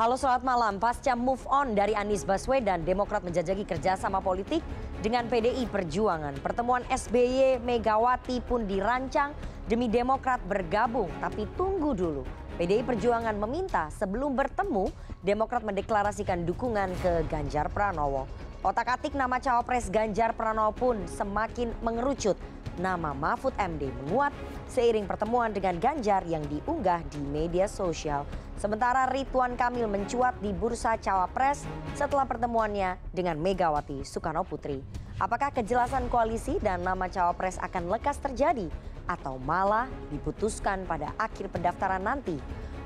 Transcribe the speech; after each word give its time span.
Halo 0.00 0.16
selamat 0.16 0.48
malam, 0.48 0.74
pasca 0.80 1.12
move 1.12 1.44
on 1.44 1.76
dari 1.76 1.92
Anies 1.92 2.24
Baswedan, 2.24 2.88
Demokrat 2.88 3.20
menjajaki 3.20 3.68
kerjasama 3.68 4.24
politik 4.24 4.64
dengan 5.04 5.28
PDI 5.28 5.68
Perjuangan. 5.68 6.40
Pertemuan 6.40 6.80
SBY 6.88 7.60
Megawati 7.60 8.40
pun 8.40 8.64
dirancang 8.64 9.36
demi 9.68 9.92
Demokrat 9.92 10.40
bergabung, 10.48 11.12
tapi 11.20 11.44
tunggu 11.52 11.92
dulu. 11.92 12.24
PDI 12.56 12.80
Perjuangan 12.80 13.36
meminta 13.44 13.92
sebelum 13.92 14.40
bertemu, 14.40 14.88
Demokrat 15.20 15.68
mendeklarasikan 15.68 16.48
dukungan 16.48 16.96
ke 17.04 17.28
Ganjar 17.28 17.68
Pranowo. 17.68 18.24
Otak-atik 18.64 19.12
nama 19.12 19.36
cawapres 19.36 19.92
Ganjar 19.92 20.32
Pranowo 20.32 20.72
pun 20.72 20.96
semakin 21.12 21.76
mengerucut. 21.84 22.40
Nama 22.80 23.12
Mahfud 23.12 23.52
MD 23.60 23.92
menguat 23.92 24.32
seiring 24.64 25.04
pertemuan 25.04 25.52
dengan 25.52 25.76
Ganjar 25.76 26.24
yang 26.24 26.40
diunggah 26.48 27.04
di 27.12 27.20
media 27.20 27.68
sosial. 27.68 28.24
Sementara 28.60 29.08
Ridwan 29.08 29.56
Kamil 29.56 29.88
mencuat 29.88 30.36
di 30.44 30.52
bursa 30.52 31.00
cawapres 31.00 31.64
setelah 31.96 32.28
pertemuannya 32.28 33.00
dengan 33.08 33.40
Megawati 33.40 34.04
Soekarno 34.04 34.44
Putri. 34.44 34.84
Apakah 35.16 35.48
kejelasan 35.48 36.12
koalisi 36.12 36.60
dan 36.60 36.84
nama 36.84 37.08
cawapres 37.08 37.56
akan 37.56 37.88
lekas 37.88 38.20
terjadi 38.20 38.68
atau 39.08 39.40
malah 39.40 39.88
diputuskan 40.12 40.84
pada 40.84 41.16
akhir 41.16 41.48
pendaftaran 41.48 42.04
nanti? 42.04 42.36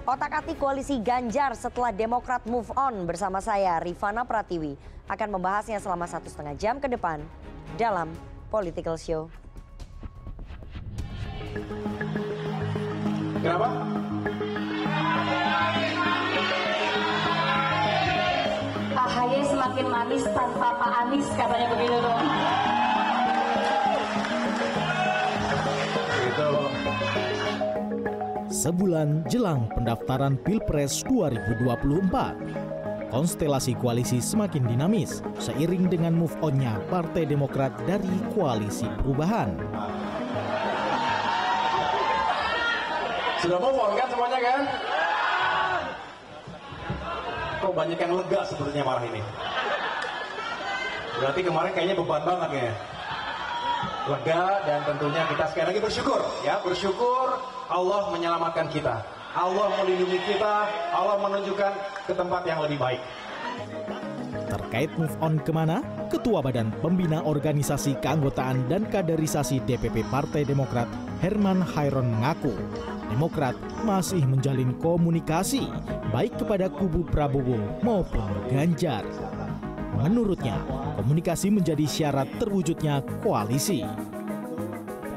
Otak-atik 0.06 0.62
koalisi 0.62 1.02
Ganjar 1.02 1.58
setelah 1.58 1.90
Demokrat 1.90 2.46
move 2.46 2.70
on 2.78 3.02
bersama 3.02 3.42
saya 3.42 3.82
Rifana 3.82 4.22
Pratiwi 4.22 4.78
akan 5.10 5.28
membahasnya 5.34 5.82
selama 5.82 6.06
satu 6.06 6.30
setengah 6.30 6.54
jam 6.54 6.78
ke 6.78 6.86
depan 6.86 7.18
dalam 7.74 8.14
Political 8.46 8.94
Show. 8.94 9.26
Kenapa? 13.42 14.13
AHY 18.94 19.42
semakin 19.46 19.86
manis 19.90 20.24
tanpa 20.30 20.68
Pak 20.78 20.92
Anies 21.04 21.28
katanya 21.34 21.66
begitu 21.72 21.96
dong. 21.98 22.20
Itu 26.24 26.50
Sebulan 28.54 29.28
jelang 29.28 29.68
pendaftaran 29.76 30.40
Pilpres 30.40 31.04
2024, 31.04 33.12
konstelasi 33.12 33.76
koalisi 33.76 34.24
semakin 34.24 34.64
dinamis 34.64 35.20
seiring 35.36 35.92
dengan 35.92 36.16
move 36.16 36.32
on-nya 36.40 36.80
Partai 36.88 37.28
Demokrat 37.28 37.76
dari 37.84 38.08
koalisi 38.32 38.88
perubahan. 39.04 39.52
sudah 43.44 43.60
move 43.60 43.76
on 43.76 43.92
kan 43.92 44.08
semuanya 44.08 44.40
kan? 44.40 44.60
Kok 47.64 47.72
banyak 47.72 47.96
yang 47.96 48.12
lega 48.12 48.44
sepertinya 48.44 48.84
marah 48.92 49.08
ini. 49.08 49.24
Berarti 51.16 51.40
kemarin 51.40 51.72
kayaknya 51.72 51.96
beban 51.96 52.20
banget 52.20 52.50
ya. 52.60 52.72
Lega 54.04 54.42
dan 54.68 54.80
tentunya 54.84 55.24
kita 55.32 55.44
sekali 55.48 55.66
lagi 55.72 55.80
bersyukur 55.80 56.20
ya, 56.44 56.60
bersyukur 56.60 57.40
Allah 57.72 58.12
menyelamatkan 58.12 58.68
kita. 58.68 59.00
Allah 59.32 59.66
melindungi 59.80 60.20
kita, 60.28 60.68
Allah 60.92 61.16
menunjukkan 61.24 61.72
ke 62.04 62.12
tempat 62.12 62.44
yang 62.44 62.60
lebih 62.60 62.76
baik. 62.76 63.00
Terkait 64.44 64.92
move 65.00 65.16
on 65.24 65.40
ke 65.40 65.48
mana, 65.48 65.80
Ketua 66.12 66.44
Badan 66.44 66.68
Pembina 66.84 67.24
Organisasi 67.24 67.96
Keanggotaan 68.04 68.68
dan 68.68 68.84
Kaderisasi 68.92 69.64
DPP 69.64 70.04
Partai 70.12 70.44
Demokrat 70.44 70.86
Herman 71.24 71.64
Hairon 71.64 72.12
mengaku 72.12 72.52
Demokrat 73.12 73.56
masih 73.84 74.24
menjalin 74.24 74.72
komunikasi 74.80 75.68
baik 76.14 76.38
kepada 76.40 76.70
kubu 76.70 77.04
Prabowo 77.08 77.58
maupun 77.82 78.30
Ganjar. 78.48 79.04
Menurutnya, 79.94 80.58
komunikasi 80.98 81.54
menjadi 81.54 81.86
syarat 81.86 82.26
terwujudnya 82.42 83.02
koalisi. 83.22 83.86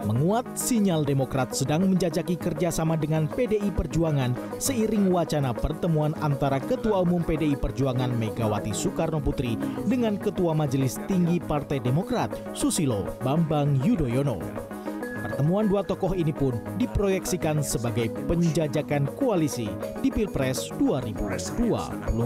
Menguat 0.08 0.56
sinyal 0.56 1.04
Demokrat 1.04 1.52
sedang 1.52 1.84
menjajaki 1.84 2.40
kerjasama 2.40 2.96
dengan 2.96 3.28
PDI 3.28 3.76
Perjuangan 3.76 4.32
seiring 4.56 5.12
wacana 5.12 5.52
pertemuan 5.52 6.16
antara 6.24 6.64
Ketua 6.64 7.04
Umum 7.04 7.20
PDI 7.28 7.60
Perjuangan 7.60 8.16
Megawati 8.16 8.72
Soekarno 8.72 9.20
Putri 9.20 9.60
dengan 9.84 10.16
Ketua 10.16 10.56
Majelis 10.56 10.96
Tinggi 11.12 11.44
Partai 11.44 11.84
Demokrat 11.84 12.32
Susilo 12.56 13.04
Bambang 13.20 13.84
Yudhoyono. 13.84 14.67
Pertemuan 15.38 15.70
dua 15.70 15.86
tokoh 15.86 16.18
ini 16.18 16.34
pun 16.34 16.58
diproyeksikan 16.82 17.62
sebagai 17.62 18.10
penjajakan 18.26 19.06
koalisi 19.22 19.70
di 20.02 20.10
Pilpres 20.10 20.74
2024. 20.82 22.18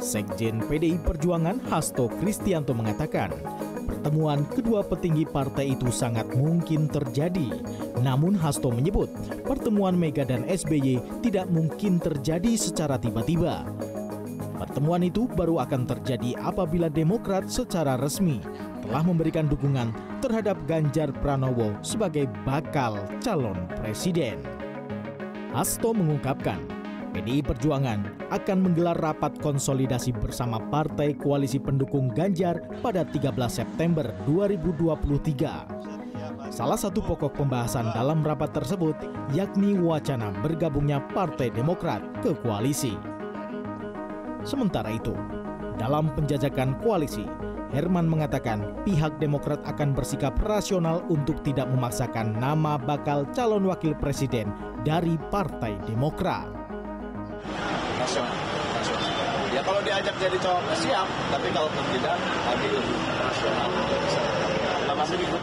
Sekjen 0.00 0.64
PDI 0.64 0.96
Perjuangan 0.96 1.60
Hasto 1.68 2.08
Kristianto 2.08 2.72
mengatakan, 2.72 3.36
pertemuan 3.84 4.48
kedua 4.48 4.80
petinggi 4.80 5.28
partai 5.28 5.76
itu 5.76 5.92
sangat 5.92 6.24
mungkin 6.32 6.88
terjadi. 6.88 7.52
Namun 8.00 8.32
Hasto 8.40 8.72
menyebut, 8.72 9.12
pertemuan 9.44 9.92
Mega 9.92 10.24
dan 10.24 10.40
SBY 10.48 11.20
tidak 11.20 11.52
mungkin 11.52 12.00
terjadi 12.00 12.56
secara 12.56 12.96
tiba-tiba. 12.96 13.68
Pertemuan 14.56 15.04
itu 15.04 15.28
baru 15.28 15.60
akan 15.68 15.84
terjadi 15.84 16.32
apabila 16.40 16.88
Demokrat 16.88 17.52
secara 17.52 18.00
resmi 18.00 18.40
telah 18.88 19.04
memberikan 19.04 19.50
dukungan 19.52 20.05
terhadap 20.26 20.58
Ganjar 20.66 21.14
Pranowo 21.22 21.70
sebagai 21.86 22.26
bakal 22.42 22.98
calon 23.22 23.54
presiden. 23.78 24.42
Hasto 25.54 25.94
mengungkapkan, 25.94 26.58
PDI 27.14 27.46
Perjuangan 27.46 28.02
akan 28.34 28.66
menggelar 28.66 28.98
rapat 28.98 29.38
konsolidasi 29.38 30.10
bersama 30.10 30.58
partai 30.58 31.14
koalisi 31.14 31.62
pendukung 31.62 32.10
Ganjar 32.10 32.58
pada 32.82 33.06
13 33.06 33.30
September 33.46 34.10
2023. 34.26 36.50
Salah 36.50 36.78
satu 36.78 36.98
pokok 37.06 37.38
pembahasan 37.38 37.94
dalam 37.94 38.26
rapat 38.26 38.50
tersebut 38.50 38.98
yakni 39.30 39.78
wacana 39.78 40.34
bergabungnya 40.42 40.98
Partai 41.14 41.54
Demokrat 41.54 42.02
ke 42.26 42.34
koalisi. 42.42 42.98
Sementara 44.42 44.90
itu, 44.90 45.14
dalam 45.78 46.10
penjajakan 46.14 46.78
koalisi, 46.82 47.26
Herman 47.76 48.08
mengatakan 48.08 48.72
pihak 48.88 49.20
Demokrat 49.20 49.60
akan 49.68 49.92
bersikap 49.92 50.32
rasional 50.40 51.04
untuk 51.12 51.44
tidak 51.44 51.68
memaksakan 51.68 52.32
nama 52.40 52.80
bakal 52.80 53.28
calon 53.36 53.68
wakil 53.68 53.92
presiden 53.92 54.48
dari 54.80 55.20
Partai 55.28 55.76
Demokrat. 55.84 56.48
rasional. 58.00 58.32
rasional. 58.80 59.52
Ya 59.52 59.60
kalau 59.60 59.84
diajak 59.84 60.16
jadi 60.16 60.40
cowok 60.40 60.72
siap, 60.80 61.04
tapi 61.28 61.48
kalau 61.52 61.68
tidak, 61.68 62.16
kami 62.16 62.66
rasional 63.20 63.68
untuk 63.68 63.98
bisa. 64.08 64.20
Kita 64.80 64.94
masih 64.96 65.16
ikut. 65.20 65.42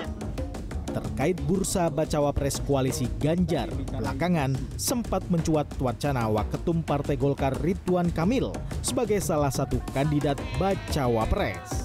Terkait 0.93 1.37
bursa 1.45 1.85
bacawa 1.93 2.33
pres 2.33 2.57
koalisi 2.65 3.05
Ganjar, 3.21 3.69
belakangan 3.93 4.57
sempat 4.81 5.21
mencuat 5.29 5.69
wacana 5.77 6.25
Waketum 6.33 6.81
Partai 6.81 7.13
Golkar 7.13 7.53
Ridwan 7.61 8.09
Kamil 8.09 8.49
sebagai 8.81 9.21
salah 9.21 9.53
satu 9.53 9.77
kandidat 9.93 10.41
bacawa 10.57 11.29
pres. 11.29 11.82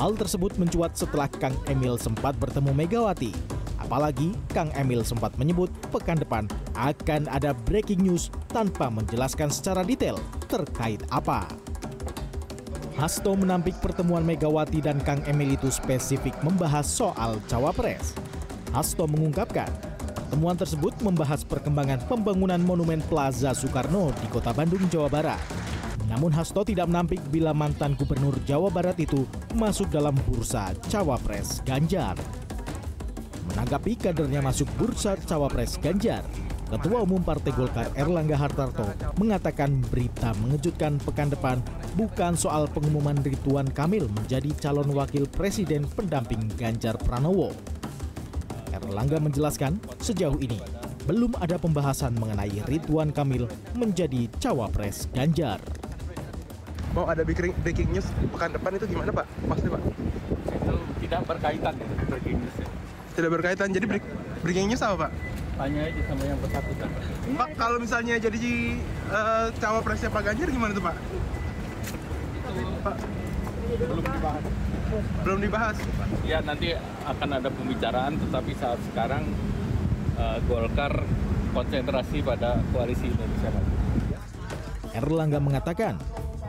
Hal 0.00 0.16
tersebut 0.16 0.56
mencuat 0.56 0.96
setelah 0.96 1.28
Kang 1.28 1.56
Emil 1.68 2.00
sempat 2.00 2.32
bertemu 2.40 2.72
Megawati. 2.72 3.32
Apalagi 3.76 4.32
Kang 4.56 4.72
Emil 4.72 5.04
sempat 5.04 5.36
menyebut 5.36 5.68
pekan 5.92 6.16
depan 6.16 6.48
akan 6.72 7.28
ada 7.28 7.52
breaking 7.68 8.00
news 8.00 8.32
tanpa 8.48 8.88
menjelaskan 8.88 9.52
secara 9.52 9.84
detail 9.84 10.16
terkait 10.48 11.04
apa. 11.12 11.44
Hasto 12.96 13.36
menampik 13.36 13.76
pertemuan 13.84 14.24
Megawati 14.24 14.80
dan 14.80 14.96
Kang 15.04 15.20
Emil 15.28 15.60
itu 15.60 15.68
spesifik 15.68 16.32
membahas 16.40 16.88
soal 16.88 17.36
cawapres. 17.48 18.16
Hasto 18.72 19.04
mengungkapkan, 19.04 19.68
pertemuan 20.16 20.56
tersebut 20.56 20.96
membahas 21.04 21.44
perkembangan 21.44 22.00
pembangunan 22.08 22.60
Monumen 22.64 23.04
Plaza 23.12 23.52
Soekarno 23.52 24.08
di 24.24 24.26
Kota 24.32 24.56
Bandung, 24.56 24.88
Jawa 24.88 25.12
Barat. 25.12 25.40
Namun 26.12 26.28
Hasto 26.36 26.60
tidak 26.60 26.92
menampik 26.92 27.24
bila 27.32 27.56
mantan 27.56 27.96
gubernur 27.96 28.36
Jawa 28.44 28.68
Barat 28.68 29.00
itu 29.00 29.24
masuk 29.56 29.88
dalam 29.88 30.12
bursa 30.28 30.76
cawapres 30.92 31.64
Ganjar. 31.64 32.20
Menanggapi 33.48 33.96
kadernya 33.96 34.44
masuk 34.44 34.68
bursa 34.76 35.16
cawapres 35.24 35.80
Ganjar, 35.80 36.20
Ketua 36.72 37.04
Umum 37.04 37.20
Partai 37.20 37.52
Golkar 37.52 37.92
Erlangga 38.00 38.32
Hartarto 38.32 38.88
mengatakan 39.20 39.84
berita 39.92 40.32
mengejutkan 40.40 40.96
pekan 41.04 41.28
depan 41.28 41.60
bukan 42.00 42.32
soal 42.32 42.64
pengumuman 42.64 43.20
Ridwan 43.20 43.68
Kamil 43.68 44.08
menjadi 44.08 44.48
calon 44.56 44.88
wakil 44.96 45.28
presiden 45.28 45.84
pendamping 45.84 46.48
Ganjar 46.56 46.96
Pranowo. 46.96 47.52
Erlangga 48.72 49.20
menjelaskan 49.20 49.76
sejauh 50.00 50.40
ini 50.40 50.56
belum 51.04 51.36
ada 51.44 51.60
pembahasan 51.60 52.16
mengenai 52.16 52.64
Ridwan 52.64 53.12
Kamil 53.12 53.44
menjadi 53.76 54.32
cawapres 54.40 55.12
Ganjar. 55.12 55.60
Mau 56.92 57.08
ada 57.08 57.24
breaking, 57.24 57.56
breaking 57.64 57.88
news 57.90 58.06
pekan 58.32 58.52
depan 58.52 58.70
itu 58.76 58.84
gimana 58.86 59.10
Pak? 59.12 59.26
Maksudnya 59.48 59.72
Pak? 59.76 59.82
itu 60.52 60.74
tidak 61.04 61.20
berkaitan 61.24 61.72
dengan 61.76 61.96
breaking 62.08 62.36
news 62.40 62.56
ya. 62.60 62.68
Tidak 63.12 63.30
berkaitan. 63.32 63.68
Jadi 63.72 63.86
break- 63.88 64.10
breaking 64.40 64.66
news 64.72 64.82
apa 64.84 65.08
Pak? 65.08 65.12
tanya 65.52 65.84
aja 65.84 66.00
sama 66.08 66.22
yang 66.24 66.38
bersangkutan. 66.40 66.88
Pak, 67.36 67.48
kalau 67.60 67.76
misalnya 67.76 68.16
jadi 68.16 68.52
uh, 69.12 69.46
cawapresnya 69.60 70.08
Pak 70.08 70.22
Ganjar 70.24 70.48
gimana 70.48 70.72
tuh 70.72 70.80
Pak? 70.80 70.96
Pak, 72.82 72.96
Belum 73.72 74.00
dibahas. 74.00 74.44
belum 75.22 75.38
dibahas. 75.40 75.76
Ya 76.24 76.38
nanti 76.40 76.72
akan 77.04 77.28
ada 77.36 77.48
pembicaraan, 77.52 78.16
tetapi 78.16 78.52
saat 78.56 78.80
sekarang 78.90 79.28
uh, 80.16 80.40
Golkar 80.48 81.04
konsentrasi 81.52 82.24
pada 82.24 82.60
koalisi 82.72 83.12
Indonesia 83.12 83.48
Maju. 83.52 83.72
Erlangga 84.92 85.38
mengatakan 85.40 85.96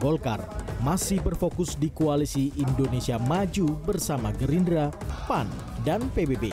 Golkar 0.03 0.44
masih 0.83 1.23
berfokus 1.23 1.79
di 1.79 1.88
koalisi 1.88 2.51
Indonesia 2.59 3.15
Maju 3.15 3.71
bersama 3.88 4.35
Gerindra, 4.35 4.91
PAN, 5.31 5.47
dan 5.88 6.03
PBB. 6.11 6.51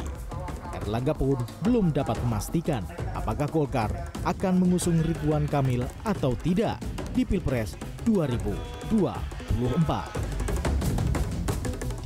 Erlangga 0.79 1.11
pun 1.11 1.35
belum 1.67 1.91
dapat 1.91 2.15
memastikan 2.23 2.87
apakah 3.11 3.51
Golkar 3.51 3.91
akan 4.23 4.63
mengusung 4.63 5.03
Ridwan 5.03 5.51
Kamil 5.51 5.83
atau 6.07 6.39
tidak 6.39 6.79
di 7.11 7.27
Pilpres 7.27 7.75
2024. 8.07 8.95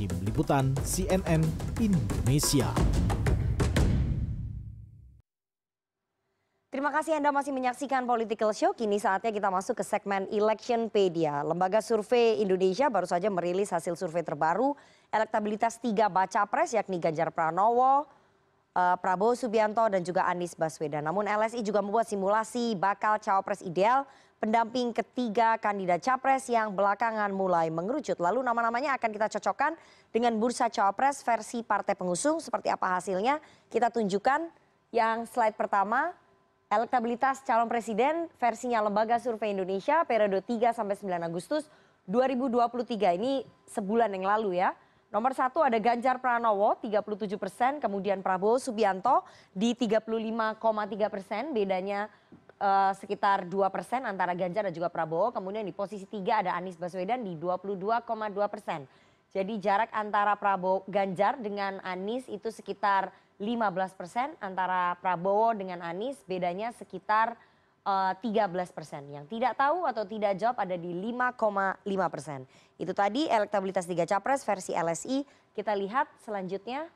Tim 0.01 0.11
Liputan 0.25 0.73
CNN 0.81 1.45
Indonesia. 1.77 2.73
Kasih 6.95 7.19
Anda 7.19 7.27
masih 7.35 7.51
menyaksikan 7.51 8.07
Political 8.07 8.55
Show. 8.55 8.71
Kini 8.71 8.95
saatnya 8.95 9.35
kita 9.35 9.51
masuk 9.51 9.75
ke 9.75 9.83
segmen 9.83 10.31
Electionpedia. 10.31 11.43
Lembaga 11.43 11.83
Survei 11.83 12.39
Indonesia 12.39 12.87
baru 12.87 13.03
saja 13.03 13.27
merilis 13.27 13.67
hasil 13.67 13.99
survei 13.99 14.23
terbaru 14.23 14.71
elektabilitas 15.11 15.75
tiga 15.75 16.07
baca 16.07 16.47
pres 16.47 16.71
yakni 16.71 17.03
Ganjar 17.03 17.35
Pranowo, 17.35 18.07
uh, 18.79 18.95
Prabowo 18.95 19.35
Subianto 19.35 19.83
dan 19.91 20.07
juga 20.07 20.23
Anies 20.23 20.55
Baswedan. 20.55 21.03
Namun 21.03 21.27
LSI 21.27 21.67
juga 21.67 21.83
membuat 21.83 22.07
simulasi 22.07 22.79
bakal 22.79 23.19
cawapres 23.19 23.59
ideal 23.59 24.07
pendamping 24.39 24.95
ketiga 24.95 25.59
kandidat 25.59 25.99
capres 25.99 26.47
yang 26.47 26.71
belakangan 26.71 27.27
mulai 27.35 27.67
mengerucut. 27.75 28.23
Lalu 28.23 28.39
nama-namanya 28.39 28.95
akan 28.95 29.11
kita 29.11 29.27
cocokkan 29.35 29.75
dengan 30.15 30.39
bursa 30.39 30.71
cawapres 30.71 31.27
versi 31.27 31.59
partai 31.59 31.99
pengusung. 31.99 32.39
Seperti 32.39 32.71
apa 32.71 32.95
hasilnya? 32.95 33.43
Kita 33.67 33.91
tunjukkan 33.91 34.47
yang 34.95 35.27
slide 35.27 35.59
pertama 35.59 36.23
elektabilitas 36.69 37.45
calon 37.45 37.69
presiden 37.69 38.25
versinya 38.41 38.81
Lembaga 38.81 39.21
Survei 39.21 39.53
Indonesia 39.53 40.01
periode 40.03 40.41
3 40.41 40.73
sampai 40.73 40.97
9 40.97 41.29
Agustus 41.29 41.69
2023 42.09 43.17
ini 43.17 43.45
sebulan 43.69 44.13
yang 44.13 44.25
lalu 44.25 44.61
ya. 44.61 44.73
Nomor 45.13 45.31
satu 45.31 45.63
ada 45.63 45.77
Ganjar 45.79 46.19
Pranowo 46.19 46.75
37 46.81 47.39
persen, 47.39 47.79
kemudian 47.79 48.19
Prabowo 48.19 48.59
Subianto 48.59 49.23
di 49.55 49.71
35,3 49.71 50.59
persen, 51.07 51.55
bedanya 51.55 52.11
uh, 52.59 52.91
sekitar 52.91 53.47
2 53.47 53.55
persen 53.71 54.03
antara 54.03 54.35
Ganjar 54.35 54.67
dan 54.67 54.73
juga 54.75 54.91
Prabowo. 54.91 55.31
Kemudian 55.31 55.63
di 55.63 55.71
posisi 55.71 56.03
tiga 56.03 56.43
ada 56.43 56.57
Anies 56.57 56.75
Baswedan 56.75 57.23
di 57.23 57.37
22,2 57.39 58.03
persen. 58.51 58.83
Jadi 59.31 59.59
jarak 59.59 59.91
antara 59.95 60.35
Prabowo 60.35 60.83
Ganjar 60.87 61.39
dengan 61.39 61.79
Anies 61.79 62.27
itu 62.27 62.51
sekitar 62.51 63.15
15 63.37 63.99
persen 63.99 64.31
antara 64.39 64.95
Prabowo 65.03 65.51
dengan 65.51 65.83
Anies 65.83 66.15
bedanya 66.23 66.71
sekitar 66.71 67.35
uh, 67.83 68.13
13 68.19 68.51
persen. 68.71 69.03
Yang 69.11 69.25
tidak 69.37 69.59
tahu 69.59 69.83
atau 69.83 70.03
tidak 70.07 70.39
jawab 70.39 70.57
ada 70.59 70.75
di 70.75 70.91
5,5 70.91 71.85
persen. 72.13 72.39
Itu 72.75 72.91
tadi 72.91 73.27
elektabilitas 73.27 73.85
tiga 73.87 74.03
capres 74.07 74.43
versi 74.43 74.71
LSI. 74.73 75.23
Kita 75.55 75.71
lihat 75.75 76.07
selanjutnya. 76.23 76.87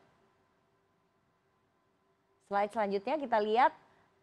Slide 2.50 2.74
selanjutnya 2.74 3.16
kita 3.22 3.38
lihat 3.38 3.72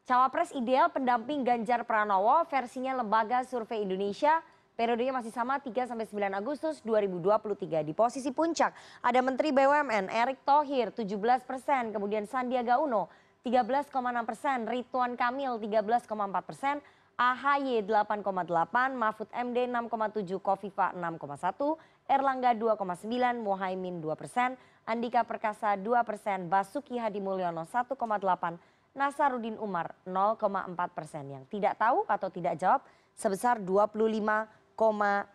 cawapres 0.02 0.50
ideal 0.50 0.90
pendamping 0.90 1.46
Ganjar 1.46 1.86
Pranowo 1.86 2.42
versinya 2.50 2.98
Lembaga 2.98 3.46
Survei 3.46 3.86
Indonesia 3.86 4.42
periodenya 4.76 5.16
masih 5.16 5.32
sama 5.32 5.58
3 5.58 5.88
sampai 5.88 6.04
9 6.04 6.36
Agustus 6.36 6.84
2023. 6.84 7.82
Di 7.82 7.96
posisi 7.96 8.30
puncak 8.30 8.76
ada 9.00 9.18
Menteri 9.24 9.50
BUMN 9.50 10.12
Erick 10.12 10.44
Thohir 10.44 10.92
17 10.92 11.48
persen, 11.48 11.90
kemudian 11.90 12.28
Sandiaga 12.28 12.78
Uno 12.78 13.08
13,6 13.42 13.90
persen, 14.28 14.68
Ridwan 14.68 15.16
Kamil 15.16 15.56
13,4 15.56 16.04
persen, 16.44 16.76
AHY 17.16 17.80
8,8, 17.88 18.92
Mahfud 18.92 19.28
MD 19.32 19.58
6,7, 19.64 20.36
Kofifa 20.44 20.92
6,1, 20.92 21.80
Erlangga 22.12 22.52
2,9, 22.52 23.40
Mohaimin 23.40 24.04
2 24.04 24.20
persen, 24.20 24.60
Andika 24.84 25.24
Perkasa 25.24 25.80
2 25.80 26.04
persen, 26.04 26.52
Basuki 26.52 27.00
Hadi 27.00 27.24
Mulyono 27.24 27.64
1,8, 27.64 27.96
Nasarudin 28.92 29.56
Umar 29.56 29.96
0,4 30.04 30.76
persen. 30.92 31.24
Yang 31.32 31.44
tidak 31.52 31.80
tahu 31.80 32.04
atau 32.04 32.28
tidak 32.28 32.60
jawab 32.60 32.80
sebesar 33.16 33.56
25 33.64 34.55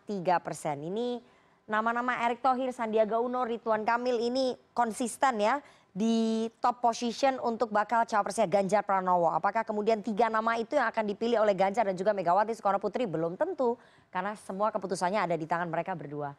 tiga 0.06 0.38
persen. 0.38 0.86
Ini 0.86 1.20
nama-nama 1.66 2.22
Erick 2.30 2.46
Thohir, 2.46 2.70
Sandiaga 2.72 3.18
Uno, 3.18 3.44
Ridwan 3.44 3.82
Kamil 3.84 4.22
ini 4.22 4.54
konsisten 4.72 5.42
ya 5.42 5.60
di 5.92 6.48
top 6.64 6.80
position 6.80 7.36
untuk 7.44 7.68
bakal 7.68 8.08
cawapresnya 8.08 8.48
Ganjar 8.48 8.88
Pranowo. 8.88 9.28
Apakah 9.28 9.68
kemudian 9.68 10.00
tiga 10.00 10.32
nama 10.32 10.56
itu 10.56 10.80
yang 10.80 10.88
akan 10.88 11.04
dipilih 11.04 11.44
oleh 11.44 11.52
Ganjar 11.52 11.84
dan 11.84 12.00
juga 12.00 12.16
Megawati 12.16 12.56
Soekarno 12.56 12.80
Putri 12.80 13.04
belum 13.04 13.36
tentu 13.36 13.76
karena 14.08 14.32
semua 14.40 14.72
keputusannya 14.72 15.20
ada 15.20 15.36
di 15.36 15.44
tangan 15.44 15.68
mereka 15.68 15.92
berdua. 15.92 16.32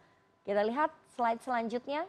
Kita 0.48 0.64
lihat 0.64 0.88
slide 1.12 1.44
selanjutnya. 1.44 2.08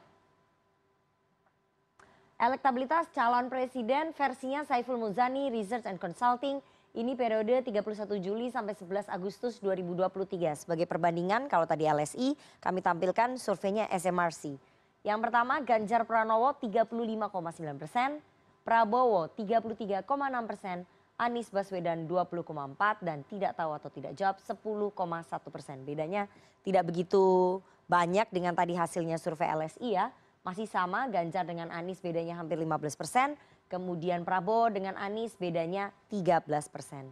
Elektabilitas 2.39 3.07
calon 3.11 3.47
presiden 3.51 4.11
versinya 4.15 4.63
Saiful 4.67 4.99
Muzani 4.99 5.51
Research 5.51 5.87
and 5.87 5.99
Consulting 5.99 6.63
ini 6.93 7.17
periode 7.17 7.65
31 7.65 8.05
Juli 8.21 8.53
sampai 8.53 8.77
11 8.77 9.09
Agustus 9.09 9.57
2023. 9.57 10.61
Sebagai 10.65 10.85
perbandingan 10.85 11.49
kalau 11.49 11.65
tadi 11.65 11.89
LSI 11.89 12.37
kami 12.61 12.85
tampilkan 12.85 13.33
surveinya 13.41 13.89
SMRC. 13.89 14.53
Yang 15.01 15.19
pertama 15.25 15.57
Ganjar 15.65 16.05
Pranowo 16.05 16.53
35,9 16.53 17.81
persen, 17.81 18.21
Prabowo 18.61 19.25
33,6 19.33 20.05
persen, 20.45 20.77
Anies 21.17 21.49
Baswedan 21.49 22.05
20,4 22.05 23.01
dan 23.01 23.25
tidak 23.25 23.57
tahu 23.57 23.71
atau 23.73 23.89
tidak 23.89 24.13
jawab 24.13 24.37
10,1 24.37 25.49
persen. 25.49 25.77
Bedanya 25.81 26.29
tidak 26.61 26.93
begitu 26.93 27.57
banyak 27.89 28.29
dengan 28.29 28.53
tadi 28.53 28.77
hasilnya 28.77 29.17
survei 29.17 29.49
LSI 29.49 29.97
ya. 29.97 30.13
Masih 30.45 30.69
sama 30.69 31.09
Ganjar 31.09 31.49
dengan 31.49 31.73
Anies 31.73 32.05
bedanya 32.05 32.37
hampir 32.37 32.61
15 32.61 33.01
persen 33.01 33.33
kemudian 33.73 34.21
Prabowo 34.21 34.69
dengan 34.69 34.93
Anies 35.01 35.33
bedanya 35.41 35.89
13 36.13 36.45
persen. 36.69 37.09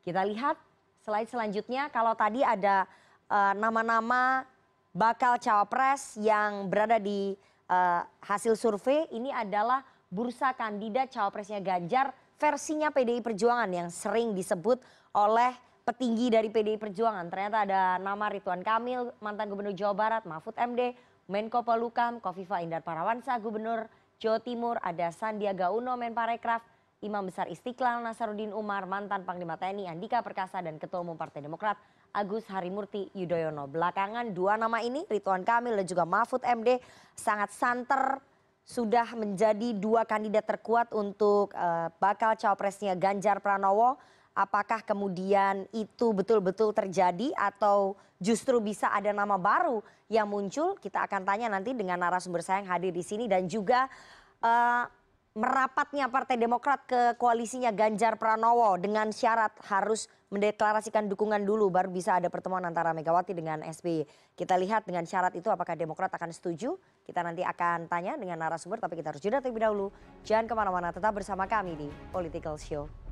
Kita 0.00 0.24
lihat 0.24 0.56
slide 1.04 1.28
selanjutnya 1.28 1.92
kalau 1.92 2.16
tadi 2.16 2.40
ada 2.40 2.88
uh, 3.28 3.52
nama-nama 3.52 4.48
bakal 4.96 5.36
cawapres 5.36 6.16
yang 6.16 6.72
berada 6.72 6.96
di 6.96 7.36
uh, 7.68 8.00
hasil 8.24 8.56
survei 8.56 9.04
ini 9.12 9.28
adalah 9.28 9.84
bursa 10.08 10.56
kandidat 10.56 11.12
cawapresnya 11.12 11.60
Ganjar 11.60 12.16
versinya 12.40 12.88
PDI 12.88 13.20
Perjuangan 13.20 13.68
yang 13.68 13.88
sering 13.92 14.32
disebut 14.32 14.80
oleh 15.12 15.52
petinggi 15.84 16.32
dari 16.32 16.48
PDI 16.48 16.80
Perjuangan. 16.80 17.28
Ternyata 17.28 17.68
ada 17.68 17.82
nama 18.00 18.32
Ridwan 18.32 18.64
Kamil, 18.64 19.12
mantan 19.20 19.52
Gubernur 19.52 19.76
Jawa 19.76 19.92
Barat, 19.92 20.22
Mahfud 20.24 20.56
MD, 20.56 20.96
Menko 21.30 21.62
Polukam, 21.62 22.18
Kofifa 22.18 22.64
Indar 22.64 22.80
Parawansa, 22.80 23.36
Gubernur 23.38 23.86
Jawa 24.20 24.36
Timur 24.36 24.76
ada 24.84 25.08
Sandiaga 25.16 25.72
Uno 25.72 25.96
Menparekraf, 25.96 26.60
Imam 27.00 27.24
Besar 27.24 27.48
Istiqlal 27.48 28.04
Nasarudin 28.04 28.52
Umar, 28.52 28.84
mantan 28.84 29.24
Panglima 29.24 29.56
TNI 29.56 29.88
Andika 29.88 30.20
Perkasa 30.20 30.60
dan 30.60 30.76
Ketua 30.76 31.00
Umum 31.00 31.16
Partai 31.16 31.40
Demokrat 31.40 31.80
Agus 32.12 32.44
Harimurti 32.52 33.08
Yudhoyono. 33.16 33.64
Belakangan 33.64 34.28
dua 34.36 34.60
nama 34.60 34.84
ini 34.84 35.08
Ridwan 35.08 35.40
Kamil 35.40 35.72
dan 35.72 35.88
juga 35.88 36.04
Mahfud 36.04 36.44
MD 36.44 36.84
sangat 37.16 37.48
santer 37.56 38.20
sudah 38.60 39.08
menjadi 39.16 39.72
dua 39.72 40.04
kandidat 40.04 40.44
terkuat 40.44 40.92
untuk 40.92 41.56
uh, 41.56 41.88
bakal 41.96 42.36
cawapresnya 42.36 42.92
Ganjar 43.00 43.40
Pranowo. 43.40 43.96
Apakah 44.40 44.80
kemudian 44.80 45.68
itu 45.76 46.16
betul-betul 46.16 46.72
terjadi 46.72 47.28
atau 47.36 47.92
justru 48.16 48.56
bisa 48.64 48.88
ada 48.88 49.12
nama 49.12 49.36
baru 49.36 49.84
yang 50.08 50.32
muncul? 50.32 50.80
Kita 50.80 51.04
akan 51.04 51.28
tanya 51.28 51.52
nanti 51.52 51.76
dengan 51.76 52.00
narasumber 52.00 52.40
saya 52.40 52.64
yang 52.64 52.72
hadir 52.72 52.88
di 52.88 53.04
sini 53.04 53.28
dan 53.28 53.44
juga 53.44 53.84
uh, 54.40 54.88
merapatnya 55.36 56.08
Partai 56.08 56.40
Demokrat 56.40 56.88
ke 56.88 57.20
koalisinya 57.20 57.68
Ganjar 57.68 58.16
Pranowo 58.16 58.80
dengan 58.80 59.12
syarat 59.12 59.52
harus 59.68 60.08
mendeklarasikan 60.32 61.04
dukungan 61.04 61.44
dulu 61.44 61.68
baru 61.68 61.92
bisa 61.92 62.16
ada 62.16 62.32
pertemuan 62.32 62.64
antara 62.64 62.96
Megawati 62.96 63.36
dengan 63.36 63.60
SBY. 63.60 64.08
Kita 64.40 64.56
lihat 64.56 64.88
dengan 64.88 65.04
syarat 65.04 65.36
itu 65.36 65.52
apakah 65.52 65.76
Demokrat 65.76 66.08
akan 66.16 66.32
setuju. 66.32 66.80
Kita 67.04 67.20
nanti 67.20 67.44
akan 67.44 67.92
tanya 67.92 68.16
dengan 68.16 68.40
narasumber 68.40 68.80
tapi 68.80 68.96
kita 68.96 69.12
harus 69.12 69.20
jeda 69.20 69.44
terlebih 69.44 69.68
dahulu. 69.68 69.92
Jangan 70.24 70.48
ke 70.48 70.54
mana-mana 70.56 70.96
tetap 70.96 71.12
bersama 71.12 71.44
kami 71.44 71.76
di 71.76 71.92
Political 72.08 72.56
Show. 72.56 73.09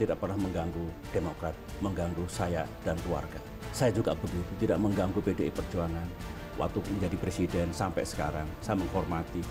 Tidak 0.00 0.16
pernah 0.16 0.40
mengganggu 0.40 0.88
Demokrat, 1.12 1.52
mengganggu 1.84 2.24
saya 2.32 2.64
dan 2.80 2.96
keluarga. 3.04 3.36
Saya 3.76 3.92
juga 3.92 4.16
begitu, 4.16 4.48
tidak 4.56 4.80
mengganggu 4.80 5.20
PDI 5.20 5.52
Perjuangan. 5.52 6.08
Waktu 6.56 6.80
menjadi 6.88 7.16
presiden 7.20 7.68
sampai 7.76 8.08
sekarang, 8.08 8.48
saya 8.64 8.80
menghormati. 8.80 9.44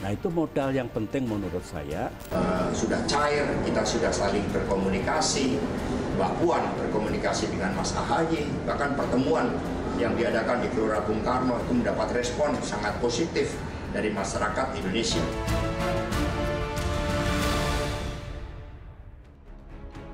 Nah 0.00 0.14
itu 0.14 0.32
modal 0.32 0.72
yang 0.72 0.88
penting 0.88 1.28
menurut 1.28 1.60
saya. 1.66 2.08
Uh, 2.32 2.70
sudah 2.72 3.02
cair, 3.04 3.44
kita 3.66 3.82
sudah 3.84 4.08
saling 4.14 4.46
berkomunikasi. 4.54 5.60
Mbak 6.16 6.32
Puan 6.40 6.64
berkomunikasi 6.76 7.48
dengan 7.52 7.76
Mas 7.76 7.96
Ahaye, 7.96 8.44
bahkan 8.68 8.92
pertemuan 8.92 9.56
yang 9.96 10.16
diadakan 10.16 10.64
di 10.64 10.68
Gelora 10.72 11.00
Bung 11.04 11.20
Karno 11.24 11.60
itu 11.60 11.72
mendapat 11.76 12.12
respon 12.16 12.56
sangat 12.60 12.96
positif 13.00 13.56
dari 13.92 14.12
masyarakat 14.12 14.76
Indonesia. 14.80 15.24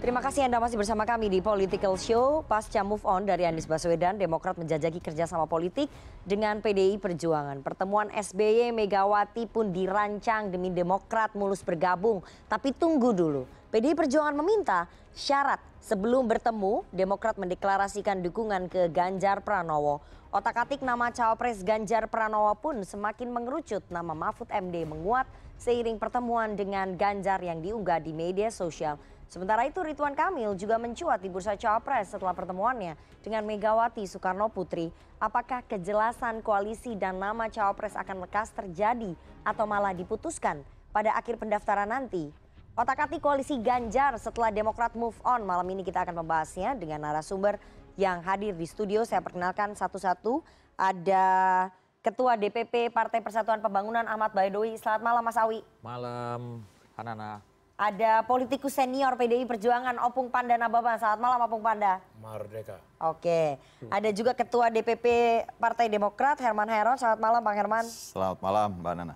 Terima 0.06 0.22
kasih 0.22 0.46
Anda 0.46 0.62
masih 0.62 0.78
bersama 0.78 1.02
kami 1.02 1.26
di 1.26 1.42
Political 1.42 1.98
Show. 1.98 2.46
Pasca 2.46 2.78
move 2.86 3.02
on 3.02 3.26
dari 3.26 3.42
Anies 3.42 3.66
Baswedan, 3.66 4.14
Demokrat 4.14 4.54
menjajaki 4.54 5.02
kerjasama 5.02 5.50
politik 5.50 5.90
dengan 6.22 6.62
PDI 6.62 6.94
Perjuangan. 7.02 7.58
Pertemuan 7.66 8.06
SBY 8.14 8.70
Megawati 8.70 9.50
pun 9.50 9.74
dirancang 9.74 10.54
demi 10.54 10.70
Demokrat 10.70 11.34
mulus 11.34 11.66
bergabung. 11.66 12.22
Tapi 12.46 12.70
tunggu 12.70 13.10
dulu, 13.10 13.50
PDI 13.74 13.98
Perjuangan 13.98 14.38
meminta 14.38 14.86
syarat 15.10 15.58
sebelum 15.82 16.30
bertemu, 16.30 16.86
Demokrat 16.94 17.34
mendeklarasikan 17.34 18.22
dukungan 18.22 18.70
ke 18.70 18.86
Ganjar 18.94 19.42
Pranowo. 19.42 20.06
Otak-atik 20.30 20.86
nama 20.86 21.10
cawapres 21.10 21.66
Ganjar 21.66 22.06
Pranowo 22.06 22.54
pun 22.54 22.78
semakin 22.86 23.34
mengerucut. 23.34 23.82
Nama 23.90 24.14
Mahfud 24.14 24.54
MD 24.54 24.86
menguat 24.86 25.26
seiring 25.58 25.98
pertemuan 25.98 26.54
dengan 26.54 26.94
Ganjar 26.94 27.42
yang 27.42 27.58
diunggah 27.58 27.98
di 27.98 28.14
media 28.14 28.54
sosial. 28.54 29.02
Sementara 29.26 29.66
itu 29.66 29.82
Ridwan 29.82 30.14
Kamil 30.14 30.54
juga 30.54 30.78
mencuat 30.78 31.18
di 31.18 31.26
bursa 31.26 31.58
cawapres 31.58 32.14
setelah 32.14 32.30
pertemuannya 32.30 32.94
dengan 33.26 33.42
Megawati 33.42 34.06
Soekarno 34.06 34.46
Putri. 34.54 34.94
Apakah 35.18 35.66
kejelasan 35.66 36.46
koalisi 36.46 36.94
dan 36.94 37.18
nama 37.18 37.50
cawapres 37.50 37.98
akan 37.98 38.22
lekas 38.22 38.54
terjadi 38.54 39.18
atau 39.42 39.66
malah 39.66 39.90
diputuskan 39.90 40.62
pada 40.94 41.10
akhir 41.18 41.42
pendaftaran 41.42 41.90
nanti? 41.90 42.30
Otak-atik 42.76 43.24
koalisi 43.24 43.58
Ganjar 43.58 44.14
setelah 44.20 44.52
Demokrat 44.52 44.94
move 44.94 45.16
on. 45.24 45.42
Malam 45.42 45.64
ini 45.74 45.82
kita 45.82 46.04
akan 46.04 46.22
membahasnya 46.22 46.76
dengan 46.76 47.02
narasumber 47.08 47.56
yang 47.96 48.20
hadir 48.22 48.52
di 48.52 48.68
studio. 48.68 49.02
Saya 49.02 49.24
perkenalkan 49.24 49.72
satu-satu. 49.72 50.44
Ada 50.76 51.26
Ketua 52.04 52.38
DPP 52.38 52.94
Partai 52.94 53.18
Persatuan 53.18 53.58
Pembangunan 53.58 54.06
Ahmad 54.06 54.30
Baidowi. 54.30 54.78
Selamat 54.78 55.02
malam 55.02 55.24
Mas 55.26 55.40
Awi. 55.40 55.64
Malam 55.82 56.62
Hanana. 56.94 57.55
Ada 57.76 58.24
politikus 58.24 58.72
senior 58.72 59.20
PDI 59.20 59.44
Perjuangan 59.44 60.00
Opung 60.08 60.32
Panda 60.32 60.56
Nababan. 60.56 60.96
Selamat 60.96 61.20
malam 61.20 61.44
Opung 61.44 61.60
Panda. 61.60 62.00
Merdeka. 62.24 62.80
Oke. 62.96 63.60
Ada 63.92 64.16
juga 64.16 64.32
Ketua 64.32 64.72
DPP 64.72 65.04
Partai 65.60 65.92
Demokrat 65.92 66.40
Herman 66.40 66.72
Heron. 66.72 66.96
Selamat 66.96 67.20
malam 67.20 67.44
Bang 67.44 67.52
Herman. 67.52 67.84
Selamat 67.84 68.40
malam 68.40 68.80
Mbak 68.80 68.94
Nana. 68.96 69.14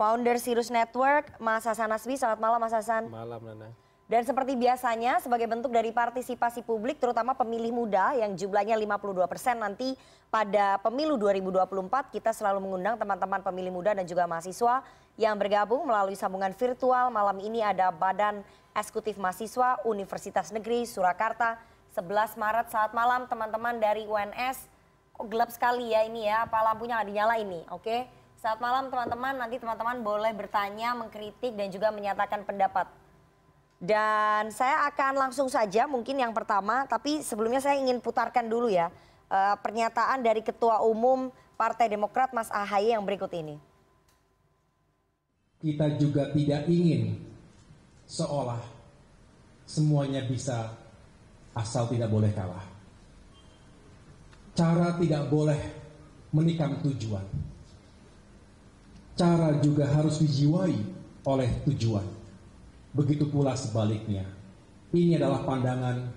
Founder 0.00 0.40
Sirus 0.40 0.72
Network 0.72 1.36
Mas 1.36 1.68
Hasan 1.68 1.92
Asbi. 1.92 2.16
Selamat 2.16 2.40
malam 2.40 2.56
Mas 2.56 2.72
Hasan. 2.72 3.12
Malam 3.12 3.44
Nana. 3.44 3.68
Dan 4.08 4.24
seperti 4.24 4.56
biasanya 4.56 5.20
sebagai 5.20 5.44
bentuk 5.44 5.68
dari 5.68 5.92
partisipasi 5.92 6.64
publik 6.64 6.96
terutama 6.96 7.36
pemilih 7.36 7.76
muda 7.76 8.16
yang 8.16 8.32
jumlahnya 8.32 8.72
52 8.80 9.28
persen 9.28 9.60
nanti 9.60 9.92
pada 10.32 10.80
pemilu 10.80 11.20
2024 11.20 12.08
kita 12.16 12.32
selalu 12.32 12.64
mengundang 12.64 12.96
teman-teman 12.96 13.44
pemilih 13.44 13.68
muda 13.68 13.92
dan 13.92 14.08
juga 14.08 14.24
mahasiswa 14.24 14.80
yang 15.20 15.36
bergabung 15.36 15.84
melalui 15.84 16.16
sambungan 16.16 16.56
virtual. 16.56 17.12
Malam 17.12 17.36
ini 17.36 17.60
ada 17.60 17.92
Badan 17.92 18.40
Eksekutif 18.72 19.20
Mahasiswa 19.20 19.84
Universitas 19.84 20.56
Negeri 20.56 20.88
Surakarta 20.88 21.60
11 21.92 22.40
Maret 22.40 22.72
saat 22.72 22.96
malam 22.96 23.28
teman-teman 23.28 23.76
dari 23.76 24.08
UNS. 24.08 24.72
Kok 25.20 25.28
gelap 25.28 25.52
sekali 25.52 25.92
ya 25.92 26.08
ini 26.08 26.24
ya, 26.24 26.48
apa 26.48 26.56
lampunya 26.64 26.96
nggak 26.96 27.08
dinyala 27.12 27.34
ini, 27.44 27.60
oke? 27.68 28.08
Saat 28.40 28.56
malam 28.62 28.88
teman-teman, 28.88 29.34
nanti 29.34 29.58
teman-teman 29.58 30.00
boleh 30.00 30.30
bertanya, 30.30 30.94
mengkritik 30.94 31.58
dan 31.58 31.74
juga 31.74 31.90
menyatakan 31.90 32.46
pendapat. 32.46 32.86
Dan 33.78 34.50
saya 34.50 34.90
akan 34.90 35.30
langsung 35.30 35.46
saja 35.46 35.86
mungkin 35.86 36.18
yang 36.18 36.34
pertama, 36.34 36.82
tapi 36.90 37.22
sebelumnya 37.22 37.62
saya 37.62 37.78
ingin 37.78 38.02
putarkan 38.02 38.50
dulu 38.50 38.66
ya 38.66 38.90
uh, 39.30 39.54
pernyataan 39.54 40.18
dari 40.18 40.42
Ketua 40.42 40.82
Umum 40.82 41.30
Partai 41.54 41.86
Demokrat 41.86 42.34
Mas 42.34 42.50
Ahaye 42.50 42.98
yang 42.98 43.06
berikut 43.06 43.30
ini. 43.30 43.54
Kita 45.62 45.94
juga 45.94 46.34
tidak 46.34 46.66
ingin 46.66 47.22
seolah 48.10 48.58
semuanya 49.62 50.26
bisa 50.26 50.74
asal 51.54 51.86
tidak 51.86 52.10
boleh 52.10 52.34
kalah. 52.34 52.66
Cara 54.58 54.98
tidak 54.98 55.30
boleh 55.30 55.58
menikam 56.34 56.82
tujuan. 56.82 57.26
Cara 59.14 59.54
juga 59.62 59.86
harus 59.86 60.18
dijiwai 60.18 60.74
oleh 61.26 61.50
tujuan 61.66 62.17
begitu 62.92 63.28
pula 63.28 63.54
sebaliknya. 63.54 64.24
Ini 64.88 65.20
adalah 65.20 65.44
pandangan 65.44 66.08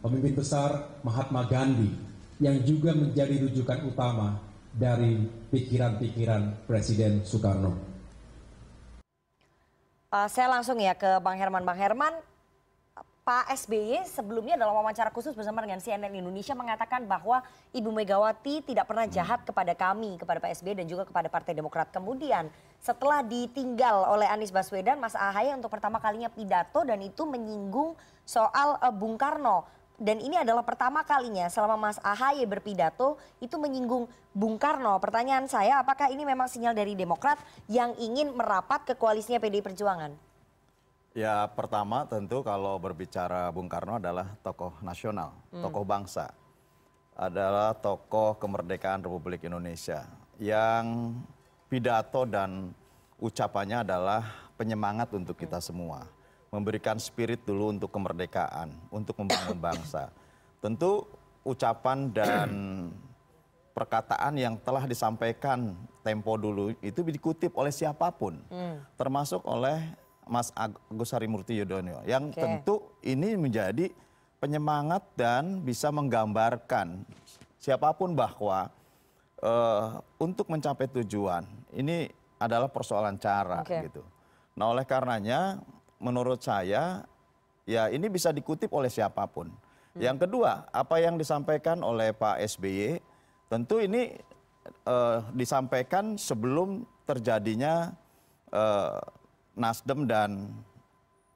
pemimpin 0.00 0.32
besar 0.32 1.00
Mahatma 1.04 1.44
Gandhi 1.44 1.92
yang 2.40 2.60
juga 2.64 2.92
menjadi 2.92 3.48
rujukan 3.48 3.84
utama 3.88 4.40
dari 4.76 5.24
pikiran-pikiran 5.52 6.68
Presiden 6.68 7.24
Soekarno. 7.24 7.72
Uh, 10.12 10.28
saya 10.28 10.48
langsung 10.48 10.80
ya 10.80 10.96
ke 10.96 11.20
Bang 11.20 11.36
Herman. 11.36 11.64
Bang 11.64 11.76
Herman, 11.80 12.14
Pak 13.26 13.50
SBY 13.58 14.06
sebelumnya 14.06 14.54
dalam 14.54 14.70
wawancara 14.78 15.10
khusus 15.10 15.34
bersama 15.34 15.58
dengan 15.58 15.82
CNN 15.82 16.14
Indonesia 16.14 16.54
mengatakan 16.54 17.10
bahwa 17.10 17.42
Ibu 17.74 17.90
Megawati 17.90 18.62
tidak 18.62 18.86
pernah 18.86 19.02
jahat 19.10 19.42
kepada 19.42 19.74
kami, 19.74 20.14
kepada 20.14 20.38
Pak 20.38 20.54
SBY 20.62 20.78
dan 20.78 20.86
juga 20.86 21.02
kepada 21.02 21.26
Partai 21.26 21.50
Demokrat. 21.58 21.90
Kemudian 21.90 22.46
setelah 22.78 23.26
ditinggal 23.26 24.14
oleh 24.14 24.30
Anies 24.30 24.54
Baswedan, 24.54 25.02
Mas 25.02 25.18
Ahaye 25.18 25.50
untuk 25.58 25.74
pertama 25.74 25.98
kalinya 25.98 26.30
pidato 26.30 26.86
dan 26.86 27.02
itu 27.02 27.26
menyinggung 27.26 27.98
soal 28.22 28.78
uh, 28.78 28.94
Bung 28.94 29.18
Karno. 29.18 29.66
Dan 29.98 30.22
ini 30.22 30.38
adalah 30.38 30.62
pertama 30.62 31.02
kalinya 31.02 31.50
selama 31.50 31.90
Mas 31.90 31.98
Ahaye 32.06 32.46
berpidato 32.46 33.18
itu 33.42 33.58
menyinggung 33.58 34.06
Bung 34.38 34.54
Karno. 34.54 35.02
Pertanyaan 35.02 35.50
saya 35.50 35.82
apakah 35.82 36.14
ini 36.14 36.22
memang 36.22 36.46
sinyal 36.46 36.78
dari 36.78 36.94
Demokrat 36.94 37.42
yang 37.66 37.90
ingin 37.98 38.38
merapat 38.38 38.86
ke 38.86 38.94
koalisinya 38.94 39.42
PDI 39.42 39.66
Perjuangan? 39.66 40.25
Ya 41.16 41.48
pertama 41.48 42.04
tentu 42.04 42.44
kalau 42.44 42.76
berbicara 42.76 43.48
Bung 43.48 43.72
Karno 43.72 43.96
adalah 43.96 44.36
tokoh 44.44 44.76
nasional, 44.84 45.32
hmm. 45.48 45.64
tokoh 45.64 45.80
bangsa. 45.80 46.28
Adalah 47.16 47.72
tokoh 47.72 48.36
kemerdekaan 48.36 49.00
Republik 49.00 49.48
Indonesia 49.48 50.04
yang 50.36 51.16
pidato 51.72 52.28
dan 52.28 52.68
ucapannya 53.16 53.80
adalah 53.80 54.28
penyemangat 54.60 55.08
untuk 55.16 55.40
kita 55.40 55.56
semua. 55.56 56.04
Memberikan 56.52 57.00
spirit 57.00 57.40
dulu 57.48 57.72
untuk 57.72 57.88
kemerdekaan, 57.88 58.76
untuk 58.92 59.16
membangun 59.16 59.56
bangsa. 59.72 60.12
Tentu 60.60 61.08
ucapan 61.48 62.12
dan 62.12 62.48
perkataan 63.72 64.36
yang 64.36 64.60
telah 64.60 64.84
disampaikan 64.84 65.72
tempo 66.04 66.36
dulu 66.36 66.76
itu 66.84 67.00
dikutip 67.00 67.56
oleh 67.56 67.72
siapa 67.72 68.12
pun. 68.12 68.36
Hmm. 68.52 68.84
Termasuk 69.00 69.40
oleh 69.48 69.80
Mas 70.26 70.50
Agus 70.58 71.14
Harimurti 71.14 71.54
Yudhoyono 71.62 72.02
yang 72.02 72.34
okay. 72.34 72.42
tentu 72.42 72.82
ini 73.06 73.38
menjadi 73.38 73.94
penyemangat 74.42 75.06
dan 75.14 75.62
bisa 75.62 75.88
menggambarkan 75.94 77.06
siapa 77.62 77.94
pun 77.94 78.12
bahwa 78.18 78.68
uh, 79.40 80.02
untuk 80.18 80.50
mencapai 80.50 80.90
tujuan 81.00 81.46
ini 81.72 82.10
adalah 82.36 82.68
persoalan 82.68 83.16
cara 83.16 83.64
okay. 83.64 83.88
gitu. 83.88 84.04
Nah 84.58 84.74
oleh 84.74 84.84
karenanya 84.84 85.62
menurut 86.02 86.42
saya 86.42 87.06
ya 87.64 87.88
ini 87.88 88.06
bisa 88.10 88.34
dikutip 88.34 88.68
oleh 88.74 88.90
siapa 88.92 89.24
pun. 89.30 89.48
Hmm. 89.48 90.00
Yang 90.02 90.28
kedua 90.28 90.68
apa 90.74 91.00
yang 91.00 91.16
disampaikan 91.16 91.80
oleh 91.80 92.12
Pak 92.12 92.42
SBY 92.44 93.00
tentu 93.46 93.78
ini 93.78 94.10
uh, 94.84 95.22
disampaikan 95.32 96.18
sebelum 96.18 96.84
terjadinya 97.06 97.94
uh, 98.50 99.00
Nasdem 99.56 100.04
dan 100.04 100.52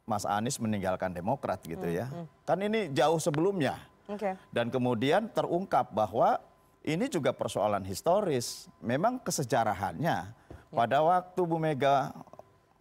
Mas 0.05 0.29
Anies 0.29 0.61
meninggalkan 0.61 1.11
Demokrat 1.11 1.65
gitu 1.65 1.89
ya. 1.89 2.07
Hmm, 2.07 2.29
hmm. 2.29 2.45
Kan 2.45 2.59
ini 2.61 2.81
jauh 2.93 3.17
sebelumnya. 3.17 3.81
Okay. 4.05 4.37
Dan 4.53 4.69
kemudian 4.69 5.31
terungkap 5.33 5.95
bahwa 5.95 6.43
ini 6.85 7.09
juga 7.09 7.33
persoalan 7.33 7.87
historis. 7.87 8.69
Memang 8.85 9.23
kesejarahannya 9.23 10.17
ya. 10.35 10.35
pada 10.75 11.01
waktu 11.01 11.41
Bu 11.47 11.57
Mega 11.57 12.13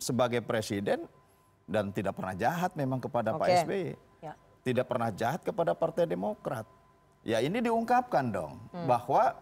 sebagai 0.02 0.44
presiden 0.44 1.08
dan 1.70 1.94
tidak 1.94 2.18
pernah 2.18 2.34
jahat 2.34 2.74
memang 2.74 2.98
kepada 2.98 3.38
okay. 3.38 3.40
Pak 3.40 3.48
SBY. 3.64 3.88
Ya. 4.26 4.34
Tidak 4.66 4.86
pernah 4.90 5.10
jahat 5.14 5.46
kepada 5.46 5.78
Partai 5.78 6.10
Demokrat. 6.10 6.66
Ya 7.22 7.44
ini 7.44 7.62
diungkapkan 7.62 8.32
dong 8.32 8.58
hmm. 8.74 8.88
bahwa 8.90 9.38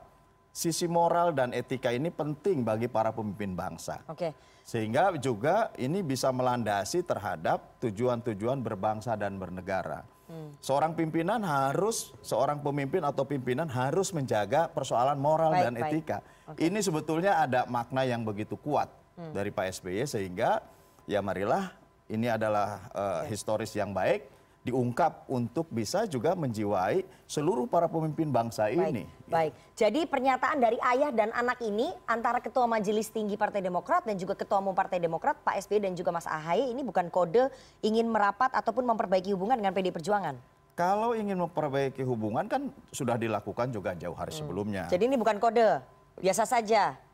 sisi 0.57 0.89
moral 0.89 1.37
dan 1.37 1.53
etika 1.53 1.93
ini 1.93 2.09
penting 2.09 2.65
bagi 2.65 2.89
para 2.89 3.13
pemimpin 3.13 3.53
bangsa. 3.53 4.01
Oke. 4.09 4.33
Sehingga 4.65 5.13
juga 5.21 5.69
ini 5.77 6.01
bisa 6.01 6.33
melandasi 6.33 7.05
terhadap 7.05 7.77
tujuan-tujuan 7.77 8.65
berbangsa 8.65 9.13
dan 9.13 9.37
bernegara. 9.37 10.01
Hmm. 10.27 10.51
Seorang 10.59 10.97
pimpinan 10.97 11.39
harus, 11.45 12.11
seorang 12.25 12.59
pemimpin 12.59 13.05
atau 13.05 13.23
pimpinan 13.23 13.69
harus 13.69 14.11
menjaga 14.11 14.67
persoalan 14.67 15.15
moral 15.15 15.53
Baik, 15.55 15.63
dan 15.63 15.73
baik. 15.77 15.85
etika. 15.93 16.17
Oke. 16.49 16.59
Ini 16.67 16.79
sebetulnya 16.81 17.37
ada 17.37 17.63
makna 17.69 18.01
yang 18.03 18.25
begitu 18.25 18.57
kuat 18.57 18.89
Hmm. 19.17 19.33
dari 19.33 19.49
Pak 19.49 19.81
SBY 19.81 20.05
sehingga 20.05 20.61
ya 21.09 21.25
marilah 21.25 21.73
ini 22.05 22.29
adalah 22.29 22.85
eh, 22.93 23.33
historis 23.33 23.73
yang 23.73 23.89
baik 23.89 24.29
diungkap 24.67 25.31
untuk 25.31 25.71
bisa 25.71 26.03
juga 26.03 26.35
menjiwai 26.35 27.07
seluruh 27.23 27.63
para 27.63 27.87
pemimpin 27.87 28.27
bangsa 28.27 28.67
ini. 28.67 29.07
Baik, 29.31 29.55
jadi 29.79 30.03
pernyataan 30.03 30.59
dari 30.59 30.75
ayah 30.83 31.15
dan 31.15 31.31
anak 31.31 31.63
ini 31.63 31.87
antara 32.03 32.43
Ketua 32.43 32.67
Majelis 32.67 33.07
Tinggi 33.07 33.39
Partai 33.39 33.63
Demokrat 33.63 34.03
dan 34.03 34.19
juga 34.19 34.35
Ketua 34.35 34.59
Umum 34.59 34.75
Partai 34.75 34.99
Demokrat 34.99 35.39
Pak 35.39 35.55
SBY 35.63 35.87
dan 35.87 35.93
juga 35.95 36.11
Mas 36.11 36.27
Ahaye 36.27 36.67
ini 36.67 36.83
bukan 36.83 37.07
kode 37.07 37.47
ingin 37.79 38.11
merapat 38.11 38.51
ataupun 38.51 38.83
memperbaiki 38.83 39.31
hubungan 39.31 39.55
dengan 39.55 39.71
PD 39.71 39.95
Perjuangan. 39.95 40.35
Kalau 40.77 41.17
ingin 41.17 41.39
memperbaiki 41.41 42.05
hubungan 42.05 42.45
kan 42.45 42.69
sudah 42.93 43.17
dilakukan 43.17 43.73
juga 43.73 43.97
jauh 43.97 44.13
hari 44.13 44.35
Hmm. 44.35 44.39
sebelumnya. 44.45 44.83
Jadi 44.91 45.09
ini 45.09 45.17
bukan 45.17 45.39
kode, 45.39 45.81
biasa 46.21 46.43
saja. 46.45 47.06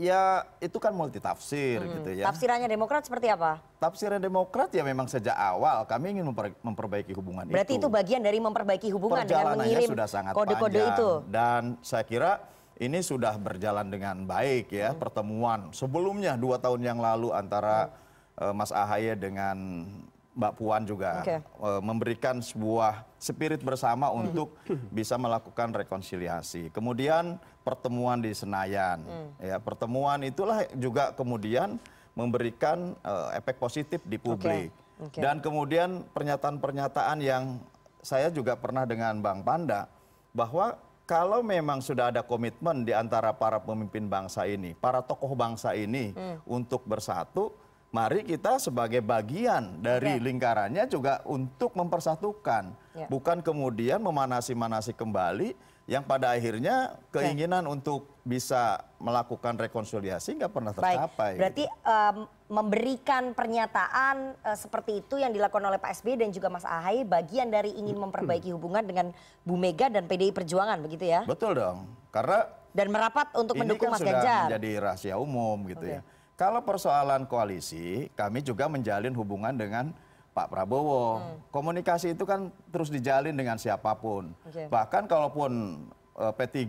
Ya 0.00 0.48
itu 0.56 0.80
kan 0.80 0.96
multitafsir 0.96 1.84
Hmm. 1.84 2.00
gitu 2.00 2.10
ya. 2.16 2.24
Tafsirannya 2.24 2.64
Demokrat 2.64 3.04
seperti 3.04 3.28
apa? 3.28 3.60
Tafsirnya 3.76 4.16
Demokrat 4.16 4.72
ya 4.72 4.80
memang 4.80 5.04
sejak 5.04 5.36
awal 5.36 5.84
kami 5.84 6.16
ingin 6.16 6.32
memper- 6.32 6.56
memperbaiki 6.58 7.12
hubungan 7.12 7.44
Berarti 7.44 7.76
itu 7.76 7.92
bagian 7.92 8.24
dari 8.24 8.40
memperbaiki 8.40 8.88
hubungan 8.88 9.28
dengan 9.28 9.52
mengirim 9.52 9.92
kode-kode 10.32 10.80
itu. 10.80 11.10
Dan 11.28 11.76
saya 11.84 12.08
kira 12.08 12.40
ini 12.80 13.04
sudah 13.04 13.36
berjalan 13.36 13.92
dengan 13.92 14.24
baik 14.24 14.72
Hmm. 14.72 14.80
ya 14.80 14.90
pertemuan 14.96 15.68
sebelumnya 15.70 16.40
dua 16.40 16.56
tahun 16.56 16.80
yang 16.82 16.98
lalu 16.98 17.28
antara 17.30 17.92
eh, 18.32 18.48
Mas 18.50 18.72
Ahaye 18.72 19.12
dengan 19.12 19.84
Mbak 20.32 20.52
Puan 20.56 20.82
juga 20.88 21.20
Oke. 21.20 21.36
eh, 21.38 21.80
memberikan 21.84 22.40
sebuah 22.40 23.04
spirit 23.20 23.60
bersama 23.60 24.08
untuk 24.08 24.56
bisa 24.88 25.20
melakukan 25.20 25.76
rekonsiliasi. 25.76 26.72
Kemudian 26.72 27.36
pertemuan 27.60 28.18
di 28.18 28.32
Senayan, 28.32 29.04
Hmm. 29.04 29.28
ya 29.38 29.60
pertemuan 29.60 30.24
itulah 30.24 30.64
juga 30.72 31.12
kemudian 31.12 31.76
memberikan 32.16 32.96
eh, 32.98 33.28
efek 33.36 33.60
positif 33.60 34.00
di 34.04 34.16
publik. 34.16 34.72
Oke. 35.00 35.20
Dan 35.20 35.40
kemudian 35.40 36.06
pernyataan-pernyataan 36.12 37.18
yang 37.20 37.58
saya 38.00 38.32
juga 38.32 38.56
pernah 38.56 38.88
dengan 38.88 39.20
Bang 39.20 39.42
Panda 39.42 39.86
bahwa 40.32 40.78
kalau 41.02 41.44
memang 41.44 41.82
sudah 41.82 42.08
ada 42.08 42.22
komitmen 42.24 42.86
di 42.86 42.94
antara 42.94 43.34
para 43.34 43.60
pemimpin 43.60 44.08
bangsa 44.08 44.48
ini, 44.48 44.72
para 44.72 45.04
tokoh 45.04 45.36
bangsa 45.36 45.76
ini 45.76 46.14
Hmm. 46.16 46.38
untuk 46.48 46.86
bersatu, 46.88 47.52
mari 47.92 48.24
kita 48.24 48.56
sebagai 48.56 49.04
bagian 49.04 49.78
dari 49.78 50.16
Oke. 50.16 50.24
lingkarannya 50.24 50.88
juga 50.88 51.20
untuk 51.28 51.76
mempersatukan, 51.76 52.72
Ya. 52.92 53.06
bukan 53.06 53.40
kemudian 53.40 54.00
memanasi-manasi 54.00 54.92
kembali 54.92 55.52
yang 55.84 56.00
pada 56.00 56.32
akhirnya 56.32 56.96
keinginan 57.10 57.64
untuk 57.64 58.08
bisa 58.22 58.80
melakukan 58.96 59.58
rekonsiliasi 59.58 60.38
nggak 60.38 60.52
pernah 60.52 60.72
Baik, 60.72 60.84
tercapai. 60.94 61.32
berarti 61.36 61.64
em, 61.66 62.16
memberikan 62.48 63.32
pernyataan 63.32 64.38
eh, 64.40 64.56
seperti 64.56 65.00
itu 65.00 65.16
yang 65.16 65.32
dilakukan 65.32 65.64
oleh 65.64 65.76
Pak 65.76 65.92
SBY 65.98 66.22
dan 66.22 66.30
juga 66.30 66.48
Mas 66.48 66.64
Ahaye 66.64 67.02
bagian 67.02 67.48
dari 67.48 67.74
ingin 67.74 67.98
memperbaiki 67.98 68.52
hubungan 68.52 68.84
dengan 68.84 69.10
Bu 69.42 69.56
Mega 69.56 69.88
dan 69.88 70.06
PDI 70.06 70.30
Perjuangan 70.30 70.80
begitu 70.80 71.04
ya? 71.04 71.24
Betul 71.24 71.56
dong, 71.56 71.84
karena 72.08 72.46
Dan 72.72 72.88
merapat 72.88 73.28
untuk 73.36 73.52
ini 73.52 73.68
mendukung 73.68 73.92
kan 73.92 73.92
Mas 73.92 74.00
sudah 74.00 74.16
Ganjar. 74.16 74.42
menjadi 74.48 74.70
rahasia 74.80 75.14
umum 75.16 75.60
gitu 75.66 75.84
Oke. 75.84 75.96
ya. 75.96 76.00
Kalau 76.42 76.58
persoalan 76.66 77.22
koalisi, 77.30 78.10
kami 78.18 78.42
juga 78.42 78.66
menjalin 78.66 79.14
hubungan 79.14 79.54
dengan 79.54 79.94
Pak 80.34 80.50
Prabowo. 80.50 81.22
Hmm. 81.22 81.38
Komunikasi 81.54 82.18
itu 82.18 82.26
kan 82.26 82.50
terus 82.74 82.90
dijalin 82.90 83.30
dengan 83.30 83.62
siapa 83.62 83.94
pun. 83.94 84.34
Oke. 84.50 84.66
Bahkan 84.66 85.06
kalaupun 85.06 85.78
eh, 86.18 86.32
P3 86.34 86.66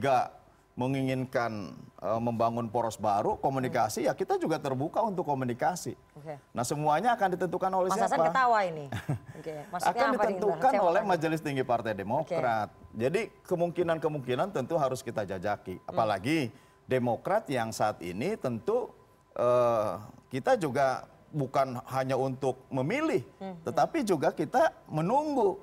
menginginkan 0.78 1.74
eh, 2.06 2.22
membangun 2.22 2.70
poros 2.70 3.02
baru, 3.02 3.42
komunikasi 3.42 4.06
ya 4.06 4.14
kita 4.14 4.38
juga 4.38 4.62
terbuka 4.62 5.02
untuk 5.02 5.26
komunikasi. 5.26 5.98
Oke. 6.22 6.38
Nah 6.54 6.62
semuanya 6.62 7.18
akan 7.18 7.34
ditentukan 7.34 7.72
oleh 7.74 7.90
Mas 7.90 7.98
siapa? 7.98 8.14
Hasan 8.14 8.30
ketawa 8.30 8.60
ini. 8.70 8.86
Maksudnya 9.74 9.90
akan 9.90 10.10
apa 10.14 10.24
ditentukan 10.30 10.72
mau 10.78 10.86
oleh 10.94 11.02
tanya. 11.02 11.12
Majelis 11.18 11.42
Tinggi 11.42 11.66
Partai 11.66 11.98
Demokrat. 11.98 12.70
Jadi 12.94 13.34
kemungkinan-kemungkinan 13.50 14.54
tentu 14.54 14.78
harus 14.78 15.02
kita 15.02 15.26
jajaki. 15.26 15.82
Hmm. 15.82 15.90
Apalagi 15.90 16.54
Demokrat 16.86 17.50
yang 17.50 17.74
saat 17.74 17.98
ini 18.06 18.38
tentu 18.38 19.02
eh, 19.36 19.92
kita 20.30 20.58
juga 20.58 21.06
bukan 21.34 21.82
hanya 21.90 22.14
untuk 22.14 22.62
memilih, 22.70 23.26
Hmm, 23.42 23.58
tetapi 23.66 24.06
juga 24.06 24.30
kita 24.30 24.70
menunggu 24.86 25.58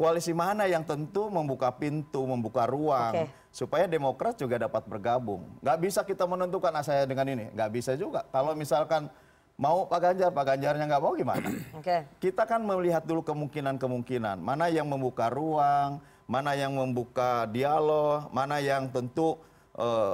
koalisi 0.00 0.32
mana 0.32 0.64
yang 0.64 0.80
tentu 0.80 1.28
membuka 1.28 1.68
pintu, 1.68 2.24
membuka 2.24 2.64
ruang 2.64 3.28
Oke. 3.28 3.28
supaya 3.52 3.84
Demokrat 3.84 4.40
juga 4.40 4.56
dapat 4.56 4.88
bergabung. 4.88 5.44
Nggak 5.60 5.78
bisa 5.84 6.00
kita 6.00 6.24
menentukan 6.24 6.72
ah, 6.72 6.80
saya 6.80 7.04
dengan 7.04 7.28
ini, 7.28 7.52
nggak 7.52 7.70
bisa 7.70 7.92
juga. 8.00 8.24
Kalau 8.32 8.56
misalkan 8.56 9.12
mau 9.60 9.84
Pak 9.84 10.00
Ganjar, 10.00 10.32
Pak 10.32 10.44
Ganjarnya 10.56 10.88
nggak 10.88 11.02
mau 11.04 11.12
gimana? 11.12 11.44
Oke. 11.78 12.08
kita 12.16 12.48
kan 12.48 12.64
melihat 12.64 13.04
dulu 13.04 13.20
kemungkinan-kemungkinan 13.20 14.40
mana 14.40 14.72
yang 14.72 14.88
membuka 14.88 15.28
ruang, 15.28 16.00
mana 16.24 16.56
yang 16.56 16.72
membuka 16.72 17.44
dialog, 17.52 18.24
mana 18.32 18.56
yang 18.56 18.88
tentu 18.88 19.36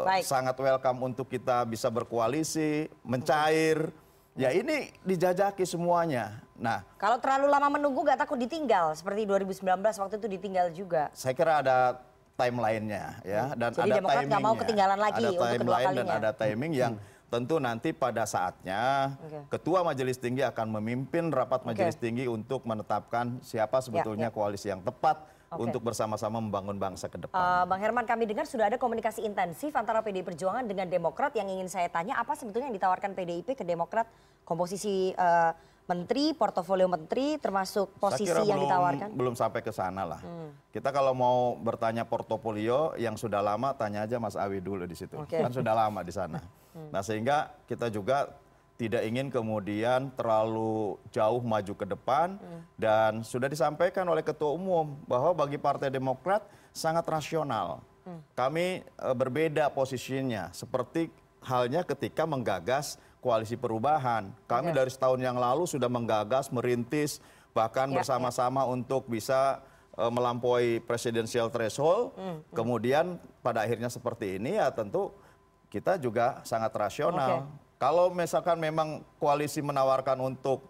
Baik. 0.06 0.22
sangat 0.22 0.56
welcome 0.56 0.98
untuk 1.04 1.26
kita 1.26 1.66
bisa 1.66 1.90
berkoalisi, 1.90 2.86
mencair. 3.02 3.90
Ya 4.36 4.52
ini 4.52 4.92
dijajaki 5.00 5.64
semuanya. 5.64 6.44
Nah, 6.56 6.84
Kalau 6.96 7.16
terlalu 7.16 7.48
lama 7.48 7.68
menunggu 7.72 8.04
gak 8.04 8.20
takut 8.20 8.36
ditinggal 8.36 8.92
seperti 8.92 9.24
2019 9.24 9.64
waktu 9.80 10.14
itu 10.16 10.28
ditinggal 10.28 10.66
juga. 10.72 11.08
saya 11.12 11.32
kira 11.32 11.60
ada 11.64 12.00
timeline-nya 12.36 13.16
ya 13.24 13.56
dan 13.56 13.72
Jadi 13.72 13.80
ada 13.80 13.96
Demokrat 13.96 14.24
nggak 14.28 14.40
mau 14.40 14.52
timingnya. 14.52 14.60
ketinggalan 14.60 14.98
lagi 15.00 15.22
ada 15.24 15.28
untuk 15.32 15.46
kedua 15.48 15.56
timeline 15.56 15.84
dan 15.84 15.88
kalinya. 15.96 16.12
Hmm. 16.12 16.20
ada 16.20 16.30
timing 16.36 16.72
yang 16.72 16.92
tentu 17.26 17.56
nanti 17.58 17.88
pada 17.90 18.22
saatnya 18.24 18.80
Oke. 19.18 19.38
ketua 19.56 19.80
majelis 19.82 20.16
tinggi 20.16 20.44
akan 20.44 20.66
memimpin 20.78 21.32
rapat 21.32 21.64
majelis 21.64 21.96
tinggi 21.96 22.28
untuk 22.28 22.62
menetapkan 22.64 23.40
siapa 23.40 23.80
sebetulnya 23.80 24.28
ya. 24.28 24.34
koalisi 24.36 24.68
yang 24.68 24.84
tepat 24.84 25.24
Oke. 25.46 25.70
untuk 25.70 25.80
bersama-sama 25.86 26.42
membangun 26.42 26.74
bangsa 26.74 27.06
ke 27.06 27.22
depan. 27.22 27.38
Eh, 27.38 27.64
Bang 27.70 27.78
Herman, 27.78 28.02
kami 28.02 28.26
dengar 28.26 28.50
sudah 28.50 28.66
ada 28.66 28.82
komunikasi 28.82 29.22
intensif 29.22 29.70
antara 29.78 30.02
PDI 30.02 30.26
Perjuangan 30.26 30.66
dengan 30.66 30.90
Demokrat. 30.90 31.38
Yang 31.38 31.48
ingin 31.54 31.68
saya 31.70 31.86
tanya, 31.86 32.18
apa 32.18 32.34
sebetulnya 32.34 32.66
yang 32.66 32.76
ditawarkan 32.76 33.14
PDIP 33.14 33.54
ke 33.54 33.62
Demokrat? 33.62 34.10
Komposisi 34.42 35.14
eh, 35.14 35.52
menteri, 35.86 36.34
portofolio 36.34 36.90
menteri, 36.90 37.38
termasuk 37.38 37.94
posisi 38.02 38.26
Saya 38.26 38.42
kira 38.42 38.50
yang 38.50 38.58
belum, 38.58 38.66
ditawarkan? 38.66 39.08
belum 39.14 39.34
sampai 39.38 39.60
ke 39.62 39.70
sana 39.70 40.02
lah. 40.02 40.18
Hmm. 40.18 40.50
Kita 40.74 40.90
kalau 40.90 41.14
mau 41.14 41.54
bertanya 41.54 42.02
portofolio 42.02 42.98
yang 42.98 43.14
sudah 43.14 43.38
lama, 43.38 43.70
tanya 43.78 44.02
aja 44.02 44.18
Mas 44.18 44.34
Awi 44.34 44.58
dulu 44.58 44.82
di 44.82 44.98
situ. 44.98 45.14
Oke. 45.14 45.38
Kan 45.38 45.54
sudah 45.54 45.74
lama 45.74 46.02
di 46.02 46.12
sana. 46.14 46.42
Hmm. 46.76 46.92
Nah 46.92 47.00
sehingga 47.00 47.56
kita 47.64 47.88
juga 47.88 48.36
tidak 48.76 49.08
ingin 49.08 49.32
kemudian 49.32 50.12
terlalu 50.12 51.00
jauh 51.08 51.40
maju 51.40 51.72
ke 51.72 51.86
depan 51.88 52.36
Hmm. 52.36 52.60
dan 52.76 53.12
sudah 53.24 53.48
disampaikan 53.48 54.04
oleh 54.04 54.20
Ketua 54.20 54.52
Umum 54.52 55.00
bahwa 55.08 55.32
bagi 55.32 55.56
Partai 55.56 55.88
Demokrat 55.88 56.44
sangat 56.76 57.08
rasional. 57.08 57.80
Hmm. 58.04 58.20
Kami 58.36 58.84
eh, 58.84 59.14
berbeda 59.16 59.72
posisinya 59.72 60.52
seperti 60.52 61.08
halnya 61.40 61.82
ketika 61.88 62.28
menggagas 62.28 63.00
koalisi 63.24 63.56
perubahan. 63.56 64.30
Kami 64.46 64.70
Oke. 64.70 64.76
dari 64.76 64.90
setahun 64.92 65.18
yang 65.18 65.40
lalu 65.40 65.64
sudah 65.64 65.88
menggagas, 65.88 66.52
merintis, 66.52 67.18
bahkan 67.56 67.88
Ya, 67.90 67.98
bersama-sama 68.04 68.68
untuk 68.68 69.08
bisa 69.08 69.64
eh, 69.96 70.12
melampaui 70.12 70.84
presidensial 70.84 71.48
threshold. 71.48 72.12
Hmm, 72.12 72.44
hmm. 72.44 72.52
Kemudian 72.52 73.16
pada 73.40 73.64
akhirnya 73.64 73.88
seperti 73.88 74.36
ini 74.36 74.60
ya 74.60 74.68
tentu 74.68 75.16
kita 75.72 75.96
juga 75.96 76.44
sangat 76.44 76.76
rasional. 76.76 77.48
Oke. 77.48 77.64
Kalau 77.76 78.08
misalkan 78.08 78.56
memang 78.56 79.04
koalisi 79.20 79.60
menawarkan 79.60 80.16
untuk 80.24 80.64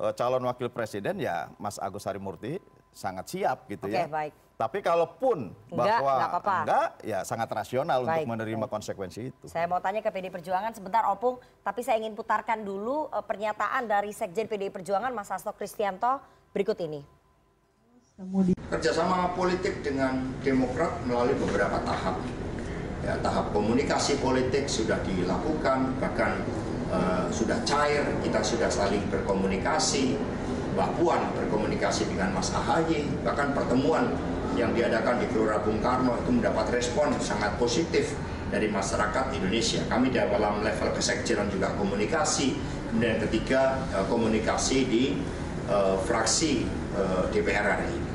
eh, 0.00 0.12
calon 0.16 0.44
wakil 0.48 0.72
presiden 0.72 1.20
ya 1.20 1.52
Mas 1.60 1.76
Agus 1.76 2.08
Harimurti 2.08 2.56
sangat 2.96 3.28
siap 3.28 3.68
gitu 3.68 3.84
Oke, 3.84 3.92
ya. 3.92 4.08
baik. 4.08 4.32
Tapi 4.56 4.80
kalaupun 4.80 5.52
Enggak, 5.68 6.00
bahwa 6.00 6.12
enggak 6.16 6.30
apa-apa. 6.32 6.56
enggak, 6.64 6.88
ya 7.04 7.20
sangat 7.28 7.48
rasional 7.52 8.00
Baik, 8.08 8.24
untuk 8.24 8.28
menerima 8.32 8.66
konsekuensi 8.72 9.20
itu. 9.28 9.44
Saya 9.52 9.68
mau 9.68 9.84
tanya 9.84 10.00
ke 10.00 10.08
PDI 10.08 10.32
Perjuangan 10.32 10.72
sebentar 10.72 11.04
Opung, 11.12 11.36
tapi 11.60 11.84
saya 11.84 12.00
ingin 12.00 12.16
putarkan 12.16 12.64
dulu 12.64 13.12
eh, 13.12 13.20
pernyataan 13.20 13.84
dari 13.84 14.16
Sekjen 14.16 14.48
PDI 14.48 14.72
Perjuangan 14.72 15.12
Mas 15.12 15.28
Hasto 15.28 15.52
Kristianto 15.52 16.24
berikut 16.56 16.80
ini. 16.80 17.04
Kerjasama 18.72 19.36
politik 19.36 19.84
dengan 19.84 20.32
Demokrat 20.40 21.04
melalui 21.04 21.36
beberapa 21.36 21.76
tahap. 21.84 22.16
Ya, 23.06 23.14
tahap 23.22 23.54
komunikasi 23.54 24.18
politik 24.18 24.66
sudah 24.66 24.98
dilakukan, 25.06 25.94
bahkan 26.02 26.42
eh, 26.90 27.30
sudah 27.30 27.62
cair, 27.62 28.02
kita 28.18 28.42
sudah 28.42 28.66
saling 28.66 29.06
berkomunikasi. 29.14 30.18
Mbak 30.74 30.90
Puan 30.98 31.22
berkomunikasi 31.38 32.10
dengan 32.10 32.34
Mas 32.34 32.50
Ahaye, 32.50 33.06
bahkan 33.22 33.54
pertemuan 33.54 34.10
yang 34.58 34.74
diadakan 34.74 35.22
di 35.22 35.30
Gelora 35.30 35.62
Bung 35.62 35.78
Karno 35.78 36.18
itu 36.18 36.34
mendapat 36.34 36.68
respon 36.74 37.14
sangat 37.22 37.54
positif 37.62 38.12
dari 38.50 38.66
masyarakat 38.66 39.38
Indonesia. 39.38 39.86
Kami 39.86 40.10
dalam 40.10 40.66
level 40.66 40.90
kesekjenan 40.90 41.46
juga 41.46 41.78
komunikasi. 41.78 42.58
Kemudian 42.90 43.16
yang 43.16 43.22
ketiga 43.30 43.86
eh, 43.94 44.06
komunikasi 44.10 44.78
di 44.90 45.04
eh, 45.70 45.96
fraksi 46.02 46.66
eh, 46.98 47.22
DPR 47.30 47.86
RI. 47.86 48.05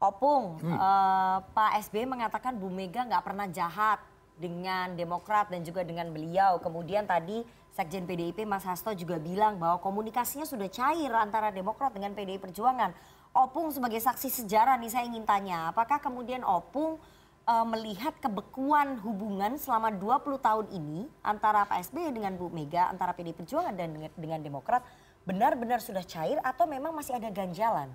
Opung, 0.00 0.56
eh, 0.64 1.38
Pak 1.52 1.76
SBY 1.84 2.08
mengatakan 2.08 2.56
Bu 2.56 2.72
Mega 2.72 3.04
nggak 3.04 3.20
pernah 3.20 3.44
jahat 3.52 4.00
dengan 4.40 4.96
Demokrat 4.96 5.52
dan 5.52 5.60
juga 5.60 5.84
dengan 5.84 6.08
beliau. 6.08 6.56
Kemudian 6.56 7.04
tadi 7.04 7.44
Sekjen 7.76 8.08
PDIP 8.08 8.48
Mas 8.48 8.64
Hasto 8.64 8.96
juga 8.96 9.20
bilang 9.20 9.60
bahwa 9.60 9.76
komunikasinya 9.76 10.48
sudah 10.48 10.72
cair 10.72 11.12
antara 11.12 11.52
Demokrat 11.52 11.92
dengan 11.92 12.16
PDI 12.16 12.40
Perjuangan. 12.40 12.96
Opung 13.36 13.68
sebagai 13.76 14.00
saksi 14.00 14.40
sejarah 14.40 14.80
nih 14.80 14.88
saya 14.88 15.04
ingin 15.04 15.28
tanya, 15.28 15.68
apakah 15.68 16.00
kemudian 16.00 16.48
Opung 16.48 16.96
eh, 17.44 17.66
melihat 17.68 18.16
kebekuan 18.24 18.96
hubungan 19.04 19.60
selama 19.60 19.92
20 19.92 20.40
tahun 20.40 20.66
ini 20.72 21.12
antara 21.20 21.68
Pak 21.68 21.92
SBY 21.92 22.16
dengan 22.16 22.40
Bu 22.40 22.48
Mega, 22.48 22.88
antara 22.88 23.12
PDI 23.12 23.36
Perjuangan 23.36 23.76
dan 23.76 23.92
dengan, 23.92 24.08
dengan 24.16 24.40
Demokrat 24.40 24.80
benar-benar 25.28 25.84
sudah 25.84 26.00
cair 26.08 26.40
atau 26.40 26.64
memang 26.64 26.96
masih 26.96 27.20
ada 27.20 27.28
ganjalan? 27.28 27.92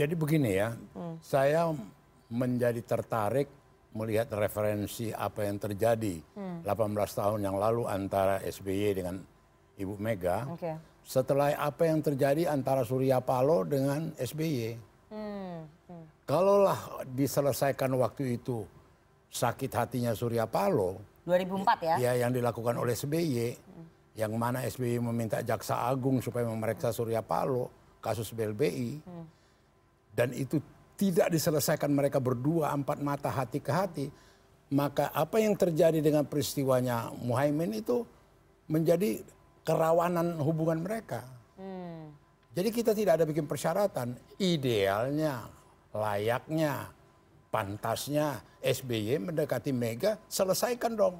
Jadi 0.00 0.16
begini 0.16 0.56
ya, 0.56 0.72
saya 1.20 1.68
menjadi 2.32 2.80
tertarik 2.80 3.52
melihat 3.92 4.32
referensi 4.32 5.12
apa 5.12 5.44
yang 5.44 5.60
terjadi 5.60 6.24
Hmm. 6.32 6.64
18 6.64 7.12
tahun 7.12 7.40
yang 7.44 7.60
lalu 7.60 7.84
antara 7.84 8.40
SBY 8.40 8.96
dengan 8.96 9.20
Ibu 9.76 10.00
Mega. 10.00 10.48
Oke. 10.48 10.72
Setelah 11.04 11.52
apa 11.58 11.84
yang 11.84 12.00
terjadi 12.00 12.48
antara 12.48 12.86
Surya 12.86 13.20
Paloh 13.20 13.66
dengan 13.68 14.14
SBY. 14.16 14.78
Hmm, 15.10 15.68
hmm. 15.90 16.04
Kalaulah 16.24 17.04
diselesaikan 17.04 17.90
waktu 17.98 18.40
itu 18.40 18.62
sakit 19.28 19.68
hatinya 19.74 20.14
Surya 20.14 20.46
Paloh, 20.46 20.96
2004 21.26 21.82
ya? 21.82 21.96
ya 21.98 22.12
yang 22.24 22.32
dilakukan 22.32 22.78
oleh 22.78 22.94
SBY, 22.94 23.52
yang 24.16 24.32
mana 24.38 24.62
SBY 24.64 25.02
meminta 25.02 25.42
Jaksa 25.42 25.90
Agung 25.90 26.22
supaya 26.22 26.46
memeriksa 26.46 26.94
Surya 26.94 27.20
Paloh, 27.20 27.68
kasus 27.98 28.30
BLBI, 28.30 29.02
dan 30.14 30.34
itu 30.34 30.58
tidak 31.00 31.32
diselesaikan 31.32 31.88
mereka 31.88 32.20
berdua 32.20 32.76
empat 32.76 33.00
mata 33.00 33.32
hati 33.32 33.58
ke 33.62 33.72
hati, 33.72 34.06
maka 34.70 35.08
apa 35.16 35.40
yang 35.40 35.56
terjadi 35.56 35.98
dengan 36.04 36.28
peristiwanya 36.28 37.08
Muhaimin 37.24 37.80
itu 37.80 38.04
menjadi 38.68 39.24
kerawanan 39.64 40.36
hubungan 40.38 40.84
mereka. 40.84 41.24
Hmm. 41.56 42.12
Jadi 42.52 42.68
kita 42.68 42.92
tidak 42.92 43.16
ada 43.16 43.24
bikin 43.24 43.48
persyaratan. 43.48 44.18
Idealnya, 44.36 45.48
layaknya, 45.96 46.92
pantasnya 47.48 48.44
SBY 48.60 49.32
mendekati 49.32 49.72
Mega, 49.72 50.20
selesaikan 50.28 50.94
dong. 50.94 51.16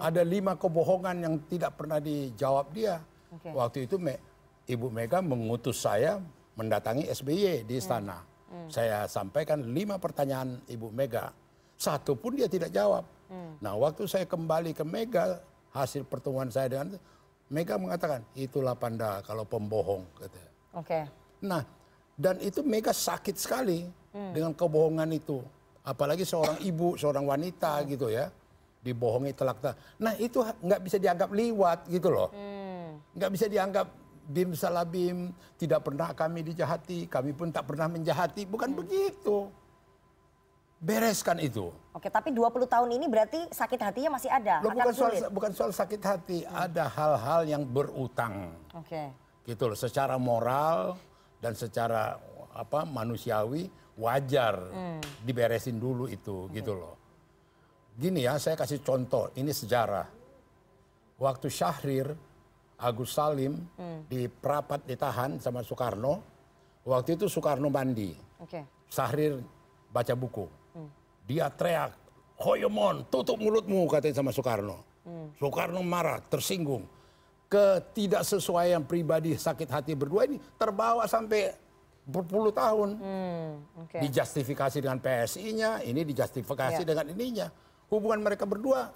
Ada 0.00 0.24
lima 0.24 0.56
kebohongan 0.56 1.16
yang 1.20 1.34
tidak 1.52 1.76
pernah 1.76 2.00
dijawab 2.00 2.72
dia. 2.72 3.00
Oke. 3.28 3.52
Waktu 3.52 3.78
itu 3.84 4.00
Me- 4.00 4.20
Ibu 4.64 4.88
Mega 4.88 5.20
mengutus 5.20 5.84
saya 5.84 6.18
mendatangi 6.56 7.06
SBY 7.06 7.68
di 7.68 7.76
istana. 7.78 8.18
Hmm. 8.48 8.68
Saya 8.72 9.04
sampaikan 9.06 9.62
lima 9.62 10.00
pertanyaan 10.00 10.60
Ibu 10.66 10.88
Mega. 10.90 11.30
Satu 11.76 12.16
pun 12.16 12.34
dia 12.34 12.48
tidak 12.48 12.72
jawab. 12.72 13.04
Hmm. 13.28 13.60
Nah 13.60 13.76
waktu 13.76 14.08
saya 14.08 14.24
kembali 14.24 14.72
ke 14.72 14.82
Mega, 14.82 15.38
hasil 15.76 16.08
pertemuan 16.08 16.48
saya 16.48 16.72
dengan 16.72 16.96
Mega 17.46 17.78
mengatakan, 17.78 18.26
itulah 18.34 18.74
panda 18.74 19.22
kalau 19.22 19.46
pembohong. 19.46 20.02
Oke. 20.74 21.06
Nah, 21.46 21.62
dan 22.18 22.42
itu 22.42 22.64
Mega 22.66 22.90
sakit 22.90 23.36
sekali 23.38 23.86
Hmm. 24.16 24.32
dengan 24.32 24.52
kebohongan 24.56 25.12
itu. 25.12 25.44
Apalagi 25.84 26.24
seorang 26.24 26.56
ibu, 26.64 26.96
seorang 26.96 27.28
wanita 27.28 27.84
gitu 27.84 28.08
ya, 28.08 28.32
dibohongi 28.80 29.36
telak 29.36 29.60
telak. 29.60 29.76
Nah 30.00 30.16
itu 30.16 30.40
nggak 30.40 30.80
bisa 30.80 30.96
dianggap 30.96 31.28
liwat 31.30 31.84
gitu 31.92 32.08
loh. 32.08 32.32
Hmm. 32.32 32.96
Nggak 33.12 33.30
bisa 33.36 33.46
dianggap 33.46 33.86
bim 34.26 34.52
salabim, 34.52 35.30
tidak 35.54 35.86
pernah 35.86 36.10
kami 36.10 36.42
dijahati, 36.42 37.06
kami 37.06 37.30
pun 37.30 37.48
tak 37.48 37.64
pernah 37.64 37.86
menjahati. 37.86 38.42
Bukan 38.44 38.74
Hmm. 38.74 38.78
begitu. 38.82 39.46
Bereskan 40.76 41.40
itu. 41.40 41.72
Oke, 41.96 42.12
tapi 42.12 42.28
20 42.30 42.68
tahun 42.68 42.92
ini 42.92 43.08
berarti 43.08 43.48
sakit 43.48 43.80
hatinya 43.80 44.20
masih 44.20 44.28
ada. 44.28 44.60
Loh, 44.60 44.76
bukan 44.76 44.92
soal 44.92 45.12
bukan 45.32 45.52
soal 45.56 45.72
sakit 45.72 46.00
hati, 46.04 46.38
ada 46.44 46.84
hal-hal 46.84 47.48
yang 47.48 47.62
berutang. 47.64 48.52
Oke. 48.74 49.24
gitu 49.46 49.70
loh 49.70 49.78
secara 49.78 50.18
moral 50.18 50.98
dan 51.38 51.54
secara 51.54 52.18
apa 52.50 52.82
manusiawi 52.82 53.70
wajar 53.94 54.58
Hmm. 54.74 54.98
diberesin 55.22 55.78
dulu 55.78 56.10
itu 56.10 56.50
gitu 56.50 56.74
loh 56.74 56.98
gini 57.94 58.26
ya 58.26 58.42
saya 58.42 58.58
kasih 58.58 58.82
contoh 58.82 59.30
ini 59.38 59.54
sejarah 59.54 60.10
waktu 61.14 61.46
Syahrir 61.46 62.18
Agus 62.76 63.12
Salim 63.12 63.56
Hmm. 63.74 64.04
di 64.06 64.28
Prapat 64.28 64.84
ditahan 64.84 65.40
sama 65.40 65.60
Soekarno 65.60 66.20
waktu 66.84 67.16
itu 67.16 67.26
Soekarno 67.26 67.68
mandi 67.68 68.12
Oke. 68.36 68.60
Syahrir 68.86 69.40
baca 69.88 70.12
buku 70.12 70.44
Hmm. 70.72 70.88
dia 71.24 71.48
teriak 71.48 71.96
Hoyomon 72.36 73.08
tutup 73.08 73.40
mulutmu 73.40 73.88
katanya 73.88 74.20
sama 74.20 74.30
Soekarno 74.30 74.84
Hmm. 75.06 75.30
Soekarno 75.38 75.80
marah, 75.80 76.18
tersinggung. 76.18 76.82
Ketidaksesuaian 77.46 78.82
pribadi 78.82 79.38
sakit 79.38 79.70
hati 79.70 79.94
berdua 79.94 80.26
ini 80.26 80.42
terbawa 80.58 81.06
sampai 81.06 81.54
berpuluh 82.02 82.50
tahun. 82.50 82.98
Hmm, 82.98 83.50
Oke. 83.86 84.02
Dijustifikasi 84.02 84.82
dengan 84.82 84.98
PSI-nya, 84.98 85.82
ini 85.82 86.02
dijustifikasi 86.02 86.82
Ya. 86.82 86.86
dengan 86.86 87.06
ininya. 87.08 87.46
Hubungan 87.86 88.18
mereka 88.18 88.42
berdua 88.44 88.90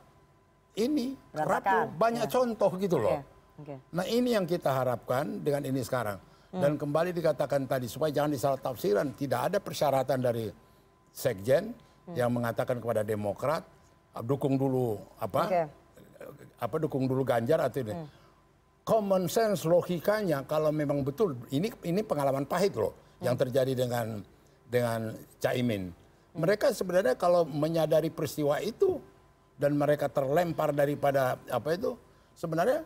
ini 0.74 1.14
rapuh. 1.30 1.94
Banyak 1.94 2.26
Ya. 2.26 2.30
contoh 2.30 2.70
gitu 2.74 2.98
loh. 2.98 3.22
Oke. 3.60 3.76
Nah 3.92 4.06
ini 4.08 4.32
yang 4.32 4.48
kita 4.48 4.72
harapkan 4.72 5.44
dengan 5.44 5.62
ini 5.68 5.80
sekarang. 5.84 6.16
Dan 6.50 6.74
Hmm. 6.74 6.80
kembali 6.82 7.14
dikatakan 7.14 7.62
tadi 7.70 7.86
supaya 7.86 8.10
jangan 8.10 8.34
disalah 8.34 8.58
tafsiran, 8.58 9.14
tidak 9.14 9.40
ada 9.52 9.58
persyaratan 9.62 10.18
dari 10.18 10.50
sekjen 11.14 11.70
Hmm. 12.10 12.14
yang 12.18 12.30
mengatakan 12.34 12.82
kepada 12.82 13.06
Demokrat 13.06 13.62
"Ah, 14.10 14.22
dukung 14.24 14.58
dulu 14.58 14.98
apa 15.22 15.42
Oke. 15.46 15.62
apa 16.58 16.76
dukung 16.82 17.06
dulu 17.06 17.22
Ganjar 17.22 17.62
atau 17.62 17.86
ini. 17.86 17.94
Hmm. 17.94 18.08
Common 18.82 19.30
sense 19.30 19.62
logikanya 19.62 20.42
kalau 20.42 20.74
memang 20.74 21.06
betul 21.06 21.38
ini 21.54 21.70
ini 21.86 22.02
pengalaman 22.02 22.42
pahit 22.48 22.74
loh 22.74 22.96
yang 23.22 23.38
Hmm. 23.38 23.42
terjadi 23.46 23.72
dengan 23.86 24.06
dengan 24.66 25.14
Caimin. 25.38 25.94
Mereka 26.34 26.74
sebenarnya 26.74 27.14
kalau 27.14 27.46
menyadari 27.46 28.10
peristiwa 28.10 28.58
itu 28.58 28.98
dan 29.54 29.78
mereka 29.78 30.10
terlempar 30.10 30.74
daripada 30.74 31.38
apa 31.46 31.74
itu 31.74 31.94
sebenarnya 32.34 32.82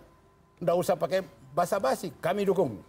nggak 0.64 0.76
usah 0.76 0.96
pakai 0.96 1.20
basa-basi. 1.52 2.10
Kami 2.18 2.42
dukung 2.42 2.80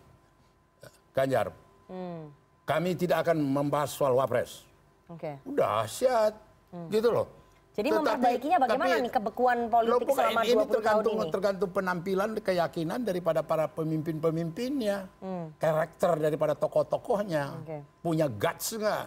Ganjar. 1.15 1.47
Hmm. 1.87 2.27
Kami 2.65 2.91
tidak 2.97 3.23
akan 3.23 3.37
membahas 3.39 3.93
soal 3.93 4.17
wapres. 4.17 4.65
Oke. 5.07 5.37
Udah 5.47 5.85
dahsyat 5.85 6.33
gitu 6.89 7.07
loh. 7.13 7.27
Jadi 7.75 7.91
Tetapi- 7.91 7.99
memperbaikinya 8.07 8.57
bagaimana 8.57 8.87
tapi- 8.89 9.03
nih 9.03 9.11
kebekuan 9.11 9.57
politik 9.67 10.07
pokoknya 10.07 10.15
selama 10.15 10.41
ini 10.41 10.47
20 10.47 10.55
tahun 10.55 10.71
tergantung, 10.71 11.15
ini? 11.15 11.31
tergantung 11.31 11.71
penampilan, 11.75 12.29
keyakinan 12.39 12.99
daripada 13.03 13.41
para 13.43 13.65
pemimpin-pemimpinnya, 13.67 14.97
Hmm. 15.19 15.51
karakter 15.59 16.11
daripada 16.15 16.55
tokoh-tokohnya, 16.55 17.43
Oke. 17.63 17.77
punya 17.99 18.31
guts 18.31 18.79
nggak, 18.79 19.05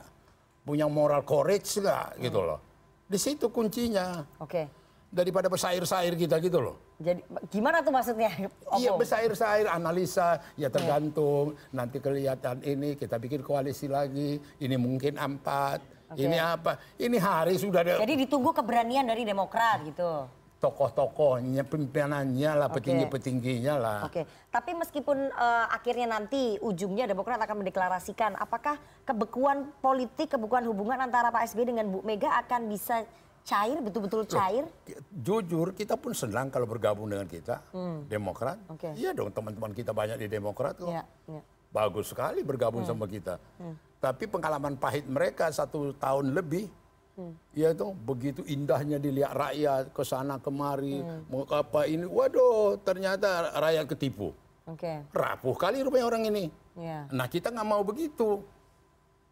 punya 0.68 0.84
moral 0.84 1.24
courage 1.24 1.80
nggak, 1.80 2.20
gitu 2.20 2.40
loh. 2.44 2.60
Di 3.08 3.16
situ 3.16 3.48
kuncinya. 3.48 4.20
Oke. 4.36 4.68
Daripada 5.08 5.48
bersair-sair 5.48 6.12
kita 6.12 6.36
gitu 6.36 6.60
loh. 6.60 6.76
Jadi 6.98 7.22
gimana 7.54 7.78
tuh 7.78 7.94
maksudnya? 7.94 8.30
Iya 8.74 8.90
Opung? 8.90 9.06
bersair-sair, 9.06 9.70
analisa, 9.70 10.42
ya 10.58 10.66
tergantung. 10.66 11.54
Nanti 11.70 12.02
kelihatan 12.02 12.58
ini 12.66 12.98
kita 12.98 13.22
bikin 13.22 13.38
koalisi 13.38 13.86
lagi, 13.86 14.42
ini 14.58 14.74
mungkin 14.74 15.14
empat, 15.14 15.78
Oke. 16.10 16.26
ini 16.26 16.42
apa, 16.42 16.74
ini 16.98 17.14
hari 17.22 17.54
sudah 17.54 17.86
ada 17.86 18.02
Jadi 18.02 18.26
ditunggu 18.26 18.50
keberanian 18.50 19.06
dari 19.06 19.22
Demokrat 19.22 19.86
gitu. 19.86 20.26
tokoh-tokohnya, 20.58 21.62
pimpinannya 21.62 22.50
lah, 22.58 22.66
Oke. 22.66 22.82
petinggi-petingginya 22.82 23.74
lah. 23.78 24.00
Oke, 24.02 24.26
tapi 24.50 24.74
meskipun 24.74 25.30
eh, 25.30 25.66
akhirnya 25.70 26.18
nanti 26.18 26.58
ujungnya 26.58 27.06
Demokrat 27.06 27.38
akan 27.38 27.62
mendeklarasikan, 27.62 28.34
apakah 28.34 28.74
kebekuan 29.06 29.70
politik, 29.78 30.34
kebekuan 30.34 30.66
hubungan 30.66 30.98
antara 30.98 31.30
Pak 31.30 31.46
SBY 31.54 31.62
dengan 31.62 31.86
Bu 31.86 32.02
Mega 32.02 32.34
akan 32.42 32.66
bisa 32.66 33.06
cair, 33.48 33.80
betul-betul 33.80 34.28
cair? 34.28 34.68
Jujur, 35.10 35.72
kita 35.72 35.96
pun 35.96 36.12
senang 36.12 36.52
kalau 36.52 36.68
bergabung 36.68 37.08
dengan 37.08 37.24
kita, 37.24 37.64
Hmm. 37.72 38.04
Demokrat. 38.04 38.60
Oke. 38.68 38.92
Iya 38.92 39.16
dong, 39.16 39.32
teman-teman 39.32 39.72
kita 39.72 39.90
banyak 39.90 40.20
di 40.20 40.28
Demokrat 40.28 40.76
kok. 40.76 40.92
Iya, 40.92 41.02
iya. 41.26 41.40
Bagus 41.68 42.12
sekali 42.12 42.44
bergabung 42.44 42.84
Hmm. 42.84 42.90
sama 42.90 43.08
kita. 43.08 43.40
Hmm. 43.56 43.72
Tapi 43.98 44.28
pengalaman 44.28 44.76
pahit 44.76 45.08
mereka 45.08 45.48
satu 45.48 45.96
tahun 45.96 46.36
lebih, 46.36 46.68
Hmm. 47.16 47.32
ya 47.50 47.72
itu 47.72 47.88
begitu 47.98 48.44
indahnya 48.44 49.00
dilihat 49.00 49.32
rakyat 49.32 49.84
ke 49.90 50.02
sana 50.04 50.36
kemari, 50.36 51.00
Hmm. 51.00 51.24
mau 51.26 51.48
apa 51.48 51.88
ini, 51.88 52.04
waduh 52.04 52.76
ternyata 52.78 53.56
rakyat 53.56 53.88
ketipu. 53.88 54.36
Oke, 54.68 55.00
Rapuh 55.10 55.56
kali 55.56 55.80
rupanya 55.80 56.04
orang 56.04 56.28
ini. 56.28 56.52
ya. 56.76 57.08
Nah 57.10 57.26
kita 57.26 57.48
nggak 57.48 57.66
mau 57.66 57.80
begitu, 57.82 58.44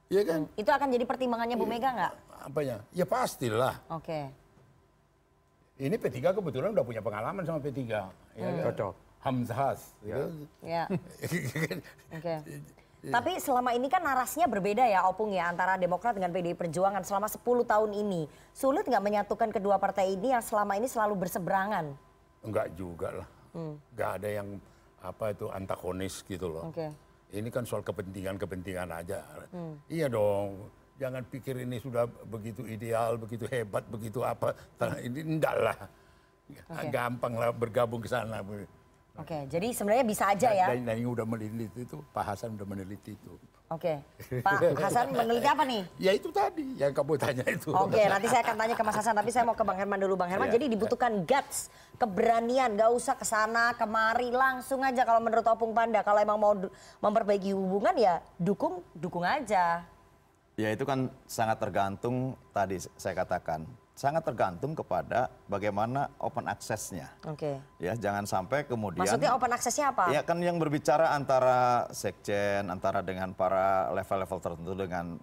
ya 0.09 0.24
kan? 0.24 0.48
Itu 0.57 0.66
akan 0.66 0.88
jadi 0.90 1.05
pertimbangannya 1.05 1.55
Bu 1.55 1.62
Mega 1.62 1.92
nggak? 1.92 2.12
Apanya? 2.46 2.76
Ya 2.94 3.02
pastilah. 3.02 3.82
Oke. 3.90 4.30
Ini 5.76 5.92
P3 5.92 6.30
kebetulan 6.32 6.70
udah 6.72 6.87
punya 6.87 7.02
pengalaman 7.02 7.42
sama 7.42 7.59
P3. 7.59 7.82
Ya, 7.82 8.06
Hmm. 8.38 8.56
kan? 8.56 8.64
Cocok. 8.70 8.94
Hamzahas. 9.20 9.80
gitu. 9.98 10.46
Ya. 10.62 10.87
Oke. 12.16 12.35
Tapi 13.06 13.38
selama 13.38 13.70
ini 13.70 13.87
kan 13.87 14.02
narasinya 14.02 14.46
berbeda 14.46 14.82
ya 14.82 15.06
Opung 15.06 15.30
ya 15.30 15.46
antara 15.46 15.74
Demokrat 15.74 16.14
dengan 16.14 16.30
PDI 16.30 16.54
Perjuangan 16.54 17.02
selama 17.02 17.26
10 17.26 17.42
tahun 17.62 17.90
ini. 17.92 18.26
Sulit 18.50 18.87
nggak 18.87 19.02
menyatukan 19.02 19.50
kedua 19.50 19.76
partai 19.76 20.14
ini 20.14 20.30
yang 20.30 20.42
selama 20.42 20.74
ini 20.74 20.87
selalu 20.87 21.18
berseberangan? 21.18 21.90
Enggak 22.42 22.70
juga 22.74 23.11
lah. 23.12 23.28
Hmm. 23.52 23.74
Enggak 23.90 24.11
ada 24.22 24.28
yang 24.32 24.48
apa 25.02 25.24
itu 25.30 25.46
antagonis 25.50 26.22
gitu 26.24 26.46
loh. 26.46 26.70
Oke. 26.70 26.87
Ini 27.30 27.46
kan 27.50 27.66
soal 27.66 27.82
kepentingan-kepentingan 27.82 28.88
aja. 28.88 29.22
Hmm. 29.50 29.74
Iya 29.87 30.06
dong. 30.06 30.70
Jangan 30.96 31.22
pikir 31.28 31.61
ini 31.61 31.76
sudah 31.76 32.09
begitu 32.09 32.64
ideal, 32.64 33.20
begitu 33.20 33.44
hebat, 33.52 33.85
begitu 33.85 34.24
apa. 34.24 34.56
Ini 35.00 35.20
enggak 35.20 35.54
lah. 35.61 35.78
Oke. 36.72 36.88
Gampang 36.88 37.37
lah 37.37 37.52
bergabung 37.52 38.00
ke 38.00 38.09
sana. 38.09 38.40
Oke, 39.16 39.48
jadi 39.48 39.72
sebenarnya 39.72 40.04
bisa 40.04 40.24
aja 40.28 40.48
ya. 40.52 40.66
Dan, 40.72 40.85
dan 40.85 40.96
yang 41.00 41.12
udah 41.16 41.24
meneliti 41.24 41.88
itu, 41.88 42.00
Pak 42.12 42.24
Hasan 42.37 42.52
udah 42.56 42.68
meneliti 42.68 43.16
itu. 43.16 43.32
Oke, 43.66 43.98
Pak 44.46 44.78
Hasan 44.78 45.11
meneliti 45.11 45.48
apa 45.48 45.64
nih? 45.66 45.82
Ya 45.98 46.12
itu 46.14 46.28
tadi 46.30 46.76
yang 46.78 46.92
kamu 46.94 47.18
tanya 47.18 47.42
itu. 47.48 47.72
Oke, 47.74 47.98
nanti 47.98 48.28
saya 48.30 48.44
akan 48.46 48.56
tanya 48.61 48.74
ke 48.78 48.85
Mas 48.85 48.96
Hasan, 49.00 49.16
tapi 49.16 49.32
saya 49.32 49.42
mau 49.48 49.56
ke 49.59 49.64
Bang 49.64 49.74
Herman 49.80 49.98
dulu. 49.98 50.14
Bang 50.20 50.30
Herman, 50.30 50.52
Iya. 50.52 50.61
jadi 50.61 50.64
dibutuhkan 50.68 51.24
guts, 51.24 51.72
keberanian, 51.96 52.76
gak 52.76 52.92
usah 52.92 53.16
ke 53.18 53.24
sana, 53.24 53.72
kemari, 53.74 54.30
langsung 54.30 54.85
aja 54.85 55.02
kalau 55.02 55.18
menurut 55.18 55.48
Opung 55.48 55.72
Panda. 55.72 56.04
Kalau 56.04 56.20
emang 56.20 56.38
mau 56.38 56.52
memperbaiki 57.02 57.56
hubungan 57.56 57.96
ya 57.96 58.20
dukung, 58.38 58.85
dukung 58.94 59.24
aja. 59.26 59.82
Ya 60.57 60.73
itu 60.73 60.88
kan 60.88 61.12
sangat 61.29 61.61
tergantung 61.61 62.33
tadi 62.57 62.81
saya 62.97 63.12
katakan 63.12 63.69
sangat 63.97 64.29
tergantung 64.29 64.77
kepada 64.77 65.33
bagaimana 65.49 66.12
open 66.21 66.49
access-nya. 66.49 67.12
Oke. 67.25 67.61
Ya 67.81 67.97
jangan 67.97 68.29
sampai 68.29 68.69
kemudian 68.69 69.05
Maksudnya 69.05 69.33
open 69.33 69.53
access-nya 69.53 69.92
apa? 69.92 70.12
Ya 70.12 70.21
kan 70.25 70.40
yang 70.40 70.61
berbicara 70.61 71.16
antara 71.16 71.88
sekjen, 71.92 72.69
antara 72.69 73.01
dengan 73.01 73.33
para 73.33 73.88
level-level 73.97 74.38
tertentu 74.40 74.73
dengan 74.77 75.16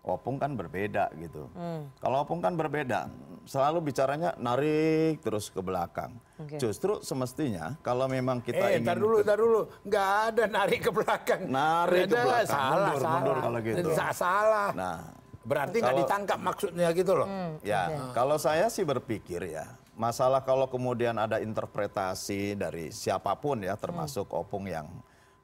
opung 0.00 0.40
kan 0.40 0.56
berbeda 0.56 1.12
gitu. 1.16 1.48
Hmm. 1.52 1.92
Kalau 2.00 2.24
opung 2.24 2.40
kan 2.40 2.56
berbeda, 2.56 3.12
selalu 3.44 3.92
bicaranya 3.92 4.32
narik 4.40 5.20
terus 5.20 5.52
ke 5.52 5.60
belakang. 5.60 6.16
Oke. 6.40 6.56
Justru 6.56 7.04
semestinya 7.04 7.76
kalau 7.84 8.08
memang 8.08 8.40
kita 8.40 8.72
eh, 8.72 8.80
ingin 8.80 8.88
tar 8.88 8.96
dulu, 8.96 9.16
tar 9.20 9.36
dulu. 9.36 9.60
Nggak 9.84 10.08
ada 10.32 10.44
narik 10.48 10.80
ke 10.80 10.90
belakang. 10.90 11.40
Narik 11.46 12.04
ke 12.08 12.16
belakang, 12.16 12.48
salah, 12.48 12.72
mundur, 12.72 12.96
salah. 12.96 13.12
mundur 13.20 13.36
kalau 13.44 13.58
gitu. 13.60 13.90
Sa- 13.92 14.16
Salah. 14.16 14.70
Nah, 14.72 14.98
Berarti 15.40 15.80
nggak 15.80 15.98
ditangkap 16.04 16.38
maksudnya 16.38 16.88
gitu 16.92 17.12
loh. 17.16 17.28
Ya, 17.64 18.12
kalau 18.12 18.36
saya 18.36 18.68
sih 18.68 18.84
berpikir 18.84 19.40
ya, 19.48 19.72
masalah 19.96 20.44
kalau 20.44 20.68
kemudian 20.68 21.16
ada 21.16 21.40
interpretasi 21.40 22.60
dari 22.60 22.92
siapa 22.92 23.32
pun 23.40 23.64
ya, 23.64 23.72
termasuk 23.80 24.28
opung 24.36 24.68
yang 24.68 24.84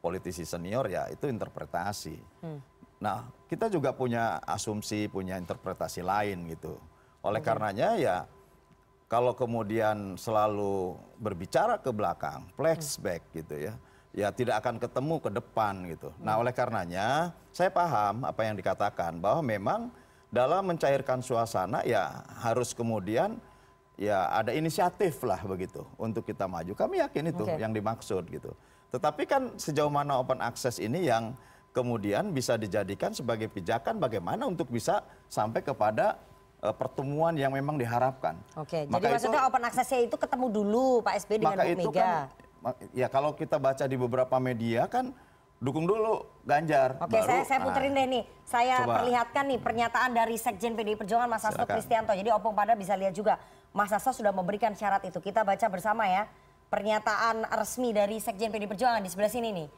politisi 0.05 0.45
senior 0.45 0.85
ya, 0.87 1.09
itu 1.09 1.27
interpretasi. 1.27 2.13
Nah, 2.97 3.29
kita 3.47 3.69
juga 3.69 3.93
punya 3.93 4.41
asumsi, 4.49 5.07
punya 5.07 5.37
interpretasi 5.37 6.01
lain 6.01 6.49
gitu. 6.49 6.81
Oleh 7.21 7.45
karenanya 7.45 7.99
ya, 7.99 8.17
kalau 9.07 9.37
kemudian 9.37 10.17
selalu 10.19 10.97
berbicara 11.21 11.79
ke 11.79 11.93
belakang, 11.93 12.49
flashback 12.57 13.23
gitu 13.37 13.71
ya, 13.71 13.75
ya 14.17 14.33
tidak 14.33 14.65
akan 14.65 14.81
ketemu 14.81 15.15
ke 15.21 15.31
depan 15.31 15.75
gitu. 15.93 16.09
Nah, 16.19 16.41
oleh 16.41 16.51
karenanya 16.57 17.37
saya 17.53 17.69
paham 17.69 18.25
apa 18.25 18.41
yang 18.49 18.57
dikatakan 18.57 19.21
bahwa 19.21 19.45
memang 19.45 19.81
dalam 20.33 20.67
mencairkan 20.67 21.23
suasana 21.23 21.87
ya 21.87 22.25
harus 22.43 22.75
kemudian 22.75 23.39
ya 23.97 24.29
ada 24.33 24.53
inisiatif 24.53 25.23
lah 25.23 25.41
begitu 25.45 25.85
untuk 26.01 26.25
kita 26.25 26.49
maju. 26.49 26.73
Kami 26.73 27.01
yakin 27.05 27.25
itu 27.33 27.45
Oke. 27.45 27.61
yang 27.61 27.73
dimaksud 27.73 28.25
gitu. 28.29 28.53
Tetapi 28.91 29.23
kan 29.29 29.43
sejauh 29.61 29.93
mana 29.93 30.17
open 30.17 30.41
access 30.41 30.81
ini 30.81 31.07
yang 31.07 31.37
kemudian 31.77 32.33
bisa 32.33 32.57
dijadikan 32.57 33.13
sebagai 33.13 33.53
pijakan 33.53 34.01
bagaimana 34.01 34.49
untuk 34.49 34.73
bisa 34.73 35.05
sampai 35.29 35.61
kepada 35.61 36.17
eh, 36.65 36.73
pertemuan 36.73 37.37
yang 37.37 37.53
memang 37.53 37.77
diharapkan. 37.77 38.41
Oke, 38.57 38.89
jadi 38.89 38.89
Maka 38.89 39.05
itu- 39.05 39.13
maksudnya 39.21 39.43
open 39.45 39.63
access-nya 39.69 40.01
itu 40.09 40.17
ketemu 40.17 40.47
dulu 40.49 41.05
Pak 41.05 41.15
SBY 41.21 41.37
dengan 41.37 41.53
maka 41.53 41.65
Bu 41.69 41.73
itu 41.77 41.91
Mega. 41.93 42.01
kan 42.01 42.25
ya 42.97 43.07
kalau 43.07 43.31
kita 43.37 43.61
baca 43.61 43.85
di 43.87 43.95
beberapa 43.95 44.37
media 44.43 44.91
kan 44.91 45.15
dukung 45.63 45.87
dulu 45.87 46.27
Ganjar 46.43 46.99
Oke, 46.99 47.15
baru 47.15 47.29
saya 47.29 47.43
saya 47.45 47.61
puterin 47.61 47.93
deh 47.93 48.07
nih. 48.09 48.25
Saya 48.43 48.77
Coba. 48.83 49.05
perlihatkan 49.05 49.45
nih 49.47 49.61
pernyataan 49.61 50.11
dari 50.17 50.37
Sekjen 50.41 50.73
PDI 50.75 50.97
Perjuangan 50.97 51.29
Mas 51.29 51.45
Hasto. 51.45 51.63
Kristianto. 51.69 52.17
Jadi 52.17 52.33
Opung 52.33 52.57
pada 52.57 52.73
bisa 52.73 52.97
lihat 52.97 53.13
juga 53.13 53.37
Mas 53.77 53.93
Hasto 53.93 54.17
sudah 54.17 54.33
memberikan 54.33 54.73
syarat 54.73 55.05
itu. 55.05 55.21
Kita 55.21 55.45
baca 55.45 55.67
bersama 55.69 56.09
ya. 56.09 56.25
Pernyataan 56.67 57.47
resmi 57.55 57.95
dari 57.95 58.19
Sekjen 58.19 58.51
PDI 58.51 58.67
Perjuangan 58.67 58.99
di 59.05 59.11
sebelah 59.13 59.31
sini 59.31 59.49
nih. 59.55 59.69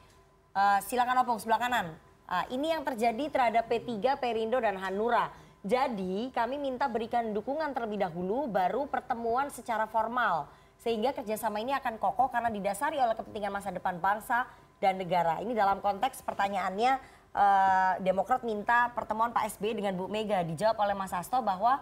Eh, 0.58 0.80
silakan 0.90 1.22
Opung 1.22 1.38
sebelah 1.38 1.62
kanan. 1.62 1.86
Ah, 2.26 2.42
ini 2.50 2.74
yang 2.74 2.82
terjadi 2.82 3.30
terhadap 3.30 3.70
P3, 3.70 4.18
Perindo 4.18 4.58
dan 4.58 4.74
Hanura. 4.74 5.30
Jadi 5.62 6.34
kami 6.34 6.58
minta 6.58 6.90
berikan 6.90 7.30
dukungan 7.30 7.70
terlebih 7.70 8.02
dahulu 8.02 8.50
baru 8.50 8.90
pertemuan 8.90 9.54
secara 9.54 9.86
formal. 9.86 10.50
Sehingga 10.82 11.14
kerjasama 11.14 11.62
ini 11.62 11.78
akan 11.78 12.02
kokoh 12.02 12.26
karena 12.34 12.50
didasari 12.50 12.98
oleh 12.98 13.14
kepentingan 13.14 13.54
masa 13.54 13.70
depan 13.70 14.02
bangsa 14.02 14.50
dan 14.82 14.98
negara. 14.98 15.38
Ini 15.38 15.54
dalam 15.54 15.78
konteks 15.78 16.26
pertanyaannya 16.26 16.92
eh, 17.38 17.92
Demokrat 18.02 18.42
minta 18.42 18.90
pertemuan 18.98 19.30
Pak 19.30 19.54
SBY 19.54 19.78
dengan 19.78 19.94
Bu 19.94 20.10
Mega. 20.10 20.42
Dijawab 20.42 20.74
oleh 20.82 20.94
Mas 20.98 21.14
Hasto 21.14 21.38
bahwa 21.38 21.78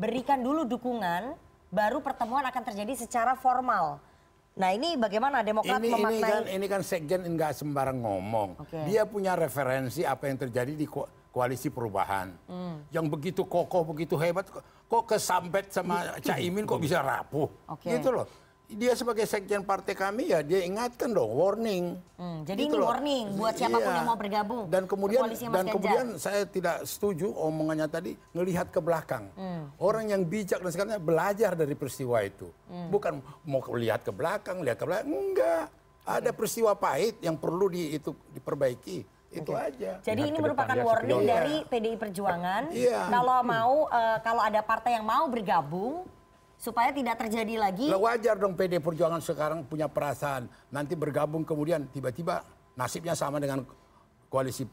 berikan 0.00 0.40
dulu 0.40 0.64
dukungan 0.64 1.36
baru 1.68 2.00
pertemuan 2.00 2.48
akan 2.48 2.62
terjadi 2.72 3.04
secara 3.04 3.36
formal. 3.36 4.00
Nah 4.54 4.70
ini 4.70 4.94
bagaimana 4.94 5.42
Demokrat 5.42 5.82
Ini, 5.82 5.88
ini 5.90 5.94
memaknai... 5.98 6.30
kan 6.30 6.42
ini 6.46 6.66
kan 6.70 6.80
sekjen 6.86 7.26
nggak 7.26 7.52
sembarang 7.58 7.98
ngomong. 7.98 8.62
Oke. 8.62 8.86
Dia 8.86 9.02
punya 9.02 9.34
referensi 9.34 10.06
apa 10.06 10.30
yang 10.30 10.38
terjadi 10.38 10.78
di 10.78 10.86
ko- 10.86 11.10
koalisi 11.34 11.74
perubahan. 11.74 12.30
Hmm. 12.46 12.86
Yang 12.94 13.06
begitu 13.10 13.42
kokoh, 13.42 13.82
begitu 13.82 14.14
hebat, 14.14 14.46
kok- 14.86 15.06
kesambet 15.10 15.74
sama 15.74 16.14
Caimin 16.22 16.62
kok 16.62 16.78
bisa 16.78 17.02
rapuh. 17.02 17.50
Oke. 17.66 17.98
Gitu 17.98 18.14
loh. 18.14 18.30
Dia 18.64 18.96
sebagai 18.96 19.28
sekjen 19.28 19.60
partai 19.60 19.92
kami 19.92 20.32
ya 20.32 20.40
dia 20.40 20.64
ingatkan 20.64 21.12
dong 21.12 21.30
warning. 21.30 22.00
Hmm, 22.16 22.48
jadi 22.48 22.64
Gitu 22.64 22.72
ini 22.72 22.80
loh. 22.80 22.88
warning 22.88 23.26
buat 23.36 23.54
siapa 23.54 23.76
pun 23.76 23.84
Iya. 23.84 23.98
yang 24.00 24.08
mau 24.08 24.16
bergabung 24.16 24.64
Dan 24.66 24.82
kemudian 24.88 25.20
ke 25.22 25.36
dan 25.36 25.52
Ganjar. 25.52 25.68
kemudian 25.68 26.06
saya 26.16 26.42
tidak 26.48 26.76
setuju 26.82 27.28
omongannya 27.30 27.86
tadi 27.86 28.16
ngelihat 28.32 28.72
ke 28.72 28.80
belakang. 28.80 29.28
Hmm. 29.36 29.68
Orang 29.76 30.08
yang 30.08 30.24
bijak 30.24 30.58
dan 30.58 30.70
sekarang 30.72 30.96
belajar 30.98 31.52
dari 31.52 31.76
peristiwa 31.76 32.24
itu. 32.24 32.48
Hmm. 32.66 32.88
Bukan 32.88 33.12
mau 33.44 33.60
lihat 33.76 34.00
ke 34.00 34.10
belakang, 34.10 34.64
lihat 34.64 34.80
ke 34.80 34.84
belakang. 34.84 35.06
Enggak. 35.06 35.64
Ada 36.02 36.30
peristiwa 36.32 36.72
pahit 36.72 37.20
yang 37.20 37.36
perlu 37.36 37.68
di, 37.68 37.94
itu 37.94 38.16
diperbaiki. 38.32 39.04
Itu 39.28 39.50
Oke. 39.50 39.66
aja. 39.66 39.98
Jadi 39.98 40.20
ini 40.24 40.38
merupakan 40.38 40.76
warning 40.78 41.26
dari 41.26 41.66
PDI 41.66 41.96
Perjuangan. 41.98 42.70
Iya. 42.70 43.10
Kalau 43.10 43.38
mau 43.42 43.74
eh, 43.88 44.18
kalau 44.22 44.40
ada 44.40 44.62
partai 44.62 44.94
yang 44.94 45.04
mau 45.04 45.26
bergabung 45.26 46.06
supaya 46.64 46.88
tidak 46.96 47.20
terjadi 47.20 47.60
lagi. 47.60 47.92
Lah 47.92 48.00
wajar 48.00 48.40
dong 48.40 48.56
PD 48.56 48.80
Perjuangan 48.80 49.20
sekarang 49.20 49.68
punya 49.68 49.84
perasaan. 49.84 50.48
Nanti 50.72 50.96
bergabung 50.96 51.44
kemudian 51.44 51.84
tiba-tiba 51.92 52.40
nasibnya 52.72 53.12
sama 53.12 53.36
dengan 53.36 53.68
koalisi 54.32 54.64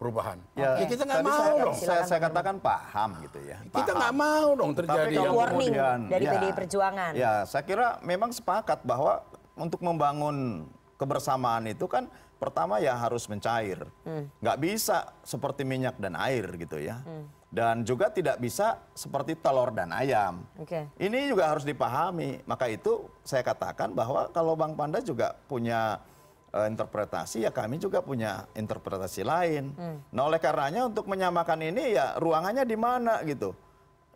perubahan. 0.00 0.40
Ya, 0.56 0.80
Ya, 0.80 0.88
kita 0.88 1.04
nggak 1.04 1.20
mau 1.20 1.36
saya, 1.36 1.60
dong. 1.60 1.76
Saya, 1.76 2.02
saya 2.08 2.20
katakan 2.24 2.56
paham 2.64 3.20
gitu 3.28 3.44
ya. 3.44 3.60
Kita 3.68 3.92
paham. 3.92 4.00
nggak 4.00 4.14
mau 4.16 4.48
dong 4.56 4.72
terjadi 4.72 5.04
Tapi 5.04 5.12
kalau 5.12 5.24
yang 5.28 5.36
warning 5.36 5.72
kemudian, 5.76 5.98
dari 6.08 6.24
ya, 6.24 6.32
PDI 6.32 6.52
Perjuangan. 6.56 7.12
Ya, 7.12 7.32
saya 7.44 7.62
kira 7.68 8.00
memang 8.00 8.32
sepakat 8.32 8.80
bahwa 8.82 9.20
untuk 9.54 9.84
membangun 9.84 10.64
kebersamaan 10.96 11.68
itu 11.68 11.84
kan 11.84 12.08
pertama 12.40 12.80
ya 12.80 12.96
harus 12.96 13.28
mencair. 13.28 13.84
Hmm. 14.02 14.32
Nggak 14.40 14.58
bisa 14.64 15.12
seperti 15.22 15.62
minyak 15.62 16.00
dan 16.00 16.16
air 16.16 16.48
gitu 16.56 16.80
ya. 16.80 17.04
Hmm. 17.04 17.28
Dan 17.54 17.86
juga 17.86 18.10
tidak 18.10 18.42
bisa 18.42 18.82
seperti 18.98 19.38
telur 19.38 19.70
dan 19.70 19.94
ayam. 19.94 20.42
Oke. 20.58 20.90
Ini 20.98 21.30
juga 21.30 21.54
harus 21.54 21.62
dipahami. 21.62 22.42
Maka 22.50 22.66
itu 22.66 23.06
saya 23.22 23.46
katakan 23.46 23.94
bahwa 23.94 24.26
kalau 24.34 24.58
Bang 24.58 24.74
Panda 24.74 24.98
juga 24.98 25.38
punya 25.46 26.02
eh, 26.50 26.66
interpretasi, 26.66 27.46
ya 27.46 27.54
kami 27.54 27.78
juga 27.78 28.02
punya 28.02 28.50
interpretasi 28.58 29.22
lain. 29.22 29.70
Hmm. 29.78 30.02
Nah 30.10 30.26
oleh 30.26 30.42
karenanya 30.42 30.90
untuk 30.90 31.06
menyamakan 31.06 31.62
ini 31.62 31.94
ya 31.94 32.18
ruangannya 32.18 32.66
di 32.66 32.74
mana 32.74 33.22
gitu. 33.22 33.54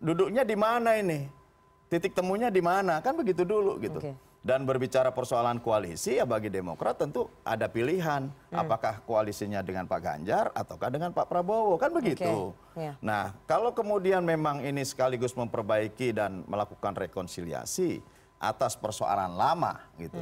Duduknya 0.03 0.43
di 0.43 0.59
mana 0.59 0.99
ini. 0.99 1.31
Titik 1.87 2.19
temunya 2.19 2.51
di 2.51 2.59
mana. 2.59 2.99
Kan 2.99 3.15
begitu 3.15 3.47
dulu 3.47 3.79
gitu. 3.79 4.03
Oke. 4.03 4.28
Dan 4.49 4.65
berbicara 4.65 5.13
persoalan 5.13 5.61
koalisi 5.61 6.17
ya 6.17 6.25
bagi 6.25 6.49
Demokrat 6.49 6.97
tentu 6.97 7.29
ada 7.45 7.69
pilihan. 7.69 8.33
Apakah 8.49 9.05
koalisinya 9.05 9.61
dengan 9.61 9.85
Pak 9.85 10.01
Ganjar 10.01 10.49
ataukah 10.57 10.89
dengan 10.89 11.13
Pak 11.13 11.29
Prabowo. 11.29 11.77
Kan 11.77 11.93
begitu. 11.93 12.57
Oke, 12.57 12.81
ya. 12.81 12.97
Nah, 13.05 13.37
kalau 13.45 13.77
kemudian 13.77 14.25
memang 14.25 14.65
ini 14.65 14.81
sekaligus 14.89 15.37
memperbaiki 15.37 16.17
dan 16.17 16.49
melakukan 16.49 16.97
rekonsiliasi 16.97 18.01
atas 18.41 18.73
persoalan 18.73 19.37
lama 19.37 19.85
gitu. 20.01 20.17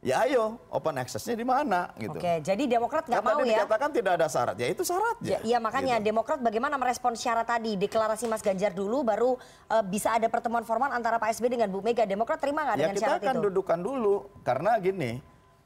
Ya 0.00 0.24
ayo 0.24 0.56
open 0.68 0.96
access-nya 0.96 1.36
di 1.36 1.44
mana 1.44 1.92
gitu. 1.94 2.16
Oke, 2.16 2.40
jadi 2.40 2.62
Demokrat 2.64 3.04
nggak 3.04 3.20
mau 3.20 3.36
tadi 3.36 3.52
ya? 3.52 3.60
dikatakan 3.60 3.90
tidak 3.92 4.12
ada 4.16 4.26
syarat, 4.26 4.56
ya 4.56 4.66
itu 4.66 4.80
syaratnya. 4.80 5.28
Ya, 5.30 5.38
iya 5.44 5.58
makanya 5.58 5.96
Gitu. 5.96 6.08
Demokrat 6.08 6.40
bagaimana 6.40 6.74
merespon 6.74 7.12
syarat 7.12 7.44
tadi 7.44 7.76
deklarasi 7.76 8.24
Mas 8.24 8.40
Ganjar 8.40 8.72
dulu 8.72 9.04
baru 9.04 9.36
eh, 9.68 9.84
bisa 9.84 10.10
ada 10.10 10.24
pertemuan 10.26 10.64
formal 10.64 10.88
antara 10.90 11.20
Pak 11.20 11.36
SBY 11.36 11.52
dengan 11.52 11.68
Bu 11.68 11.80
Mega. 11.80 12.08
Demokrat 12.08 12.40
terima 12.40 12.64
nggak 12.64 12.76
Ya 12.76 12.80
dengan 12.82 12.94
kita 12.94 13.04
syarat 13.06 13.20
akan 13.20 13.34
itu? 13.36 13.44
dudukan 13.46 13.78
dulu 13.78 14.14
karena 14.40 14.72
gini, 14.78 15.10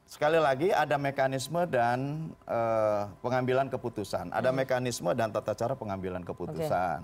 sekali 0.03 0.35
lagi 0.35 0.67
ada 0.69 0.99
mekanisme 0.99 1.63
dan 1.65 1.99
eh, 2.43 3.01
pengambilan 3.21 3.71
keputusan, 3.71 4.35
ada 4.35 4.51
Hmm. 4.51 4.57
mekanisme 4.57 5.15
dan 5.15 5.31
tata 5.31 5.55
cara 5.55 5.73
pengambilan 5.73 6.21
keputusan. 6.21 6.99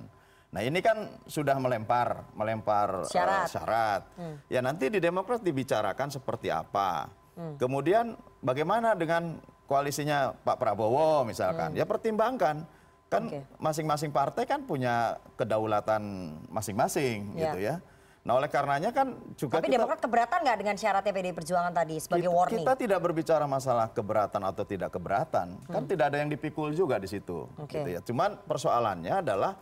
Nah 0.51 0.59
ini 0.59 0.83
kan 0.83 1.07
sudah 1.23 1.55
melempar, 1.55 2.27
melempar 2.35 3.01
eh, 3.01 3.07
Syarat. 3.07 3.47
syarat. 3.47 4.01
Hmm. 4.19 4.35
Ya 4.51 4.59
nanti 4.59 4.91
di 4.91 4.99
Demokrat 4.99 5.39
dibicarakan 5.39 6.11
seperti 6.11 6.51
apa. 6.51 7.07
Hmm. 7.41 7.55
Kemudian 7.57 8.05
bagaimana 8.39 8.93
dengan 8.93 9.41
koalisinya 9.65 10.37
Pak 10.37 10.61
Prabowo 10.61 11.25
misalkan? 11.25 11.73
Hmm. 11.73 11.79
Ya 11.79 11.85
pertimbangkan. 11.89 12.69
Kan 13.09 13.27
masing-masing 13.59 14.07
partai 14.07 14.47
kan 14.47 14.63
punya 14.63 15.19
kedaulatan 15.35 15.99
masing-masing 16.47 17.35
Ya. 17.35 17.51
gitu 17.51 17.57
ya. 17.59 17.75
Nah 18.21 18.37
oleh 18.37 18.47
karenanya 18.47 18.93
kan 18.93 19.17
juga 19.33 19.57
Tapi 19.59 19.67
kita, 19.67 19.81
Demokrat 19.81 19.99
keberatan 19.99 20.37
nggak 20.45 20.57
dengan 20.61 20.75
syaratnya 20.77 21.09
PDI 21.11 21.33
Perjuangan 21.33 21.73
tadi 21.73 21.95
sebagai 21.97 22.29
kita, 22.29 22.37
warning? 22.37 22.61
kita 22.61 22.73
tidak 22.77 22.99
berbicara 23.01 23.45
masalah 23.49 23.89
keberatan 23.89 24.41
atau 24.45 24.63
tidak 24.63 24.93
keberatan. 24.93 25.47
Kan 25.65 25.81
Hmm. 25.83 25.89
tidak 25.89 26.05
ada 26.13 26.17
yang 26.21 26.29
dipikul 26.29 26.69
juga 26.71 27.01
di 27.01 27.09
situ. 27.09 27.49
Oke. 27.57 27.81
Gitu 27.81 27.89
ya. 27.89 27.99
Cuman 28.05 28.37
persoalannya 28.45 29.11
adalah 29.19 29.57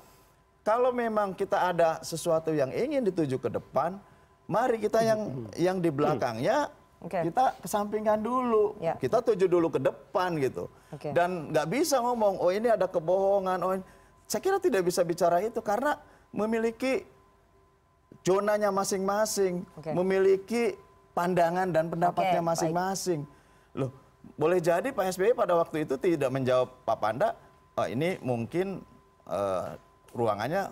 kalau 0.62 0.92
memang 0.92 1.34
kita 1.34 1.72
ada 1.72 2.04
sesuatu 2.04 2.54
yang 2.54 2.70
ingin 2.70 3.02
dituju 3.02 3.40
ke 3.40 3.50
depan, 3.50 3.98
mari 4.46 4.78
kita 4.78 5.02
yang 5.02 5.50
yang 5.56 5.78
di 5.80 5.90
belakangnya 5.90 6.70
Oke. 7.00 7.32
kita 7.32 7.56
kesampingkan 7.64 8.20
dulu. 8.20 8.76
Ya. 8.84 9.00
Kita 9.00 9.24
tuju 9.24 9.48
dulu 9.48 9.72
ke 9.72 9.80
depan 9.80 10.36
gitu. 10.36 10.68
Oke. 10.92 11.16
Dan 11.16 11.52
nggak 11.56 11.68
bisa 11.72 12.04
ngomong, 12.04 12.36
oh 12.44 12.52
ini 12.52 12.68
ada 12.68 12.92
kebohongan. 12.92 13.60
Oh, 13.64 13.72
ini. 13.80 13.84
saya 14.28 14.42
kira 14.44 14.60
tidak 14.60 14.84
bisa 14.84 15.02
bicara 15.08 15.40
itu 15.40 15.64
karena 15.64 15.96
memiliki 16.36 17.08
zonanya 18.22 18.70
masing-masing, 18.70 19.64
Oke. 19.80 19.96
memiliki 19.96 20.76
pandangan 21.16 21.72
dan 21.72 21.88
pendapatnya 21.88 22.44
masing-masing. 22.44 23.24
Loh, 23.74 23.96
boleh 24.36 24.60
jadi 24.60 24.92
Pak 24.92 25.16
SBY 25.16 25.34
pada 25.34 25.56
waktu 25.56 25.88
itu 25.88 25.96
tidak 25.96 26.30
menjawab 26.30 26.68
Pak 26.84 26.98
Panda, 27.00 27.34
oh, 27.80 27.88
ini 27.88 28.20
mungkin 28.20 28.84
eh, 29.26 29.66
ruangannya 30.12 30.70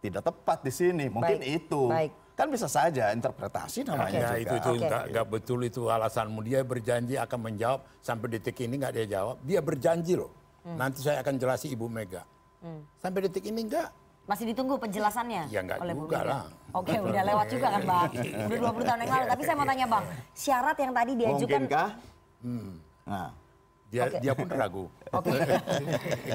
tidak 0.00 0.22
tepat 0.22 0.58
di 0.62 0.72
sini, 0.72 1.04
mungkin 1.10 1.40
Baik, 1.40 1.64
itu. 1.64 1.82
baik. 1.90 2.12
Kan 2.34 2.50
bisa 2.50 2.66
saja 2.66 3.14
interpretasi 3.14 3.86
namanya 3.86 4.10
Ya 4.10 4.28
juga. 4.34 4.42
itu 4.42 4.54
itu 4.58 4.70
nggak 4.82 5.02
nggak 5.14 5.26
betul 5.30 5.58
itu 5.62 5.86
alasanmu. 5.86 6.42
Dia 6.42 6.66
berjanji 6.66 7.14
akan 7.14 7.38
menjawab 7.40 7.86
sampai 8.02 8.26
detik 8.28 8.58
ini 8.58 8.74
nggak 8.74 8.92
dia 8.92 9.06
jawab. 9.08 9.38
Dia 9.40 9.62
berjanji 9.62 10.18
loh. 10.18 10.34
Hmm. 10.66 10.74
Nanti 10.74 10.98
saya 10.98 11.22
akan 11.22 11.34
jelasi 11.36 11.70
Ibu 11.70 11.86
Mega. 11.86 12.26
Sampai 12.98 13.28
detik 13.28 13.44
ini 13.44 13.62
enggak. 13.62 13.92
Masih 14.24 14.48
ditunggu 14.48 14.80
penjelasannya 14.80 15.52
Ya, 15.52 15.60
nggak 15.60 15.84
oleh 15.84 15.94
juga 15.94 16.18
lah. 16.24 16.44
Oke, 16.72 16.96
udah 16.96 17.22
lewat 17.22 17.46
juga 17.46 17.66
kan 17.70 17.82
Bang. 17.84 18.10
Udah 18.48 18.58
20 18.72 18.82
tahun 18.82 18.98
yang 19.04 19.12
lalu. 19.12 19.24
Tapi 19.28 19.42
saya 19.44 19.54
mau 19.54 19.66
tanya 19.68 19.86
Bang, 19.86 20.04
syarat 20.32 20.76
yang 20.80 20.92
tadi 20.96 21.12
diajukan... 21.12 21.60
Mungkinkah? 21.60 21.88
Hmm. 22.40 22.72
Nah, 23.04 23.30
Dia 23.92 24.10
Oke. 24.10 24.18
dia 24.18 24.32
pun 24.34 24.48
ragu. 24.48 24.84
Oke. 25.12 25.30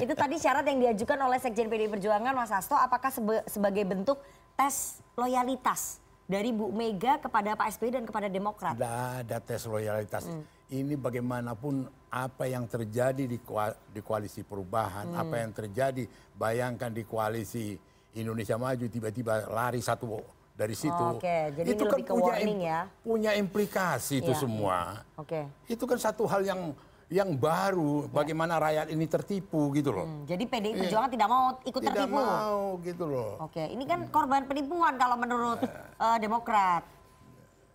itu 0.00 0.14
tadi 0.14 0.36
syarat 0.38 0.64
yang 0.64 0.78
diajukan 0.80 1.18
oleh 1.20 1.36
Sekjen 1.36 1.68
PDI 1.68 1.90
Perjuangan 1.90 2.32
Mas 2.32 2.48
Hasto 2.48 2.72
apakah 2.72 3.10
sebe- 3.10 3.44
sebagai 3.44 3.84
bentuk 3.84 4.16
tes 4.60 5.00
loyalitas 5.16 6.04
dari 6.28 6.52
Bu 6.52 6.68
Mega 6.68 7.16
kepada 7.16 7.56
Pak 7.56 7.72
SBY 7.72 7.90
dan 7.90 8.04
kepada 8.04 8.28
Demokrat? 8.28 8.76
Tidak 8.76 8.96
ada 9.24 9.36
tes 9.40 9.64
loyalitas. 9.64 10.28
Hmm. 10.28 10.44
Ini 10.68 10.94
bagaimanapun 10.94 11.88
apa 12.06 12.44
yang 12.44 12.68
terjadi 12.68 13.24
di, 13.24 13.40
koa- 13.40 13.74
di 13.88 14.04
koalisi 14.04 14.44
perubahan, 14.44 15.08
Hmm. 15.08 15.16
apa 15.18 15.34
yang 15.40 15.50
terjadi, 15.50 16.04
bayangkan 16.36 16.92
di 16.92 17.02
koalisi 17.02 17.74
Indonesia 18.12 18.60
Maju 18.60 18.84
tiba-tiba 18.84 19.48
lari 19.48 19.80
satu 19.80 20.20
dari 20.52 20.76
situ. 20.76 20.92
Oke, 21.16 21.56
jadi 21.56 21.66
ini 21.72 21.80
lebih 21.80 22.04
ke 22.04 22.12
warning 22.12 22.60
ya. 22.60 22.80
punya 23.00 23.32
implikasi 23.32 24.20
itu 24.20 24.30
Iya, 24.30 24.38
semua. 24.38 24.78
Oke. 25.16 25.48
Itu 25.66 25.88
kan 25.88 25.96
satu 25.96 26.28
hal 26.28 26.44
yang 26.44 26.76
yang 27.10 27.34
baru 27.34 28.06
bagaimana 28.06 28.62
rakyat 28.62 28.86
ini 28.94 29.02
tertipu 29.10 29.74
gitu 29.74 29.90
loh. 29.90 30.06
Hmm, 30.06 30.22
Jadi 30.30 30.46
PDI 30.46 30.72
Perjuangan 30.78 31.10
tidak 31.10 31.28
mau 31.28 31.44
ikut 31.66 31.82
Tidak 31.82 31.94
tertipu. 31.98 32.14
mau 32.22 32.58
gitu 32.86 33.04
loh. 33.10 33.30
Oke, 33.42 33.66
ini 33.66 33.82
kan 33.82 34.06
korban 34.14 34.46
penipuan 34.46 34.94
kalau 34.94 35.18
menurut 35.18 35.58
eh, 35.98 36.18
Demokrat. 36.22 36.86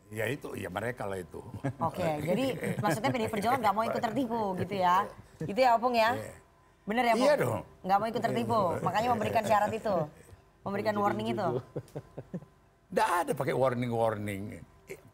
Ya 0.07 0.31
itu, 0.31 0.55
ya 0.55 0.71
mereka 0.71 1.03
lah 1.03 1.19
itu. 1.19 1.43
Oke, 1.83 2.07
jadi 2.31 2.79
maksudnya 2.79 3.11
PDI 3.11 3.27
Perjuangan 3.27 3.59
nggak 3.59 3.75
mau 3.75 3.83
ikut 3.83 4.01
tertipu 4.01 4.41
gitu 4.63 4.75
ya? 4.79 5.03
Gitu 5.35 5.59
ya 5.59 5.75
Opung 5.75 5.91
ya? 5.91 6.15
Bener 6.87 7.11
ya 7.11 7.13
Opung? 7.19 7.27
Iya 7.27 7.33
dong. 7.35 7.61
Nggak 7.83 7.97
mau 7.99 8.07
ikut 8.07 8.23
tertipu, 8.23 8.59
makanya 8.79 9.09
memberikan 9.11 9.43
syarat 9.43 9.71
itu, 9.75 9.95
memberikan 10.63 10.95
warning 10.95 11.35
itu. 11.35 11.47
Tidak 12.87 13.09
ada 13.11 13.31
pakai 13.35 13.51
warning-warning. 13.51 14.63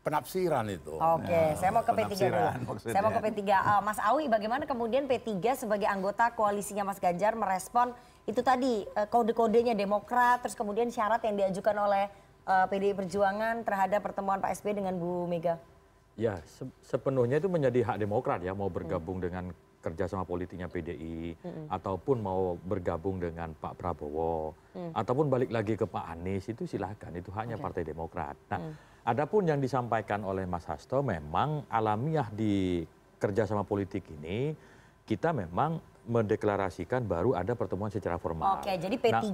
Penafsiran 0.02 0.66
itu. 0.66 0.98
Oke, 0.98 1.54
saya 1.56 1.70
mau 1.70 1.86
ke 1.86 1.94
P3 1.94 2.02
penafsiran 2.10 2.34
dulu. 2.58 2.66
maksudnya. 2.74 2.94
Saya 2.98 3.02
mau 3.06 3.14
ke 3.14 3.22
P3. 3.22 3.42
Eh, 3.46 3.82
Mas 3.86 4.00
Awi, 4.02 4.26
bagaimana 4.26 4.64
kemudian 4.66 5.06
P3 5.06 5.30
sebagai 5.54 5.86
anggota 5.86 6.34
koalisinya 6.34 6.90
Mas 6.90 6.98
Ganjar 6.98 7.38
merespon 7.38 7.94
itu 8.26 8.42
tadi 8.42 8.82
eh, 8.84 9.08
kode-kodenya 9.08 9.78
Demokrat, 9.78 10.42
terus 10.42 10.58
kemudian 10.58 10.90
syarat 10.90 11.22
yang 11.22 11.38
diajukan 11.38 11.78
oleh 11.78 12.10
eh, 12.42 12.66
PDI 12.66 12.98
Perjuangan 12.98 13.62
terhadap 13.62 14.02
pertemuan 14.02 14.42
Pak 14.42 14.58
SBY 14.58 14.82
dengan 14.82 14.98
Bu 14.98 15.30
Mega? 15.30 15.62
Ya, 16.18 16.42
se- 16.44 16.66
sepenuhnya 16.82 17.38
itu 17.38 17.46
menjadi 17.46 17.86
hak 17.86 18.02
Demokrat 18.02 18.42
ya 18.42 18.58
mau 18.58 18.74
bergabung 18.74 19.22
dengan 19.22 19.54
kerjasama 19.82 20.22
politiknya 20.22 20.66
PDI 20.66 21.34
ataupun 21.68 22.22
mau 22.22 22.54
bergabung 22.56 23.18
dengan 23.18 23.50
Pak 23.52 23.74
Prabowo 23.74 24.54
ataupun 24.94 25.26
balik 25.26 25.50
lagi 25.50 25.74
ke 25.74 25.86
Pak 25.86 26.06
Anies 26.06 26.46
itu 26.46 26.70
silahkan 26.70 27.10
itu 27.12 27.34
haknya 27.34 27.58
Partai 27.58 27.82
Demokrat. 27.82 28.38
Nah, 28.54 28.78
adapun 29.06 29.50
yang 29.50 29.58
disampaikan 29.58 30.22
oleh 30.26 30.46
Mas 30.46 30.66
Hasto 30.70 31.02
memang 31.02 31.66
alamiah 31.70 32.30
di 32.30 32.86
kerjasama 33.18 33.66
politik 33.66 34.06
ini 34.10 34.54
kita 35.06 35.34
memang 35.34 35.82
mendeklarasikan 36.10 37.06
baru 37.06 37.38
ada 37.38 37.54
pertemuan 37.54 37.94
secara 37.94 38.18
formal. 38.18 38.58
Oke, 38.58 38.74
jadi 38.74 38.96
Nah, 38.98 39.22
P3 39.22 39.34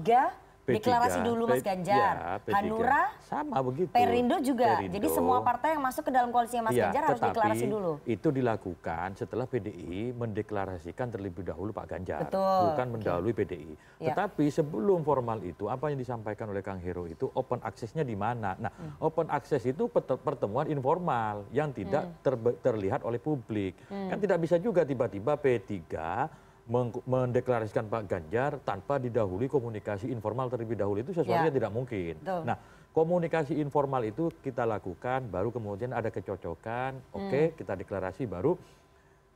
deklarasi 0.68 1.20
dulu 1.24 1.44
Mas 1.48 1.64
Ganjar. 1.64 2.14
ya, 2.14 2.34
P3. 2.44 2.52
Hanura, 2.52 3.04
sama 3.24 3.56
begitu. 3.64 3.88
Perindo 3.88 4.36
juga. 4.44 4.76
Perindo. 4.76 4.94
Jadi 5.00 5.08
semua 5.08 5.40
partai 5.40 5.80
yang 5.80 5.84
masuk 5.84 6.04
ke 6.04 6.12
dalam 6.12 6.30
koalisinya 6.30 6.68
Mas 6.68 6.76
Iya, 6.76 6.92
Ganjar 6.92 7.04
harus 7.08 7.22
deklarasi 7.24 7.66
dulu. 7.66 7.92
Itu 8.04 8.28
dilakukan 8.30 9.08
setelah 9.16 9.48
PDI 9.48 10.12
mendeklarasikan 10.12 11.08
terlebih 11.08 11.48
dahulu 11.48 11.72
Pak 11.72 11.86
Ganjar, 11.88 12.28
Betul, 12.28 12.60
bukan 12.68 12.88
mendahului 12.92 13.32
PDI. 13.34 13.72
Iya. 13.98 14.12
Tetapi 14.12 14.46
sebelum 14.52 15.00
formal 15.02 15.40
itu, 15.42 15.72
apa 15.72 15.88
yang 15.88 15.98
disampaikan 15.98 16.52
oleh 16.52 16.60
Kang 16.60 16.78
Hero 16.78 17.08
itu 17.08 17.32
open 17.32 17.64
access-nya 17.64 18.04
di 18.04 18.20
mana? 18.20 18.60
Nah, 18.60 18.70
Hmm. 18.70 19.00
open 19.00 19.32
access 19.32 19.64
itu 19.64 19.88
pertemuan 20.20 20.68
informal 20.68 21.48
yang 21.50 21.72
tidak 21.72 22.04
Hmm. 22.04 22.14
terbe- 22.20 22.58
terlihat 22.60 23.02
oleh 23.02 23.18
publik. 23.18 23.80
Kan 23.88 24.20
tidak 24.20 24.44
bisa 24.44 24.58
juga 24.58 24.84
tiba-tiba 24.84 25.38
P3 25.38 25.72
meng- 25.78 26.47
mendeklarasikan 27.08 27.88
Pak 27.88 28.04
Ganjar 28.12 28.60
tanpa 28.62 29.00
didahului 29.00 29.48
komunikasi 29.48 30.12
informal 30.12 30.52
terlebih 30.52 30.76
dahulu 30.76 31.00
itu 31.00 31.16
sesuatu 31.16 31.40
Ya. 31.40 31.48
yang 31.48 31.56
tidak 31.56 31.72
mungkin. 31.72 32.20
Nah, 32.24 32.60
komunikasi 32.92 33.56
informal 33.58 34.04
itu 34.04 34.28
kita 34.44 34.68
lakukan, 34.68 35.32
baru 35.32 35.50
kemudian 35.50 35.96
ada 35.96 36.12
kecocokan, 36.12 37.00
oke 37.16 37.56
kita 37.56 37.74
deklarasi, 37.80 38.28
baru 38.28 38.60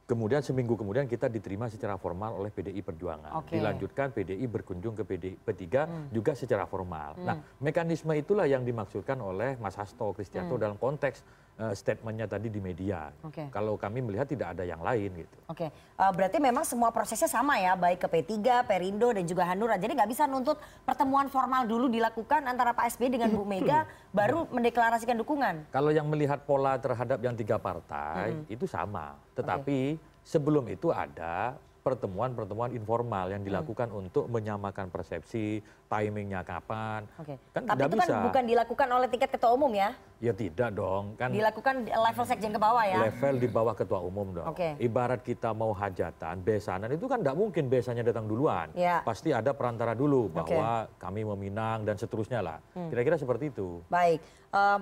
kemudian 0.01 0.43
seminggu 0.43 0.75
kemudian 0.75 1.07
kita 1.07 1.31
diterima 1.31 1.71
secara 1.71 1.95
formal 1.95 2.35
oleh 2.35 2.51
PDI 2.51 2.83
Perjuangan. 2.83 3.31
Oke. 3.39 3.55
Dilanjutkan 3.55 4.11
PDI 4.11 4.43
berkunjung 4.43 4.91
ke 4.99 5.07
PDI 5.07 5.39
P3 5.39 5.65
juga 6.11 6.35
secara 6.35 6.67
formal. 6.67 7.15
Nah, 7.15 7.39
mekanisme 7.63 8.11
itulah 8.19 8.43
yang 8.43 8.67
dimaksudkan 8.67 9.15
oleh 9.23 9.55
Mas 9.55 9.79
Hasto 9.79 10.11
Kristianto 10.11 10.59
dalam 10.59 10.75
konteks 10.75 11.23
statementnya 11.77 12.25
tadi 12.25 12.49
di 12.49 12.57
media. 12.57 13.13
Oke. 13.21 13.47
Kalau 13.53 13.77
kami 13.77 14.01
melihat 14.01 14.25
tidak 14.25 14.57
ada 14.57 14.65
yang 14.65 14.81
lain 14.81 15.13
gitu. 15.13 15.37
Oke, 15.45 15.69
Eh, 16.01 16.11
berarti 16.17 16.41
memang 16.41 16.65
semua 16.65 16.89
prosesnya 16.89 17.29
sama 17.29 17.61
ya, 17.61 17.77
baik 17.77 18.01
ke 18.01 18.07
P3, 18.09 18.65
Perindo 18.65 19.13
dan 19.13 19.21
juga 19.21 19.45
Hanura. 19.45 19.77
Jadi 19.77 19.93
nggak 19.93 20.09
bisa 20.09 20.25
nuntut 20.25 20.57
pertemuan 20.81 21.29
formal 21.29 21.69
dulu 21.69 21.85
dilakukan 21.93 22.41
antara 22.49 22.73
Pak 22.73 22.97
SBY 22.97 23.21
dengan 23.21 23.29
Bu 23.29 23.45
Mega, 23.45 23.85
baru 24.09 24.49
mendeklarasikan 24.49 25.13
dukungan. 25.21 25.69
Kalau 25.69 25.93
yang 25.93 26.09
melihat 26.09 26.41
pola 26.41 26.81
terhadap 26.81 27.21
yang 27.21 27.37
tiga 27.37 27.61
partai 27.61 28.33
itu 28.49 28.65
sama, 28.65 29.13
tetapi 29.37 30.01
sebelum 30.25 30.65
itu 30.73 30.89
ada 30.89 31.53
pertemuan-pertemuan 31.81 32.71
informal 32.77 33.33
yang 33.33 33.41
dilakukan 33.41 33.89
untuk 33.89 34.29
menyamakan 34.29 34.93
persepsi, 34.93 35.65
timingnya 35.89 36.45
kapan. 36.45 37.09
Oke. 37.17 37.41
Kan 37.51 37.65
Tapi 37.65 37.81
itu 37.89 37.97
kan 37.97 38.07
bisa. 38.07 38.21
bukan 38.29 38.43
dilakukan 38.45 38.87
oleh 38.93 39.07
tingkat 39.09 39.29
ketua 39.33 39.51
umum 39.57 39.73
ya, 39.73 39.91
Ya 40.21 40.37
tidak 40.37 40.77
dong, 40.77 41.17
kan 41.17 41.33
dilakukan 41.33 41.89
level 41.89 42.25
sekjen 42.29 42.53
ke 42.53 42.61
bawah 42.61 42.85
ya. 42.85 43.09
level 43.09 43.41
di 43.41 43.49
bawah 43.49 43.73
ketua 43.73 44.05
umum 44.05 44.29
dong. 44.37 44.45
Oke. 44.53 44.77
Ibarat 44.77 45.25
kita 45.25 45.49
mau 45.49 45.73
hajatan, 45.73 46.45
besanan 46.45 46.93
itu 46.93 47.09
kan 47.09 47.25
tidak 47.25 47.33
mungkin 47.33 47.65
besanya 47.65 48.05
datang 48.05 48.29
duluan. 48.29 48.69
Ya. 48.77 49.01
Pasti 49.01 49.33
ada 49.33 49.49
perantara 49.57 49.97
dulu. 49.97 50.29
Hmm. 50.29 50.37
bahwa 50.37 50.69
kami 51.01 51.25
meminang 51.25 51.81
dan 51.89 51.97
seterusnya 51.97 52.45
lah. 52.45 52.61
Kira-kira 52.73 53.17
seperti 53.17 53.49
itu. 53.49 53.81
Baik, 53.89 54.21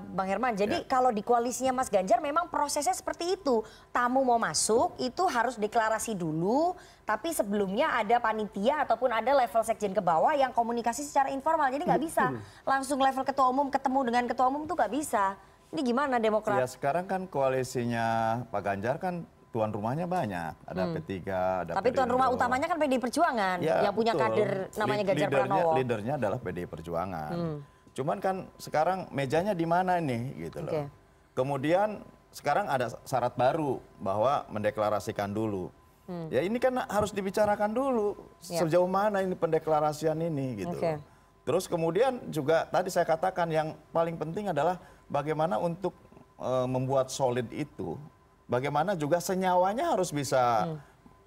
Bang 0.10 0.26
Herman, 0.26 0.58
jadi 0.58 0.82
kalau 0.84 1.14
di 1.14 1.22
koalisinya 1.22 1.70
Mas 1.72 1.88
Ganjar 1.88 2.18
memang 2.18 2.50
prosesnya 2.50 2.90
seperti 2.90 3.38
itu. 3.38 3.62
Tamu 3.90 4.26
mau 4.26 4.36
masuk 4.36 4.98
itu 4.98 5.22
harus 5.26 5.56
deklarasi 5.56 6.18
dulu, 6.18 6.74
tapi 7.06 7.30
sebelumnya 7.30 7.94
ada 7.94 8.18
panitia 8.18 8.82
ataupun 8.82 9.14
ada 9.14 9.30
level 9.30 9.62
sekjen 9.62 9.94
ke 9.94 10.02
bawah 10.02 10.34
yang 10.34 10.50
komunikasi 10.50 11.06
secara 11.06 11.30
informal. 11.30 11.70
Jadi 11.70 11.86
nggak 11.86 12.02
bisa 12.02 12.34
langsung 12.66 12.98
level 12.98 13.22
ketua 13.22 13.46
umum 13.48 13.70
ketemu 13.70 14.00
dengan 14.04 14.24
ketua 14.26 14.50
umum 14.50 14.66
tuh 14.66 14.74
nggak 14.74 14.90
bisa. 14.90 15.38
Ini 15.70 15.86
gimana 15.86 16.18
Ya 16.18 16.24
Demokrat? 16.24 16.66
sekarang 16.66 17.06
kan 17.06 17.30
koalisinya 17.30 18.06
Pak 18.50 18.62
Ganjar 18.64 18.98
kan 18.98 19.22
tuan 19.50 19.70
rumahnya 19.70 20.06
banyak. 20.06 20.54
Ada 20.66 20.82
Hmm. 20.84 20.94
P3, 20.96 21.14
ada 21.62 21.72
Tapi 21.74 21.90
tuan 21.90 22.06
rumah 22.08 22.26
Perindo. 22.26 22.42
utamanya 22.42 22.66
kan 22.66 22.78
PDI 22.78 22.98
Perjuangan 22.98 23.58
Ya, 23.60 23.82
yang 23.82 23.94
punya 23.94 24.14
betul. 24.14 24.26
kader 24.26 24.52
namanya 24.74 25.04
Ganjar 25.06 25.30
leadernya- 25.30 25.46
Pranowo. 25.46 25.72
Leadernya 25.78 26.14
adalah 26.18 26.38
PDI 26.40 26.66
Perjuangan. 26.66 27.32
Hmm. 27.32 27.58
Cuman 28.00 28.24
kan 28.24 28.48
sekarang 28.56 29.12
mejanya 29.12 29.52
di 29.52 29.68
mana 29.68 30.00
nih 30.00 30.48
gitu 30.48 30.64
loh. 30.64 30.72
Oke. 30.72 30.88
Kemudian 31.36 32.00
sekarang 32.32 32.72
ada 32.72 32.96
syarat 33.04 33.36
baru 33.36 33.84
bahwa 34.00 34.48
mendeklarasikan 34.48 35.28
dulu. 35.36 35.68
Hmm. 36.08 36.32
Ya 36.32 36.40
ini 36.40 36.64
kan 36.64 36.80
harus 36.88 37.12
dibicarakan 37.12 37.76
dulu 37.76 38.16
Ya. 38.48 38.64
sejauh 38.64 38.88
mana 38.88 39.20
ini 39.20 39.36
pendeklarasian 39.36 40.16
ini 40.16 40.64
gitu. 40.64 40.80
Loh. 40.80 41.04
Terus 41.44 41.68
kemudian 41.68 42.24
juga 42.32 42.64
tadi 42.72 42.88
saya 42.88 43.04
katakan 43.04 43.52
yang 43.52 43.76
paling 43.92 44.16
penting 44.16 44.48
adalah 44.48 44.80
bagaimana 45.12 45.60
untuk 45.60 45.92
eh, 46.40 46.68
membuat 46.72 47.12
solid 47.12 47.52
itu, 47.52 48.00
bagaimana 48.48 48.96
juga 48.96 49.20
senyawanya 49.20 49.92
harus 49.92 50.16
bisa 50.16 50.72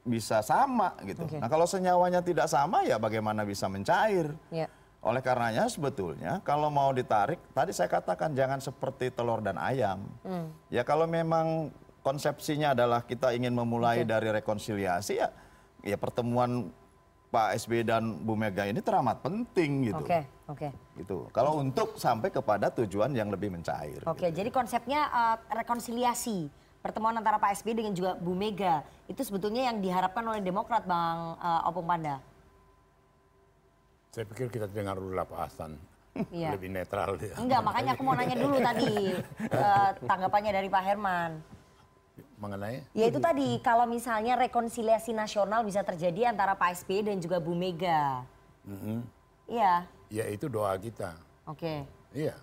bisa 0.09 0.41
sama 0.41 0.97
gitu. 1.05 1.29
Oke. 1.29 1.37
Nah 1.37 1.53
kalau 1.53 1.69
senyawanya 1.69 2.25
tidak 2.25 2.49
sama 2.49 2.81
ya 2.81 2.97
bagaimana 2.97 3.45
bisa 3.45 3.69
mencair? 3.69 4.33
Ya. 4.49 4.73
Oleh 5.03 5.19
karenanya 5.19 5.67
sebetulnya 5.67 6.39
kalau 6.47 6.71
mau 6.71 6.95
ditarik, 6.95 7.43
tadi 7.51 7.75
saya 7.75 7.91
katakan 7.91 8.39
jangan 8.39 8.63
seperti 8.63 9.11
telur 9.11 9.43
dan 9.43 9.59
ayam. 9.59 9.99
Hmm. 10.23 10.55
Ya 10.71 10.87
kalau 10.87 11.11
memang 11.11 11.75
konsepsinya 12.07 12.71
adalah 12.71 13.03
kita 13.03 13.35
ingin 13.35 13.51
memulai 13.51 14.07
Oke. 14.07 14.11
dari 14.15 14.31
rekonsiliasi 14.31 15.19
ya, 15.19 15.35
ya 15.83 15.99
pertemuan 15.99 16.71
Pak 17.35 17.57
SBY 17.65 17.83
dan 17.83 18.15
Bu 18.23 18.39
Mega 18.39 18.63
ini 18.69 18.79
teramat 18.79 19.25
penting 19.27 19.91
gitu. 19.91 20.05
Oke, 20.07 20.23
oke. 20.47 20.69
Gitu. 20.95 21.19
Kalau 21.33 21.59
untuk 21.59 21.99
sampai 21.99 22.29
kepada 22.29 22.71
tujuan 22.71 23.11
yang 23.11 23.33
lebih 23.33 23.49
mencair. 23.51 24.05
Oke, 24.05 24.31
jadi 24.31 24.53
konsepnya 24.53 25.09
eh, 25.09 25.37
rekonsiliasi 25.65 26.47
pertemuan 26.79 27.17
antara 27.19 27.43
Pak 27.43 27.59
SBY 27.59 27.75
dengan 27.75 27.95
juga 27.97 28.15
Bu 28.21 28.39
Mega 28.39 28.87
itu 29.11 29.25
sebetulnya 29.25 29.67
yang 29.67 29.83
diharapkan 29.83 30.23
oleh 30.23 30.45
Demokrat, 30.45 30.87
Bang 30.87 31.41
eh, 31.43 31.67
Opung 31.67 31.89
Panda. 31.91 32.23
Saya 34.13 34.29
pikir 34.29 34.53
kita 34.53 34.69
dengar 34.69 35.01
dulu 35.01 35.17
lah 35.17 35.25
Pak 35.25 35.39
Hasan. 35.41 35.73
Iya. 36.29 36.53
Lebih 36.53 36.69
netral 36.69 37.17
dia. 37.17 37.33
Enggak, 37.41 37.65
makanya 37.65 37.97
aku 37.97 38.05
mau 38.05 38.13
nanya 38.13 38.37
dulu 38.37 38.61
tadi 38.61 39.17
eh, 39.49 39.89
tanggapannya 40.05 40.53
dari 40.53 40.69
Pak 40.69 40.83
Herman. 40.85 41.41
Mengenai? 42.37 42.85
Ya 42.93 43.09
itu 43.09 43.17
tadi, 43.17 43.57
kalau 43.65 43.89
misalnya 43.89 44.37
rekonsiliasi 44.37 45.17
nasional 45.17 45.65
bisa 45.65 45.81
terjadi 45.81 46.29
antara 46.29 46.53
Pak 46.53 46.85
SBY 46.85 47.09
dan 47.09 47.17
juga 47.25 47.41
Bu 47.41 47.57
Mega. 47.57 48.21
Mhm. 48.69 49.01
Iya, 49.49 49.89
Ya 50.13 50.29
itu 50.29 50.45
doa 50.45 50.77
kita. 50.77 51.17
oke. 51.49 51.89
Iya. 52.13 52.37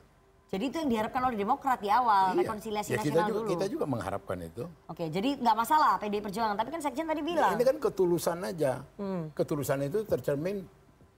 Jadi 0.50 0.74
itu 0.74 0.82
yang 0.82 0.90
diharapkan 0.90 1.22
oleh 1.22 1.38
Demokrat 1.38 1.78
di 1.78 1.94
awal, 1.94 2.34
Iya. 2.34 2.42
rekonsiliasi 2.42 2.90
ya, 2.90 2.98
kita 2.98 3.14
nasional 3.14 3.30
juga, 3.30 3.38
dulu. 3.46 3.50
Kita 3.54 3.66
juga 3.70 3.86
mengharapkan 3.86 4.38
itu. 4.42 4.66
Oke, 4.90 5.06
jadi 5.14 5.38
nggak 5.38 5.54
masalah 5.54 6.02
PDI 6.02 6.26
Perjuangan, 6.26 6.58
tapi 6.58 6.74
kan 6.74 6.82
Sekjen 6.82 7.06
tadi 7.06 7.22
bilang. 7.22 7.54
Ini 7.54 7.62
kan 7.62 7.78
ketulusan 7.78 8.42
aja. 8.42 8.82
Hmm. 8.98 9.30
Ketulusan 9.38 9.86
itu 9.86 10.02
tercermin 10.10 10.66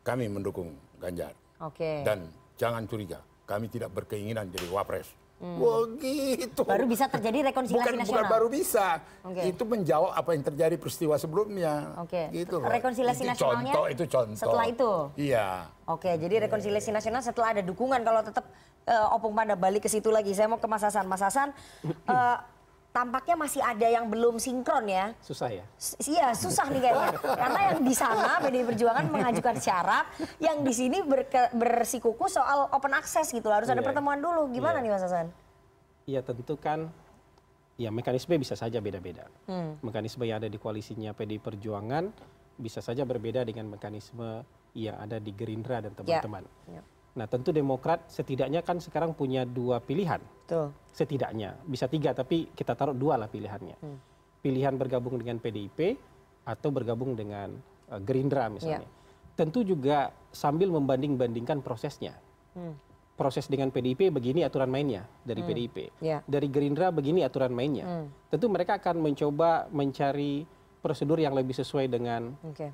kami 0.02 0.30
mendukung 0.30 0.74
Ganjar. 1.02 1.34
Oke. 1.58 2.06
Dan 2.06 2.30
jangan 2.62 2.86
curiga, 2.86 3.18
kami 3.50 3.66
tidak 3.74 3.90
berkeinginan 3.90 4.54
jadi 4.54 4.70
wapres. 4.70 5.10
Hmm. 5.42 5.58
Wah 5.58 5.90
gitu. 5.98 6.62
Baru 6.62 6.86
bisa 6.86 7.10
terjadi 7.10 7.50
rekonsiliasi 7.50 7.82
bukan, 7.82 7.98
nasional. 7.98 8.30
Bukan 8.30 8.34
baru 8.38 8.48
bisa. 8.54 9.02
Oke. 9.26 9.42
Itu 9.50 9.66
menjawab 9.66 10.14
apa 10.14 10.30
yang 10.38 10.46
terjadi 10.46 10.76
peristiwa 10.78 11.18
sebelumnya. 11.18 11.98
Oke. 11.98 12.30
Gitu 12.30 12.62
loh. 12.62 12.70
Rekonsiliasi 12.70 13.26
itu 13.26 13.32
nasionalnya 13.34 13.74
contoh, 13.74 13.88
itu 13.90 14.04
contoh. 14.06 14.38
setelah 14.38 14.66
itu? 14.70 14.92
Iya. 15.18 15.66
Oke, 15.90 16.14
jadi 16.22 16.46
rekonsiliasi 16.46 16.94
nasional 16.94 17.26
setelah 17.26 17.58
ada 17.58 17.66
dukungan 17.66 18.06
kalau 18.06 18.22
tetap 18.22 18.46
eh, 18.86 19.14
Opung 19.18 19.34
Panda 19.34 19.58
balik 19.58 19.82
ke 19.82 19.90
situ 19.90 20.14
lagi. 20.14 20.30
Saya 20.38 20.46
mau 20.46 20.62
ke 20.62 20.70
Mas 20.70 20.86
Hasan. 20.86 21.10
Mas 21.10 21.26
Hasan, 21.26 21.50
eh, 21.90 22.38
tampaknya 22.92 23.36
masih 23.40 23.64
ada 23.64 23.88
yang 23.88 24.06
belum 24.08 24.36
sinkron 24.36 24.84
ya. 24.86 25.16
Susah 25.24 25.48
ya? 25.50 25.64
S- 25.80 25.96
Iya, 26.04 26.36
susah 26.36 26.68
nih 26.68 26.82
kayaknya. 26.82 27.10
Karena 27.24 27.60
yang 27.72 27.80
di 27.82 27.96
sana 27.96 28.38
PDI 28.38 28.68
Perjuangan 28.68 29.06
mengajukan 29.08 29.56
syarat, 29.58 30.06
yang 30.38 30.60
di 30.60 30.72
sini 30.72 31.00
bersikuku 31.52 32.28
soal 32.28 32.68
open 32.70 32.92
access 32.92 33.32
gitu. 33.32 33.48
Harus 33.48 33.72
ada 33.72 33.80
Iya. 33.80 33.88
pertemuan 33.88 34.20
dulu. 34.20 34.52
Gimana 34.52 34.80
Iya. 34.80 34.84
nih 34.84 34.92
Mas 34.92 35.04
Hasan? 35.04 35.28
Ya 36.04 36.20
tentu 36.20 36.60
kan, 36.60 36.92
ya 37.80 37.88
mekanisme 37.90 38.36
bisa 38.36 38.60
saja 38.60 38.84
beda-beda. 38.84 39.32
Hmm. 39.48 39.80
Mekanisme 39.80 40.28
yang 40.28 40.44
ada 40.44 40.52
di 40.52 40.60
koalisinya 40.60 41.16
PDI 41.16 41.40
Perjuangan 41.40 42.12
bisa 42.60 42.84
saja 42.84 43.08
berbeda 43.08 43.48
dengan 43.48 43.72
mekanisme 43.72 44.44
yang 44.76 45.00
ada 45.00 45.16
di 45.16 45.32
Gerindra 45.32 45.80
dan 45.80 45.96
teman-teman. 45.96 46.44
Ya. 46.68 46.84
Nah 47.12 47.28
tentu 47.28 47.52
Demokrat 47.52 48.08
setidaknya 48.08 48.64
kan 48.64 48.80
sekarang 48.80 49.12
punya 49.12 49.44
dua 49.44 49.84
pilihan. 49.84 50.24
Betul. 50.48 50.72
Setidaknya, 50.92 51.60
bisa 51.68 51.88
tiga 51.88 52.16
tapi 52.16 52.52
kita 52.56 52.76
taruh 52.76 52.96
dua 52.96 53.20
lah 53.20 53.28
pilihannya. 53.28 53.78
Hmm. 53.80 54.00
Pilihan 54.40 54.76
bergabung 54.80 55.20
dengan 55.20 55.40
PDIP 55.40 56.00
atau 56.48 56.70
bergabung 56.72 57.16
dengan 57.16 57.52
eh, 57.92 58.00
Gerindra 58.04 58.48
misalnya. 58.48 58.88
Tentu 59.36 59.64
juga 59.64 60.12
sambil 60.32 60.72
membanding-bandingkan 60.72 61.60
prosesnya. 61.60 62.16
Hmm. 62.56 62.76
Proses 63.16 63.46
dengan 63.46 63.70
PDIP 63.70 64.10
begini 64.10 64.42
aturan 64.42 64.72
mainnya 64.72 65.04
dari 65.28 65.44
Hmm. 65.44 65.50
PDIP. 65.52 65.78
Ya. 66.00 66.24
Dari 66.24 66.48
Gerindra 66.48 66.96
begini 66.96 67.28
aturan 67.28 67.52
mainnya. 67.52 67.86
Hmm. 67.88 68.08
Tentu 68.32 68.48
mereka 68.48 68.80
akan 68.80 69.04
mencoba 69.04 69.68
mencari 69.68 70.48
prosedur 70.80 71.20
yang 71.20 71.36
lebih 71.36 71.54
sesuai 71.54 71.92
dengan 71.92 72.34
Oke. 72.48 72.72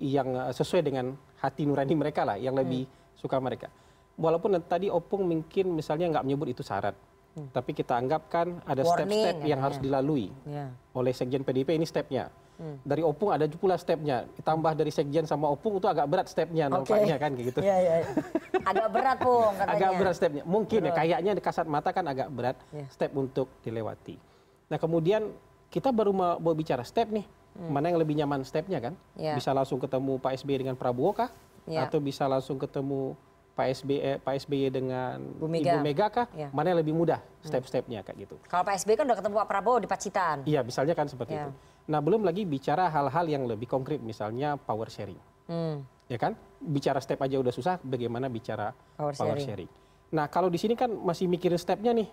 yang 0.00 0.28
eh, 0.32 0.52
sesuai 0.56 0.82
dengan 0.82 1.12
hati 1.44 1.68
nurani 1.68 1.94
mereka 1.94 2.24
lah, 2.24 2.40
yang 2.40 2.56
lebih 2.56 2.88
suka 3.14 3.38
mereka. 3.38 3.68
Walaupun 4.14 4.54
tadi 4.62 4.86
Opung 4.86 5.26
mungkin 5.26 5.74
misalnya 5.74 6.06
nggak 6.08 6.24
menyebut 6.24 6.48
itu 6.48 6.62
syarat, 6.62 6.94
Hmm. 7.34 7.50
tapi 7.50 7.74
kita 7.74 7.98
anggap 7.98 8.30
kan 8.30 8.62
ada 8.62 8.86
step-step 8.86 9.42
yang 9.42 9.58
katanya. 9.58 9.58
harus 9.58 9.78
dilalui 9.78 10.30
Ya. 10.44 10.70
oleh 10.92 11.10
Sekjen 11.10 11.42
PDIP 11.42 11.74
ini 11.74 11.82
stepnya. 11.82 12.30
Hmm. 12.54 12.78
Dari 12.80 13.02
Opung 13.02 13.34
ada 13.34 13.42
pula 13.50 13.74
stepnya, 13.74 14.30
ditambah 14.32 14.72
dari 14.72 14.94
Sekjen 14.94 15.26
sama 15.26 15.50
Opung 15.50 15.74
itu 15.74 15.90
agak 15.90 16.06
berat 16.06 16.30
stepnya 16.30 16.70
Oke. 16.70 16.94
nampaknya 16.94 17.18
kan 17.18 17.34
kayak 17.34 17.46
gitu. 17.50 17.58
Iya. 17.60 17.76
iya. 17.76 17.94
Agak 18.62 18.86
berat, 18.88 19.18
Pung, 19.18 19.50
katanya. 19.58 19.74
agak 19.74 19.90
berat 19.98 20.14
stepnya. 20.14 20.42
Mungkin 20.46 20.78
ya 20.78 20.84
Berat. 20.86 20.96
kayaknya 20.96 21.32
di 21.34 21.42
kasat 21.42 21.66
mata 21.66 21.90
kan 21.90 22.06
agak 22.06 22.30
berat 22.30 22.54
Iya. 22.70 22.86
step 22.88 23.10
untuk 23.12 23.50
dilewati. 23.60 24.14
Nah 24.70 24.78
kemudian 24.78 25.34
kita 25.66 25.90
baru 25.90 26.14
mau, 26.14 26.54
bicara 26.54 26.86
step 26.86 27.10
nih, 27.10 27.26
mana 27.66 27.90
yang 27.90 27.98
lebih 27.98 28.14
nyaman 28.14 28.46
stepnya 28.46 28.78
kan? 28.78 28.94
Iya. 29.18 29.34
Bisa 29.34 29.50
langsung 29.50 29.82
ketemu 29.82 30.22
Pak 30.22 30.38
SBY 30.38 30.62
dengan 30.62 30.78
Prabowo 30.78 31.10
kah? 31.12 31.34
Iya. 31.64 31.88
Atau 31.88 31.98
bisa 31.98 32.24
langsung 32.24 32.56
ketemu 32.56 33.16
Pak 33.54 33.66
SBY, 33.72 33.96
eh, 33.96 34.16
Pak 34.18 34.34
SBY 34.36 34.66
dengan 34.68 35.14
Bu 35.38 35.46
Mega. 35.46 35.72
Ibu 35.72 35.78
Mega 35.80 36.06
kah? 36.08 36.26
Iya. 36.34 36.50
Mana 36.50 36.74
yang 36.74 36.82
lebih 36.82 36.90
mudah 36.92 37.22
step-stepnya 37.40 38.02
kayak 38.02 38.18
gitu? 38.20 38.34
Kalau 38.44 38.66
Pak 38.66 38.74
SBY 38.76 38.94
kan 38.96 39.04
udah 39.06 39.16
ketemu 39.16 39.34
Pak 39.38 39.48
Prabowo 39.48 39.78
di 39.78 39.86
Pacitan. 39.86 40.36
Iya, 40.42 40.60
misalnya 40.60 40.92
kan 40.92 41.06
seperti 41.06 41.32
Iya. 41.32 41.46
itu. 41.46 41.50
Nah, 41.84 42.00
belum 42.00 42.24
lagi 42.24 42.42
bicara 42.42 42.88
hal-hal 42.88 43.24
yang 43.24 43.44
lebih 43.44 43.64
konkret, 43.64 44.00
misalnya 44.00 44.56
power 44.56 44.88
sharing. 44.88 45.20
Hmm. 45.46 45.86
Ya 46.06 46.18
kan? 46.18 46.34
Bicara 46.58 46.98
step 46.98 47.20
aja 47.20 47.36
udah 47.36 47.52
susah, 47.52 47.78
bagaimana 47.78 48.26
bicara 48.26 48.74
Power 48.94 49.14
power, 49.14 49.36
sharing. 49.36 49.68
sharing. 49.68 49.70
Nah, 50.10 50.26
kalau 50.26 50.50
di 50.50 50.58
sini 50.58 50.74
kan 50.74 50.90
masih 50.90 51.24
mikirin 51.24 51.56
stepnya 51.56 51.92
nih. 51.92 52.08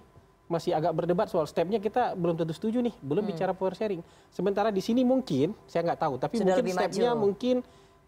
Masih 0.45 0.75
agak 0.75 0.91
berdebat 0.91 1.25
soal 1.25 1.47
stepnya 1.47 1.79
kita 1.79 2.11
belum 2.13 2.35
tentu 2.35 2.51
setuju 2.51 2.79
nih, 2.81 2.91
belum 2.99 3.23
Hmm. 3.23 3.31
bicara 3.31 3.51
power 3.51 3.71
sharing. 3.71 4.03
Sementara 4.29 4.67
di 4.67 4.79
sini 4.79 5.01
mungkin 5.01 5.55
saya 5.63 5.87
nggak 5.87 5.99
tahu, 6.01 6.13
tapi 6.17 6.37
Sudah 6.37 6.53
mungkin 6.53 6.69
stepnya 6.69 7.09
maju. 7.09 7.21
mungkin 7.23 7.55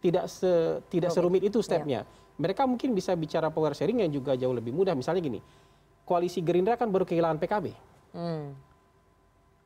tidak 0.04 0.28
se, 0.28 0.52
tidak 0.92 1.10
Rumit. 1.10 1.16
serumit 1.16 1.42
itu 1.48 1.58
Iya. 1.58 1.66
stepnya. 1.66 2.00
Mereka 2.36 2.68
mungkin 2.68 2.92
bisa 2.92 3.16
bicara 3.16 3.48
power 3.48 3.72
sharing 3.72 4.04
yang 4.04 4.12
juga 4.12 4.36
jauh 4.36 4.52
lebih 4.52 4.76
mudah. 4.76 4.92
Misalnya 4.92 5.24
gini, 5.24 5.40
koalisi 6.04 6.44
Gerindra 6.44 6.76
kan 6.76 6.92
baru 6.92 7.08
kehilangan 7.08 7.40
PKB. 7.40 7.66
Hmm. 8.12 8.52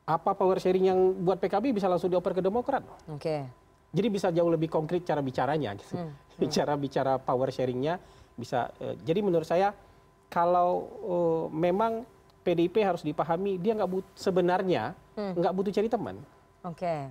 Apa 0.06 0.32
power 0.32 0.56
sharing 0.56 0.86
yang 0.86 0.98
buat 1.20 1.36
PKB 1.36 1.74
bisa 1.74 1.84
langsung 1.84 2.08
dioper 2.08 2.32
ke 2.32 2.40
Demokrat? 2.40 2.86
Oke. 3.10 3.44
Jadi 3.88 4.08
bisa 4.08 4.28
jauh 4.30 4.48
lebih 4.48 4.68
konkret 4.68 5.02
cara 5.02 5.18
bicaranya 5.18 5.74
gitu. 5.74 5.96
Hmm, 5.98 6.12
Bicara 6.40 6.78
bicara 6.78 7.18
power 7.18 7.50
sharingnya 7.50 7.98
bisa. 8.32 8.70
eh, 8.78 8.94
jadi 9.02 9.20
menurut 9.20 9.44
saya 9.44 9.74
kalau 10.30 10.70
eh, 11.02 11.44
memang 11.50 12.04
PDIP 12.40 12.78
harus 12.80 13.02
dipahami 13.02 13.58
dia 13.58 13.74
nggak 13.74 13.90
but 13.90 14.06
sebenarnya 14.14 14.94
Hmm. 15.18 15.34
nggak 15.34 15.50
butuh 15.50 15.72
cari 15.74 15.88
teman, 15.90 16.16
Oke. 16.62 17.10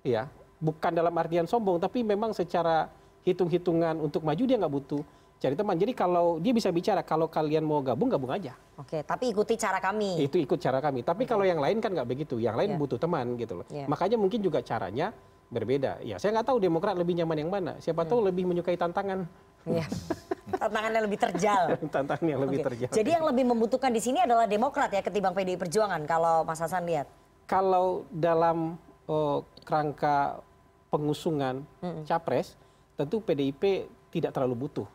ya. 0.00 0.24
Bukan 0.62 0.94
dalam 0.94 1.10
artian 1.18 1.42
sombong, 1.42 1.82
tapi 1.82 2.06
memang 2.06 2.30
secara 2.30 2.86
hitung-hitungan 3.26 3.98
untuk 3.98 4.22
maju 4.22 4.42
dia 4.46 4.54
nggak 4.54 4.70
butuh 4.70 5.02
cari 5.36 5.58
teman. 5.58 5.74
Jadi 5.74 5.90
kalau 5.90 6.38
dia 6.38 6.54
bisa 6.54 6.70
bicara 6.70 7.02
kalau 7.02 7.26
kalian 7.26 7.66
mau 7.66 7.82
gabung 7.82 8.06
gabung 8.06 8.30
aja. 8.30 8.54
Oke, 8.78 9.02
tapi 9.02 9.34
ikuti 9.34 9.58
cara 9.58 9.82
kami. 9.82 10.22
Itu 10.22 10.38
ikut 10.38 10.62
cara 10.62 10.78
kami. 10.78 11.02
Tapi 11.02 11.26
kalau 11.26 11.42
yang 11.42 11.58
lain 11.58 11.82
kan 11.82 11.90
nggak 11.90 12.06
begitu. 12.06 12.38
Yang 12.38 12.62
lain 12.62 12.70
Iya. 12.70 12.78
butuh 12.78 12.98
teman 13.02 13.26
gitu 13.34 13.58
loh. 13.58 13.66
Iya. 13.74 13.90
Makanya 13.90 14.16
mungkin 14.22 14.38
juga 14.38 14.62
caranya 14.62 15.10
berbeda. 15.50 15.98
Ya 16.06 16.22
saya 16.22 16.30
nggak 16.38 16.46
tahu 16.46 16.62
Demokrat 16.62 16.94
lebih 16.94 17.18
nyaman 17.18 17.42
yang 17.42 17.50
mana. 17.50 17.72
Siapa 17.82 18.06
tahu 18.06 18.22
lebih 18.22 18.46
menyukai 18.46 18.78
tantangan. 18.78 19.26
Iya. 19.66 19.82
Tantangannya 20.62 21.00
lebih 21.10 21.18
terjal. 21.18 21.74
Tantangan 21.94 22.22
yang 22.22 22.38
lebih 22.38 22.62
Oke. 22.62 22.66
terjal. 22.70 22.90
Jadi 22.94 23.10
yang 23.10 23.26
lebih 23.26 23.50
membutuhkan 23.50 23.90
di 23.90 23.98
sini 23.98 24.22
adalah 24.22 24.46
Demokrat 24.46 24.94
ya 24.94 25.02
ketimbang 25.02 25.34
PDI 25.34 25.58
Perjuangan 25.58 26.06
kalau 26.06 26.46
Mas 26.46 26.62
Hasan 26.62 26.86
lihat. 26.86 27.10
kalau 27.42 28.06
dalam 28.14 28.78
eh, 29.10 29.38
kerangka 29.66 30.38
pengusungan 30.92 31.64
capres, 32.04 32.52
tentu 33.00 33.24
PDIP 33.24 33.88
tidak 34.12 34.36
terlalu 34.36 34.68
butuh 34.68 34.86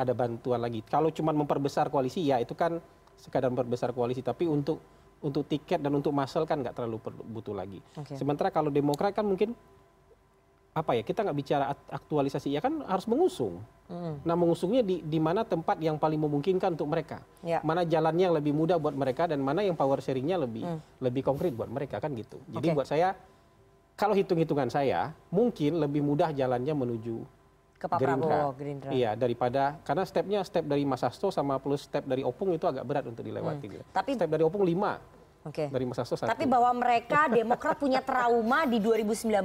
ada 0.00 0.12
bantuan 0.16 0.64
lagi. 0.64 0.80
Kalau 0.88 1.12
cuma 1.12 1.36
memperbesar 1.36 1.92
koalisi, 1.92 2.24
ya 2.24 2.40
itu 2.40 2.56
kan 2.56 2.80
sekadar 3.20 3.52
memperbesar 3.52 3.92
koalisi. 3.92 4.24
Tapi 4.24 4.48
untuk 4.48 4.80
untuk 5.20 5.44
tiket 5.44 5.80
dan 5.80 5.92
untuk 5.92 6.12
masal 6.16 6.48
kan 6.48 6.64
nggak 6.64 6.72
terlalu 6.80 6.96
butuh 7.28 7.52
lagi. 7.52 7.84
Sementara 8.16 8.48
kalau 8.48 8.72
Demokrat 8.72 9.12
kan 9.12 9.28
mungkin 9.28 9.52
apa 10.74 10.90
ya 10.98 11.06
kita 11.06 11.22
nggak 11.22 11.38
bicara 11.38 11.70
aktualisasi 11.86 12.50
ya 12.50 12.58
kan 12.58 12.82
harus 12.82 13.06
mengusung. 13.06 13.62
Hmm. 13.86 14.18
Nah 14.26 14.34
mengusungnya 14.34 14.82
di 14.82 15.06
di 15.06 15.22
mana 15.22 15.46
tempat 15.46 15.78
yang 15.78 16.00
paling 16.00 16.18
memungkinkan 16.18 16.74
untuk 16.74 16.90
mereka, 16.90 17.22
Ya. 17.46 17.62
mana 17.62 17.86
jalannya 17.86 18.26
yang 18.26 18.34
lebih 18.34 18.50
mudah 18.50 18.80
buat 18.82 18.90
mereka 18.96 19.30
dan 19.30 19.38
mana 19.38 19.62
yang 19.62 19.78
power 19.78 20.02
sharingnya 20.02 20.34
lebih 20.40 20.66
Hmm. 20.66 20.80
lebih 20.98 21.22
konkret 21.22 21.54
buat 21.54 21.70
mereka 21.70 22.02
kan 22.02 22.10
gitu. 22.18 22.42
Jadi 22.50 22.66
Oke. 22.72 22.76
buat 22.80 22.88
saya 22.90 23.14
kalau 23.94 24.12
hitung-hitungan 24.12 24.68
saya 24.68 25.00
mungkin 25.28 25.78
lebih 25.78 26.02
mudah 26.02 26.30
jalannya 26.30 26.74
menuju 26.74 27.22
Ke 27.74 27.86
Pak 27.86 27.98
Prabowo, 27.98 28.50
Gerindra. 28.54 28.90
Iya 28.90 29.12
daripada 29.12 29.76
karena 29.82 30.02
stepnya 30.02 30.40
step 30.40 30.64
dari 30.64 30.82
Mas 30.82 31.00
Hasto 31.00 31.28
sama 31.28 31.58
plus 31.58 31.84
step 31.84 32.02
dari 32.02 32.20
Opung 32.20 32.50
itu 32.50 32.64
agak 32.64 32.82
berat 32.82 33.04
untuk 33.04 33.20
dilewati. 33.20 33.66
gitu. 33.70 33.80
Hmm. 33.80 33.92
Tapi- 33.92 34.14
step 34.14 34.26
dari 34.26 34.40
Opung 34.40 34.64
lima, 34.64 34.96
Oke. 35.44 35.68
dari 35.68 35.84
Mas 35.84 36.00
Hasto 36.00 36.16
satu. 36.16 36.26
Tapi 36.26 36.44
bahwa 36.44 36.72
mereka 36.72 37.28
Demokrat 37.36 37.76
punya 37.76 38.00
trauma 38.00 38.64
di 38.64 38.80
2019 38.80 39.44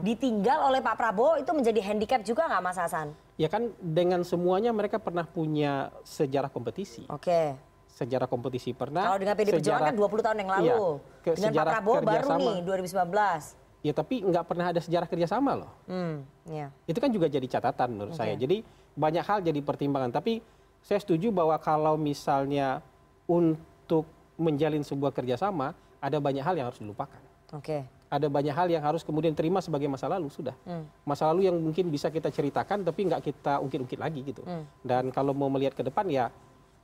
ditinggal 0.00 0.62
oleh 0.64 0.78
Pak 0.78 0.94
Prabowo 0.94 1.36
itu 1.36 1.50
menjadi 1.50 1.80
handicap 1.84 2.22
juga 2.22 2.46
nggak 2.46 2.62
Mas 2.62 2.78
Hasan? 2.78 3.10
Ya 3.34 3.50
kan 3.50 3.68
dengan 3.76 4.22
semuanya 4.22 4.70
mereka 4.70 4.96
pernah 4.96 5.26
punya 5.26 5.90
sejarah 6.00 6.48
kompetisi. 6.48 7.02
Oke. 7.08 7.58
Sejarah 7.88 8.24
kompetisi 8.24 8.70
pernah. 8.70 9.08
Kalau 9.08 9.18
dengan 9.18 9.34
PDI 9.34 9.52
Perjuangan 9.58 9.88
kan 9.88 9.96
20 9.96 10.22
tahun 10.22 10.38
yang 10.38 10.50
lalu. 10.52 10.64
Iya, 10.64 10.78
ke- 11.20 11.34
dengan 11.34 11.52
Pak 11.52 11.64
Prabowo 11.66 11.94
baru 12.00 12.28
nih 12.38 12.56
2019. 12.62 13.65
Ya 13.86 13.94
tapi 13.94 14.18
nggak 14.18 14.50
pernah 14.50 14.74
ada 14.74 14.82
sejarah 14.82 15.06
kerjasama 15.06 15.54
loh. 15.54 15.70
Hmm, 15.86 16.26
ya. 16.50 16.74
Itu 16.90 16.98
kan 16.98 17.14
juga 17.14 17.30
jadi 17.30 17.46
catatan 17.46 17.94
menurut 17.94 18.18
Oke. 18.18 18.18
saya. 18.18 18.34
Jadi 18.34 18.66
banyak 18.98 19.22
hal 19.22 19.38
jadi 19.46 19.60
pertimbangan. 19.62 20.10
Tapi 20.10 20.42
saya 20.82 20.98
setuju 20.98 21.30
bahwa 21.30 21.54
kalau 21.62 21.94
misalnya 21.94 22.82
untuk 23.30 24.10
menjalin 24.34 24.82
sebuah 24.82 25.14
kerjasama, 25.14 25.70
ada 26.02 26.18
banyak 26.18 26.42
hal 26.42 26.58
yang 26.58 26.66
harus 26.66 26.82
dilupakan. 26.82 27.22
Oke. 27.54 27.86
Ada 28.10 28.26
banyak 28.26 28.54
hal 28.54 28.66
yang 28.66 28.82
harus 28.82 29.06
kemudian 29.06 29.38
terima 29.38 29.62
sebagai 29.62 29.86
masa 29.86 30.10
lalu 30.10 30.34
sudah. 30.34 30.54
Hmm. 30.66 30.82
Masa 31.06 31.30
lalu 31.30 31.46
yang 31.46 31.54
mungkin 31.54 31.86
bisa 31.86 32.10
kita 32.10 32.26
ceritakan 32.26 32.82
tapi 32.82 33.06
nggak 33.06 33.22
kita 33.22 33.62
ungkit-ungkit 33.62 34.02
lagi 34.02 34.26
gitu. 34.26 34.42
Hmm. 34.42 34.66
Dan 34.82 35.14
kalau 35.14 35.30
mau 35.30 35.46
melihat 35.46 35.78
ke 35.78 35.86
depan 35.86 36.10
ya, 36.10 36.34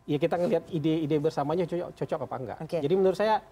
ya 0.07 0.19
kita 0.23 0.39
ngelihat 0.39 0.71
ide-ide 0.71 1.19
bersamanya 1.19 1.67
cocok, 1.67 1.99
cocok 1.99 2.21
apa 2.31 2.35
enggak. 2.39 2.59
Oke. 2.63 2.79
Jadi 2.79 2.95
menurut 2.95 3.19
saya 3.19 3.43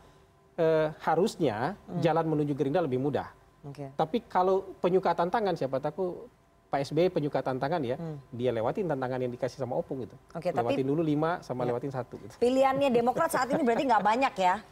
eh, 0.58 0.92
harusnya 1.06 1.78
Hmm. 1.88 2.02
jalan 2.04 2.26
menuju 2.26 2.52
Gerindra 2.52 2.82
lebih 2.84 3.00
mudah. 3.00 3.32
Oke. 3.62 3.92
Tapi 3.92 4.24
kalau 4.24 4.64
penyuka 4.80 5.12
tantangan 5.12 5.52
siapa 5.52 5.76
tahu 5.78 6.28
Pak 6.70 6.86
SBY 6.86 7.10
penyuka 7.10 7.42
tantangan 7.42 7.82
ya, 7.82 7.98
dia 8.30 8.50
lewatin 8.50 8.86
tantangan 8.86 9.18
yang 9.18 9.32
dikasih 9.34 9.58
sama 9.58 9.74
Opung 9.74 10.06
gitu. 10.06 10.14
Hmm. 10.30 10.54
Lewatin 10.54 10.86
dulu 10.86 11.02
lima 11.02 11.42
sama 11.42 11.66
Ya. 11.66 11.74
lewatin 11.74 11.90
satu 11.90 12.14
gitu. 12.16 12.38
Pilihannya 12.38 12.88
Demokrat 12.88 13.28
saat 13.28 13.50
ini 13.50 13.60
berarti 13.60 13.84
nggak 13.84 14.00
banyak 14.00 14.34
ya. 14.38 14.62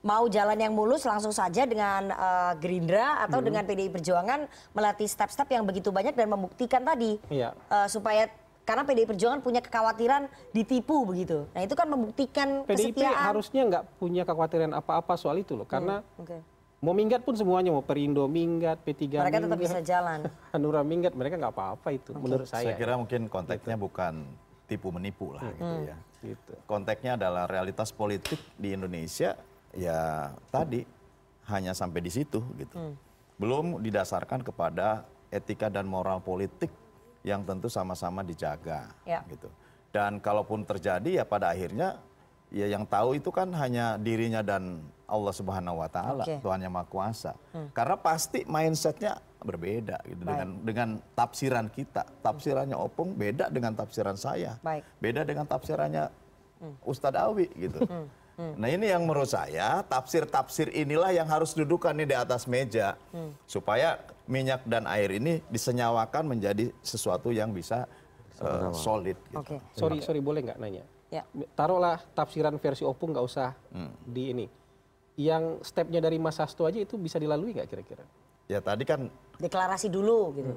Mau 0.00 0.28
jalan 0.28 0.56
yang 0.56 0.72
mulus 0.72 1.04
langsung 1.04 1.28
saja 1.30 1.64
dengan 1.64 2.08
eh, 2.08 2.52
Gerindra 2.56 3.24
atau 3.24 3.40
Hmm. 3.40 3.46
dengan 3.46 3.62
PDI 3.64 3.88
Perjuangan 3.90 4.44
melatih 4.70 5.04
step-step 5.04 5.48
yang 5.50 5.64
begitu 5.64 5.88
banyak 5.88 6.12
dan 6.12 6.28
membuktikan 6.28 6.80
tadi 6.82 7.16
Iya. 7.28 7.52
eh, 7.52 7.88
supaya 7.88 8.28
karena 8.62 8.84
PDI 8.84 9.08
Perjuangan 9.08 9.40
punya 9.40 9.58
kekhawatiran 9.58 10.24
ditipu 10.52 11.04
begitu. 11.04 11.48
Nah 11.50 11.60
itu 11.60 11.72
kan 11.74 11.84
membuktikan 11.84 12.62
PDIP 12.62 12.96
kesetiaan. 12.96 13.26
harusnya 13.26 13.62
nggak 13.66 13.84
punya 13.96 14.22
kekhawatiran 14.22 14.72
apa-apa 14.72 15.16
soal 15.16 15.36
itu 15.36 15.52
loh, 15.52 15.64
karena 15.64 16.04
Hmm, 16.06 16.20
oke. 16.20 16.36
Mau 16.80 16.96
minggat 16.96 17.20
pun 17.20 17.36
semuanya 17.36 17.70
mau 17.70 17.84
Perindo 17.84 18.24
minggat, 18.24 18.80
P3 18.80 19.20
Mereka 19.20 19.38
tetap 19.38 19.52
minggat, 19.52 19.60
bisa 19.60 19.78
jalan. 19.80 20.18
Hanura 20.52 20.80
minggat, 20.80 21.12
mereka 21.12 21.36
nggak 21.36 21.54
apa-apa 21.54 21.88
itu 21.92 22.10
menurut 22.16 22.48
saya. 22.48 22.72
Saya 22.72 22.76
kira 22.76 22.96
mungkin 22.96 23.28
konteksnya 23.28 23.76
bukan 23.76 24.24
tipu 24.64 24.88
menipu 24.88 25.36
lah 25.36 25.44
gitu 25.52 25.64
Hmm. 25.66 25.84
ya. 25.84 25.96
Gitu. 26.20 26.52
Konteksnya 26.64 27.16
adalah 27.16 27.44
realitas 27.44 27.92
politik 27.92 28.40
di 28.56 28.72
Indonesia 28.72 29.36
ya 29.72 30.30
tadi 30.48 30.84
hanya 31.48 31.72
sampai 31.72 32.00
di 32.00 32.10
situ 32.10 32.40
gitu. 32.56 32.74
Hmm. 32.76 32.94
Belum 33.36 33.80
didasarkan 33.80 34.40
kepada 34.40 35.04
etika 35.28 35.68
dan 35.68 35.84
moral 35.84 36.20
politik 36.20 36.68
yang 37.20 37.44
tentu 37.44 37.68
sama-sama 37.68 38.24
dijaga 38.24 38.88
Ya. 39.04 39.20
gitu. 39.28 39.48
Dan 39.92 40.16
kalaupun 40.16 40.64
terjadi 40.64 41.20
ya 41.20 41.24
pada 41.26 41.52
akhirnya 41.52 41.98
ya 42.48 42.66
yang 42.66 42.86
tahu 42.86 43.18
itu 43.18 43.28
kan 43.28 43.50
hanya 43.52 43.98
dirinya 43.98 44.40
dan 44.40 44.80
Allah 45.10 45.34
Subhanahu 45.34 45.82
wa 45.82 45.90
taala, 45.90 46.22
Oke. 46.22 46.38
Tuhan 46.38 46.62
yang 46.62 46.70
Maha 46.70 46.86
Kuasa. 46.86 47.32
Hmm. 47.50 47.68
Karena 47.74 47.98
pasti 47.98 48.46
mindsetnya 48.46 49.18
berbeda 49.40 49.98
gitu 50.04 50.22
Baik. 50.22 50.28
dengan 50.28 50.48
dengan 50.62 50.88
tafsiran 51.12 51.66
kita. 51.66 52.06
Tafsirannya 52.22 52.76
Opung 52.76 53.12
beda 53.12 53.50
dengan 53.50 53.74
tafsiran 53.74 54.14
saya. 54.14 54.56
Baik. 54.62 54.86
Beda 54.96 55.26
dengan 55.26 55.44
tafsirannya 55.44 56.08
Hmm. 56.60 56.76
Ustadz 56.84 57.16
Awi 57.18 57.48
gitu. 57.56 57.80
Hmm. 57.88 58.04
Hmm. 58.36 58.52
Nah 58.56 58.68
ini 58.68 58.88
yang 58.88 59.04
menurut 59.04 59.28
saya 59.28 59.80
tafsir-tafsir 59.82 60.68
inilah 60.70 61.08
yang 61.08 61.24
harus 61.24 61.52
dudukan 61.52 61.92
nih 61.92 62.08
di 62.08 62.16
atas 62.16 62.44
meja 62.44 63.00
Hmm. 63.12 63.32
supaya 63.44 63.96
minyak 64.28 64.60
dan 64.64 64.84
air 64.86 65.08
ini 65.10 65.40
disenyawakan 65.48 66.28
menjadi 66.28 66.68
sesuatu 66.80 67.32
yang 67.32 67.48
bisa 67.50 67.88
uh, 68.40 68.72
solid. 68.72 69.16
Gitu. 69.26 69.40
Oke. 69.40 69.56
Sorry, 69.72 69.98
sorry 70.00 70.20
boleh 70.20 70.44
nggak 70.44 70.60
nanya? 70.60 70.84
Ya. 71.08 71.24
Taruhlah 71.56 71.98
tafsiran 72.12 72.54
versi 72.56 72.84
Opung 72.84 73.16
nggak 73.16 73.24
usah 73.24 73.56
Hmm. 73.72 73.90
di 74.04 74.30
ini. 74.30 74.46
Yang 75.20 75.68
stepnya 75.68 76.00
dari 76.00 76.16
Mas 76.16 76.40
Hasto 76.40 76.64
aja 76.64 76.80
itu 76.80 76.96
bisa 76.96 77.20
dilalui 77.20 77.52
nggak 77.52 77.68
kira-kira? 77.68 78.04
Ya 78.48 78.64
tadi 78.64 78.88
kan 78.88 79.12
Deklarasi 79.36 79.92
dulu 79.92 80.32
gitu. 80.40 80.52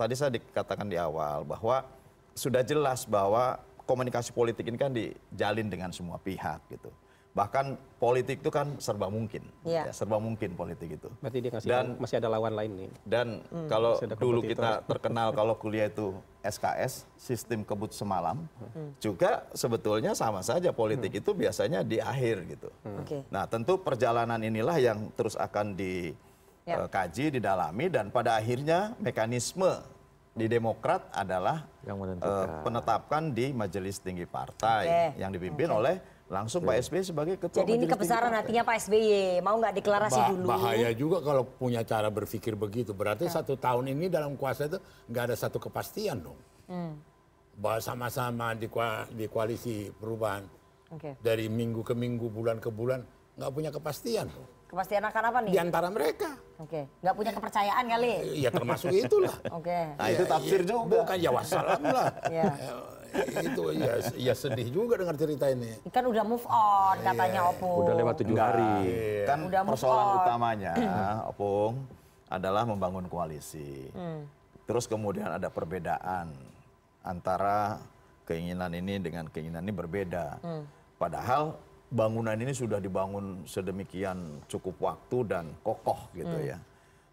tadi 0.00 0.14
saya 0.16 0.32
dikatakan 0.32 0.88
di 0.88 0.96
awal 0.96 1.44
bahwa 1.44 1.84
sudah 2.32 2.64
jelas 2.64 3.04
bahwa 3.04 3.60
komunikasi 3.84 4.32
politik 4.32 4.64
ini 4.68 4.80
kan 4.80 4.92
dijalin 4.92 5.68
dengan 5.68 5.92
semua 5.92 6.16
pihak 6.16 6.64
gitu. 6.72 6.88
Bahkan 7.36 7.66
politik 8.00 8.40
itu 8.40 8.48
kan 8.48 8.80
serba 8.80 9.12
mungkin, 9.12 9.44
Iya. 9.60 9.84
ya, 9.84 9.92
serba 9.92 10.16
mungkin 10.16 10.56
politik 10.56 10.96
itu. 10.96 11.08
Berarti 11.20 11.38
dia 11.44 11.50
ngasih 11.52 11.68
Dan- 11.68 11.96
masih 12.00 12.16
ada 12.16 12.32
lawan 12.32 12.56
lain 12.56 12.72
nih. 12.72 12.90
Dan 13.04 13.44
Hmm. 13.52 13.68
kalau 13.68 14.00
dulu 14.00 14.40
kita 14.40 14.80
terkenal 14.90 15.36
kalau 15.36 15.52
kuliah 15.52 15.92
itu 15.92 16.16
SKS, 16.40 17.04
sistem 17.20 17.60
kebut 17.60 17.92
semalam, 17.92 18.40
Hmm. 18.72 18.96
juga 18.96 19.44
sebetulnya 19.52 20.16
sama 20.16 20.40
saja 20.40 20.72
politik 20.72 21.12
itu 21.12 21.36
biasanya 21.36 21.84
di 21.84 22.00
akhir 22.00 22.48
gitu. 22.48 22.72
Oke. 23.04 23.20
Nah 23.28 23.44
tentu 23.44 23.76
perjalanan 23.76 24.40
inilah 24.40 24.80
yang 24.80 25.12
terus 25.12 25.36
akan 25.36 25.76
Ya. 26.64 26.80
dikaji, 26.80 27.36
didalami 27.36 27.92
dan 27.92 28.08
pada 28.08 28.40
akhirnya 28.40 28.96
mekanisme 28.96 29.76
di 30.32 30.48
Demokrat 30.48 31.04
adalah 31.12 31.68
yang 31.84 32.00
eh, 32.00 32.46
penetapkan 32.64 33.28
di 33.28 33.52
Majelis 33.52 34.00
Tinggi 34.00 34.24
Partai 34.24 34.84
Oke. 35.12 35.20
yang 35.20 35.30
dipimpin 35.30 35.68
Oke. 35.68 35.76
oleh 35.76 35.96
langsung 36.26 36.66
Pak 36.66 36.74
SBY 36.82 37.02
sebagai 37.06 37.34
ketua 37.38 37.62
Jadi 37.62 37.72
ini 37.78 37.86
kebesaran 37.86 38.34
hatinya 38.34 38.66
Pak 38.66 38.76
SBY. 38.82 39.38
Mau 39.46 39.56
nggak 39.62 39.74
deklarasi 39.78 40.18
Bah- 40.18 40.30
dulu? 40.34 40.46
Bahaya 40.50 40.90
juga 40.90 41.22
kalau 41.22 41.46
punya 41.46 41.86
cara 41.86 42.10
berpikir 42.10 42.58
begitu. 42.58 42.90
Berarti 42.90 43.30
Ya. 43.30 43.38
satu 43.38 43.54
tahun 43.54 43.94
ini 43.94 44.10
dalam 44.10 44.34
kuasa 44.34 44.66
itu 44.66 44.78
nggak 45.06 45.24
ada 45.32 45.36
satu 45.38 45.62
kepastian 45.62 46.18
dong. 46.18 46.38
Hmm. 46.66 46.98
Bahwa 47.56 47.78
sama-sama 47.78 48.52
di, 48.52 48.66
di 49.14 49.26
koalisi 49.30 49.88
perubahan 49.94 50.42
Oke. 50.90 51.14
dari 51.22 51.46
minggu 51.46 51.86
ke 51.86 51.94
minggu, 51.94 52.26
bulan 52.26 52.58
ke 52.58 52.74
bulan 52.74 53.06
nggak 53.38 53.52
punya 53.54 53.70
kepastian 53.70 54.26
dong. 54.26 54.48
Kepastian 54.66 55.06
akan 55.06 55.22
apa 55.30 55.38
nih? 55.46 55.52
Di 55.54 55.58
antara 55.62 55.86
mereka. 55.94 56.34
Oke. 56.58 56.90
Nggak 56.98 57.14
punya 57.14 57.30
kepercayaan 57.30 57.84
kali? 57.86 58.42
Ya 58.42 58.50
termasuk 58.50 58.90
itulah. 58.90 59.30
Oke. 59.54 59.94
Nah, 59.94 60.08
itu 60.10 60.26
tafsir 60.26 60.66
Iya, 60.66 60.74
juga. 60.74 61.06
Bukan 61.06 61.16
ya 61.22 61.30
wassalam 61.30 61.82
lah. 61.86 62.10
Ya. 62.26 62.50
Itu 63.36 63.64
ya, 63.72 63.92
ya 64.14 64.34
sedih 64.34 64.68
juga 64.68 64.96
dengar 64.96 65.14
cerita 65.14 65.46
ini. 65.46 65.76
Kan 65.88 66.06
udah 66.06 66.22
move 66.22 66.46
on 66.46 66.96
katanya 67.00 67.48
Opung. 67.48 67.84
Udah 67.84 67.94
lewat 67.94 68.14
tujuh 68.20 68.34
Enggak. 68.34 68.48
hari. 68.52 68.72
Kan 69.24 69.38
Udah 69.44 69.60
move 69.62 69.70
persoalan 69.74 70.06
on. 70.06 70.16
utamanya, 70.20 70.72
Opung, 71.30 71.74
adalah 72.26 72.62
membangun 72.62 73.06
koalisi. 73.06 73.90
Hmm. 73.92 74.26
Terus 74.66 74.84
kemudian 74.84 75.30
ada 75.30 75.46
perbedaan 75.46 76.34
antara 77.00 77.78
keinginan 78.24 78.74
ini 78.74 78.98
dengan 78.98 79.30
keinginan 79.30 79.62
ini 79.62 79.70
berbeda. 79.70 80.42
Hmm. 80.42 80.66
Padahal 80.98 81.54
bangunan 81.86 82.34
ini 82.34 82.50
sudah 82.50 82.82
dibangun 82.82 83.46
sedemikian 83.46 84.42
cukup 84.46 84.74
waktu 84.82 85.22
dan 85.22 85.44
kokoh 85.62 86.10
gitu 86.12 86.34
Hmm. 86.34 86.50
ya. 86.50 86.58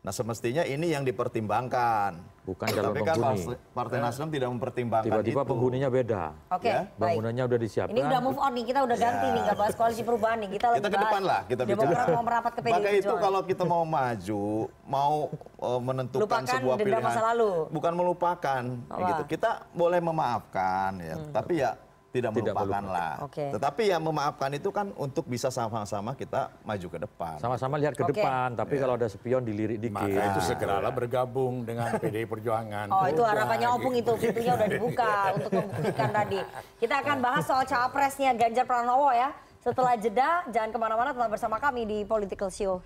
Nah 0.04 0.12
semestinya 0.12 0.68
ini 0.68 0.91
yang 0.91 1.08
dipertimbangkan. 1.08 2.36
Bukan 2.43 2.68
calon 2.68 2.91
Tapi 2.91 2.99
kan 3.01 3.16
penghuni. 3.16 3.39
Partai- 3.39 3.72
Partai 3.72 3.97
Nasdem 4.04 4.28
tidak 4.28 4.49
mempertimbangkan 4.51 5.08
Tiba-tiba 5.08 5.41
itu. 5.41 5.47
penghuninya 5.47 5.88
beda. 5.88 6.24
Oke, 6.51 6.68
Ya, 6.68 6.84
baik. 6.91 7.16
Bangunannya 7.16 7.43
udah 7.47 7.56
disiapkan. 7.58 7.95
Ini 7.95 8.01
udah 8.04 8.20
move 8.20 8.36
on 8.36 8.51
nih, 8.51 8.64
kita 8.68 8.80
udah 8.84 8.97
ganti 8.99 9.24
Ya. 9.24 9.32
nih, 9.32 9.41
nggak 9.41 9.58
bahas 9.58 9.74
koalisi 9.74 10.04
perubahan 10.04 10.38
nih. 10.43 10.49
Kita, 10.51 10.68
Kita 10.76 10.89
ke 10.89 10.99
depan 10.99 11.22
lah, 11.24 11.39
kita 11.47 11.62
Demokrat 11.64 11.88
bicara. 12.04 12.12
mau 12.12 12.24
merapat 12.28 12.51
ke 12.51 12.60
PDI 12.60 12.74
Maka 12.76 12.89
itu 12.91 13.14
kalau 13.16 13.41
kita 13.47 13.64
mau 13.64 13.84
maju, 13.88 14.43
mau 14.84 15.14
eh, 15.64 15.80
menentukan 15.80 16.24
Lupakan 16.28 16.43
sebuah 16.51 16.76
pilihan, 16.76 16.99
masa 17.01 17.22
lalu. 17.24 17.51
bukan 17.72 17.93
melupakan, 17.95 18.64
Wah. 18.91 19.08
gitu. 19.08 19.24
Kita 19.30 19.49
boleh 19.72 19.99
memaafkan, 20.04 20.91
ya, 20.99 21.16
tapi 21.32 21.64
ya 21.64 21.80
tidak 22.14 22.30
Tidak 22.30 22.53
melupakan 22.53 22.84
lah. 22.86 23.14
Oke. 23.26 23.45
Tetapi 23.49 23.84
ya 23.89 23.97
memaafkan 23.97 24.53
itu 24.53 24.70
kan 24.70 24.93
untuk 24.93 25.26
bisa 25.26 25.49
sama-sama 25.49 26.14
kita 26.14 26.53
maju 26.61 26.88
ke 26.93 26.99
depan. 27.01 27.36
Sama-sama 27.41 27.82
lihat 27.82 27.97
ke 27.97 28.05
Oke. 28.05 28.14
depan, 28.14 28.53
tapi 28.53 28.78
kalau 28.78 28.93
ada 28.93 29.09
spion 29.09 29.41
dilirik 29.41 29.82
dikit. 29.82 29.97
Maka 29.97 30.22
itu 30.30 30.41
segeralah 30.45 30.93
bergabung 30.93 31.66
dengan 31.66 31.89
PDI 32.01 32.30
Perjuangan. 32.30 32.93
Oh 32.93 33.09
itu 33.09 33.26
harapannya 33.26 33.68
Opung 33.74 33.97
gitu. 33.97 34.14
itu, 34.14 34.30
pintunya 34.30 34.53
udah 34.53 34.70
dibuka 34.70 35.14
untuk 35.41 35.51
membuktikan 35.57 36.09
tadi. 36.14 36.39
Kita 36.78 36.95
akan 37.01 37.18
bahas 37.18 37.43
soal 37.49 37.66
cawapresnya 37.66 38.38
Ganjar 38.38 38.70
Pranowo 38.70 39.09
ya. 39.09 39.34
Setelah 39.66 39.97
jeda, 39.97 40.45
jangan 40.53 40.70
ke 40.70 40.78
mana-mana, 40.78 41.09
tetap 41.18 41.32
bersama 41.34 41.57
kami 41.57 41.88
di 41.89 41.97
Political 42.05 42.49
Show. 42.53 42.78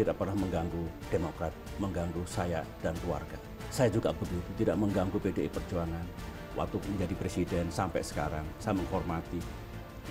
Tidak 0.00 0.16
pernah 0.16 0.32
mengganggu 0.32 0.84
Demokrat, 1.12 1.52
mengganggu 1.76 2.24
saya 2.24 2.64
dan 2.80 2.96
keluarga. 3.04 3.36
Saya 3.68 3.92
juga 3.92 4.16
begitu, 4.16 4.48
tidak 4.56 4.80
mengganggu 4.80 5.20
PDI 5.20 5.52
Perjuangan. 5.52 6.06
Waktu 6.56 6.76
menjadi 6.88 7.14
presiden 7.14 7.68
sampai 7.68 8.00
sekarang, 8.02 8.42
saya 8.58 8.74
menghormati. 8.74 9.38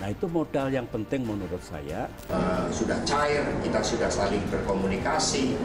Nah 0.00 0.08
itu 0.08 0.24
modal 0.30 0.72
yang 0.72 0.88
penting 0.88 1.26
menurut 1.26 1.60
saya. 1.60 2.08
Eh, 2.30 2.64
sudah 2.72 2.96
cair, 3.04 3.44
kita 3.60 3.82
sudah 3.84 4.08
saling 4.08 4.40
berkomunikasi. 4.48 5.58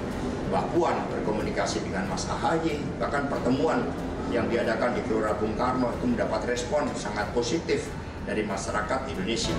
Mbak 0.51 0.65
Puan 0.75 0.97
berkomunikasi 1.09 1.85
dengan 1.85 2.05
Mas 2.11 2.27
AHY, 2.27 2.81
bahkan 3.01 3.25
pertemuan 3.31 3.81
yang 4.29 4.45
diadakan 4.49 4.93
di 4.93 5.01
Gelora 5.07 5.33
Bung 5.37 5.57
Karno 5.57 5.89
itu 5.95 6.05
mendapat 6.05 6.49
respon 6.49 6.85
sangat 6.97 7.29
positif 7.33 7.87
dari 8.25 8.45
masyarakat 8.45 9.09
Indonesia. 9.09 9.55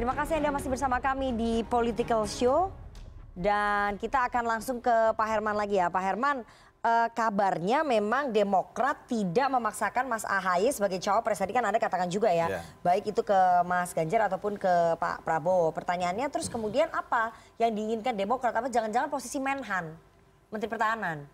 Terima 0.00 0.16
kasih 0.16 0.40
Anda 0.40 0.56
masih 0.56 0.72
bersama 0.72 0.96
kami 0.96 1.36
di 1.36 1.60
Political 1.68 2.24
Show. 2.24 2.72
Dan 3.36 4.00
kita 4.00 4.32
akan 4.32 4.48
langsung 4.48 4.80
ke 4.80 5.12
Pak 5.12 5.28
Herman 5.28 5.52
lagi 5.52 5.76
ya. 5.76 5.92
Pak 5.92 6.00
Herman, 6.00 6.40
eh, 6.80 7.08
kabarnya 7.12 7.84
memang 7.84 8.32
Demokrat 8.32 8.96
tidak 9.04 9.52
memaksakan 9.52 10.08
Mas 10.08 10.24
AHY 10.24 10.72
sebagai 10.72 10.96
cawapres. 11.04 11.44
Tadi 11.44 11.52
kan 11.52 11.68
Anda 11.68 11.76
katakan 11.76 12.08
juga 12.08 12.32
ya, 12.32 12.48
Iya. 12.48 12.60
baik 12.80 13.12
itu 13.12 13.20
ke 13.20 13.40
Mas 13.68 13.92
Ganjar 13.92 14.24
ataupun 14.24 14.56
ke 14.56 14.96
Pak 14.96 15.20
Prabowo. 15.20 15.68
Pertanyaannya 15.76 16.32
terus 16.32 16.48
kemudian 16.48 16.88
apa 16.96 17.36
yang 17.60 17.68
diinginkan 17.68 18.16
Demokrat? 18.16 18.56
Apa 18.56 18.72
jangan-jangan 18.72 19.12
posisi 19.12 19.36
Menhan, 19.36 19.92
Menteri 20.48 20.72
Pertahanan? 20.72 21.28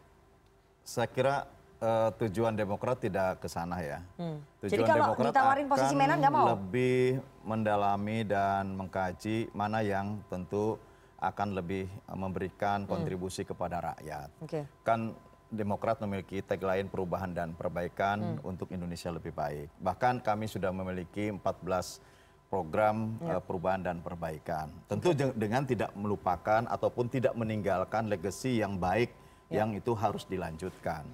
Saya 0.83 1.07
kira 1.07 1.47
eh, 1.81 2.09
tujuan 2.24 2.55
Demokrat 2.57 3.01
tidak 3.01 3.41
ke 3.43 3.49
sana 3.49 3.81
ya. 3.81 3.99
Hmm. 4.16 4.41
Tujuan 4.64 4.70
Jadi 4.72 4.83
kalau 4.85 5.05
Demokrat 5.12 5.33
ditawarin 5.33 5.66
posisi 5.68 5.95
akan 5.95 6.01
Menhan 6.01 6.16
nggak 6.20 6.35
mau? 6.35 6.47
Lebih 6.57 7.01
mendalami 7.47 8.18
dan 8.27 8.64
mengkaji 8.74 9.37
mana 9.53 9.81
yang 9.85 10.20
tentu 10.29 10.81
akan 11.20 11.49
lebih 11.57 11.89
eh, 11.89 12.18
memberikan 12.18 12.85
kontribusi 12.85 13.45
kepada 13.45 13.81
rakyat. 13.95 14.29
Oke. 14.43 14.64
Kan 14.85 15.14
Demokrat 15.47 16.03
memiliki 16.03 16.43
tagline 16.43 16.91
perubahan 16.91 17.31
dan 17.31 17.55
perbaikan 17.55 18.43
untuk 18.43 18.66
Indonesia 18.74 19.14
lebih 19.14 19.31
baik. 19.31 19.70
Bahkan 19.79 20.18
kami 20.18 20.51
sudah 20.51 20.74
memiliki 20.74 21.31
14 21.31 22.03
program 22.51 23.14
eh, 23.22 23.39
perubahan 23.43 23.83
dan 23.83 24.03
perbaikan. 24.03 24.74
Tentu 24.91 25.14
je- 25.14 25.35
dengan 25.39 25.62
tidak 25.62 25.95
melupakan 25.95 26.66
ataupun 26.66 27.07
tidak 27.07 27.35
meninggalkan 27.39 28.11
legacy 28.11 28.59
yang 28.59 28.74
baik 28.74 29.14
yang 29.47 29.70
itu 29.79 29.95
harus 29.95 30.27
dilanjutkan. 30.27 31.07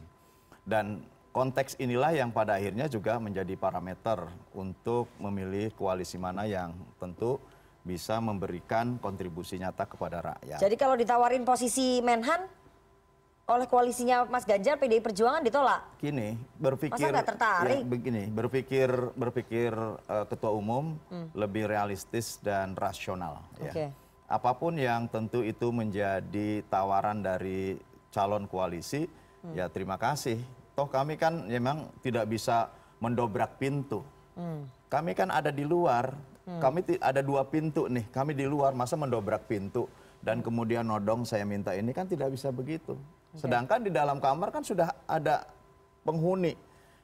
Dan 0.63 1.03
konteks 1.33 1.75
inilah 1.77 2.15
yang 2.15 2.31
pada 2.31 2.61
akhirnya 2.61 2.87
juga 2.87 3.19
menjadi 3.19 3.57
parameter 3.57 4.31
untuk 4.53 5.11
memilih 5.19 5.73
koalisi 5.75 6.17
mana 6.17 6.47
yang 6.47 6.71
tentu 7.01 7.41
bisa 7.83 8.23
memberikan 8.23 8.95
kontribusi 9.03 9.59
nyata 9.59 9.83
kepada 9.89 10.23
rakyat. 10.23 10.63
Jadi 10.63 10.77
kalau 10.79 10.95
ditawarin 10.95 11.43
posisi 11.43 11.99
Menhan 11.99 12.47
oleh 13.43 13.67
koalisinya 13.67 14.23
Mas 14.31 14.47
Ganjar, 14.47 14.79
PDI 14.79 15.03
Perjuangan 15.03 15.43
ditolak. 15.43 15.99
Gini, 15.99 16.39
berpikir 16.57 17.11
Masa 17.11 17.27
tertarik? 17.27 17.83
ya, 17.83 17.89
begini, 17.91 18.23
berpikir 18.31 18.89
berpikir 19.19 19.75
eh, 20.07 20.25
ketua 20.31 20.55
umum 20.55 20.95
Hmm. 21.11 21.27
lebih 21.35 21.67
realistis 21.67 22.39
dan 22.39 22.79
rasional 22.79 23.43
ya. 23.59 23.73
Oke. 23.75 23.87
Apa 24.31 24.55
pun 24.55 24.79
yang 24.79 25.11
tentu 25.11 25.43
itu 25.43 25.69
menjadi 25.75 26.63
tawaran 26.71 27.21
dari 27.21 27.77
calon 28.15 28.47
koalisi. 28.47 29.11
Ya 29.51 29.67
terima 29.67 29.99
kasih. 29.99 30.39
Toh 30.73 30.89
kami 30.89 31.19
kan 31.19 31.45
memang 31.51 31.91
tidak 32.01 32.31
bisa 32.31 32.71
mendobrak 33.03 33.59
pintu. 33.59 34.07
Hmm. 34.39 34.65
Kami 34.87 35.13
kan 35.13 35.29
ada 35.29 35.51
di 35.51 35.67
luar. 35.67 36.15
Hmm. 36.47 36.59
Kami 36.59 36.99
ada 37.03 37.21
dua 37.23 37.43
pintu 37.47 37.91
nih. 37.91 38.07
Kami 38.11 38.33
di 38.33 38.47
luar 38.47 38.73
masa 38.75 38.95
mendobrak 38.95 39.47
pintu 39.51 39.91
dan 40.23 40.39
kemudian 40.41 40.87
nodong 40.87 41.27
saya 41.27 41.43
minta 41.43 41.75
ini 41.75 41.91
kan 41.91 42.07
tidak 42.07 42.31
bisa 42.31 42.55
begitu. 42.55 42.95
Sedangkan 43.35 43.83
di 43.83 43.91
dalam 43.91 44.23
kamar 44.23 44.55
kan 44.55 44.63
sudah 44.63 44.95
ada 45.09 45.49
penghuni. 46.07 46.55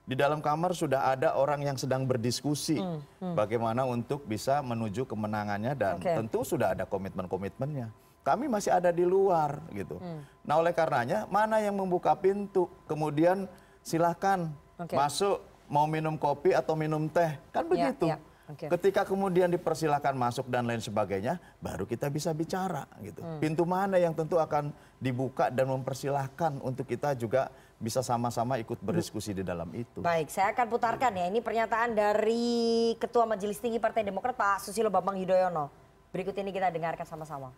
Di 0.09 0.17
dalam 0.17 0.41
kamar 0.41 0.73
sudah 0.73 1.13
ada 1.13 1.37
orang 1.37 1.61
yang 1.69 1.77
sedang 1.77 2.09
berdiskusi 2.09 2.81
Hmm, 2.81 3.05
hmm. 3.21 3.35
bagaimana 3.37 3.85
untuk 3.85 4.25
bisa 4.25 4.65
menuju 4.65 5.05
kemenangannya 5.05 5.77
dan 5.77 6.01
Oke. 6.01 6.17
tentu 6.17 6.41
sudah 6.49 6.73
ada 6.73 6.89
komitmen-komitmennya. 6.89 7.93
Kami 8.29 8.45
masih 8.45 8.69
ada 8.69 8.93
di 8.93 9.09
luar 9.09 9.57
gitu. 9.73 9.97
Hmm. 9.97 10.21
Nah 10.45 10.61
oleh 10.61 10.77
karenanya 10.77 11.25
mana 11.33 11.65
yang 11.65 11.73
membuka 11.73 12.13
pintu, 12.13 12.69
kemudian 12.85 13.49
silahkan 13.81 14.53
Oke. 14.77 14.93
masuk 14.93 15.41
mau 15.65 15.89
minum 15.89 16.21
kopi 16.21 16.53
atau 16.53 16.77
minum 16.77 17.09
teh, 17.09 17.41
kan 17.49 17.65
Ya, 17.73 17.89
begitu. 17.89 18.05
ya. 18.13 18.21
Oke. 18.49 18.69
Ketika 18.69 19.05
kemudian 19.05 19.49
dipersilakan 19.53 20.17
masuk 20.17 20.49
dan 20.49 20.65
lain 20.65 20.81
sebagainya, 20.81 21.37
baru 21.61 21.85
kita 21.89 22.09
bisa 22.13 22.33
bicara 22.37 22.85
gitu. 23.01 23.21
Hmm. 23.25 23.41
Pintu 23.41 23.65
mana 23.65 23.97
yang 24.01 24.13
tentu 24.13 24.37
akan 24.37 24.73
dibuka 25.01 25.49
dan 25.49 25.69
mempersilahkan 25.69 26.61
untuk 26.65 26.85
kita 26.85 27.13
juga 27.17 27.49
bisa 27.81 28.01
sama-sama 28.05 28.57
ikut 28.61 28.81
berdiskusi 28.81 29.37
di 29.37 29.45
dalam 29.45 29.69
itu. 29.73 30.01
Baik, 30.01 30.33
saya 30.33 30.53
akan 30.57 30.67
putarkan 30.69 31.13
ya. 31.17 31.29
Ini 31.29 31.41
pernyataan 31.45 31.97
dari 31.97 32.93
Ketua 32.97 33.25
Majelis 33.29 33.61
Tinggi 33.61 33.77
Partai 33.81 34.05
Demokrat 34.05 34.37
Pak 34.37 34.65
Susilo 34.65 34.89
Bambang 34.89 35.17
Yudhoyono. 35.21 35.69
Berikut 36.09 36.33
ini 36.41 36.49
kita 36.49 36.73
dengarkan 36.73 37.05
sama-sama. 37.05 37.53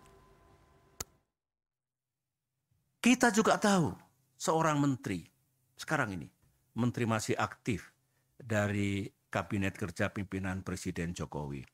Kita 3.01 3.33
juga 3.33 3.57
tahu 3.57 3.97
seorang 4.37 4.77
menteri 4.77 5.25
sekarang 5.81 6.21
ini, 6.21 6.29
menteri 6.77 7.09
masih 7.09 7.33
aktif 7.41 7.89
dari 8.37 9.09
Kabinet 9.33 9.73
Kerja 9.73 10.13
Pimpinan 10.13 10.61
Presiden 10.61 11.17
Jokowi, 11.17 11.65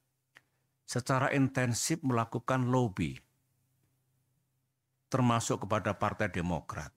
secara 0.87 1.35
intensif 1.35 1.99
melakukan 2.07 2.70
lobby, 2.70 3.18
termasuk 5.11 5.66
kepada 5.66 5.99
Partai 5.99 6.31
Demokrat, 6.31 6.95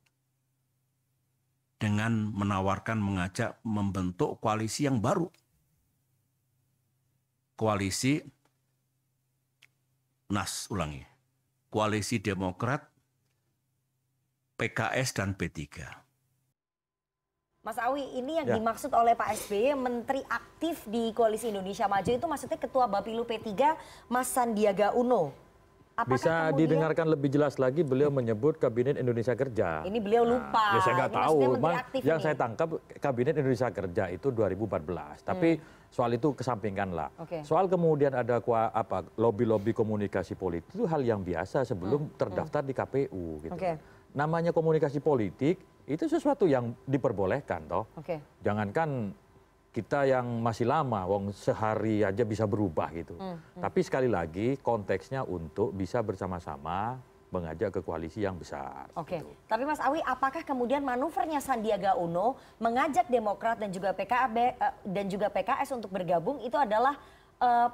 dengan 1.81 2.29
menawarkan 2.29 3.01
mengajak 3.01 3.57
membentuk 3.65 4.37
koalisi 4.37 4.85
yang 4.85 5.01
baru. 5.01 5.25
Koalisi 7.57 8.21
Nas 10.29 10.69
ulangi. 10.69 11.01
Koalisi 11.73 12.21
Demokrat 12.21 12.88
PKS 14.59 15.15
dan 15.15 15.31
P3. 15.31 15.87
Mas 17.59 17.75
Awi, 17.77 18.03
ini 18.13 18.35
yang 18.35 18.47
Ya. 18.47 18.55
dimaksud 18.55 18.91
oleh 18.91 19.15
Pak 19.15 19.35
SBY 19.37 19.75
menteri 19.75 20.19
aktif 20.25 20.83
di 20.85 21.11
Koalisi 21.11 21.47
Indonesia 21.47 21.87
Maju 21.87 22.07
itu 22.09 22.25
maksudnya 22.25 22.55
Ketua 22.55 22.87
Bapilu 22.87 23.23
P3 23.23 23.75
Mas 24.07 24.27
Sandiaga 24.27 24.91
Uno. 24.91 25.31
Apakah 25.93 26.15
Bisa 26.15 26.31
kemudian- 26.31 26.55
didengarkan 26.55 27.07
lebih 27.11 27.27
jelas 27.29 27.59
lagi 27.59 27.83
beliau 27.83 28.07
menyebut 28.07 28.55
Kabinet 28.55 28.95
Indonesia 28.95 29.35
Kerja. 29.35 29.83
Ini 29.83 29.99
beliau 29.99 30.23
lupa. 30.23 30.65
Ya 30.71 30.79
saya 30.79 30.95
nggak 30.95 31.11
tahu. 31.13 31.37
yang 31.99 32.15
ini. 32.15 32.23
saya 32.23 32.35
tangkap 32.39 32.67
Kabinet 32.97 33.35
Indonesia 33.35 33.67
Kerja 33.67 34.03
itu 34.07 34.31
2014. 34.31 35.19
Tapi 35.19 35.59
soal 35.91 36.15
itu 36.15 36.31
kesampingkan 36.31 36.95
lah. 36.95 37.11
Hmm. 37.11 37.23
Oke. 37.27 37.37
Soal 37.43 37.67
kemudian 37.67 38.15
ada 38.15 38.39
apa 38.71 39.03
lobby-lobby 39.19 39.75
komunikasi 39.75 40.39
politik 40.39 40.71
itu 40.71 40.87
hal 40.87 41.03
yang 41.03 41.19
biasa 41.19 41.67
sebelum 41.67 42.15
terdaftar 42.15 42.63
di 42.63 42.71
KPU 42.71 43.43
gitu. 43.43 43.51
Hmm. 43.51 43.98
Namanya 44.13 44.49
komunikasi 44.49 45.01
politik 45.01 45.61
itu 45.89 46.05
sesuatu 46.05 46.45
yang 46.45 46.73
diperbolehkan 46.85 47.65
toh. 47.65 47.85
Oke. 47.97 48.21
Jangankan 48.45 49.13
kita 49.69 50.05
yang 50.09 50.41
masih 50.41 50.65
lama, 50.65 51.05
wong 51.05 51.29
sehari 51.29 52.01
aja 52.01 52.25
bisa 52.25 52.49
berubah 52.49 52.89
gitu. 52.93 53.13
Hmm, 53.17 53.37
hmm. 53.37 53.61
Tapi 53.61 53.79
sekali 53.85 54.09
lagi 54.09 54.57
konteksnya 54.61 55.21
untuk 55.21 55.73
bisa 55.77 56.01
bersama-sama 56.01 56.97
mengajak 57.29 57.69
ke 57.77 57.81
koalisi 57.85 58.25
yang 58.25 58.33
besar. 58.41 58.89
Oke, 58.97 59.21
tapi 59.45 59.61
Mas 59.61 59.77
Awi, 59.77 60.01
apakah 60.01 60.41
kemudian 60.41 60.81
manuvernya 60.81 61.37
Sandiaga 61.37 61.93
Uno 61.93 62.41
mengajak 62.57 63.05
Demokrat 63.05 63.61
dan 63.61 63.69
juga 63.69 63.93
PKB 63.93 64.37
eh, 64.57 64.73
dan 64.89 65.05
juga 65.05 65.29
PKS 65.29 65.77
untuk 65.77 65.93
bergabung 65.93 66.41
itu 66.41 66.57
adalah 66.57 66.97
eh, 67.37 67.69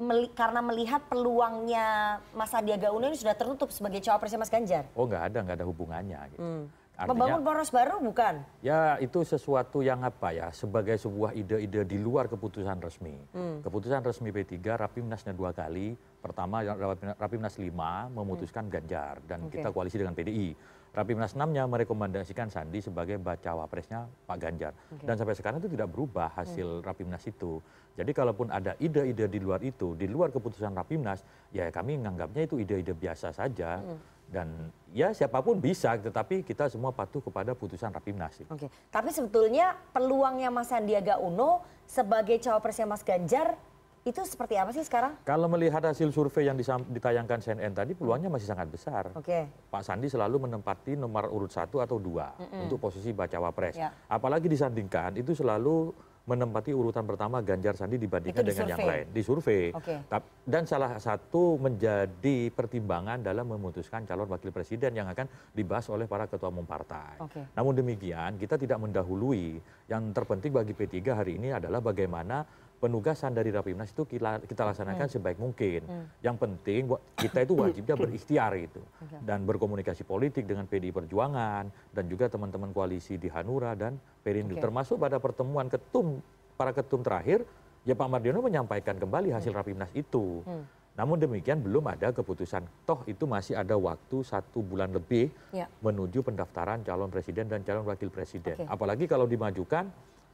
meli- 0.00 0.32
karena 0.32 0.60
melihat 0.60 1.04
peluangnya 1.06 1.86
Mas 2.32 2.50
Sandiaga 2.50 2.90
Uno 2.90 3.06
ini 3.06 3.14
sudah 3.14 3.36
tertutup 3.36 3.68
sebagai 3.70 4.00
cawapresnya 4.00 4.40
Mas 4.40 4.50
Ganjar? 4.50 4.88
Oh 4.96 5.04
nggak 5.04 5.22
ada, 5.30 5.38
nggak 5.44 5.56
ada 5.60 5.66
hubungannya. 5.68 6.20
Gitu. 6.32 6.40
Hmm. 6.40 6.64
Artinya- 7.00 7.16
Membangun 7.16 7.40
poros 7.40 7.70
baru 7.72 7.96
bukan? 7.96 8.44
Ya 8.60 9.00
itu 9.00 9.24
sesuatu 9.24 9.80
yang 9.80 10.04
apa 10.04 10.36
ya, 10.36 10.52
sebagai 10.52 11.00
sebuah 11.00 11.32
ide-ide 11.32 11.88
di 11.88 11.96
luar 11.96 12.28
keputusan 12.28 12.76
resmi. 12.76 13.16
Hmm. 13.32 13.64
Keputusan 13.64 14.04
resmi 14.04 14.28
P3, 14.28 14.76
Rapimnasnya 14.76 15.32
dua 15.32 15.56
kali. 15.56 15.96
Pertama 16.20 16.60
Rapimnas- 16.60 17.16
Rapimnas 17.16 17.54
5 17.56 18.12
memutuskan 18.12 18.68
Ganjar 18.68 19.16
dan 19.24 19.48
Oke. 19.48 19.56
kita 19.56 19.72
koalisi 19.72 19.96
dengan 19.96 20.12
PDI. 20.12 20.52
Rapimnas 20.90 21.38
6-nya 21.38 21.70
merekomendasikan 21.70 22.50
Sandi 22.50 22.82
sebagai 22.82 23.14
bacawa 23.22 23.70
presnya 23.70 24.10
Pak 24.26 24.36
Ganjar. 24.42 24.72
Oke. 24.90 25.06
Dan 25.06 25.14
sampai 25.14 25.38
sekarang 25.38 25.62
itu 25.62 25.70
tidak 25.70 25.86
berubah 25.94 26.34
hasil 26.34 26.82
Rapimnas 26.82 27.22
itu. 27.30 27.62
Jadi 27.94 28.10
kalaupun 28.10 28.50
ada 28.50 28.74
ide-ide 28.82 29.30
di 29.30 29.38
luar 29.38 29.62
itu, 29.62 29.94
di 29.94 30.10
luar 30.10 30.34
keputusan 30.34 30.74
Rapimnas, 30.74 31.22
ya 31.54 31.70
kami 31.70 31.94
menganggapnya 31.94 32.42
itu 32.42 32.58
ide-ide 32.58 32.90
biasa 32.90 33.30
saja. 33.30 33.78
Hmm. 33.78 33.98
Dan 34.30 34.70
ya 34.94 35.10
siapa 35.10 35.42
pun 35.42 35.58
bisa, 35.58 35.98
tetapi 35.98 36.46
kita 36.46 36.70
semua 36.70 36.94
patuh 36.94 37.22
kepada 37.22 37.54
putusan 37.54 37.90
Rapimnas. 37.90 38.42
Oke, 38.46 38.70
tapi 38.90 39.10
sebetulnya 39.10 39.74
peluangnya 39.90 40.54
Mas 40.54 40.70
Sandiaga 40.70 41.18
Uno 41.18 41.66
sebagai 41.86 42.38
cawapresnya 42.38 42.86
Mas 42.86 43.02
Ganjar 43.02 43.58
itu 44.00 44.20
seperti 44.24 44.56
apa 44.56 44.72
sih 44.72 44.80
sekarang? 44.80 45.12
Kalau 45.28 45.44
melihat 45.44 45.84
hasil 45.84 46.08
survei 46.08 46.48
yang 46.48 46.56
ditayangkan 46.88 47.36
CNN 47.38 47.76
tadi, 47.76 47.92
peluangnya 47.92 48.32
masih 48.32 48.48
sangat 48.48 48.72
besar. 48.72 49.12
Oke. 49.12 49.44
Pak 49.68 49.82
Sandi 49.84 50.08
selalu 50.08 50.48
menempati 50.48 50.96
nomor 50.96 51.28
urut 51.28 51.52
satu 51.52 51.84
atau 51.84 52.00
dua 52.00 52.32
Mm-mm. 52.40 52.64
untuk 52.64 52.80
posisi 52.80 53.12
bacawa 53.12 53.52
pres. 53.52 53.76
Ya. 53.76 53.92
Apalagi 54.08 54.48
disandingkan 54.48 55.20
itu 55.20 55.36
selalu 55.36 55.92
menempati 56.20 56.70
urutan 56.70 57.02
pertama 57.04 57.42
Ganjar 57.42 57.74
Sandi 57.74 57.98
dibandingkan 57.98 58.44
dengan 58.44 58.68
yang 58.70 58.80
lain 58.80 59.06
di 59.10 59.20
survei. 59.20 59.74
Oke. 59.74 59.98
Tap- 60.06 60.30
Dan 60.46 60.62
salah 60.64 60.94
satu 60.96 61.58
menjadi 61.58 62.48
pertimbangan 62.50 63.20
dalam 63.20 63.50
memutuskan 63.50 64.06
calon 64.06 64.30
wakil 64.30 64.48
presiden 64.48 64.94
yang 64.94 65.10
akan 65.10 65.26
dibahas 65.50 65.90
oleh 65.90 66.06
para 66.06 66.24
ketua 66.24 66.48
umum 66.48 66.64
partai. 66.64 67.18
Oke. 67.20 67.42
Namun 67.52 67.76
demikian 67.76 68.38
kita 68.38 68.56
tidak 68.56 68.78
mendahului. 68.78 69.58
Yang 69.90 70.02
terpenting 70.14 70.52
bagi 70.54 70.72
P3 70.72 70.96
hari 71.10 71.32
ini 71.36 71.50
adalah 71.50 71.82
bagaimana 71.82 72.46
penugasan 72.80 73.36
dari 73.36 73.52
Rapimnas 73.52 73.92
itu 73.92 74.08
kita, 74.08 74.40
kita 74.40 74.64
laksanakan 74.64 75.04
Hmm. 75.04 75.12
sebaik 75.12 75.36
mungkin. 75.36 75.84
Hmm. 75.84 76.06
Yang 76.24 76.36
penting 76.40 76.80
kita 77.14 77.38
itu 77.44 77.52
wajibnya 77.54 77.94
berikhtiar 77.94 78.56
itu 78.56 78.80
Oke. 78.80 79.20
dan 79.20 79.44
berkomunikasi 79.44 80.02
politik 80.02 80.48
dengan 80.48 80.64
PDI 80.64 80.88
Perjuangan 80.90 81.68
dan 81.92 82.04
juga 82.08 82.26
teman-teman 82.26 82.72
koalisi 82.72 83.20
di 83.20 83.28
Hanura 83.28 83.76
dan 83.76 84.00
Perindo. 84.18 84.56
Oke. 84.56 84.64
Termasuk 84.64 84.96
pada 84.96 85.20
pertemuan 85.20 85.68
ketum 85.68 86.24
para 86.56 86.72
ketum 86.72 87.00
terakhir, 87.00 87.44
ya 87.84 87.92
Pak 87.92 88.08
Mardiono 88.08 88.40
menyampaikan 88.40 88.96
kembali 88.96 89.28
hasil 89.30 89.52
Rapimnas 89.52 89.92
itu. 89.92 90.40
Hmm. 90.42 90.64
Namun 90.90 91.16
demikian 91.16 91.60
belum 91.60 91.84
ada 91.86 92.10
keputusan. 92.10 92.60
Toh 92.84 93.00
itu 93.06 93.24
masih 93.24 93.56
ada 93.56 93.72
waktu 93.72 94.20
satu 94.20 94.60
bulan 94.60 94.90
lebih 94.90 95.32
Ya. 95.48 95.64
menuju 95.80 96.20
pendaftaran 96.20 96.80
calon 96.80 97.08
presiden 97.08 97.44
dan 97.46 97.60
calon 97.60 97.84
wakil 97.84 98.08
presiden. 98.08 98.56
Oke. 98.56 98.66
Apalagi 98.66 99.04
kalau 99.04 99.24
dimajukan 99.24 99.88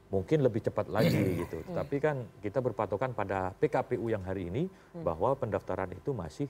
mungkin 0.06 0.38
lebih 0.42 0.62
cepat 0.62 0.86
lagi 0.86 1.42
gitu. 1.42 1.58
Hmm. 1.66 1.82
Tapi 1.82 1.96
kan 1.98 2.16
kita 2.38 2.62
berpatokan 2.62 3.10
pada 3.10 3.50
PKPU 3.58 4.06
yang 4.06 4.22
hari 4.22 4.46
ini 4.46 4.64
Hmm. 4.94 5.02
bahwa 5.02 5.34
pendaftaran 5.34 5.90
itu 5.90 6.14
masih 6.14 6.46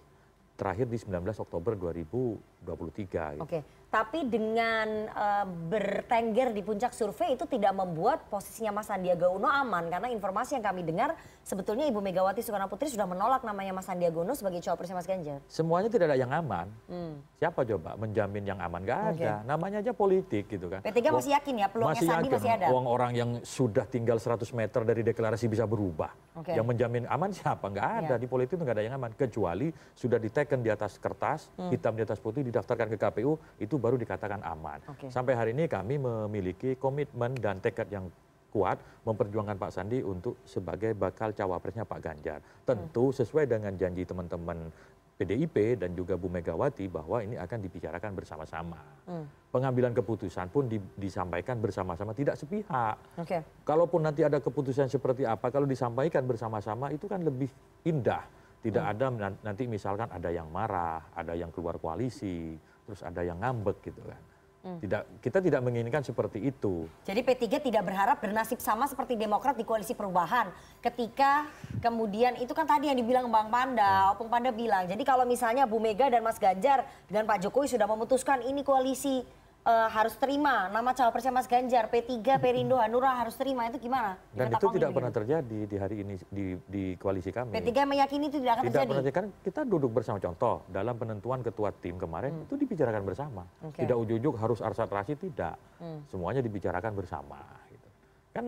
terakhir 0.57 0.88
di 0.88 0.96
19 0.96 1.40
Oktober 1.40 1.76
2023. 1.76 3.36
Gitu. 3.36 3.44
Oke, 3.44 3.59
tapi 3.87 4.26
dengan 4.26 4.87
eh, 5.09 5.47
bertengger 5.47 6.51
di 6.51 6.61
puncak 6.61 6.91
survei 6.91 7.39
itu 7.39 7.47
tidak 7.47 7.72
membuat 7.72 8.26
posisinya 8.26 8.82
Mas 8.82 8.91
Sandiaga 8.91 9.30
Uno 9.30 9.47
aman 9.47 9.87
karena 9.87 10.11
informasi 10.11 10.59
yang 10.59 10.64
kami 10.66 10.82
dengar 10.82 11.14
sebetulnya 11.47 11.87
Ibu 11.87 12.03
Megawati 12.03 12.43
Soekarno 12.43 12.66
Putri 12.66 12.91
sudah 12.91 13.07
menolak 13.07 13.47
namanya 13.47 13.70
Mas 13.70 13.87
Sandiaga 13.87 14.18
Uno 14.18 14.34
sebagai 14.34 14.59
cawapresnya 14.59 14.97
Mas 14.99 15.07
Ganjar. 15.07 15.39
Semuanya 15.47 15.87
tidak 15.87 16.11
ada 16.11 16.18
yang 16.18 16.34
aman. 16.34 16.66
Hmm. 16.91 17.22
Siapa 17.39 17.62
coba 17.62 17.95
menjamin 17.95 18.43
yang 18.43 18.59
aman? 18.59 18.80
Gak 18.82 19.01
ada. 19.16 19.47
Namanya 19.47 19.78
aja 19.78 19.95
politik 19.95 20.51
gitu 20.51 20.66
kan. 20.66 20.82
P3 20.82 20.99
masih 21.14 21.32
yakin 21.39 21.55
ya 21.62 21.66
peluangnya 21.70 22.03
Sandi 22.03 22.28
masih 22.28 22.51
ada? 22.51 22.66
Uang 22.74 22.87
orang 22.91 23.12
yang 23.14 23.30
sudah 23.47 23.87
tinggal 23.87 24.18
100 24.18 24.43
meter 24.51 24.82
dari 24.82 25.07
deklarasi 25.07 25.47
bisa 25.47 25.62
berubah. 25.62 26.11
Oke. 26.34 26.53
Yang 26.53 26.66
menjamin 26.66 27.05
aman 27.07 27.30
siapa? 27.30 27.70
Nggak 27.70 27.89
ada. 28.03 28.14
Ya. 28.16 28.20
Di 28.20 28.26
politik 28.26 28.59
itu 28.59 28.64
nggak 28.66 28.76
ada 28.76 28.84
yang 28.84 28.97
aman. 28.99 29.12
Kecuali 29.14 29.70
sudah 29.95 30.18
diteken 30.18 30.61
di 30.61 30.68
atas 30.74 30.99
kertas, 30.99 31.49
Hmm. 31.57 31.70
hitam 31.70 31.95
di 31.95 32.03
atas 32.03 32.18
putih, 32.18 32.43
didaftarkan 32.43 32.91
ke 32.91 32.97
KPU, 32.99 33.39
itu 33.62 33.76
baru 33.77 33.97
dikatakan 33.97 34.41
aman. 34.43 34.81
Oke. 34.89 35.09
Sampai 35.09 35.33
hari 35.33 35.51
ini 35.53 35.66
kami 35.66 35.97
memiliki 35.97 36.74
komitmen 36.74 37.33
dan 37.35 37.59
tekad 37.59 37.89
yang 37.89 38.09
kuat 38.49 38.77
memperjuangkan 39.05 39.57
Pak 39.57 39.70
Sandi 39.70 40.01
untuk 40.01 40.41
sebagai 40.43 40.93
bakal 40.93 41.31
cawapresnya 41.31 41.85
Pak 41.85 42.01
Ganjar. 42.01 42.41
Tentu 42.64 43.12
sesuai 43.12 43.45
dengan 43.45 43.72
janji 43.74 44.03
teman-teman 44.03 44.72
PDIP 45.16 45.81
dan 45.81 45.97
juga 45.97 46.12
Bu 46.14 46.29
Megawati 46.29 46.85
bahwa 46.87 47.24
ini 47.24 47.37
akan 47.37 47.59
dibicarakan 47.59 48.12
bersama-sama. 48.12 48.77
Hmm. 49.09 49.24
Pengambilan 49.49 49.93
keputusan 49.93 50.53
pun 50.53 50.68
di- 50.68 50.81
disampaikan 50.93 51.57
bersama-sama, 51.57 52.12
tidak 52.12 52.37
sepihak. 52.37 53.01
Oke. 53.16 53.41
Kalaupun 53.64 54.05
nanti 54.05 54.20
ada 54.20 54.37
keputusan 54.37 54.93
seperti 54.93 55.24
apa, 55.24 55.49
kalau 55.49 55.64
disampaikan 55.64 56.20
bersama-sama 56.22 56.93
itu 56.93 57.09
kan 57.09 57.24
lebih 57.24 57.49
indah. 57.83 58.29
Tidak 58.61 58.83
Hmm. 58.83 58.93
ada 58.93 59.07
nan- 59.09 59.41
nanti 59.43 59.64
misalkan 59.64 60.09
ada 60.11 60.29
yang 60.29 60.53
marah, 60.53 61.09
ada 61.12 61.33
yang 61.33 61.49
keluar 61.49 61.81
koalisi, 61.81 62.53
terus 62.87 63.03
ada 63.03 63.20
yang 63.26 63.43
ngambek 63.43 63.82
gitu 63.82 64.01
kan. 64.07 64.22
Hmm. 64.66 64.82
Tidak, 64.82 65.22
kita 65.22 65.39
tidak 65.39 65.62
menginginkan 65.62 66.03
seperti 66.03 66.43
itu. 66.43 66.91
Jadi 67.07 67.22
P3 67.22 67.70
tidak 67.70 67.87
berharap 67.87 68.18
bernasib 68.18 68.59
sama 68.59 68.91
seperti 68.91 69.14
Demokrat 69.14 69.55
di 69.55 69.62
koalisi 69.62 69.95
perubahan. 69.95 70.51
Ketika 70.82 71.47
kemudian 71.78 72.34
itu 72.43 72.51
kan 72.51 72.66
tadi 72.66 72.91
yang 72.91 72.99
dibilang 72.99 73.30
Bang 73.30 73.47
Panda, 73.47 74.11
Opung 74.11 74.26
Panda 74.26 74.51
bilang. 74.51 74.91
Jadi 74.91 75.07
kalau 75.07 75.22
misalnya 75.22 75.70
Bu 75.70 75.78
Mega 75.78 76.11
dan 76.11 76.18
Mas 76.26 76.43
Ganjar 76.43 76.82
dengan 77.07 77.30
Pak 77.30 77.47
Jokowi 77.47 77.70
sudah 77.70 77.87
memutuskan 77.87 78.43
ini 78.43 78.66
koalisi 78.66 79.22
eh, 79.67 79.89
harus 79.91 80.14
terima 80.14 80.71
nama 80.71 80.95
cawapresnya 80.95 81.35
Mas 81.35 81.51
Ganjar, 81.51 81.91
P3, 81.91 82.39
Perindo, 82.39 82.79
Hanura 82.79 83.19
harus 83.19 83.35
terima 83.35 83.67
itu 83.67 83.83
gimana? 83.83 84.14
Dan 84.31 84.55
itu 84.55 84.67
tidak 84.71 84.91
gitu. 84.91 84.97
pernah 84.97 85.12
terjadi 85.12 85.59
di 85.67 85.77
hari 85.77 85.97
ini 86.07 86.14
di, 86.31 86.45
di 86.71 86.85
koalisi 86.97 87.35
kami. 87.35 87.51
P3 87.51 87.71
meyakini 87.83 88.31
itu 88.31 88.39
tidak 88.39 88.62
akan 88.62 88.64
Tidak 88.71 88.83
terjadi. 88.87 88.91
pernah. 88.95 89.14
Kan 89.19 89.27
kita 89.43 89.61
duduk 89.67 89.91
bersama 89.91 90.23
contoh 90.23 90.62
dalam 90.71 90.95
penentuan 90.95 91.43
ketua 91.43 91.75
tim 91.75 91.99
kemarin 91.99 92.47
itu 92.47 92.55
dibicarakan 92.55 93.03
bersama. 93.03 93.43
Hmm. 93.43 93.69
Oke. 93.75 93.83
Tidak 93.83 93.97
ujuk-ujuk 93.99 94.35
harus 94.39 94.59
arsat 94.62 94.89
rasid 94.89 95.19
tidak. 95.19 95.59
Hmm. 95.83 96.07
Semuanya 96.07 96.41
dibicarakan 96.41 96.95
bersama. 96.95 97.43
Gitu. 97.69 97.89
Kan 98.31 98.45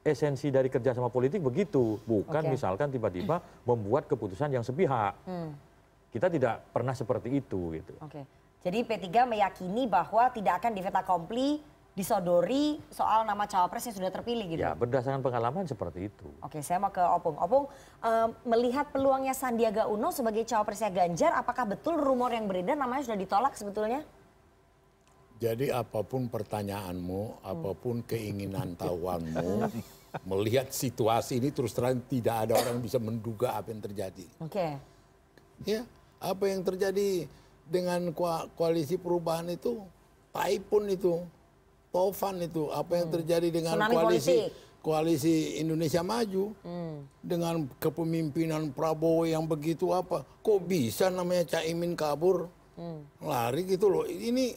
esensi 0.00 0.48
dari 0.48 0.72
kerjasama 0.72 1.12
politik 1.12 1.44
begitu, 1.44 2.00
bukan 2.08 2.40
Oke. 2.46 2.52
misalkan 2.56 2.88
tiba-tiba 2.88 3.42
membuat 3.68 4.08
keputusan 4.08 4.48
yang 4.48 4.64
sepihak. 4.64 5.12
Hmm. 5.28 5.52
Kita 6.10 6.26
tidak 6.26 6.66
pernah 6.74 6.96
seperti 6.96 7.38
itu 7.38 7.76
gitu. 7.76 7.94
Oke. 8.02 8.39
Jadi 8.60 8.84
P3 8.84 9.24
meyakini 9.24 9.88
bahwa 9.88 10.28
tidak 10.28 10.60
akan 10.60 10.72
diveta 10.76 11.00
kompli 11.00 11.60
disodori 11.90 12.78
soal 12.88 13.26
nama 13.26 13.44
cawapres 13.44 13.82
yang 13.90 13.96
sudah 13.98 14.10
terpilih 14.14 14.46
gitu. 14.46 14.62
Ya 14.62 14.76
berdasarkan 14.78 15.20
pengalaman 15.20 15.66
seperti 15.66 16.08
itu. 16.12 16.28
Oke, 16.40 16.62
saya 16.62 16.78
mau 16.78 16.92
ke 16.94 17.02
Opung. 17.02 17.36
Opung, 17.36 17.64
eh, 18.04 18.28
melihat 18.46 18.88
peluangnya 18.94 19.34
Sandiaga 19.34 19.90
Uno 19.90 20.14
sebagai 20.14 20.46
cawapresnya 20.46 20.92
Ganjar, 20.92 21.34
apakah 21.34 21.66
betul 21.66 21.98
rumor 21.98 22.30
yang 22.30 22.46
beredar 22.46 22.78
namanya 22.78 23.10
sudah 23.10 23.18
ditolak 23.18 23.52
sebetulnya? 23.58 24.06
Jadi 25.40 25.72
apa 25.72 26.04
pun 26.04 26.28
pertanyaanmu, 26.28 27.40
apa 27.40 27.72
pun 27.72 28.04
keinginan 28.04 28.76
tahuanmu, 28.76 29.64
melihat 30.30 30.68
situasi 30.68 31.40
ini 31.40 31.48
terus 31.48 31.72
terang 31.72 31.96
tidak 32.06 32.44
ada 32.44 32.60
orang 32.60 32.76
yang 32.76 32.84
bisa 32.84 33.00
menduga 33.00 33.56
apa 33.56 33.72
yang 33.72 33.80
terjadi. 33.80 34.28
Oke. 34.44 34.76
Ya, 35.64 35.84
apa 36.20 36.44
yang 36.44 36.60
terjadi 36.60 37.24
dengan 37.70 38.10
koa- 38.10 38.50
koalisi 38.52 38.98
perubahan 38.98 39.46
itu, 39.48 39.78
Taipun 40.30 40.90
itu, 40.90 41.22
Tovan 41.90 42.38
itu, 42.38 42.66
apa 42.68 42.98
yang 42.98 43.08
terjadi 43.08 43.48
dengan 43.48 43.74
Hmm. 43.74 43.82
Tsunami 43.82 43.94
koalisi 43.96 44.36
politik. 44.36 44.50
koalisi 44.80 45.34
Indonesia 45.58 46.02
Maju 46.02 46.44
Hmm. 46.62 46.96
dengan 47.20 47.54
kepemimpinan 47.78 48.70
Prabowo 48.70 49.22
yang 49.22 49.42
begitu 49.44 49.90
apa? 49.90 50.26
Kok 50.40 50.60
bisa 50.62 51.08
namanya 51.08 51.46
Caimin 51.48 51.94
kabur 51.94 52.50
Hmm. 52.74 53.06
lari 53.20 53.66
gitu 53.66 53.86
loh? 53.86 54.04
Ini 54.04 54.54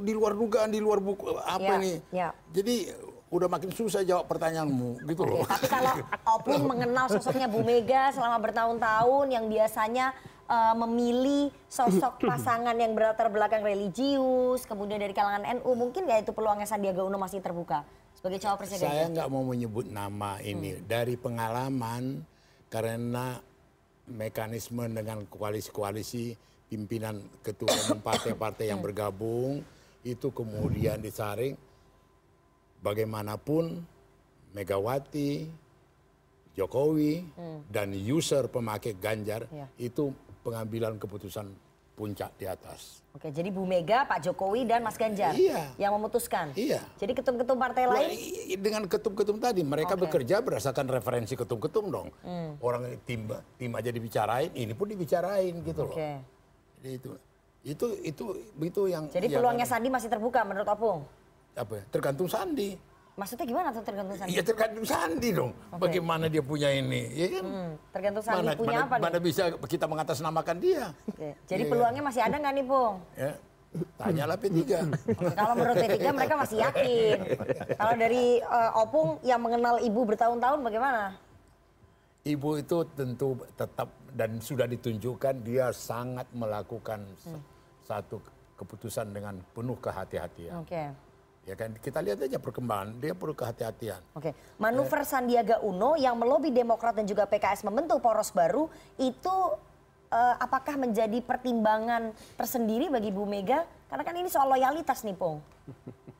di 0.00 0.12
luar 0.12 0.32
dugaan, 0.32 0.70
di 0.70 0.78
luar 0.78 0.98
buku 0.98 1.30
apa 1.36 1.60
Ya, 1.60 1.74
ini? 1.76 1.92
ya. 2.10 2.28
Jadi 2.50 2.90
udah 3.28 3.44
makin 3.46 3.68
susah 3.68 4.00
jawab 4.02 4.24
pertanyaanmu 4.26 5.04
gitu 5.04 5.22
loh. 5.22 5.44
Tapi 5.44 5.68
kalau 5.68 5.94
Opung 6.26 6.64
mengenal 6.66 7.06
sosoknya 7.06 7.44
Bu 7.44 7.60
Mega 7.60 8.08
selama 8.10 8.40
bertahun-tahun 8.40 9.26
yang 9.28 9.46
biasanya 9.46 10.16
eh, 10.48 10.74
memilih 10.74 11.52
sosok 11.68 12.18
pasangan 12.30 12.74
yang 12.74 12.96
berlatar 12.96 13.28
belakang 13.28 13.60
religius, 13.60 14.64
kemudian 14.64 14.98
dari 14.98 15.12
kalangan 15.12 15.44
NU, 15.60 15.70
mungkin 15.72 16.08
nggak 16.08 16.24
itu 16.24 16.32
peluangnya 16.32 16.64
Sandiaga 16.64 17.04
Uno 17.04 17.20
masih 17.20 17.38
terbuka 17.38 17.84
sebagai 18.16 18.42
cawapresnya 18.42 18.82
Saya 18.82 19.04
nggak 19.06 19.28
mau 19.30 19.46
menyebut 19.46 19.86
nama 19.86 20.42
ini 20.42 20.74
Hmm. 20.74 20.82
dari 20.88 21.14
pengalaman 21.14 22.24
karena 22.66 23.38
mekanisme 24.08 24.88
dengan 24.88 25.22
koalisi-koalisi 25.28 26.34
pimpinan 26.66 27.20
ketua 27.40 27.70
umum 27.86 28.00
partai-partai 28.08 28.72
yang 28.72 28.82
Hmm. 28.82 28.88
bergabung 28.90 29.52
itu 30.02 30.32
kemudian 30.32 30.98
disaring 30.98 31.54
bagaimanapun 32.80 33.84
Megawati, 34.48 35.44
Jokowi 36.56 37.20
Hmm. 37.36 37.60
dan 37.68 37.92
user 37.92 38.48
pemakai 38.48 38.96
Ganjar 38.96 39.44
Ya. 39.52 39.68
itu 39.76 40.10
pengambilan 40.40 40.96
keputusan 40.96 41.50
puncak 41.92 42.30
di 42.38 42.46
atas. 42.46 43.02
Oke, 43.10 43.26
jadi 43.28 43.50
Bu 43.50 43.66
Mega, 43.66 44.06
Pak 44.06 44.22
Jokowi 44.22 44.62
dan 44.62 44.86
Mas 44.86 44.94
Ganjar 44.94 45.34
Iya. 45.34 45.74
yang 45.74 45.90
memutuskan. 45.92 46.54
Iya. 46.54 46.78
Jadi 46.94 47.10
ketum-ketum 47.12 47.58
partai 47.58 47.84
Wah, 47.84 47.98
lain 47.98 48.14
dengan 48.54 48.86
ketum-ketum 48.86 49.42
tadi 49.42 49.66
mereka 49.66 49.98
Oke. 49.98 50.06
bekerja 50.06 50.38
berdasarkan 50.38 50.86
referensi 50.86 51.34
ketum-ketum 51.34 51.90
dong. 51.90 52.08
Hmm. 52.22 52.54
Orang 52.60 52.86
tim 53.02 53.26
tim 53.58 53.74
aja 53.74 53.90
dibicarain, 53.90 54.54
ini 54.54 54.70
pun 54.72 54.86
dibicarain 54.86 55.58
gitu 55.58 55.82
loh. 55.82 55.90
Oke. 55.90 56.10
Jadi 56.78 56.90
itu 56.94 57.10
itu 57.66 57.86
itu 58.06 58.24
itu 58.62 58.82
yang 58.86 59.10
Jadi 59.10 59.26
yang- 59.26 59.42
peluangnya 59.42 59.66
Sandi 59.66 59.90
masih 59.90 60.06
terbuka 60.06 60.46
menurut 60.46 60.70
Opung. 60.70 61.02
apa 61.58 61.72
ya, 61.74 61.84
tergantung 61.90 62.30
Sandi. 62.30 62.78
Maksudnya 63.18 63.46
gimana 63.50 63.68
tuh 63.74 63.82
tergantung 63.82 64.14
Sandi? 64.14 64.30
Iya 64.30 64.42
tergantung 64.46 64.86
Sandi 64.86 65.28
dong. 65.34 65.50
Bagaimana 65.74 66.30
dia 66.30 66.38
punya 66.38 66.70
ini, 66.70 67.02
ya 67.10 67.26
kan? 67.34 67.44
Hmm, 67.44 67.70
tergantung 67.90 68.22
Sandi 68.22 68.46
Mana, 68.46 68.54
punya 68.54 68.78
mana, 68.78 68.86
apa 68.86 68.94
mana 69.02 69.18
nih? 69.18 69.22
bisa 69.26 69.42
kita 69.58 69.84
mengatasnamakan 69.90 70.56
dia? 70.62 70.84
Oke, 71.04 71.34
Jadi 71.50 71.62
Iya. 71.66 71.70
peluangnya 71.74 72.02
masih 72.06 72.22
ada 72.22 72.36
nggak 72.38 72.54
nih, 72.54 72.64
Pung? 72.64 72.94
Ya. 73.18 73.32
Tanyalah 73.98 74.38
P3. 74.38 74.62
Kalau 75.38 75.52
menurut 75.52 75.76
P3 75.76 75.98
mereka 76.08 76.34
masih 76.38 76.56
yakin. 76.62 77.16
Kalau 77.74 77.94
dari 77.98 78.24
eh, 78.38 78.70
Opung 78.78 79.08
yang 79.20 79.40
mengenal 79.42 79.82
Ibu 79.82 80.00
bertahun-tahun 80.08 80.58
bagaimana? 80.62 81.18
Ibu 82.22 82.50
itu 82.56 82.78
tentu 82.94 83.28
tetap 83.52 83.88
dan 84.14 84.38
sudah 84.38 84.64
ditunjukkan 84.64 85.42
dia 85.42 85.68
sangat 85.68 86.30
melakukan 86.32 87.02
Hmm. 87.26 87.42
satu 87.82 88.22
keputusan 88.54 89.10
dengan 89.10 89.36
penuh 89.52 89.76
kehati-hatian. 89.76 90.62
Oke. 90.62 91.07
Ya 91.48 91.56
kan 91.56 91.72
kita 91.80 92.04
lihat 92.04 92.20
aja 92.20 92.36
perkembangan 92.36 93.00
dia 93.00 93.16
perlu 93.16 93.32
kehati-hatian. 93.32 94.04
Oke, 94.12 94.36
manuver 94.60 95.00
Sandiaga 95.08 95.64
Uno 95.64 95.96
yang 95.96 96.20
melobi 96.20 96.52
Demokrat 96.52 96.92
dan 96.92 97.08
juga 97.08 97.24
PKS 97.24 97.64
membentuk 97.64 98.04
poros 98.04 98.28
baru 98.36 98.68
itu 99.00 99.36
eh, 100.12 100.34
apakah 100.36 100.76
menjadi 100.76 101.24
pertimbangan 101.24 102.12
tersendiri 102.36 102.92
bagi 102.92 103.08
Bu 103.08 103.24
Mega? 103.24 103.64
Karena 103.88 104.04
kan 104.04 104.12
ini 104.20 104.28
soal 104.28 104.52
loyalitas 104.52 105.00
nih, 105.08 105.16
Pung. 105.16 105.40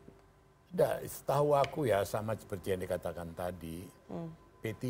Nah, 0.68 1.00
setahu 1.00 1.56
aku 1.56 1.88
ya 1.88 2.04
sama 2.04 2.36
seperti 2.36 2.76
yang 2.76 2.84
dikatakan 2.84 3.32
tadi, 3.32 3.88
Hmm. 4.08 4.32
P3 4.64 4.84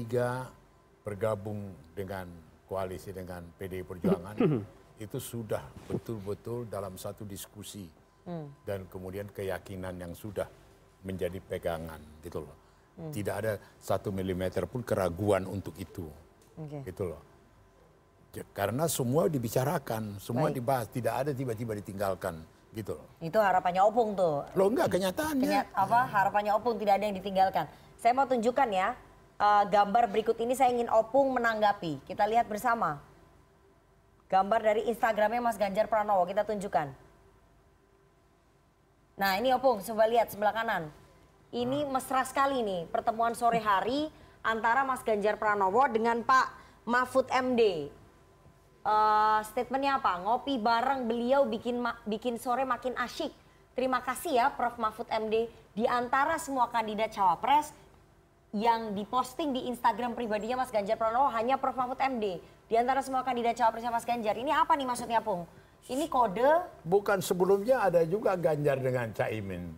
bergabung 1.02 1.74
dengan 1.94 2.30
koalisi 2.70 3.10
dengan 3.10 3.42
PDI 3.58 3.82
Perjuangan 3.82 4.36
itu 5.04 5.18
sudah 5.18 5.62
betul-betul 5.90 6.70
dalam 6.70 6.94
satu 6.94 7.26
diskusi 7.26 7.86
Hmm. 8.28 8.52
dan 8.68 8.84
kemudian 8.92 9.24
keyakinan 9.32 9.96
yang 9.96 10.12
sudah 10.12 10.44
menjadi 11.00 11.40
pegangan 11.40 11.96
gitu 12.20 12.44
loh. 12.44 12.56
Hmm. 13.00 13.08
Tidak 13.08 13.32
ada 13.32 13.56
satu 13.80 14.12
milimeter 14.12 14.68
pun 14.68 14.84
keraguan 14.84 15.48
untuk 15.48 15.72
itu, 15.80 16.04
Oke. 16.60 16.84
gitu 16.84 17.08
loh. 17.08 17.22
Karena 18.52 18.84
semua 18.84 19.32
dibicarakan, 19.32 20.20
semua 20.20 20.52
Baik. 20.52 20.60
dibahas, 20.60 20.86
tidak 20.92 21.14
ada 21.24 21.30
tiba-tiba 21.32 21.72
ditinggalkan, 21.80 22.44
gitu 22.76 23.00
loh. 23.00 23.08
Itu 23.24 23.40
harapannya 23.40 23.80
Opung 23.80 24.12
tuh. 24.12 24.44
Lo 24.52 24.68
enggak 24.68 24.92
kenyataannya. 24.92 25.48
Kenya- 25.48 25.68
apa 25.72 25.98
harapannya 26.12 26.52
Opung 26.52 26.76
tidak 26.76 27.00
ada 27.00 27.04
yang 27.08 27.16
ditinggalkan. 27.16 27.64
Saya 27.96 28.12
mau 28.12 28.28
tunjukkan 28.28 28.68
ya 28.70 28.92
eh, 29.40 29.64
gambar 29.72 30.04
berikut 30.12 30.36
ini 30.38 30.52
saya 30.52 30.68
ingin 30.70 30.92
Opung 30.92 31.32
menanggapi. 31.32 32.04
Kita 32.04 32.28
lihat 32.28 32.44
bersama. 32.44 33.00
Gambar 34.28 34.60
dari 34.60 34.84
Instagramnya 34.92 35.40
Mas 35.40 35.56
Ganjar 35.56 35.88
Pranowo 35.88 36.28
kita 36.28 36.44
tunjukkan. 36.44 37.07
Nah 39.18 39.34
ini 39.34 39.50
Opung 39.50 39.82
coba 39.82 40.06
lihat 40.06 40.30
sebelah 40.30 40.54
kanan. 40.54 40.94
Ini 41.50 41.90
mesra 41.90 42.22
sekali 42.22 42.62
nih 42.62 42.86
pertemuan 42.86 43.34
sore 43.34 43.58
hari 43.58 44.06
antara 44.46 44.86
Mas 44.86 45.02
Ganjar 45.02 45.34
Pranowo 45.34 45.90
dengan 45.90 46.22
Pak 46.22 46.46
Mahfud 46.86 47.26
MD. 47.26 47.90
Eh, 48.88 49.40
statementnya 49.42 49.98
apa? 49.98 50.22
Ngopi 50.22 50.62
bareng 50.62 51.10
beliau 51.10 51.44
bikin 51.50 51.82
bikin 52.06 52.38
sore 52.38 52.62
makin 52.62 52.94
asyik. 52.94 53.34
Terima 53.74 53.98
kasih 54.06 54.38
ya 54.38 54.46
Prof 54.54 54.78
Mahfud 54.78 55.10
MD. 55.10 55.50
Di 55.74 55.84
antara 55.90 56.38
semua 56.38 56.70
kandidat 56.70 57.10
cawapres 57.10 57.74
yang 58.54 58.94
diposting 58.94 59.50
di 59.50 59.66
Instagram 59.66 60.14
pribadinya 60.14 60.62
Mas 60.62 60.70
Ganjar 60.70 60.94
Pranowo 60.94 61.26
hanya 61.34 61.58
Prof 61.58 61.74
Mahfud 61.74 61.98
MD. 61.98 62.38
Di 62.70 62.76
antara 62.78 63.02
semua 63.02 63.26
kandidat 63.26 63.58
cawapresnya 63.58 63.90
Mas 63.90 64.06
Ganjar. 64.06 64.38
Ini 64.38 64.54
apa 64.54 64.78
nih 64.78 64.86
maksudnya 64.86 65.18
Pung? 65.24 65.42
Ini 65.86 66.04
kode 66.04 66.50
Bukan 66.82 67.18
sebelumnya 67.18 67.80
ada 67.80 68.02
juga 68.02 68.34
Ganjar 68.34 68.76
dengan 68.76 69.08
Caimin. 69.10 69.70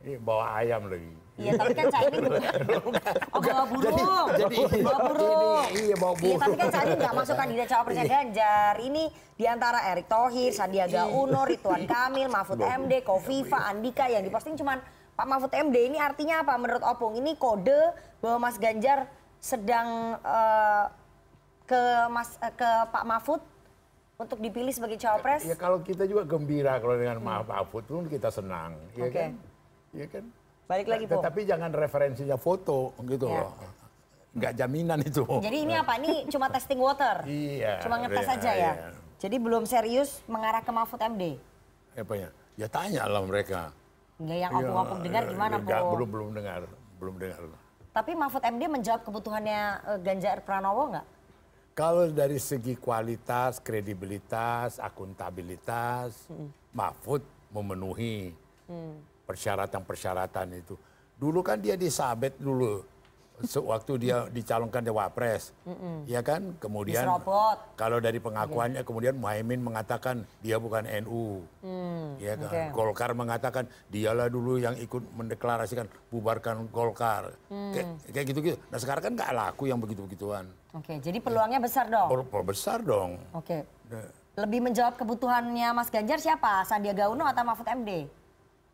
Ini 0.00 0.18
bawa 0.18 0.58
ayam 0.58 0.86
lagi. 0.86 1.10
Iya, 1.34 1.56
tapi 1.56 1.72
kan 1.72 1.88
Caimin 1.88 2.22
Oh, 3.34 3.40
bawa 3.40 3.64
burung. 3.64 4.28
jadi- 4.36 4.84
bawa 4.84 4.98
burung. 5.08 5.64
ini- 5.72 5.80
iya, 5.82 5.94
bawa 5.96 6.14
Iya, 6.14 6.36
tapi 6.36 6.52
kan 6.52 6.60
burung. 6.60 6.74
Caimin 6.74 6.96
nggak 6.98 7.14
masuk 7.16 7.34
kandidat 7.34 7.66
cawapresnya 7.66 8.06
Ganjar. 8.06 8.74
Ini 8.78 9.02
di 9.34 9.44
antara 9.44 9.78
Erick 9.88 10.06
Thohir, 10.06 10.52
Sandiaga 10.52 11.08
Uno, 11.08 11.40
Ridwan 11.42 11.82
Kamil, 11.84 12.28
Mahfud 12.28 12.60
MD, 12.60 13.00
Kofifa, 13.00 13.64
Andika 13.64 14.04
yang 14.06 14.20
diposting 14.20 14.54
cuman 14.54 14.78
Pak 15.10 15.26
Mahfud 15.26 15.50
MD. 15.50 15.88
Ini 15.88 15.98
artinya 15.98 16.40
apa 16.40 16.54
menurut 16.54 16.80
Opung? 16.82 17.12
Ini 17.14 17.34
kode 17.34 17.80
bahwa 18.20 18.36
Mas 18.42 18.56
Ganjar 18.56 19.08
sedang 19.38 19.88
eh, 20.18 20.84
ke 21.64 21.80
Mas 22.06 22.36
eh, 22.38 22.52
ke 22.52 22.68
Pak 22.86 23.04
Mahfud 23.04 23.40
untuk 24.20 24.36
dipilih 24.36 24.68
sebagai 24.68 25.00
cawapres. 25.00 25.48
Ya 25.48 25.56
kalau 25.56 25.80
kita 25.80 26.04
juga 26.04 26.28
gembira 26.28 26.76
kalau 26.76 27.00
dengan 27.00 27.16
Maaf 27.24 27.48
Mahfud 27.48 27.84
pun 27.88 28.04
kita 28.04 28.28
senang, 28.28 28.76
ya 28.92 29.08
Oke. 29.08 29.16
kan? 29.16 29.30
Ya 29.96 30.06
kan? 30.12 30.24
Balik 30.68 30.86
lagi, 30.86 31.04
Pung. 31.08 31.24
Tetapi 31.24 31.40
jangan 31.48 31.70
referensinya 31.72 32.36
foto 32.36 32.92
gitu 33.08 33.26
Ya. 33.26 33.42
loh. 33.42 33.50
Nggak 34.30 34.52
jaminan 34.60 35.00
itu. 35.02 35.24
Jadi 35.26 35.56
ini 35.66 35.74
apa? 35.74 35.98
Ini 35.98 36.28
cuma 36.30 36.46
testing 36.52 36.78
water. 36.78 37.26
Iya. 37.26 37.82
Cuma 37.82 37.98
ngetes 37.98 38.28
iya, 38.28 38.36
aja 38.38 38.50
ya. 38.54 38.72
iya. 38.78 38.90
Jadi 39.18 39.36
belum 39.42 39.64
serius 39.66 40.22
mengarah 40.30 40.62
ke 40.62 40.70
Mahfud 40.70 41.00
MD. 41.02 41.40
Apa 41.98 42.14
ya? 42.14 42.28
Ya 42.54 42.68
tanya 42.70 43.08
lah 43.10 43.24
mereka. 43.26 43.74
Nggak 44.20 44.38
yang 44.38 44.52
Iya, 44.52 44.60
opung-opung 44.62 45.00
dengar 45.02 45.22
iya, 45.26 45.30
gimana, 45.32 45.54
nggak, 45.58 45.80
Po? 45.80 45.90
Belum 45.96 46.08
belum 46.12 46.28
dengar, 46.36 46.60
belum 47.00 47.14
dengar. 47.18 47.40
Tapi 47.90 48.12
Mahfud 48.14 48.42
MD 48.46 48.62
menjawab 48.70 49.00
kebutuhannya 49.02 49.60
eh, 49.90 49.98
Ganjar 50.06 50.36
Pranowo 50.46 50.94
nggak? 50.94 51.06
Kalau 51.72 52.10
dari 52.10 52.36
segi 52.36 52.76
kualitas, 52.76 53.62
kredibilitas, 53.62 54.76
akuntabilitas, 54.82 56.28
Mahfud 56.74 57.22
memenuhi 57.50 58.34
Hmm. 58.70 59.02
persyaratan-persyaratan 59.26 60.48
itu. 60.54 60.78
Dulu 61.18 61.42
kan 61.42 61.58
dia 61.58 61.74
disabet 61.74 62.38
dulu 62.38 62.86
sewaktu 63.42 63.92
dia 63.98 64.26
dicalonkan 64.26 64.80
di 64.80 64.88
Wapres. 64.88 65.52
Mm-mm. 65.62 66.04
Ya 66.04 66.20
kan? 66.20 66.54
Kemudian 66.56 67.02
Diserobot. 67.02 67.58
kalau 67.74 67.98
dari 67.98 68.16
pengakuannya 68.16 68.82
kemudian 68.82 69.14
Muhaimin 69.14 69.60
mengatakan 69.60 70.22
dia 70.38 70.56
bukan 70.56 70.84
NU. 71.02 71.44
Hmm, 71.60 72.16
Ya 72.16 72.34
kan? 72.34 72.48
oke. 72.48 72.62
Golkar 72.72 73.10
mengatakan 73.12 73.64
dialah 73.86 74.26
dulu 74.26 74.56
yang 74.56 74.74
ikut 74.74 75.00
mendeklarasikan 75.12 75.84
bubarkan 76.08 76.68
Golkar. 76.68 77.32
Hmm. 77.46 77.72
Kayak, 77.72 77.86
kayak 78.10 78.26
gitu-gitu. 78.28 78.56
Nah 78.66 78.78
sekarang 78.78 79.02
kan 79.02 79.12
nggak 79.14 79.30
laku 79.32 79.64
yang 79.66 79.78
begitu-begituan. 79.78 80.44
Oke, 80.70 80.98
jadi 80.98 81.18
peluangnya 81.18 81.58
besar 81.58 81.86
dong. 81.86 82.06
Pel- 82.06 82.26
pel- 82.26 82.46
besar 82.46 82.78
dong. 82.80 83.18
Oke. 83.32 83.66
Nah, 83.88 84.06
Lebih 84.38 84.62
menjawab 84.62 84.94
kebutuhannya 84.94 85.68
Mas 85.74 85.90
Ganjar 85.90 86.16
siapa? 86.16 86.62
Sandiaga 86.62 87.10
Uno 87.10 87.26
atau 87.26 87.42
Mahfud 87.42 87.66
MD? 87.66 88.06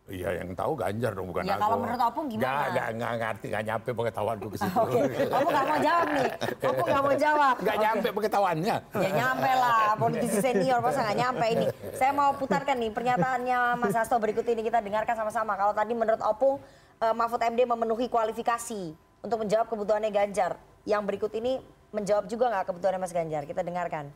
Iya 0.07 0.39
yang 0.39 0.55
tahu 0.55 0.79
Ganjar 0.79 1.19
dong 1.19 1.35
bukan 1.35 1.43
Ya, 1.43 1.59
aku. 1.59 1.63
kalau 1.67 1.77
menurut 1.83 1.99
Opung 1.99 2.27
gimana? 2.31 2.47
Nggak, 2.47 2.67
nggak, 2.71 2.89
nggak 2.95 3.13
ngerti, 3.19 3.47
nggak 3.51 3.65
nyampe 3.67 3.89
pengetahuanku 3.91 4.47
ke 4.55 4.57
situ. 4.63 4.79
Oke, 4.79 5.01
Opung 5.35 5.51
nggak 5.51 5.67
mau 5.67 5.79
jawab 5.83 6.07
nih. 6.15 6.31
Opung 6.63 6.87
nggak 6.87 7.03
mau 7.03 7.17
jawab. 7.19 7.55
Nggak 7.67 7.77
Oke. 7.77 7.85
nyampe 7.85 8.09
pengetahuannya. 8.15 8.77
Ya 9.03 9.11
nyampe 9.11 9.51
lah, 9.51 9.83
politisi 9.99 10.39
senior 10.39 10.79
masa 10.79 11.03
nggak 11.03 11.19
nyampe 11.19 11.47
ini. 11.51 11.67
Saya 11.99 12.13
mau 12.15 12.31
putarkan 12.39 12.77
nih 12.79 12.91
pernyataannya 12.95 13.59
Mas 13.83 13.95
Hasto 13.99 14.15
berikut 14.23 14.47
ini 14.47 14.63
kita 14.63 14.79
dengarkan 14.79 15.15
sama-sama. 15.19 15.59
Kalau 15.59 15.75
tadi 15.75 15.91
menurut 15.91 16.23
Opung, 16.23 16.63
eh, 17.03 17.11
Mahfud 17.11 17.43
MD 17.43 17.67
memenuhi 17.67 18.07
kualifikasi 18.07 18.95
untuk 19.27 19.43
menjawab 19.43 19.67
kebutuhannya 19.67 20.15
Ganjar. 20.15 20.55
Yang 20.87 21.03
berikut 21.03 21.33
ini 21.35 21.59
menjawab 21.91 22.31
juga 22.31 22.47
nggak 22.55 22.71
kebutuhannya 22.71 23.01
Mas 23.03 23.11
Ganjar? 23.11 23.43
Kita 23.43 23.67
dengarkan. 23.67 24.07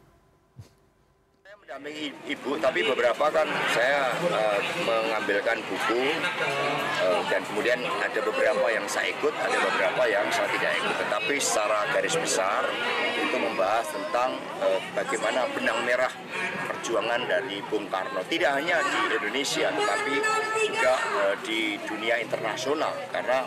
Mendampingi 1.71 2.11
ibu, 2.27 2.59
tapi 2.59 2.83
beberapa 2.83 3.31
kan 3.31 3.47
saya 3.71 4.11
uh, 4.27 4.59
mengambilkan 4.83 5.55
buku 5.71 6.03
uh, 7.07 7.23
dan 7.31 7.47
kemudian 7.47 7.79
ada 8.03 8.19
beberapa 8.27 8.75
yang 8.75 8.83
saya 8.91 9.15
ikut, 9.15 9.31
ada 9.31 9.55
beberapa 9.55 10.03
yang 10.11 10.27
saya 10.35 10.51
tidak 10.51 10.75
ikut. 10.83 10.95
Tetapi 10.99 11.35
secara 11.39 11.87
garis 11.95 12.19
besar 12.19 12.67
membahas 13.61 13.93
tentang 13.93 14.41
uh, 14.65 14.81
bagaimana 14.97 15.45
benang 15.53 15.85
merah 15.85 16.09
perjuangan 16.65 17.29
dari 17.29 17.61
Bung 17.69 17.93
Karno. 17.93 18.25
Tidak 18.25 18.49
hanya 18.57 18.81
di 18.81 19.21
Indonesia, 19.21 19.69
tetapi 19.69 20.15
juga 20.65 20.97
uh, 20.97 21.37
di 21.45 21.77
dunia 21.85 22.17
internasional. 22.25 22.97
Karena 23.13 23.45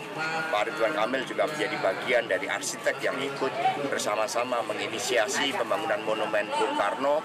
Pak 0.54 0.70
Ridwan 0.70 0.94
Kamil 0.94 1.26
juga 1.26 1.50
menjadi 1.50 1.76
bagian 1.82 2.30
dari 2.30 2.46
arsitek 2.46 3.02
yang 3.02 3.18
ikut 3.18 3.50
bersama-sama 3.90 4.62
menginisiasi 4.70 5.50
pembangunan 5.50 5.98
monumen 6.06 6.46
Bung 6.54 6.78
Karno 6.78 7.18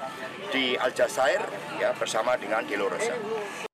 di 0.50 0.74
Aljazair 0.74 1.46
ya 1.78 1.94
bersama 1.94 2.42
dengan 2.42 2.66
Delorosa. 2.66 3.69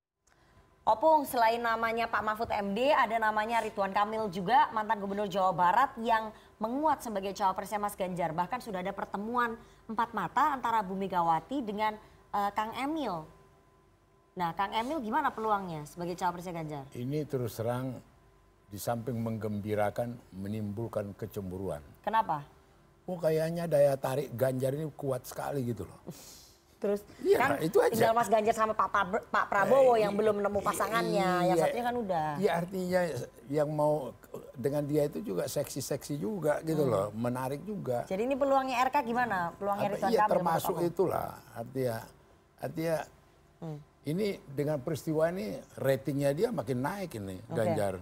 Opung, 0.86 1.26
selain 1.26 1.58
namanya 1.58 2.06
Pak 2.06 2.22
Mahfud 2.22 2.46
MD, 2.54 2.94
ada 2.94 3.18
namanya 3.18 3.58
Ridwan 3.58 3.90
Kamil 3.90 4.30
juga, 4.30 4.70
mantan 4.70 5.02
gubernur 5.02 5.26
Jawa 5.26 5.50
Barat 5.50 5.98
yang 5.98 6.30
menguat 6.62 7.02
sebagai 7.02 7.34
cawapresnya 7.34 7.82
Mas 7.82 7.98
Ganjar. 7.98 8.30
Bahkan 8.38 8.62
sudah 8.62 8.86
ada 8.86 8.94
pertemuan 8.94 9.58
empat 9.90 10.14
mata 10.14 10.54
antara 10.54 10.86
Bu 10.86 10.94
Megawati 10.94 11.66
dengan 11.66 11.98
uh, 12.30 12.54
Kang 12.54 12.70
Emil. 12.78 13.26
Nah, 14.38 14.54
Kang 14.54 14.78
Emil 14.78 15.02
gimana 15.02 15.34
peluangnya 15.34 15.90
sebagai 15.90 16.14
cawapresnya 16.14 16.54
Ganjar? 16.54 16.86
Ini 16.94 17.26
terus 17.26 17.58
terang 17.58 17.98
di 18.70 18.78
samping 18.78 19.18
menggembirakan 19.18 20.38
menimbulkan 20.38 21.18
kecemburuan. 21.18 21.82
Kenapa? 22.06 22.46
Oh 23.10 23.18
kayaknya 23.18 23.66
daya 23.66 23.98
tarik 23.98 24.38
Ganjar 24.38 24.78
ini 24.78 24.86
kuat 24.94 25.26
sekali 25.26 25.66
gitu 25.66 25.90
loh. 25.90 25.98
Terus 26.76 27.02
Iya, 27.20 27.38
kan 27.40 27.50
itu 27.60 27.78
aja. 27.80 27.90
tinggal 27.90 28.14
Mas 28.14 28.28
Ganjar 28.28 28.52
sama 28.54 28.74
Pak, 28.74 28.90
Pak, 28.90 29.04
Pak 29.32 29.46
Prabowo 29.48 29.96
Eh, 29.96 30.04
yang 30.04 30.14
belum 30.14 30.38
nemu 30.38 30.60
pasangannya, 30.60 31.30
yang 31.46 31.56
iya. 31.56 31.64
satunya 31.64 31.84
kan 31.84 31.96
udah. 31.96 32.28
Ya 32.38 32.52
artinya 32.54 33.02
yang 33.48 33.70
mau 33.72 34.12
dengan 34.54 34.84
dia 34.84 35.08
itu 35.08 35.24
juga 35.24 35.48
seksi-seksi 35.48 36.16
juga 36.16 36.60
gitu 36.62 36.84
Hmm. 36.84 36.92
loh, 36.92 37.08
menarik 37.12 37.64
juga. 37.64 38.04
Jadi 38.06 38.22
ini 38.24 38.36
peluangnya 38.36 38.84
RK 38.84 38.98
gimana? 39.02 39.56
Peluangnya 39.56 39.88
Apa- 39.88 39.96
Ridwan 39.98 40.12
iya 40.12 40.20
Kamil 40.20 40.30
menurut 40.30 40.36
termasuk 40.36 40.76
itulah 40.84 41.28
artinya 41.54 41.98
artinya 42.58 42.98
Hmm. 43.58 43.80
ini 44.04 44.28
dengan 44.46 44.78
peristiwa 44.78 45.24
ini 45.28 45.46
ratingnya 45.76 46.32
dia 46.32 46.50
makin 46.52 46.78
naik 46.78 47.12
ini 47.14 47.40
Oke. 47.42 47.56
Ganjar. 47.56 47.94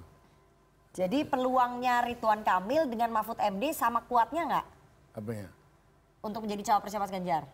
Jadi 0.92 1.20
peluangnya 1.24 2.02
Ridwan 2.02 2.42
Kamil 2.42 2.86
dengan 2.86 3.10
Mahfud 3.12 3.38
MD 3.38 3.70
sama 3.72 4.02
kuatnya 4.02 4.46
nggak 4.46 4.66
Apanya? 5.16 5.50
untuk 6.22 6.42
menjadi 6.42 6.62
cawapresnya 6.68 7.00
Mas 7.00 7.10
Ganjar? 7.10 7.46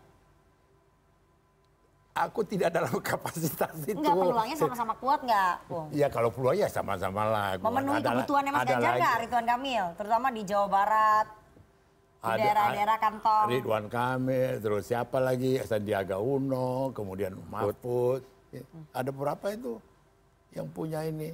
Aku 2.20 2.44
tidak 2.44 2.68
dalam 2.68 2.92
kapasitas 3.10 3.72
itu. 3.82 3.96
Enggak, 3.96 4.12
peluangnya 4.12 4.56
sama-sama 4.56 4.92
kuat 4.96 5.24
nggak, 5.24 5.54
Bung? 5.64 5.86
Ya 5.90 6.06
kalau 6.06 6.28
peluang 6.28 6.52
ya 6.54 6.68
sama-sama 6.68 7.22
lah. 7.24 7.48
Memenuhi 7.56 7.98
ada- 7.98 8.08
kebutuhannya 8.12 8.52
Mas 8.52 8.60
ada 8.60 8.72
Ganjar 8.76 8.92
nggak 8.94 9.14
Ridwan 9.24 9.46
Kamil? 9.46 9.84
Terutama 9.96 10.26
di 10.28 10.42
Jawa 10.44 10.66
Barat, 10.68 11.26
di 12.20 12.30
daerah-daerah 12.36 12.96
kantong. 13.00 13.46
Ridwan 13.48 13.86
Kamil, 13.88 14.52
terus 14.60 14.82
siapa 14.84 15.16
lagi? 15.16 15.56
Sandiaga 15.62 16.20
Uno, 16.20 16.92
kemudian 16.92 17.32
Mahfud. 17.48 18.20
Ya, 18.50 18.60
Ada 18.92 19.08
berapa 19.08 19.46
itu 19.48 19.80
yang 20.52 20.68
punya 20.68 21.00
ini? 21.02 21.32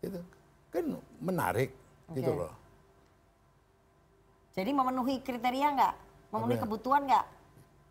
Itu 0.00 0.22
kan 0.70 0.84
menarik 1.18 1.74
gitu 2.14 2.30
Oke. 2.30 2.40
loh. 2.46 2.52
Jadi 4.54 4.70
memenuhi 4.72 5.20
kriteria 5.20 5.68
nggak? 5.74 5.94
Memenuhi 6.30 6.56
Apa 6.56 6.64
kebutuhan 6.64 7.02
nggak? 7.04 7.26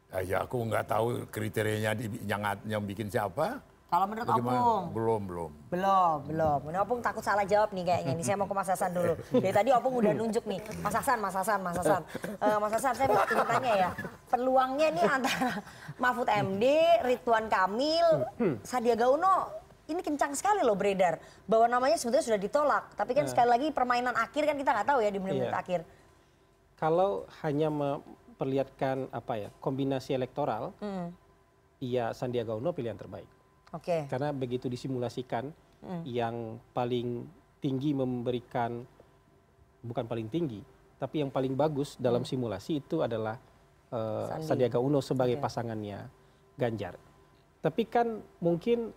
Ah, 0.08 0.24
Ya 0.24 0.40
aku 0.40 0.64
nggak 0.64 0.88
tahu 0.88 1.08
kriterianya 1.28 1.92
di, 1.92 2.08
yang 2.24 2.40
yang 2.64 2.82
bikin 2.82 3.08
siapa. 3.08 3.60
Kalau 3.88 4.04
menurut 4.04 4.28
Bagaimana? 4.28 4.60
Opung? 4.60 4.84
Belum 4.92 5.22
belum. 5.24 5.52
Belum, 5.72 6.18
belum. 6.28 6.60
Ini 6.68 6.78
Opung 6.84 7.00
takut 7.00 7.24
salah 7.24 7.48
jawab 7.48 7.72
nih 7.72 7.88
kayaknya. 7.88 8.20
Ini 8.20 8.24
saya 8.24 8.36
mau 8.36 8.44
ke 8.44 8.52
Mas 8.52 8.68
Hasan 8.68 8.92
dulu. 8.92 9.16
Dari 9.32 9.54
tadi 9.56 9.70
Opung 9.72 9.96
udah 9.96 10.12
nunjuk 10.12 10.44
nih. 10.44 10.60
Mas 10.84 10.92
Hasan, 10.92 11.24
Mas 11.24 11.32
Hasan, 11.32 11.60
Mas 11.64 11.80
Hasan. 11.80 12.04
Eh, 12.20 12.58
Mas 12.60 12.74
Hasan, 12.76 12.94
saya 12.94 13.08
mau 13.08 13.24
tanya 13.48 13.74
ya. 13.80 13.90
Peluangnya 14.28 14.88
nih 14.92 15.04
antara 15.08 15.64
Mahfud 15.96 16.28
MD, 16.28 16.64
Ridwan 17.00 17.48
Kamil, 17.48 18.08
Sandiaga 18.60 19.08
Uno, 19.08 19.56
ini 19.88 20.04
kencang 20.04 20.36
sekali 20.36 20.68
loh 20.68 20.76
beredar. 20.76 21.16
Bahwa 21.48 21.72
namanya 21.72 21.96
sebetulnya 21.96 22.28
sudah 22.28 22.42
ditolak. 22.44 22.84
Tapi 22.92 23.16
kan 23.16 23.24
Nah. 23.24 23.32
sekali 23.32 23.48
lagi 23.48 23.68
permainan 23.72 24.16
akhir 24.20 24.44
kan 24.44 24.60
kita 24.60 24.76
nggak 24.76 24.88
tahu 24.88 25.00
ya 25.00 25.12
di 25.12 25.20
menit-menit 25.24 25.56
Iya. 25.56 25.64
akhir. 25.64 25.80
Kalau 26.76 27.24
hanya 27.40 27.72
memperlihatkan 28.38 29.10
apa 29.10 29.34
ya 29.34 29.50
kombinasi 29.58 30.14
elektoral, 30.14 30.70
Hmm. 30.78 31.10
iya 31.82 32.14
Sandiaga 32.14 32.54
Uno 32.54 32.70
pilihan 32.70 32.94
terbaik. 32.94 33.26
Oke. 33.74 34.06
Karena 34.06 34.30
begitu 34.30 34.70
disimulasikan, 34.70 35.50
Hmm. 35.82 36.06
yang 36.06 36.62
paling 36.70 37.26
tinggi 37.58 37.98
memberikan 37.98 38.86
bukan 39.82 40.06
paling 40.06 40.30
tinggi, 40.30 40.62
tapi 41.02 41.26
yang 41.26 41.34
paling 41.34 41.58
bagus 41.58 41.98
dalam 41.98 42.22
simulasi 42.22 42.78
itu 42.86 43.02
adalah 43.02 43.42
Sandi. 43.90 44.46
Sandiaga 44.46 44.78
Uno 44.78 45.02
sebagai 45.02 45.42
Oke. 45.42 45.44
pasangannya 45.50 46.06
Ganjar. 46.60 47.00
Tapi 47.62 47.90
kan 47.90 48.22
mungkin 48.38 48.94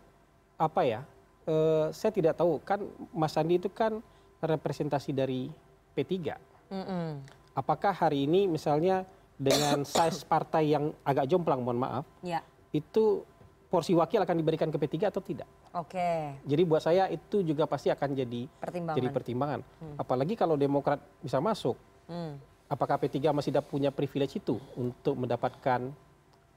apa 0.60 0.84
ya? 0.84 1.00
eh, 1.48 1.88
saya 1.90 2.12
tidak 2.12 2.36
tahu 2.36 2.60
kan 2.62 2.84
Mas 3.16 3.32
Sandi 3.32 3.56
itu 3.56 3.72
kan 3.72 3.98
representasi 4.38 5.10
dari 5.10 5.48
P3. 5.96 6.36
Mm-mm. 6.70 7.06
Apakah 7.56 7.90
hari 7.90 8.28
ini 8.28 8.46
misalnya 8.46 9.02
dengan 9.40 9.80
size 9.82 10.20
partai 10.22 10.68
yang 10.68 10.92
agak 11.00 11.24
jomplang, 11.24 11.64
mohon 11.64 11.80
maaf, 11.80 12.04
Ya, 12.20 12.44
itu 12.70 13.24
porsi 13.66 13.96
wakil 13.96 14.20
akan 14.20 14.36
diberikan 14.36 14.68
ke 14.68 14.76
P3 14.76 15.08
atau 15.08 15.24
tidak? 15.24 15.48
oke. 15.72 16.10
Jadi 16.44 16.62
buat 16.62 16.82
saya 16.82 17.06
itu 17.06 17.40
juga 17.40 17.64
pasti 17.64 17.88
akan 17.88 18.12
jadi 18.12 18.44
Pertimbangan. 18.52 18.98
jadi 18.98 19.08
pertimbangan. 19.08 19.60
Hmm. 19.80 19.96
Apalagi 19.96 20.34
kalau 20.34 20.54
Demokrat 20.54 21.00
bisa 21.18 21.40
masuk, 21.40 21.78
Hmm. 22.04 22.36
apakah 22.66 22.98
P3 22.98 23.32
masih 23.32 23.48
tidak 23.48 23.64
punya 23.64 23.88
privilege 23.88 24.36
itu 24.36 24.60
untuk 24.76 25.16
mendapatkan 25.16 25.88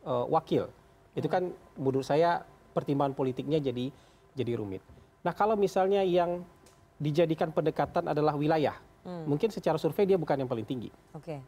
eh, 0.03 0.25
wakil? 0.27 0.67
Itu 1.13 1.25
Hmm. 1.25 1.31
kan 1.31 1.43
menurut 1.77 2.03
saya 2.03 2.43
pertimbangan 2.73 3.13
politiknya 3.13 3.61
jadi 3.61 3.87
jadi 4.33 4.57
rumit. 4.57 4.81
Nah 5.21 5.31
kalau 5.31 5.55
misalnya 5.55 6.01
yang 6.01 6.43
dijadikan 6.97 7.47
pendekatan 7.49 8.09
adalah 8.09 8.33
wilayah, 8.33 8.75
Hmm. 9.01 9.23
mungkin 9.25 9.47
secara 9.47 9.77
survei 9.77 10.03
dia 10.03 10.17
bukan 10.17 10.35
yang 10.35 10.49
paling 10.49 10.65
tinggi. 10.65 10.89
Oke. 11.13 11.39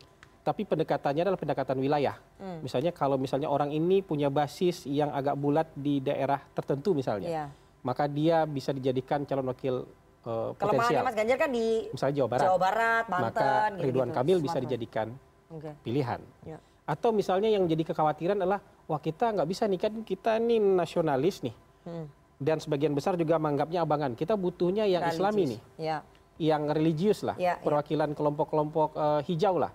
Tapi 0.45 0.61
pendekatannya 0.61 1.25
adalah 1.25 1.41
pendekatan 1.41 1.81
wilayah. 1.81 2.13
Hmm. 2.37 2.61
Misalnya 2.61 2.93
kalau 2.93 3.17
misalnya 3.17 3.49
orang 3.49 3.73
ini 3.73 4.05
punya 4.05 4.29
basis 4.29 4.85
yang 4.85 5.09
agak 5.09 5.33
bulat 5.33 5.73
di 5.73 5.97
daerah 5.97 6.37
tertentu 6.53 6.93
misalnya, 6.93 7.25
Iya. 7.25 7.45
maka 7.81 8.05
dia 8.05 8.45
bisa 8.45 8.69
dijadikan 8.69 9.25
calon 9.25 9.49
wakil 9.49 9.89
eh, 10.21 10.53
Kelemahannya 10.53 10.57
potensial. 10.57 11.01
Mas 11.01 11.15
Ganjar 11.17 11.37
kan 11.37 11.49
di 11.49 11.65
Misalnya 11.89 12.15
Jawa 12.17 12.29
Barat. 12.29 12.45
Jawa 12.45 12.57
Barat, 12.57 13.03
Banten, 13.05 13.25
maka. 13.25 13.49
Ridwan 13.77 14.09
Kamil 14.09 14.37
bisa 14.37 14.57
dijadikan 14.57 15.07
Oke. 15.49 15.69
pilihan. 15.81 16.21
Ya. 16.41 16.57
Atau 16.85 17.09
misalnya 17.09 17.49
yang 17.49 17.65
jadi 17.65 17.81
kekhawatiran 17.83 18.37
adalah 18.37 18.57
wah 18.85 18.97
kita 18.97 19.33
nggak 19.33 19.45
bisa 19.45 19.65
nih 19.65 19.77
kan 19.77 19.93
kita 20.01 20.37
ini 20.37 20.57
nasionalis 20.57 21.41
nih. 21.41 21.53
Hmm. 21.85 22.05
Dan 22.37 22.57
sebagian 22.57 22.93
besar 22.93 23.13
juga 23.15 23.37
menganggapnya 23.37 23.81
abangan. 23.81 24.13
Kita 24.13 24.33
butuhnya 24.33 24.85
yang 24.85 25.05
Islami 25.05 25.57
nih. 25.57 25.61
Ya. 25.81 25.97
yang 26.35 26.67
religius 26.67 27.23
lah, 27.23 27.33
Ya, 27.39 27.55
ya. 27.55 27.63
perwakilan 27.63 28.11
kelompok-kelompok 28.11 28.89
eh, 28.93 29.21
hijau 29.25 29.55
lah. 29.55 29.71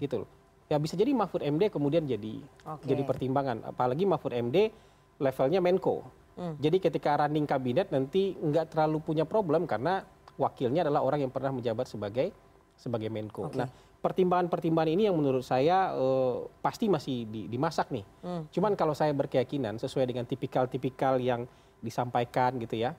Gitu 0.00 0.24
loh. 0.24 0.30
Ya 0.72 0.80
bisa 0.80 0.96
jadi 0.96 1.12
Mahfud 1.12 1.44
MD 1.44 1.68
kemudian 1.68 2.08
jadi 2.08 2.40
jadi 2.82 3.02
pertimbangan. 3.04 3.68
Apalagi 3.68 4.08
Mahfud 4.08 4.32
MD 4.32 4.72
levelnya 5.20 5.60
Menko. 5.60 6.08
Hmm. 6.34 6.58
Jadi 6.58 6.82
ketika 6.82 7.14
running 7.20 7.46
kabinet 7.46 7.94
nanti 7.94 8.34
nggak 8.34 8.74
terlalu 8.74 8.98
punya 8.98 9.22
problem 9.22 9.70
karena 9.70 10.02
wakilnya 10.34 10.82
adalah 10.82 11.06
orang 11.06 11.22
yang 11.22 11.30
pernah 11.30 11.54
menjabat 11.54 11.86
sebagai 11.86 12.34
sebagai 12.74 13.06
Menko. 13.12 13.54
Nah 13.54 13.70
pertimbangan-pertimbangan 14.04 14.90
ini 14.92 15.08
yang 15.08 15.16
menurut 15.16 15.40
saya 15.40 15.96
eh, 15.96 16.36
pasti 16.60 16.92
masih 16.92 17.24
di- 17.24 17.48
dimasak 17.48 17.88
nih. 17.88 18.04
Hmm. 18.20 18.42
Cuman 18.52 18.76
kalau 18.76 18.92
saya 18.92 19.16
berkeyakinan 19.16 19.80
sesuai 19.80 20.04
dengan 20.04 20.28
tipikal-tipikal 20.28 21.16
yang 21.16 21.48
disampaikan 21.80 22.60
gitu 22.60 22.76
ya. 22.76 22.92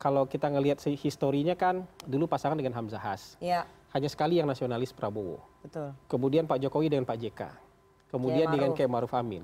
Kalau 0.00 0.24
kita 0.24 0.48
ngelihat 0.48 0.80
historinya 0.96 1.52
kan 1.54 1.84
dulu 2.08 2.24
pasangan 2.24 2.56
dengan 2.56 2.72
Hamzah 2.72 2.98
Has. 2.98 3.36
Ya, 3.36 3.68
Hanya 3.90 4.06
sekali 4.06 4.38
yang 4.38 4.46
nasionalis 4.46 4.90
Prabowo. 4.90 5.42
betul. 5.60 5.90
Kemudian 6.06 6.46
Pak 6.46 6.58
Jokowi 6.58 6.86
dengan 6.88 7.04
Pak 7.04 7.18
JK. 7.18 7.40
Kemudian 8.08 8.46
Kiai 8.46 8.54
dengan. 8.56 8.70
Kiai 8.72 8.86
Maruf 8.88 9.10
Amin. 9.12 9.42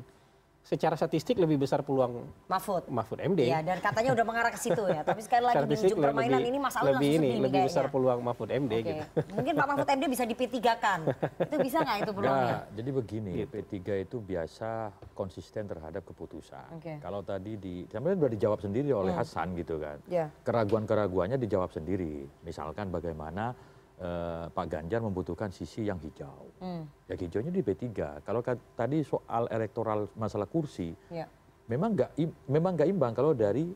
Secara 0.62 0.94
statistik 0.94 1.38
lebih 1.38 1.62
besar 1.62 1.78
peluang 1.80 2.26
Mahfud. 2.50 2.90
Mahfud 2.90 3.22
MD. 3.22 3.46
Iya, 3.46 3.62
dan 3.62 3.78
katanya 3.78 4.18
udah 4.18 4.26
mengarah 4.26 4.50
ke 4.50 4.58
situ 4.58 4.82
ya. 4.84 5.06
Tapi 5.06 5.22
sekali 5.22 5.46
lagi 5.46 5.62
di 5.62 5.78
ujung 5.80 5.98
permainan 6.00 6.42
lebih- 6.42 6.50
ini 6.50 6.58
Mas 6.58 6.74
Awi 6.74 6.82
lebih 6.82 6.90
langsung 6.90 7.06
ini 7.06 7.14
sedih 7.16 7.22
nih 7.22 7.38
lebih 7.38 7.60
besar 7.62 7.74
kayaknya. 7.80 7.94
peluang 7.94 8.18
Mahfud 8.20 8.48
MD 8.50 8.72
Oke. 8.72 8.82
gitu. 8.82 9.02
Mungkin 9.32 9.52
Pak 9.54 9.66
Mahfud 9.68 9.88
MD 9.88 10.04
bisa 10.08 10.24
di 10.24 10.34
P3 10.34 10.56
kan. 10.76 11.00
Itu 11.38 11.56
bisa 11.60 11.76
nggak 11.80 11.98
itu 12.00 12.10
peluangnya? 12.10 12.42
Enggak, 12.42 12.62
jadi 12.74 12.90
begini, 12.92 13.32
P3 13.44 13.74
itu 14.00 14.16
biasa 14.18 14.70
konsisten 15.12 15.62
terhadap 15.64 16.02
keputusan. 16.04 16.66
Oke. 16.72 16.94
Kalau 16.98 17.22
tadi 17.22 17.52
di, 17.54 17.74
sebenarnya 17.84 18.18
sudah 18.18 18.32
dijawab 18.32 18.58
sendiri 18.58 18.90
oleh 18.90 19.12
Hmm. 19.12 19.22
Hasan 19.22 19.48
gitu 19.54 19.78
kan. 19.78 20.02
Ya. 20.06 20.26
Keraguan-keraguannya 20.42 21.38
dijawab 21.38 21.70
sendiri. 21.70 22.26
Misalkan 22.42 22.90
bagaimana 22.90 23.54
Pak 24.46 24.66
Ganjar 24.68 25.00
membutuhkan 25.00 25.48
sisi 25.48 25.82
yang 25.82 25.96
hijau. 25.96 26.52
Hmm. 26.60 26.84
Ya 27.06 27.16
hijaunya 27.16 27.48
di 27.48 27.60
P3. 27.60 27.88
Kalau 28.20 28.40
ka- 28.40 28.60
tadi 28.76 29.00
soal 29.00 29.48
elektoral 29.48 30.12
masalah 30.12 30.44
kursi, 30.44 30.92
Ya. 31.08 31.24
memang 31.64 31.96
nggak 31.96 32.12
memang 32.44 32.76
nggak 32.76 32.88
imbang 32.88 33.12
kalau 33.12 33.32
dari 33.32 33.72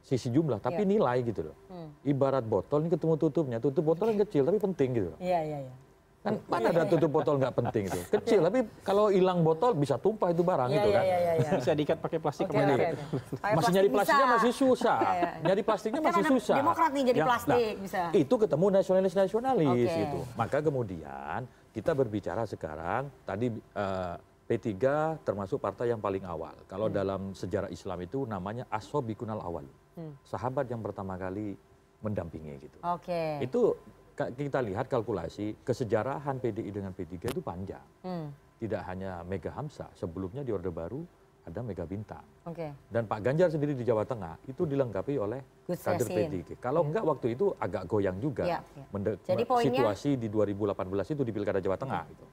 sisi 0.00 0.30
jumlah, 0.30 0.58
tapi 0.58 0.86
Ya. 0.86 0.88
nilai 0.88 1.18
gitu 1.22 1.50
loh. 1.50 1.56
Hmm. 1.66 1.90
Ibarat 2.02 2.46
botol 2.46 2.86
ini 2.86 2.90
ketemu 2.90 3.18
tutupnya, 3.18 3.58
tutup 3.58 3.84
botol 3.84 4.08
yang 4.08 4.22
kecil 4.24 4.46
tapi 4.46 4.56
penting 4.56 4.90
gitu. 4.94 5.08
loh. 5.10 5.18
Iya, 5.18 5.40
iya, 5.42 5.58
iya. 5.66 5.74
Kan 6.20 6.36
mana 6.52 6.68
ada 6.68 6.84
tutup 6.84 7.08
botol 7.08 7.40
nggak 7.40 7.54
penting 7.56 7.88
itu. 7.88 8.00
Kecil 8.20 8.44
tapi 8.44 8.60
kalau 8.84 9.08
hilang 9.08 9.40
botol 9.40 9.72
bisa 9.72 9.96
tumpah 9.96 10.28
itu 10.28 10.44
barang 10.44 10.68
Iya, 10.68 10.76
gitu 10.76 10.88
iya, 10.88 10.96
kan. 11.00 11.04
iya, 11.04 11.16
iya, 11.16 11.32
iya. 11.40 11.50
Bisa 11.64 11.72
diikat 11.72 11.96
pakai 11.96 12.18
plastik 12.20 12.44
Oke, 12.44 12.52
ke 12.52 12.60
mana? 12.60 12.74
gitu. 12.76 12.96
Pakai 13.40 13.56
Masih 13.56 13.72
nyari 13.72 13.88
bisa. 13.88 13.96
plastiknya 13.96 14.26
masih 14.28 14.52
susah. 14.52 14.98
Iya, 15.00 15.10
iya. 15.16 15.30
Nyari 15.40 15.62
plastiknya 15.64 15.96
Kan 15.96 16.08
masih 16.12 16.24
susah. 16.28 16.56
Demokrat 16.60 16.90
nih 16.92 17.04
jadi 17.08 17.18
Yang- 17.18 17.28
plastik, 17.32 17.72
bisa. 17.80 18.00
Itu 18.12 18.34
ketemu 18.36 18.64
nasionalis-nasionalis 18.70 19.68
Oke. 19.88 19.96
gitu. 19.96 20.18
Maka 20.36 20.58
kemudian 20.60 21.40
kita 21.72 21.90
berbicara 21.96 22.42
sekarang 22.44 23.02
tadi 23.24 23.46
eh, 23.56 24.14
P3 24.44 24.76
termasuk 25.24 25.56
partai 25.56 25.88
yang 25.88 26.04
paling 26.04 26.26
awal. 26.28 26.52
Kalau 26.68 26.92
dalam 26.92 27.32
sejarah 27.32 27.72
Islam 27.72 27.96
itu 28.02 28.28
namanya 28.28 28.68
asobikunal 28.68 29.40
awal. 29.40 29.64
Hmm. 29.96 30.12
Sahabat 30.20 30.68
yang 30.68 30.84
pertama 30.84 31.16
kali 31.16 31.56
mendampingi 32.00 32.60
gitu. 32.60 32.76
Oke. 32.82 33.40
Itu 33.40 33.72
ka- 33.72 33.88
kita 34.28 34.60
lihat 34.60 34.92
kalkulasi 34.92 35.56
kesejarahan 35.64 36.36
PDI 36.36 36.68
dengan 36.68 36.92
P3 36.92 37.32
itu 37.32 37.40
panjang. 37.40 37.84
Hmm. 38.04 38.28
Tidak 38.60 38.82
hanya 38.84 39.24
Mega 39.24 39.56
Hamzah, 39.56 39.88
sebelumnya 39.96 40.44
di 40.44 40.52
Orde 40.52 40.68
Baru 40.68 41.00
ada 41.48 41.64
Mega 41.64 41.88
Bintang. 41.88 42.20
Oke. 42.44 42.68
Dan 42.92 43.08
Pak 43.08 43.20
Ganjar 43.24 43.48
sendiri 43.48 43.72
di 43.72 43.80
Jawa 43.80 44.04
Tengah 44.04 44.36
itu 44.44 44.68
dilengkapi 44.68 45.16
oleh 45.16 45.40
kader 45.64 46.04
Yassin. 46.04 46.28
P3. 46.28 46.60
Kalau 46.60 46.84
enggak 46.84 47.04
waktu 47.08 47.32
itu 47.32 47.56
agak 47.56 47.88
goyang 47.88 48.20
juga 48.20 48.44
Jadi 49.24 49.42
poinnya- 49.48 49.72
situasi 49.72 50.10
di 50.20 50.28
2018 50.28 51.16
itu 51.16 51.22
di 51.24 51.32
Pilkada 51.32 51.60
Jawa 51.64 51.80
Tengah. 51.80 52.04
Gitu. 52.12 52.24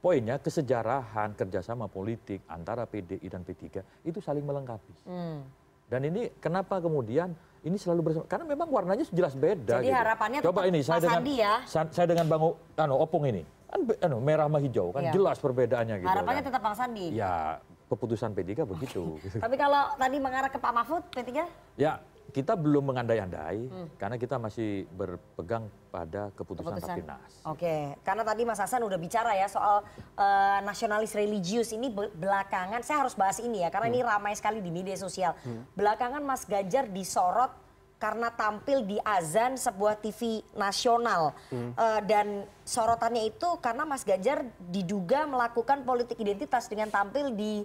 Poinnya 0.00 0.36
kesejarahan 0.40 1.36
kerjasama 1.36 1.90
politik 1.90 2.44
antara 2.48 2.88
PDI 2.88 3.26
dan 3.28 3.44
P3 3.44 3.84
itu 4.06 4.18
saling 4.24 4.44
melengkapi. 4.44 4.94
Hmm. 5.04 5.44
Dan 5.86 6.02
ini 6.08 6.32
kenapa 6.42 6.82
kemudian 6.82 7.30
ini 7.62 7.76
selalu 7.76 8.00
bersama? 8.02 8.24
Karena 8.26 8.44
memang 8.44 8.68
warnanya 8.68 9.04
jelas 9.06 9.32
beda. 9.32 9.78
Jadi 9.78 9.88
gitu. 9.88 9.96
harapannya 9.96 10.38
Coba 10.40 10.60
tetap 10.60 10.68
ini 10.68 10.78
saya 10.80 10.98
dengan 10.98 11.16
Sandi 11.16 11.34
ya. 11.36 11.54
sa- 11.64 11.90
saya 11.90 12.06
dengan 12.06 12.26
Bang 12.26 12.42
anu, 12.76 12.94
Opung 12.96 13.24
ini 13.24 13.42
kan 13.66 13.80
anu, 14.02 14.16
merah 14.18 14.46
sama 14.46 14.58
hijau 14.58 14.90
kan 14.90 15.02
Iya. 15.02 15.12
jelas 15.12 15.36
perbedaannya 15.38 15.96
gitu. 15.98 16.08
Harapannya 16.08 16.40
kan. 16.40 16.48
tetap 16.48 16.60
Bang 16.60 16.76
Sandi. 16.76 17.06
Ya 17.12 17.58
keputusan 17.86 18.30
P3 18.32 18.66
begitu. 18.66 19.16
gitu. 19.20 19.36
Tapi 19.44 19.54
kalau 19.54 19.94
tadi 19.94 20.16
mengarah 20.18 20.50
ke 20.50 20.58
Pak 20.58 20.72
Mahfud, 20.72 21.02
P3? 21.08 21.46
Ya, 21.76 22.02
kita 22.28 22.52
belum 22.52 22.86
mengandai-andai 22.86 23.58
Hmm. 23.64 23.88
karena 23.96 24.16
kita 24.16 24.36
masih 24.36 24.84
berpegang 24.90 25.64
pada 25.88 26.28
keputusan, 26.32 26.74
Keputusan. 26.74 26.88
Rapimnas. 26.92 27.32
Oke, 27.44 27.76
karena 28.00 28.22
tadi 28.22 28.42
Mas 28.42 28.56
Hasan 28.56 28.82
udah 28.82 28.96
bicara 28.96 29.32
ya 29.32 29.46
soal 29.46 29.80
eh, 30.12 30.58
nasionalis 30.60 31.12
religius 31.12 31.70
ini 31.70 31.88
be- 31.88 32.12
belakangan 32.12 32.80
saya 32.80 33.02
harus 33.02 33.14
bahas 33.14 33.38
ini 33.38 33.60
ya 33.60 33.68
karena 33.68 33.88
ini 33.88 34.00
ramai 34.00 34.32
sekali 34.32 34.58
di 34.58 34.68
media 34.68 34.94
sosial. 34.94 35.32
Belakangan 35.72 36.20
Mas 36.20 36.44
Ganjar 36.44 36.86
disorot 36.86 37.52
karena 37.96 38.28
tampil 38.28 38.84
di 38.84 39.00
azan 39.00 39.56
sebuah 39.56 39.96
TV 39.96 40.20
nasional 40.52 41.32
Eh, 41.48 42.00
dan 42.02 42.26
sorotannya 42.62 43.24
itu 43.26 43.56
karena 43.56 43.82
Mas 43.82 44.02
Ganjar 44.02 44.40
diduga 44.60 45.24
melakukan 45.24 45.80
politik 45.82 46.18
identitas 46.18 46.66
dengan 46.66 46.88
tampil 46.88 47.32
di 47.32 47.64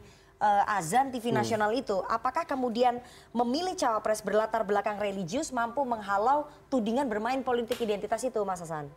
azan 0.65 1.13
TV 1.13 1.29
nasional 1.29 1.69
itu. 1.71 2.01
Apakah 2.09 2.49
kemudian 2.49 2.97
memilih 3.29 3.77
cawapres 3.77 4.25
berlatar 4.25 4.65
belakang 4.65 4.97
religius 4.97 5.53
mampu 5.53 5.85
menghalau 5.85 6.49
tudingan 6.67 7.05
bermain 7.05 7.45
politik 7.45 7.77
identitas 7.77 8.25
itu, 8.25 8.41
Mas 8.41 8.59
Hasan? 8.59 8.89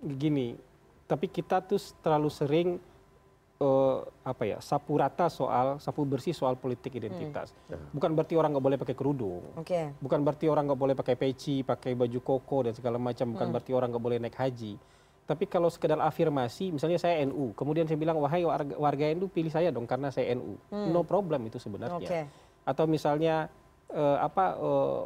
Gini, 0.00 0.54
tapi 1.04 1.26
kita 1.26 1.60
tuh 1.60 1.82
terlalu 2.00 2.30
sering 2.30 2.68
eh, 3.60 3.98
apa 4.24 4.42
ya 4.48 4.58
sapu 4.64 4.96
rata 4.96 5.28
soal 5.28 5.76
sapu 5.76 6.06
bersih 6.08 6.32
soal 6.32 6.56
politik 6.56 6.96
identitas. 6.96 7.52
Bukan 7.92 8.14
berarti 8.16 8.38
orang 8.38 8.56
nggak 8.56 8.64
boleh 8.64 8.78
pakai 8.80 8.96
kerudung. 8.96 9.44
Oke. 9.58 9.92
Bukan 10.00 10.24
berarti 10.24 10.48
orang 10.48 10.70
nggak 10.70 10.80
boleh 10.80 10.94
pakai 10.96 11.18
peci, 11.18 11.60
pakai 11.60 11.92
baju 11.92 12.20
koko 12.24 12.70
dan 12.70 12.72
segala 12.72 12.96
macam. 12.96 13.34
Bukan 13.34 13.50
Hmm. 13.50 13.54
berarti 13.54 13.72
orang 13.76 13.88
nggak 13.92 14.04
boleh 14.06 14.18
naik 14.22 14.38
haji. 14.38 14.78
Tapi 15.30 15.46
kalau 15.46 15.70
sekedar 15.70 15.94
afirmasi, 16.02 16.74
misalnya 16.74 16.98
saya 16.98 17.22
NU, 17.22 17.54
kemudian 17.54 17.86
saya 17.86 17.94
bilang 17.94 18.18
wahai 18.18 18.42
warga, 18.42 18.74
warga 18.74 19.04
NU 19.14 19.30
pilih 19.30 19.46
saya 19.46 19.70
dong 19.70 19.86
karena 19.86 20.10
saya 20.10 20.34
NU. 20.34 20.58
Hmm. 20.74 20.90
No 20.90 21.06
problem 21.06 21.46
itu 21.46 21.62
sebenarnya. 21.62 22.02
Oke. 22.02 22.20
Atau 22.66 22.90
misalnya 22.90 23.46
eh, 23.94 24.18
apa 24.18 24.58
eh, 24.58 25.00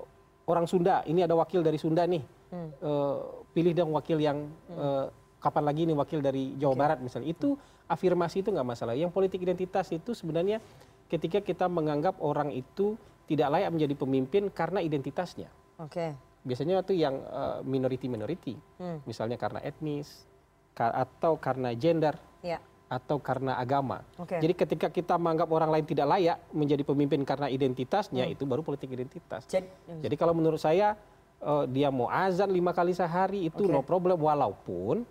orang 0.49 0.64
Sunda, 0.64 1.05
ini 1.05 1.20
ada 1.20 1.37
wakil 1.37 1.61
dari 1.61 1.77
Sunda 1.77 2.09
nih, 2.09 2.25
Hmm. 2.55 2.70
Eh, 2.70 3.18
pilih 3.51 3.75
dong 3.75 3.91
wakil 3.99 4.22
yang 4.22 4.47
eh, 4.70 5.07
kapan 5.43 5.64
lagi 5.66 5.83
nih 5.91 5.97
wakil 5.99 6.22
dari 6.22 6.55
Jawa 6.55 6.75
Barat 6.79 6.99
misalnya. 7.03 7.35
Itu 7.35 7.59
afirmasi 7.91 8.47
itu 8.47 8.55
nggak 8.55 8.68
masalah. 8.68 8.95
Yang 8.95 9.11
politik 9.11 9.43
identitas 9.43 9.91
itu 9.91 10.14
sebenarnya 10.14 10.62
ketika 11.11 11.43
kita 11.43 11.66
menganggap 11.66 12.14
orang 12.22 12.55
itu 12.55 12.95
tidak 13.27 13.59
layak 13.59 13.75
menjadi 13.75 13.95
pemimpin 13.99 14.43
karena 14.55 14.79
identitasnya. 14.79 15.51
Oke. 15.83 16.14
Biasanya 16.45 16.84
itu 16.84 16.92
yang 16.92 17.24
eh, 17.24 17.59
minority-minority, 17.64 18.55
Hmm. 18.76 19.01
misalnya 19.09 19.40
karena 19.40 19.64
etnis 19.64 20.28
atau 20.76 21.40
karena 21.40 21.72
gender 21.72 22.18
Ya. 22.45 22.61
atau 22.90 23.16
karena 23.22 23.57
agama. 23.57 24.05
Jadi 24.20 24.53
ketika 24.53 24.92
kita 24.92 25.16
menganggap 25.16 25.49
orang 25.49 25.70
lain 25.72 25.86
tidak 25.88 26.05
layak 26.05 26.38
menjadi 26.53 26.84
pemimpin 26.84 27.24
karena 27.24 27.49
identitasnya, 27.49 28.28
Hmm. 28.28 28.34
itu 28.36 28.45
baru 28.45 28.61
politik 28.61 28.92
identitas. 28.92 29.49
Jadi, 29.49 29.66
Jadi 30.05 30.14
kalau 30.20 30.36
menurut 30.36 30.61
saya 30.61 30.95
eh, 31.40 31.64
dia 31.72 31.88
mau 31.88 32.09
azan 32.09 32.53
lima 32.53 32.72
kali 32.72 32.92
sehari 32.92 33.49
itu 33.49 33.64
no 33.64 33.80
problem 33.80 34.16
walaupun 34.16 35.05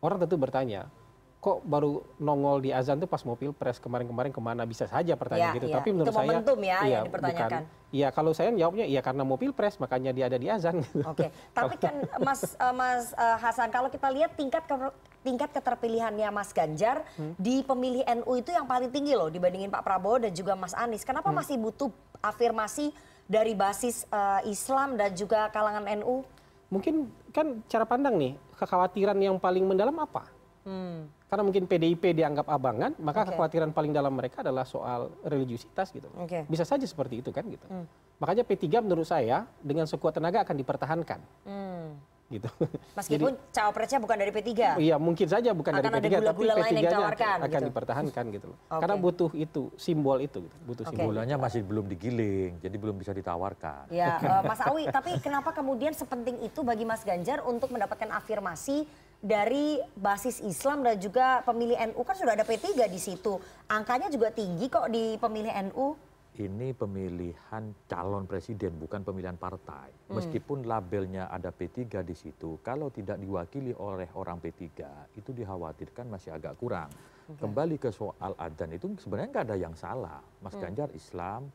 orang 0.00 0.18
tentu 0.20 0.36
bertanya 0.36 0.88
kok 1.46 1.62
baru 1.62 2.02
nongol 2.18 2.58
di 2.58 2.74
azan 2.74 2.98
tuh 2.98 3.06
pas 3.06 3.22
mau 3.22 3.38
pilpres 3.38 3.78
kemarin-kemarin 3.78 4.34
ke 4.34 4.42
mana 4.42 4.66
bisa 4.66 4.82
saja 4.84 5.14
pertanyaan 5.14 5.54
Ya, 5.54 5.56
gitu. 5.56 5.66
ya. 5.70 5.74
Tapi 5.78 5.88
menurut 5.94 6.10
Itu 6.10 6.18
saya 6.18 6.26
ya 6.26 6.34
yang 6.34 6.82
iya, 6.82 6.98
dipertanyakan. 7.06 7.50
bukan. 7.62 7.62
Iya 7.86 8.08
kalau 8.10 8.32
saya 8.34 8.50
jawabnya 8.50 8.82
iya 8.82 8.98
karena 8.98 9.22
mau 9.22 9.38
pilpres 9.38 9.78
makanya 9.78 10.10
dia 10.10 10.26
ada 10.26 10.34
di 10.34 10.50
azan. 10.50 10.82
Oke, 11.06 11.30
tapi 11.54 11.78
kan 11.78 11.94
Mas 12.18 12.42
eh, 12.42 12.74
Mas 12.74 13.14
eh, 13.14 13.36
Hasan 13.38 13.70
kalau 13.70 13.86
kita 13.86 14.10
lihat 14.10 14.34
tingkat 14.34 14.66
ke- 14.66 14.90
tingkat 15.22 15.54
keterpilihannya 15.54 16.26
Mas 16.30 16.50
Ganjar 16.50 17.06
Hmm. 17.14 17.38
di 17.38 17.62
pemilih 17.62 18.02
NU 18.16 18.32
itu 18.34 18.50
yang 18.50 18.66
paling 18.66 18.90
tinggi 18.90 19.14
loh 19.14 19.30
dibandingin 19.30 19.70
Pak 19.70 19.82
Prabowo 19.82 20.18
dan 20.18 20.34
juga 20.34 20.52
Mas 20.52 20.74
Anies. 20.74 21.06
Kenapa 21.06 21.30
Hmm. 21.30 21.38
masih 21.38 21.54
butuh 21.56 21.94
afirmasi 22.18 22.90
dari 23.24 23.54
basis 23.54 24.02
eh, 24.04 24.50
Islam 24.50 24.98
dan 24.98 25.14
juga 25.14 25.46
kalangan 25.48 25.86
NU? 25.94 26.26
Mungkin 26.66 27.06
kan 27.30 27.62
cara 27.64 27.86
pandang 27.86 28.18
nih 28.18 28.34
kekhawatiran 28.58 29.14
yang 29.16 29.38
paling 29.38 29.62
mendalam 29.62 29.94
apa? 29.96 30.34
Hmm. 30.66 31.06
Karena 31.30 31.42
mungkin 31.46 31.70
PDIP 31.70 32.10
dianggap 32.10 32.50
abangan, 32.50 32.90
maka 32.98 33.22
Oke. 33.22 33.34
kekhawatiran 33.34 33.70
paling 33.70 33.94
dalam 33.94 34.10
mereka 34.10 34.42
adalah 34.42 34.66
soal 34.66 35.14
religiusitas 35.22 35.94
gitu. 35.94 36.10
Oke. 36.18 36.42
Bisa 36.50 36.66
saja 36.66 36.82
seperti 36.82 37.22
itu 37.22 37.30
kan 37.30 37.46
gitu. 37.46 37.66
Hmm. 37.70 37.86
Makanya 38.18 38.42
P3 38.42 38.82
menurut 38.82 39.06
saya 39.06 39.46
dengan 39.62 39.86
sekuat 39.86 40.18
tenaga 40.18 40.42
akan 40.42 40.56
dipertahankan 40.58 41.20
Hmm. 41.46 41.94
gitu. 42.26 42.50
Meskipun 42.98 43.38
cawapresnya 43.54 44.02
bukan 44.02 44.16
dari 44.18 44.34
P3. 44.34 44.50
Iya 44.82 44.96
mungkin 44.98 45.26
saja 45.30 45.54
bukan 45.54 45.70
Akan 45.70 45.82
dari 45.86 45.94
ada 45.94 45.98
P3 45.98 46.02
tapi 46.02 46.18
gula-gula 46.18 46.52
lain 46.58 46.58
yang 46.58 46.66
P3-nya 46.66 46.90
ditawarkan, 46.90 47.36
akan 47.38 47.50
gitu. 47.50 47.68
dipertahankan 47.70 48.24
gitu 48.34 48.46
loh. 48.50 48.58
Oke. 48.66 48.80
Karena 48.82 48.96
butuh 48.98 49.30
itu 49.38 49.62
simbol 49.78 50.18
itu 50.18 50.38
gitu. 50.42 50.56
Butuh 50.66 50.84
Oke. 50.86 50.90
simbol. 50.98 51.14
Gulanya 51.14 51.36
masih 51.38 51.62
belum 51.62 51.86
digiling, 51.86 52.58
jadi 52.58 52.74
belum 52.74 52.96
bisa 52.98 53.14
ditawarkan. 53.14 53.94
Ya, 53.94 54.18
eh, 54.22 54.42
Mas 54.42 54.58
Awi, 54.66 54.90
tapi 54.90 55.14
kenapa 55.22 55.54
kemudian 55.54 55.94
sepenting 55.94 56.42
itu 56.42 56.66
bagi 56.66 56.82
Mas 56.82 57.06
Ganjar 57.06 57.46
untuk 57.46 57.70
mendapatkan 57.70 58.10
afirmasi 58.10 58.86
dari 59.20 59.80
basis 59.96 60.44
Islam 60.44 60.84
dan 60.84 61.00
juga 61.00 61.40
pemilih 61.42 61.76
NU 61.92 62.00
kan 62.04 62.16
sudah 62.16 62.36
ada 62.36 62.44
P3 62.44 62.86
di 62.86 63.00
situ. 63.00 63.40
Angkanya 63.68 64.12
juga 64.12 64.30
tinggi 64.32 64.68
kok 64.68 64.92
di 64.92 65.16
pemilih 65.16 65.52
NU. 65.72 65.86
Ini 66.36 66.76
pemilihan 66.76 67.64
calon 67.88 68.28
presiden, 68.28 68.76
bukan 68.76 69.00
pemilihan 69.00 69.40
partai. 69.40 69.88
Hmm. 70.12 70.20
Meskipun 70.20 70.68
labelnya 70.68 71.32
ada 71.32 71.48
P3 71.48 72.04
di 72.04 72.12
situ, 72.12 72.60
kalau 72.60 72.92
tidak 72.92 73.16
diwakili 73.16 73.72
oleh 73.72 74.12
orang 74.12 74.36
P3, 74.44 74.68
itu 75.16 75.32
dikhawatirkan 75.32 76.04
masih 76.12 76.36
agak 76.36 76.60
kurang. 76.60 76.92
Kembali 77.26 77.80
ke 77.80 77.90
soal 77.90 78.36
adzan 78.38 78.70
itu 78.70 78.86
sebenarnya 79.00 79.32
nggak 79.32 79.46
ada 79.48 79.56
yang 79.58 79.74
salah. 79.74 80.20
Mas 80.44 80.54
Hmm. 80.54 80.62
Ganjar 80.68 80.92
Islam, 80.92 81.48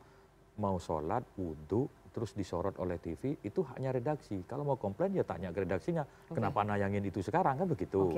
mau 0.58 0.76
sholat, 0.76 1.24
wudhu, 1.38 1.88
terus 2.12 2.36
disorot 2.36 2.76
oleh 2.76 3.00
TV, 3.00 3.40
itu 3.40 3.64
haknya 3.64 3.90
redaksi. 3.90 4.44
Kalau 4.44 4.68
mau 4.68 4.76
komplain 4.76 5.16
ya 5.16 5.24
tanya 5.24 5.48
ke 5.48 5.64
redaksinya, 5.64 6.04
kenapa 6.28 6.60
nayangin 6.62 7.02
itu 7.08 7.24
sekarang 7.24 7.56
kan 7.56 7.66
begitu. 7.66 8.12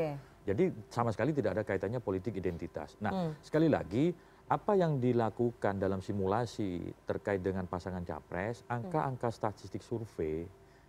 Jadi 0.44 0.74
sama 0.90 1.14
sekali 1.14 1.30
tidak 1.30 1.56
ada 1.56 1.62
kaitannya 1.62 2.02
politik 2.02 2.34
identitas. 2.36 2.98
Nah, 3.00 3.14
Hmm. 3.14 3.32
sekali 3.40 3.70
lagi 3.70 4.12
apa 4.44 4.76
yang 4.76 5.00
dilakukan 5.00 5.80
dalam 5.80 6.04
simulasi 6.04 6.84
terkait 7.08 7.40
dengan 7.40 7.64
pasangan 7.64 8.04
capres, 8.04 8.60
angka-angka 8.68 9.32
statistik 9.32 9.80
survei 9.80 10.44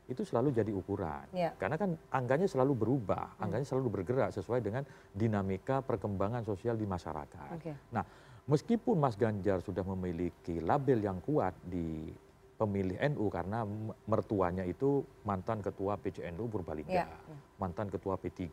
itu 0.05 0.21
selalu 0.21 0.53
jadi 0.53 0.69
ukuran. 0.69 1.25
Ya. 1.33 1.55
Karena 1.57 1.79
kan 1.79 1.97
angkanya 2.13 2.45
selalu 2.45 2.77
berubah, 2.77 3.41
angkanya 3.41 3.65
selalu 3.65 4.01
bergerak 4.01 4.29
sesuai 4.35 4.61
dengan 4.61 4.85
dinamika 5.09 5.81
perkembangan 5.81 6.45
sosial 6.45 6.77
di 6.77 6.85
masyarakat. 6.85 7.57
Oke. 7.57 7.73
Nah, 7.89 8.05
meskipun 8.45 9.01
Mas 9.01 9.17
Ganjar 9.17 9.65
sudah 9.65 9.81
memiliki 9.81 10.61
label 10.61 11.01
yang 11.01 11.17
kuat 11.25 11.57
di 11.65 12.13
pemilih 12.55 12.95
NU 13.11 13.27
karena 13.27 13.67
mertuanya 14.05 14.63
itu 14.63 15.03
mantan 15.21 15.59
ketua 15.59 15.99
PCNU 15.99 16.47
Purbalingga, 16.47 16.91
Iya, 16.93 17.05
iya. 17.05 17.37
mantan 17.59 17.91
ketua 17.91 18.15
P3. 18.15 18.43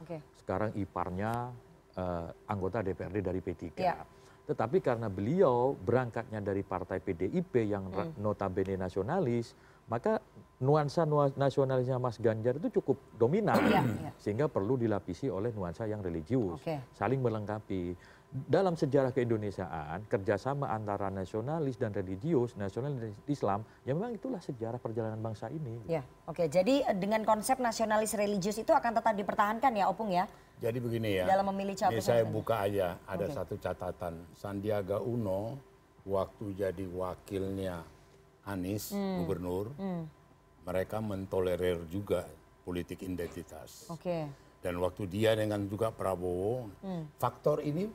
Oke. 0.00 0.16
Sekarang 0.34 0.72
iparnya 0.74 1.52
eh, 1.92 2.28
anggota 2.48 2.80
DPRD 2.80 3.20
dari 3.20 3.44
P3. 3.44 3.76
Iya. 3.76 4.00
Tetapi 4.42 4.80
karena 4.80 5.06
beliau 5.06 5.76
berangkatnya 5.76 6.40
dari 6.40 6.64
partai 6.64 6.98
PDIP 6.98 7.68
yang 7.68 7.92
Hmm. 7.92 8.16
notabene 8.16 8.74
nasionalis, 8.74 9.52
maka 9.86 10.16
nuansa 10.58 11.04
nasionalisnya 11.36 12.00
Mas 12.00 12.16
Ganjar 12.16 12.56
itu 12.56 12.80
cukup 12.80 12.96
dominan, 13.14 13.60
sehingga 14.16 14.48
perlu 14.48 14.74
dilapisi 14.74 15.28
oleh 15.28 15.52
nuansa 15.52 15.84
yang 15.84 16.00
religius, 16.00 16.64
saling 16.90 17.20
melengkapi. 17.20 17.92
Dalam 18.32 18.80
sejarah 18.80 19.12
keindonesiaan, 19.12 20.08
kerjasama 20.08 20.72
antara 20.72 21.12
nasionalis 21.12 21.76
dan 21.76 21.92
religius, 21.92 22.56
nasionalis 22.56 22.96
dan 22.96 23.12
Islam, 23.28 23.60
ya 23.84 23.92
memang 23.92 24.16
itulah 24.16 24.40
sejarah 24.40 24.80
perjalanan 24.80 25.20
bangsa 25.20 25.52
ini. 25.52 25.84
Ya, 25.84 26.00
oke. 26.24 26.48
Jadi 26.48 26.80
eh, 26.80 26.96
dengan 26.96 27.28
konsep 27.28 27.60
nasionalis 27.60 28.16
religius 28.16 28.56
itu 28.56 28.72
akan 28.72 28.96
tetap 28.96 29.12
dipertahankan 29.12 29.76
ya, 29.76 29.84
Opung 29.92 30.08
ya? 30.08 30.24
Jadi 30.64 30.80
begini 30.80 31.20
ya. 31.20 31.28
Dalam 31.28 31.52
memilih 31.52 31.76
Ini 31.76 31.82
capres 31.92 32.08
saya 32.08 32.24
buka 32.24 32.64
aja, 32.64 32.96
ada 33.04 33.28
Oke. 33.28 33.36
satu 33.36 33.54
catatan. 33.60 34.24
Sandiaga 34.32 34.96
Uno 35.04 35.60
waktu 36.08 36.56
jadi 36.56 36.88
wakilnya 36.88 37.84
Anies 38.48 38.96
Hmm. 38.96 39.20
gubernur, 39.20 39.76
Hmm, 39.76 40.08
mereka 40.64 41.04
mentolerir 41.04 41.84
juga 41.92 42.24
politik 42.64 43.04
identitas. 43.04 43.92
Oke. 43.92 44.24
Dan 44.64 44.80
waktu 44.80 45.04
dia 45.04 45.36
dengan 45.36 45.68
juga 45.68 45.92
Prabowo, 45.92 46.72
Hmm, 46.80 47.12
faktor 47.20 47.60
ini 47.60 47.92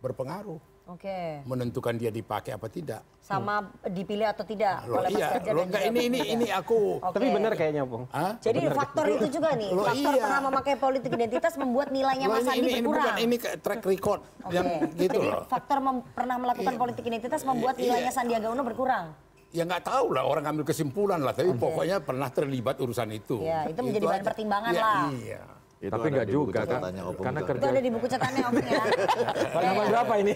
berpengaruh 0.00 0.58
Oke. 0.90 1.46
menentukan 1.46 1.94
dia 1.94 2.10
dipakai 2.10 2.50
apa 2.50 2.66
tidak. 2.66 3.06
Sama 3.22 3.62
dipilih 3.86 4.26
atau 4.26 4.42
tidak 4.42 4.82
Loh, 4.90 4.98
oleh 4.98 5.14
Mas 5.14 5.20
iya, 5.22 5.28
Ganjar 5.30 5.52
loh, 5.54 5.62
dan 5.62 5.68
enggak, 5.70 5.82
ini 5.86 6.00
ini 6.02 6.18
P3. 6.18 6.34
ini 6.34 6.46
aku. 6.50 6.80
Oke. 6.98 7.14
Tapi 7.14 7.26
benar 7.30 7.52
kayaknya, 7.54 7.82
Bung. 7.86 8.04
Hah? 8.10 8.32
Jadi 8.42 8.58
Benar. 8.58 8.74
faktor 8.74 9.04
itu 9.06 9.26
juga 9.30 9.48
nih, 9.54 9.70
Loh, 9.70 9.86
faktor 9.86 10.12
iya. 10.12 10.22
pernah 10.26 10.40
memakai 10.42 10.74
politik 10.74 11.10
identitas 11.14 11.52
membuat 11.54 11.88
nilainya 11.88 12.26
Loh, 12.26 12.34
Mas 12.34 12.42
ini, 12.42 12.48
Sandi 12.48 12.58
ini, 12.58 12.66
ini 12.66 12.80
berkurang. 12.82 13.04
bukan 13.06 13.14
ini 13.22 13.36
kayak 13.38 13.56
track 13.62 13.82
record 13.86 14.20
Oke. 14.42 14.50
yang 14.50 14.66
gitu 14.90 15.14
Jadi 15.14 15.28
loh. 15.30 15.44
faktor 15.46 15.78
mem- 15.78 16.04
pernah 16.10 16.36
melakukan 16.40 16.74
politik 16.74 17.04
identitas 17.06 17.40
membuat 17.44 17.74
Iya. 17.76 17.82
nilainya 17.86 18.10
Sandiaga 18.10 18.48
Uno 18.50 18.62
berkurang. 18.66 19.06
Ya 19.50 19.62
nggak 19.62 19.82
tahu 19.84 20.06
lah 20.10 20.22
orang 20.22 20.44
ambil 20.48 20.62
kesimpulan 20.64 21.22
lah, 21.22 21.30
tapi 21.30 21.50
pokoknya 21.52 21.98
pernah 22.00 22.30
terlibat 22.30 22.78
urusan 22.78 23.10
itu. 23.10 23.42
Ya, 23.42 23.66
itu 23.66 23.78
menjadi 23.78 24.06
bahan 24.06 24.18
aja. 24.18 24.26
pertimbangan 24.26 24.70
Ya, 24.70 24.82
lah. 24.82 25.06
Iya. 25.12 25.42
Itu 25.80 25.88
Tapi 25.88 26.06
ada 26.06 26.12
nggak 26.12 26.26
di 26.28 26.34
buku 26.36 26.44
juga, 26.52 26.60
Opung 27.08 27.24
Karena 27.24 27.40
juga. 27.40 27.40
Itu 27.40 27.48
kerja 27.56 27.68
ada 27.72 27.80
di 27.80 27.90
buku 27.90 28.06
catatannya 28.06 28.42
Opung 28.44 28.66
ya. 28.68 28.82
Halaman 29.48 29.84
berapa 29.96 30.14
ini? 30.20 30.34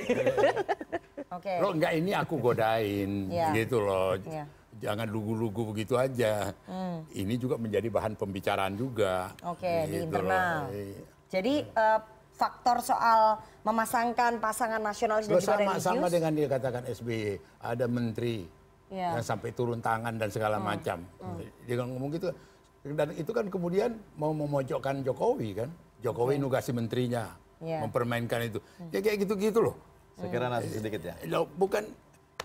Oke. 1.36 1.52
Lo 1.60 1.68
enggak 1.70 1.92
ini 1.92 2.10
aku 2.16 2.34
godain 2.38 3.10
Iya. 3.28 3.48
gitu 3.52 3.76
loh. 3.78 4.16
Iya. 4.24 4.44
Jangan 4.80 5.06
lugu-lugu 5.06 5.62
begitu 5.70 5.94
aja. 5.94 6.48
Hmm. 6.64 7.04
Ini 7.10 7.34
juga 7.36 7.60
menjadi 7.60 7.88
bahan 7.88 8.16
pembicaraan 8.16 8.72
juga. 8.74 9.36
Oke, 9.44 9.68
di 9.84 10.00
Gitu 10.00 10.04
internal. 10.08 10.64
loh. 10.64 10.72
Iya. 10.72 11.00
Jadi 11.28 11.54
eh, 11.62 11.98
faktor 12.32 12.76
soal 12.80 13.20
memasangkan 13.62 14.40
pasangan 14.40 14.80
nasionalis 14.80 15.28
dan 15.28 15.36
juga 15.36 15.44
sama 15.44 15.60
religius. 15.70 15.84
sama 15.84 16.06
dengan 16.08 16.32
dia 16.32 16.48
katakan 16.48 16.82
SBY, 16.86 17.36
ada 17.60 17.84
menteri 17.84 18.48
Iya. 18.88 19.20
yang 19.20 19.24
sampai 19.26 19.52
turun 19.52 19.78
tangan 19.78 20.16
dan 20.16 20.28
segala 20.28 20.56
Hmm. 20.56 20.66
macam. 20.66 20.98
Hmm. 21.20 21.36
Dia 21.62 21.74
kan 21.76 21.86
ngomong 21.86 22.10
gitu. 22.12 22.32
Dan 22.84 23.16
itu 23.16 23.32
kan 23.32 23.48
kemudian 23.48 23.96
mau 24.20 24.36
memojokkan 24.36 25.00
Jokowi 25.00 25.56
kan. 25.56 25.72
Jokowi 26.04 26.36
nugasi 26.36 26.76
menterinya, 26.76 27.32
Iya. 27.64 27.80
mempermainkan 27.80 28.44
itu. 28.44 28.60
Ya 28.92 29.00
kayak 29.00 29.24
gitu-gitu 29.24 29.64
loh. 29.64 29.76
Saya 30.20 30.28
kira 30.28 30.52
nasi 30.52 30.68
sedikit 30.68 31.00
ya. 31.00 31.16
Loh, 31.24 31.48
bukan 31.48 31.80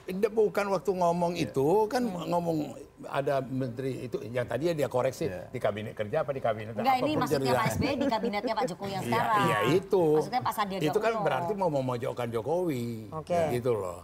tidak 0.07 0.31
bukan 0.33 0.65
waktu 0.73 0.91
ngomong 0.95 1.33
itu 1.37 1.85
kan 1.85 2.01
ngomong 2.01 2.73
ada 3.05 3.45
menteri 3.45 4.09
itu 4.09 4.17
yang 4.25 4.47
tadi 4.49 4.73
dia 4.73 4.89
koreksi 4.89 5.29
di 5.29 5.59
kabinet 5.61 5.93
kerja 5.93 6.25
apa 6.25 6.33
di 6.33 6.41
kabinet 6.41 6.73
Enggak, 6.73 6.97
ini 6.97 7.13
apa 7.13 7.13
pun 7.13 7.21
maksudnya 7.21 7.53
Pak 7.53 7.67
SBY 7.69 7.93
di 7.93 8.07
kabinetnya 8.09 8.53
Pak 8.57 8.65
Jokowi 8.73 8.89
yang 8.89 9.03
Iya, 9.05 9.11
sekarang. 9.13 9.43
iya 9.45 9.59
itu. 9.69 10.03
Maksudnya 10.17 10.41
Pak 10.41 10.53
Sandiaga 10.55 10.83
Itu 10.87 10.97
kan 10.97 11.13
berarti 11.21 11.53
mau 11.53 11.69
memojokkan 11.69 12.27
Jokowi. 12.31 12.85
Oke. 13.13 13.39
Gitu 13.53 13.71
loh. 13.75 14.01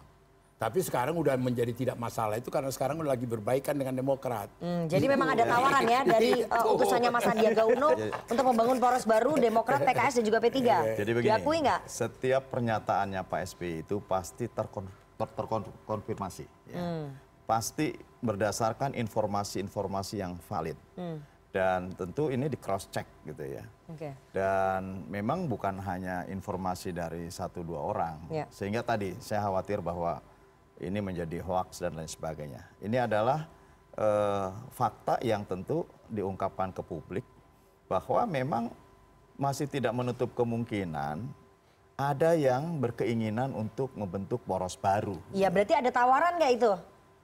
Tapi 0.56 0.80
sekarang 0.80 1.20
udah 1.20 1.36
menjadi 1.36 1.76
tidak 1.76 2.00
masalah 2.00 2.40
itu 2.40 2.48
karena 2.48 2.72
sekarang 2.72 2.96
udah 3.04 3.12
lagi 3.12 3.28
berbaikan 3.28 3.76
dengan 3.76 3.92
Demokrat. 3.92 4.48
Hmm, 4.64 4.88
jadi 4.88 5.04
memang 5.12 5.36
ada 5.36 5.44
tawaran 5.44 5.84
ya 5.84 6.02
dari 6.08 6.48
uh, 6.48 6.72
utusannya 6.80 7.12
Mas 7.12 7.28
Sandiaga 7.28 7.68
Uno 7.68 7.92
untuk 8.32 8.46
membangun 8.48 8.80
poros 8.80 9.04
baru 9.04 9.36
Demokrat, 9.36 9.84
PKS 9.84 10.24
dan 10.24 10.24
juga 10.24 10.40
P3. 10.40 10.60
Jadi 10.96 11.12
begini, 11.12 11.28
Diakui 11.28 11.60
nggak? 11.60 11.92
setiap 11.92 12.48
pernyataannya 12.56 13.20
Pak 13.28 13.40
SBY 13.52 13.84
itu 13.84 14.00
pasti 14.00 14.48
terkon, 14.48 14.88
ter, 15.20 15.28
terkonfirmasi. 15.28 16.48
ya. 16.72 16.80
Hmm. 16.80 17.12
Pasti 17.44 17.92
berdasarkan 18.24 18.96
informasi-informasi 18.96 20.24
yang 20.24 20.40
valid. 20.48 20.80
Hmm. 20.96 21.20
Dan 21.52 21.92
tentu 22.00 22.32
ini 22.32 22.48
di 22.48 22.56
cross 22.56 22.88
check 22.92 23.08
gitu 23.28 23.44
ya. 23.44 23.64
Oke. 23.92 24.12
Dan 24.32 25.04
memang 25.12 25.52
bukan 25.52 25.84
hanya 25.84 26.24
informasi 26.32 26.96
dari 26.96 27.28
satu 27.28 27.60
dua 27.60 27.80
orang. 27.80 28.16
Ya. 28.32 28.48
Sehingga 28.52 28.84
tadi 28.84 29.16
saya 29.20 29.44
khawatir 29.44 29.80
bahwa 29.80 30.20
ini 30.84 31.00
menjadi 31.00 31.40
hoax 31.40 31.80
dan 31.84 31.96
lain 31.96 32.10
sebagainya. 32.10 32.64
Ini 32.84 33.08
adalah 33.08 33.48
eh, 33.96 34.50
fakta 34.76 35.20
yang 35.24 35.48
tentu 35.48 35.88
diungkapkan 36.12 36.76
ke 36.76 36.82
publik 36.84 37.26
bahwa 37.88 38.26
memang 38.28 38.64
masih 39.36 39.68
tidak 39.68 39.92
menutup 39.96 40.32
kemungkinan 40.36 41.24
ada 41.96 42.36
yang 42.36 42.76
berkeinginan 42.84 43.56
untuk 43.56 43.92
membentuk 43.96 44.44
poros 44.44 44.76
baru. 44.76 45.16
Iya, 45.32 45.48
berarti 45.48 45.80
ada 45.80 45.92
tawaran 45.92 46.36
nggak 46.36 46.54
itu? 46.60 46.72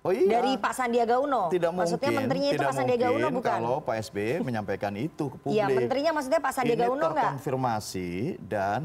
Oh 0.02 0.10
iya. 0.10 0.42
Dari 0.42 0.58
Pak 0.58 0.74
Sandiaga 0.74 1.22
Uno? 1.22 1.54
Tidak 1.54 1.70
Maksudnya 1.70 2.10
mungkin, 2.10 2.20
menterinya 2.26 2.50
itu 2.50 2.64
Pak 2.66 2.74
Sandiaga 2.74 3.08
Uno 3.14 3.28
bukan? 3.30 3.52
kalau 3.62 3.78
Pak 3.86 3.96
SBY 4.10 4.42
menyampaikan 4.42 4.94
itu 4.98 5.30
ke 5.30 5.38
publik. 5.38 5.60
Iya, 5.60 5.66
menterinya 5.70 6.12
maksudnya 6.18 6.42
Pak 6.42 6.54
Sandiaga 6.58 6.86
Ini 6.88 6.94
Uno 6.96 7.06
nggak? 7.06 7.22
terkonfirmasi 7.22 8.10
dan 8.50 8.80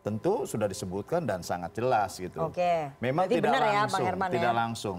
tentu 0.00 0.48
sudah 0.48 0.64
disebutkan 0.64 1.24
dan 1.24 1.44
sangat 1.44 1.76
jelas 1.76 2.16
gitu. 2.16 2.40
Oke. 2.42 2.88
Memang 2.98 3.28
Berarti 3.28 3.36
tidak 3.36 3.50
benar 3.52 3.60
ya, 3.60 3.66
Bang 3.66 3.76
langsung, 3.84 4.04
Herman 4.04 4.28
ya? 4.28 4.34
tidak 4.34 4.52
langsung, 4.56 4.98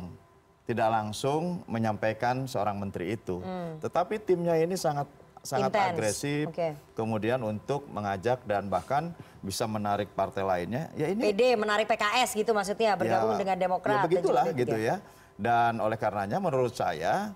tidak 0.64 0.90
langsung 0.90 1.42
menyampaikan 1.66 2.36
seorang 2.46 2.78
menteri 2.78 3.18
itu. 3.18 3.42
Hmm. 3.42 3.82
Tetapi 3.82 4.22
timnya 4.22 4.56
ini 4.56 4.78
sangat 4.78 5.10
sangat 5.42 5.74
Intens. 5.74 5.90
agresif. 5.98 6.46
Oke. 6.54 6.70
Kemudian 6.94 7.42
untuk 7.42 7.90
mengajak 7.90 8.46
dan 8.46 8.70
bahkan 8.70 9.10
bisa 9.42 9.66
menarik 9.66 10.14
partai 10.14 10.46
lainnya. 10.46 10.94
Ya 10.94 11.10
ini 11.10 11.34
PD 11.34 11.58
menarik 11.58 11.90
PKS 11.90 12.38
gitu 12.38 12.54
maksudnya 12.54 12.94
bergabung 12.94 13.34
Ya, 13.34 13.40
dengan 13.42 13.58
Demokrat. 13.58 13.90
Ya 13.90 13.98
dan 13.98 14.06
juga 14.06 14.14
begitulah 14.22 14.46
P3. 14.46 14.62
gitu 14.62 14.78
ya. 14.78 14.96
Dan 15.34 15.82
oleh 15.82 15.98
karenanya 15.98 16.38
menurut 16.38 16.78
saya 16.78 17.34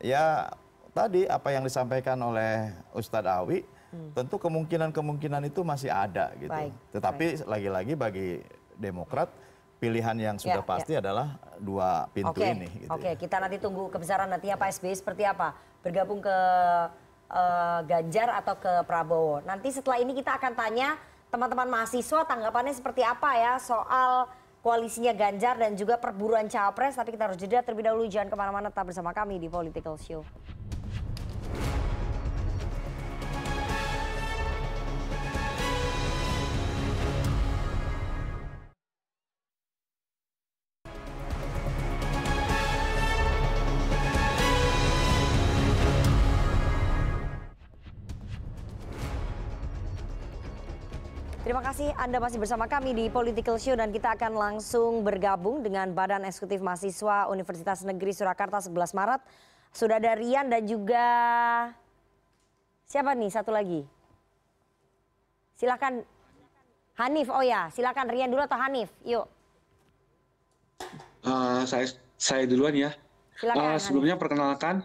ya 0.00 0.48
tadi 0.96 1.28
apa 1.28 1.52
yang 1.52 1.60
disampaikan 1.62 2.16
oleh 2.18 2.72
Ustadz 2.96 3.28
Awi 3.28 3.60
tentu 3.92 4.36
kemungkinan-kemungkinan 4.40 5.42
itu 5.52 5.60
masih 5.60 5.92
ada 5.92 6.32
gitu. 6.40 6.52
Hmm. 6.52 6.72
Baik, 6.72 6.72
Tetapi 6.96 7.26
lagi-lagi 7.44 7.92
bagi 7.94 8.28
Demokrat 8.72 9.28
pilihan 9.76 10.16
yang 10.16 10.36
Ya, 10.38 10.42
sudah 10.42 10.64
pasti 10.64 10.94
adalah 10.96 11.36
dua 11.58 12.06
pintu 12.14 12.38
Oke, 12.38 12.46
ini. 12.54 12.68
Gitu 12.70 12.88
oke. 12.88 13.10
Kita 13.18 13.36
nanti 13.42 13.58
tunggu 13.58 13.90
kebesaran 13.90 14.30
nantinya 14.30 14.54
Pak 14.54 14.78
SBY 14.78 14.94
seperti 14.96 15.22
apa. 15.26 15.58
Bergabung 15.82 16.22
ke 16.22 16.36
eh, 17.28 17.80
Ganjar 17.84 18.32
atau 18.38 18.54
ke 18.56 18.86
Prabowo. 18.86 19.42
Nanti 19.42 19.74
setelah 19.74 19.98
ini 19.98 20.14
kita 20.14 20.38
akan 20.38 20.54
tanya 20.54 20.96
teman-teman 21.28 21.66
mahasiswa 21.66 22.24
tanggapannya 22.28 22.76
seperti 22.76 23.02
apa 23.02 23.30
ya 23.34 23.52
soal 23.58 24.30
koalisinya 24.62 25.10
Ganjar 25.12 25.58
dan 25.58 25.74
juga 25.74 25.98
perburuan 25.98 26.46
cawapres. 26.46 26.94
Tapi 26.94 27.18
kita 27.18 27.28
harus 27.28 27.38
jeda 27.42 27.60
terlebih 27.66 27.90
dahulu. 27.90 28.06
Jangan 28.06 28.30
ke 28.30 28.36
mana-mana, 28.38 28.70
tetap 28.70 28.86
bersama 28.86 29.10
kami 29.10 29.42
di 29.42 29.50
Political 29.50 29.98
Show. 29.98 30.22
Kasih 51.72 51.96
Anda 51.96 52.20
masih 52.20 52.36
bersama 52.36 52.68
kami 52.68 52.92
di 52.92 53.08
Political 53.08 53.56
Show 53.56 53.72
dan 53.80 53.88
kita 53.96 54.12
akan 54.12 54.36
langsung 54.36 55.00
bergabung 55.00 55.64
dengan 55.64 55.88
Badan 55.96 56.20
Eksekutif 56.20 56.60
Mahasiswa 56.60 57.32
Universitas 57.32 57.80
Negeri 57.80 58.12
Surakarta 58.12 58.60
11 58.60 58.92
Maret. 58.92 59.24
Sudah 59.72 59.96
ada 59.96 60.12
Rian 60.12 60.52
dan 60.52 60.68
juga 60.68 61.08
siapa 62.84 63.16
nih 63.16 63.32
satu 63.32 63.56
lagi? 63.56 63.88
Silakan 65.56 66.04
Hanif. 67.00 67.32
Oh 67.32 67.40
ya, 67.40 67.72
silakan 67.72 68.04
Rian 68.04 68.28
dulu 68.28 68.44
atau 68.44 68.60
Hanif? 68.60 68.92
Yuk. 69.08 69.24
Eh, 71.24 71.62
saya 71.64 71.88
saya 72.20 72.44
duluan 72.44 72.76
ya. 72.76 72.92
Silakan, 73.40 73.64
Eh, 73.64 73.78
sebelumnya 73.80 74.20
perkenalkan, 74.20 74.84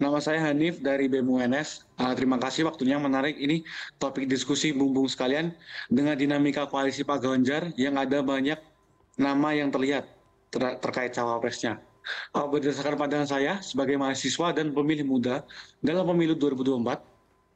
nama 0.00 0.16
saya 0.18 0.40
Hanif 0.48 0.80
dari 0.80 1.06
BEM 1.06 1.28
UNS. 1.28 1.84
Eh, 2.00 2.14
terima 2.16 2.40
kasih 2.40 2.64
waktunya 2.64 2.96
menarik 2.96 3.36
ini 3.36 3.60
topik 4.00 4.24
diskusi 4.24 4.72
bumbung 4.72 5.06
sekalian 5.06 5.52
dengan 5.92 6.16
dinamika 6.16 6.64
koalisi 6.64 7.04
Pak 7.04 7.20
Ganjar 7.20 7.68
yang 7.76 8.00
ada 8.00 8.24
banyak 8.24 8.56
nama 9.20 9.48
yang 9.52 9.68
terlihat 9.68 10.08
ter- 10.48 10.80
terkait 10.80 11.12
cawapresnya. 11.12 11.78
uh, 12.32 12.48
berdasarkan 12.48 12.96
pandangan 12.96 13.28
saya 13.28 13.52
sebagai 13.60 13.94
mahasiswa 14.00 14.56
dan 14.56 14.72
pemilih 14.72 15.04
muda 15.04 15.44
dalam 15.84 16.08
pemilu 16.08 16.32
2024 16.32 16.96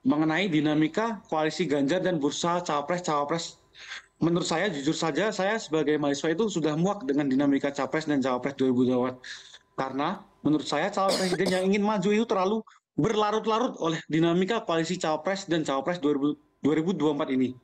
mengenai 0.04 0.52
dinamika 0.52 1.24
koalisi 1.32 1.64
Ganjar 1.64 2.04
dan 2.04 2.20
bursa 2.20 2.60
cawapres-cawapres. 2.60 3.56
Menurut 4.20 4.46
saya, 4.46 4.68
jujur 4.68 4.94
saja, 4.94 5.32
saya 5.32 5.56
sebagai 5.56 5.96
mahasiswa 5.96 6.36
itu 6.36 6.44
sudah 6.52 6.76
muak 6.76 7.08
dengan 7.08 7.24
dinamika 7.24 7.72
capres 7.72 8.04
dan 8.04 8.20
cawapres 8.20 8.54
2024. 8.60 9.16
Karena 9.74 10.22
menurut 10.44 10.68
saya 10.68 10.92
calon 10.92 11.16
presiden 11.16 11.48
yang 11.48 11.64
ingin 11.64 11.82
maju 11.82 12.08
itu 12.12 12.28
terlalu 12.28 12.60
berlarut-larut 12.94 13.74
oleh 13.82 13.98
dinamika 14.06 14.62
koalisi 14.62 15.00
cawapres 15.00 15.48
dan 15.50 15.66
cawapres 15.66 15.98
2024 15.98 17.34
ini. 17.34 17.56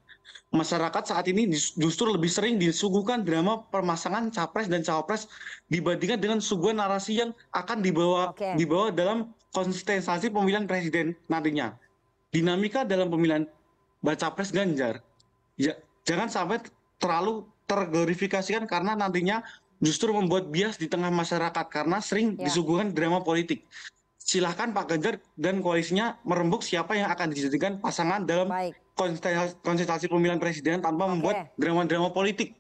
Masyarakat 0.51 1.15
saat 1.15 1.31
ini 1.31 1.47
justru 1.78 2.11
lebih 2.11 2.27
sering 2.27 2.59
disuguhkan 2.59 3.23
drama 3.23 3.62
permasangan 3.70 4.35
capres 4.35 4.66
dan 4.66 4.82
cawapres 4.82 5.31
dibandingkan 5.70 6.19
dengan 6.19 6.39
suguhan 6.43 6.82
narasi 6.82 7.23
yang 7.23 7.31
akan 7.55 7.78
dibawa 7.78 8.35
Oke. 8.35 8.59
dibawa 8.59 8.90
dalam 8.90 9.31
konsistensi 9.55 10.27
pemilihan 10.27 10.66
presiden 10.66 11.15
nantinya. 11.31 11.78
Dinamika 12.35 12.82
dalam 12.82 13.11
pemilihan 13.11 13.47
baca 14.02 14.35
pres 14.35 14.51
Ganjar 14.51 15.02
ya 15.61 15.77
jangan 16.09 16.27
sampai 16.27 16.59
terlalu 16.98 17.47
terglorifikasikan 17.69 18.66
karena 18.66 18.98
nantinya 18.98 19.44
justru 19.81 20.12
membuat 20.12 20.52
bias 20.52 20.77
di 20.77 20.86
tengah 20.86 21.09
masyarakat 21.09 21.66
karena 21.73 21.98
sering 22.05 22.36
Ya. 22.36 22.47
disuguhkan 22.47 22.93
drama 22.93 23.24
politik. 23.24 23.65
Silahkan 24.20 24.70
Pak 24.70 24.86
Ganjar 24.94 25.19
dan 25.35 25.59
koalisinya 25.59 26.20
merembuk 26.23 26.62
siapa 26.62 26.94
yang 26.94 27.11
akan 27.11 27.35
dijadikan 27.35 27.82
pasangan 27.82 28.23
dalam 28.23 28.47
konsistensi 29.65 30.07
pemilihan 30.07 30.39
presiden 30.39 30.78
tanpa 30.85 31.09
membuat 31.11 31.51
drama-drama 31.59 32.12
politik. 32.15 32.55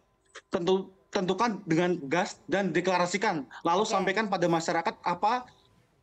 Tentu 0.50 0.90
tentukan 1.10 1.62
dengan 1.66 1.98
gas 2.06 2.38
dan 2.46 2.70
deklarasikan, 2.70 3.46
lalu 3.66 3.82
sampaikan 3.82 4.30
pada 4.30 4.46
masyarakat 4.46 4.94
apa 5.02 5.46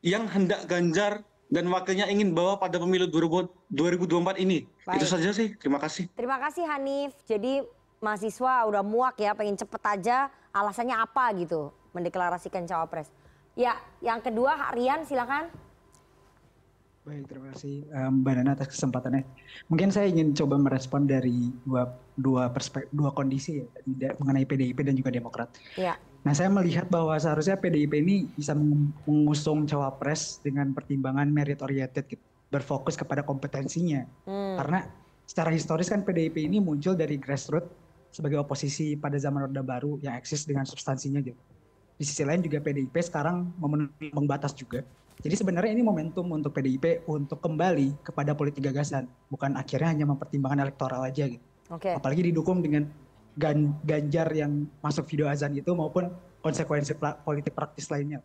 yang 0.04 0.28
hendak 0.28 0.68
Ganjar 0.68 1.24
dan 1.48 1.64
wakilnya 1.72 2.12
ingin 2.12 2.36
bawa 2.36 2.60
pada 2.60 2.76
pemilu 2.76 3.08
2000 3.08 3.48
2024 3.72 4.36
ini. 4.40 4.68
Baik. 4.84 5.00
Itu 5.00 5.08
saja 5.08 5.32
sih. 5.32 5.56
Terima 5.60 5.80
kasih. 5.80 6.12
Terima 6.16 6.38
kasih 6.44 6.64
Hanif. 6.68 7.12
Jadi 7.24 7.64
mahasiswa 8.02 8.66
udah 8.70 8.84
muak 8.86 9.18
ya, 9.22 9.34
pengen 9.34 9.58
cepet 9.58 9.82
aja. 9.84 10.30
Alasannya 10.54 10.98
apa 10.98 11.34
gitu 11.38 11.70
mendeklarasikan 11.94 12.66
cawapres. 12.66 13.10
Ya, 13.58 13.78
yang 14.06 14.22
kedua 14.22 14.70
Rian 14.74 15.02
silakan. 15.06 15.50
Baik, 17.08 17.24
terima 17.32 17.56
kasih 17.56 17.88
eh, 17.88 18.10
Mbak 18.12 18.34
Nana 18.36 18.52
atas 18.52 18.68
kesempatannya. 18.76 19.24
Mungkin 19.72 19.90
saya 19.96 20.12
ingin 20.12 20.36
coba 20.36 20.60
merespon 20.60 21.08
dari 21.08 21.56
dua 21.64 21.88
dua 22.20 22.52
perspek 22.52 22.92
dua 22.92 23.16
kondisi 23.16 23.64
ya, 23.98 24.12
mengenai 24.20 24.44
PDIP 24.44 24.84
dan 24.84 24.94
juga 24.94 25.10
Demokrat. 25.16 25.50
Ya. 25.80 25.96
Nah, 26.28 26.36
saya 26.36 26.52
melihat 26.52 26.92
bahwa 26.92 27.16
seharusnya 27.16 27.56
PDIP 27.56 28.04
ini 28.04 28.28
bisa 28.36 28.52
meng- 28.52 28.92
mengusung 29.08 29.64
cawapres 29.64 30.44
dengan 30.44 30.76
pertimbangan 30.76 31.32
merit 31.32 31.64
oriented, 31.64 32.04
gitu, 32.12 32.20
berfokus 32.52 33.00
kepada 33.00 33.24
kompetensinya. 33.24 34.04
Hmm. 34.28 34.60
Karena 34.60 34.84
secara 35.24 35.48
historis 35.56 35.88
kan 35.88 36.04
PDIP 36.04 36.44
ini 36.44 36.60
muncul 36.60 37.00
dari 37.00 37.16
grassroots 37.16 37.87
sebagai 38.18 38.42
oposisi 38.42 38.98
pada 38.98 39.14
zaman 39.22 39.46
Orde 39.46 39.62
Baru 39.62 40.02
yang 40.02 40.18
eksis 40.18 40.50
dengan 40.50 40.66
substansinya 40.66 41.22
gitu. 41.22 41.38
Di 42.02 42.02
sisi 42.02 42.26
lain 42.26 42.42
juga 42.42 42.58
PDIP 42.58 42.98
sekarang 42.98 43.54
memenuhi 43.62 44.10
ambang 44.10 44.26
batas 44.26 44.58
juga. 44.58 44.82
Jadi 45.22 45.38
sebenarnya 45.38 45.78
ini 45.78 45.86
momentum 45.86 46.26
untuk 46.34 46.50
PDIP 46.58 47.06
untuk 47.06 47.38
kembali 47.38 48.02
kepada 48.02 48.34
politik 48.34 48.66
gagasan, 48.66 49.06
bukan 49.30 49.54
akhirnya 49.54 49.94
hanya 49.94 50.06
mempertimbangkan 50.10 50.66
elektoral 50.66 51.06
aja 51.06 51.30
gitu. 51.30 51.46
Oke. 51.70 51.94
Apalagi 51.94 52.34
didukung 52.34 52.66
dengan 52.66 52.90
Gan- 53.38 53.78
Ganjar 53.86 54.34
yang 54.34 54.66
masuk 54.82 55.06
video 55.06 55.30
azan 55.30 55.54
itu 55.54 55.70
maupun 55.78 56.10
konsekuensi 56.42 56.98
politik 57.22 57.54
praktis 57.54 57.86
lainnya. 57.94 58.22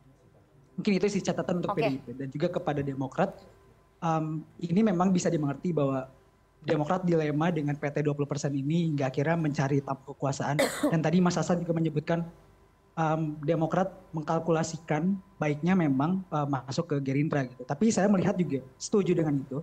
Mungkin 0.72 0.92
itu 0.96 1.04
sih 1.12 1.20
catatan 1.20 1.60
untuk 1.60 1.76
Oke. 1.76 1.84
PDIP 1.84 2.06
dan 2.16 2.28
juga 2.32 2.48
kepada 2.48 2.80
Demokrat. 2.80 3.36
um, 4.02 4.42
ini 4.58 4.82
memang 4.82 5.14
bisa 5.14 5.30
dimengerti 5.30 5.70
bahwa 5.70 6.10
Demokrat 6.62 7.02
dilema 7.02 7.50
dengan 7.50 7.74
PT 7.74 8.06
20% 8.06 8.54
ini 8.54 8.86
hingga 8.86 9.10
akhirnya 9.10 9.34
mencari 9.34 9.82
tampuk 9.82 10.14
kekuasaan. 10.14 10.62
Dan 10.94 11.02
tadi 11.02 11.18
Mas 11.18 11.34
Hasan 11.34 11.58
juga 11.58 11.74
menyebutkan 11.74 12.22
um, 12.94 13.34
Demokrat 13.42 13.90
mengkalkulasikan 14.14 15.18
baiknya 15.42 15.74
memang 15.74 16.22
uh, 16.30 16.46
masuk 16.46 16.94
ke 16.94 16.96
Gerindra 17.02 17.42
gitu. 17.50 17.66
Tapi 17.66 17.90
saya 17.90 18.06
melihat 18.06 18.38
juga 18.38 18.62
setuju 18.78 19.12
dengan 19.18 19.42
itu. 19.42 19.58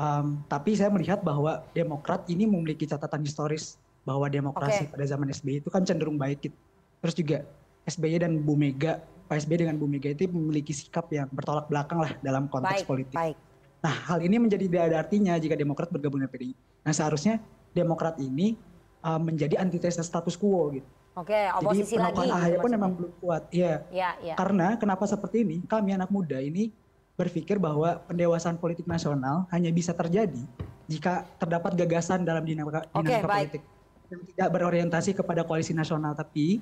Um, 0.00 0.40
tapi 0.48 0.78
saya 0.78 0.88
melihat 0.88 1.20
bahwa 1.20 1.66
Demokrat 1.74 2.24
ini 2.30 2.46
memiliki 2.46 2.86
catatan 2.86 3.20
historis 3.26 3.76
bahwa 4.04 4.26
demokrasi 4.32 4.88
Oke. 4.88 4.96
pada 4.96 5.04
zaman 5.04 5.28
SBY 5.28 5.60
itu 5.60 5.68
kan 5.68 5.84
cenderung 5.84 6.16
baik 6.16 6.48
gitu. 6.48 6.56
Terus 7.04 7.14
juga 7.16 7.38
SBY 7.84 8.24
dan 8.24 8.32
Bu 8.40 8.56
Mega, 8.56 9.00
Pak 9.28 9.44
SBY 9.44 9.68
dengan 9.68 9.76
Bu 9.76 9.84
Mega 9.84 10.08
itu 10.08 10.24
memiliki 10.28 10.72
sikap 10.72 11.08
yang 11.12 11.28
bertolak 11.28 11.68
belakang 11.68 12.00
lah 12.00 12.12
dalam 12.24 12.48
konteks 12.48 12.84
Baik, 12.84 12.88
politik. 12.88 13.16
baik. 13.16 13.36
Nah, 13.80 13.94
hal 14.12 14.20
ini 14.20 14.36
menjadi 14.36 14.64
tidak 14.68 14.82
ada 14.92 14.96
artinya 15.00 15.34
jika 15.40 15.56
Demokrat 15.56 15.88
bergabung 15.88 16.20
dengan 16.20 16.32
PDI. 16.32 16.52
Nah, 16.84 16.92
seharusnya 16.92 17.40
Demokrat 17.72 18.20
ini 18.20 18.60
uh, 19.00 19.16
menjadi 19.16 19.56
antitesa 19.56 20.04
status 20.04 20.36
quo 20.36 20.68
gitu. 20.76 20.88
Oke, 21.18 21.36
oposisi 21.58 21.98
Jadi 21.98 22.04
lagi. 22.06 22.28
AHY 22.30 22.50
gitu 22.54 22.62
pun 22.62 22.70
memang 22.70 22.90
belum 22.94 23.12
kuat. 23.18 23.42
Iya. 23.50 23.82
Ya, 23.90 24.10
ya. 24.22 24.34
Karena 24.38 24.78
kenapa 24.78 25.04
seperti 25.08 25.42
ini? 25.42 25.64
Kami 25.66 25.96
anak 25.96 26.12
muda 26.12 26.38
ini 26.38 26.70
berpikir 27.18 27.60
bahwa 27.60 28.00
pendewasaan 28.08 28.56
politik 28.56 28.88
nasional 28.88 29.44
hanya 29.52 29.68
bisa 29.68 29.92
terjadi 29.92 30.40
jika 30.88 31.28
terdapat 31.36 31.76
gagasan 31.76 32.24
dalam 32.24 32.40
dinamika, 32.42 32.88
dinamika 32.96 33.28
politik 33.28 33.62
yang 34.08 34.22
tidak 34.32 34.48
berorientasi 34.50 35.10
kepada 35.12 35.44
koalisi 35.44 35.76
nasional 35.76 36.16
tapi 36.16 36.58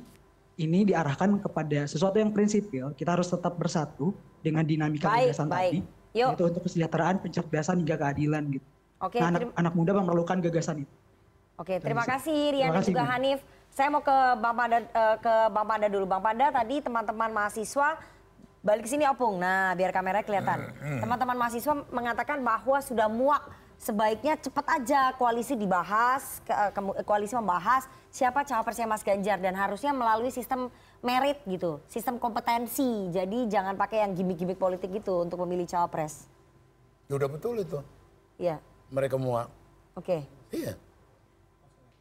ini 0.59 0.82
diarahkan 0.85 1.39
kepada 1.39 1.86
sesuatu 1.86 2.19
yang 2.19 2.35
prinsipil. 2.35 2.90
Kita 2.99 3.15
harus 3.15 3.31
tetap 3.31 3.55
bersatu 3.55 4.11
dengan 4.43 4.66
dinamika 4.66 5.07
Baik, 5.07 5.31
gagasan 5.31 5.49
baik. 5.49 5.55
tadi, 5.55 5.78
Yuk. 6.19 6.28
yaitu 6.35 6.45
untuk 6.49 6.62
kesejahteraan, 6.66 7.16
pencerdasan 7.19 7.78
hingga 7.78 7.97
keadilan 7.97 8.43
gitu. 8.51 8.66
Oke, 8.99 9.23
nah, 9.23 9.31
anak, 9.31 9.40
terima- 9.47 9.55
anak 9.55 9.73
muda 9.73 9.93
memerlukan 9.95 10.36
gagasan 10.43 10.82
itu. 10.82 10.95
Oke, 11.55 11.78
terima 11.78 12.03
kasih 12.03 12.39
Rian 12.51 12.70
Terima 12.70 12.74
dan 12.74 12.82
kasih, 12.82 12.93
juga 12.93 13.03
Bu. 13.03 13.11
Hanif. 13.11 13.39
Saya 13.69 13.89
mau 13.90 14.03
ke 14.03 14.16
Bang 14.39 14.55
Panda 14.55 14.78
eh, 14.78 15.16
ke 15.19 15.35
Bang 15.51 15.66
Panda 15.66 15.86
dulu. 15.86 16.05
Bang 16.05 16.23
Panda 16.23 16.47
tadi 16.51 16.77
teman-teman 16.78 17.31
mahasiswa 17.31 17.89
balik 18.59 18.82
ke 18.86 18.90
sini 18.90 19.07
opung. 19.07 19.39
Nah, 19.39 19.74
biar 19.74 19.90
kameranya 19.90 20.23
kelihatan. 20.23 20.59
Hmm, 20.78 20.99
Teman-teman 20.99 21.36
mahasiswa 21.36 21.74
mengatakan 21.90 22.43
bahwa 22.43 22.78
sudah 22.78 23.07
muak 23.07 23.43
sebaiknya 23.78 24.34
cepat 24.36 24.66
aja 24.76 25.14
koalisi 25.14 25.55
dibahas, 25.55 26.42
ke- 26.42 26.52
eh, 26.52 26.70
kemu- 26.70 26.98
koalisi 27.02 27.32
membahas 27.32 27.86
siapa 28.09 28.42
cawapresnya 28.42 28.84
Mas 28.84 29.00
Ganjar 29.00 29.38
dan 29.38 29.55
harusnya 29.55 29.90
melalui 29.92 30.28
sistem 30.28 30.66
merit 30.98 31.38
gitu, 31.44 31.78
sistem 31.86 32.18
kompetensi. 32.18 33.09
Jadi 33.09 33.46
jangan 33.46 33.78
pakai 33.78 34.02
yang 34.02 34.12
gimmick-gimmick 34.12 34.59
politik 34.59 34.90
gitu 34.92 35.22
untuk 35.22 35.38
memilih 35.40 35.64
cawapres. 35.64 36.26
Ya 37.06 37.16
udah 37.16 37.30
betul 37.30 37.55
itu. 37.56 37.78
Iya. 38.36 38.59
Mereka 38.90 39.16
muak. 39.16 39.48
Oke. 39.94 40.26
Iya. 40.50 40.74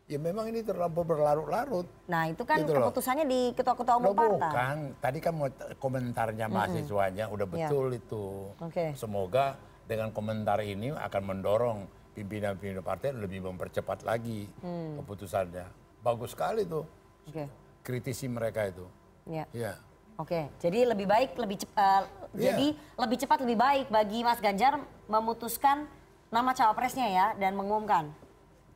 Ya 0.07 0.15
memang 0.15 0.47
ini 0.47 0.63
terlampau 0.63 1.03
berlarut-larut. 1.03 1.83
Nah, 2.07 2.31
itu 2.31 2.39
kan 2.41 2.63
Gitu 2.63 2.71
loh. 2.71 2.87
keputusannya 2.87 3.27
di 3.27 3.51
ketua-ketua 3.51 3.99
umum 3.99 4.07
Loh, 4.07 4.15
partai. 4.15 4.39
bukan. 4.39 4.75
Tadi 4.97 5.19
kan 5.19 5.33
komentarnya 5.75 6.47
mahasiswanya 6.47 7.27
udah 7.27 7.43
Iya. 7.45 7.67
betul 7.67 7.87
itu. 7.91 8.25
Oke. 8.57 8.95
Semoga 8.95 9.59
dengan 9.88 10.11
komentar 10.11 10.59
ini 10.59 10.91
akan 10.91 11.22
mendorong 11.23 11.80
pimpinan-pimpinan 12.14 12.84
partai 12.84 13.15
lebih 13.15 13.41
mempercepat 13.41 14.03
lagi 14.03 14.45
Hmm. 14.59 14.99
keputusannya. 15.01 15.65
Bagus 16.03 16.35
sekali 16.35 16.68
tuh 16.68 16.84
Oke. 17.26 17.47
kritisi 17.81 18.27
mereka 18.27 18.68
itu. 18.68 18.84
Ya. 19.26 19.47
Ya. 19.51 19.80
Oke, 20.18 20.49
jadi 20.57 20.81
lebih 20.88 21.05
baik 21.05 21.38
lebih 21.38 21.61
cep- 21.61 21.77
eh, 21.77 22.03
Iya. 22.34 22.51
jadi 22.51 22.68
lebih 22.97 23.18
cepat 23.18 23.38
lebih 23.45 23.57
baik 23.57 23.88
bagi 23.88 24.26
Mas 24.26 24.41
Ganjar 24.41 24.81
memutuskan 25.05 25.85
nama 26.27 26.51
cawapresnya 26.51 27.07
ya 27.07 27.26
dan 27.38 27.53
mengumumkan. 27.53 28.09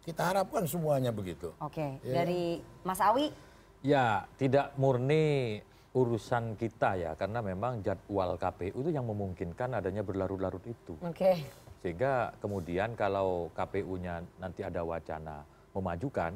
Kita 0.01 0.21
harapkan 0.23 0.65
semuanya 0.65 1.09
begitu. 1.09 1.49
Oke, 1.57 1.97
Iya. 2.01 2.13
dari 2.15 2.43
Mas 2.81 3.01
Awi 3.01 3.33
Ya, 3.81 4.29
tidak 4.37 4.77
murni 4.77 5.57
urusan 5.91 6.55
kita 6.55 6.95
ya, 6.95 7.11
karena 7.19 7.43
memang 7.43 7.83
jadwal 7.83 8.39
KPU 8.39 8.79
itu 8.79 8.91
yang 8.95 9.03
memungkinkan 9.03 9.75
adanya 9.75 9.99
berlarut-larut 9.99 10.63
itu. 10.63 10.95
Oke. 11.03 11.43
Sehingga 11.83 12.31
kemudian 12.39 12.95
kalau 12.95 13.51
KPU-nya 13.51 14.23
nanti 14.39 14.63
ada 14.63 14.87
wacana 14.87 15.43
memajukan, 15.75 16.31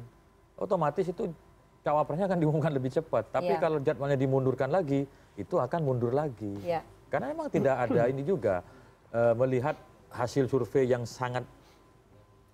otomatis 0.60 1.08
itu 1.08 1.32
cawapresnya 1.88 2.28
akan 2.28 2.40
diumumkan 2.44 2.74
lebih 2.76 2.92
cepat. 2.92 3.32
Tapi 3.32 3.56
Iya. 3.56 3.62
kalau 3.64 3.80
jadwalnya 3.80 4.20
dimundurkan 4.20 4.68
lagi, 4.74 5.08
itu 5.40 5.56
akan 5.56 5.80
mundur 5.88 6.12
lagi. 6.12 6.60
Iya. 6.60 6.84
Karena 7.08 7.32
memang 7.32 7.48
tidak 7.48 7.76
ada 7.80 8.12
ini 8.12 8.24
juga 8.28 8.60
eh, 9.16 9.32
melihat 9.32 9.80
hasil 10.12 10.52
survei 10.52 10.92
yang 10.92 11.08
sangat 11.08 11.48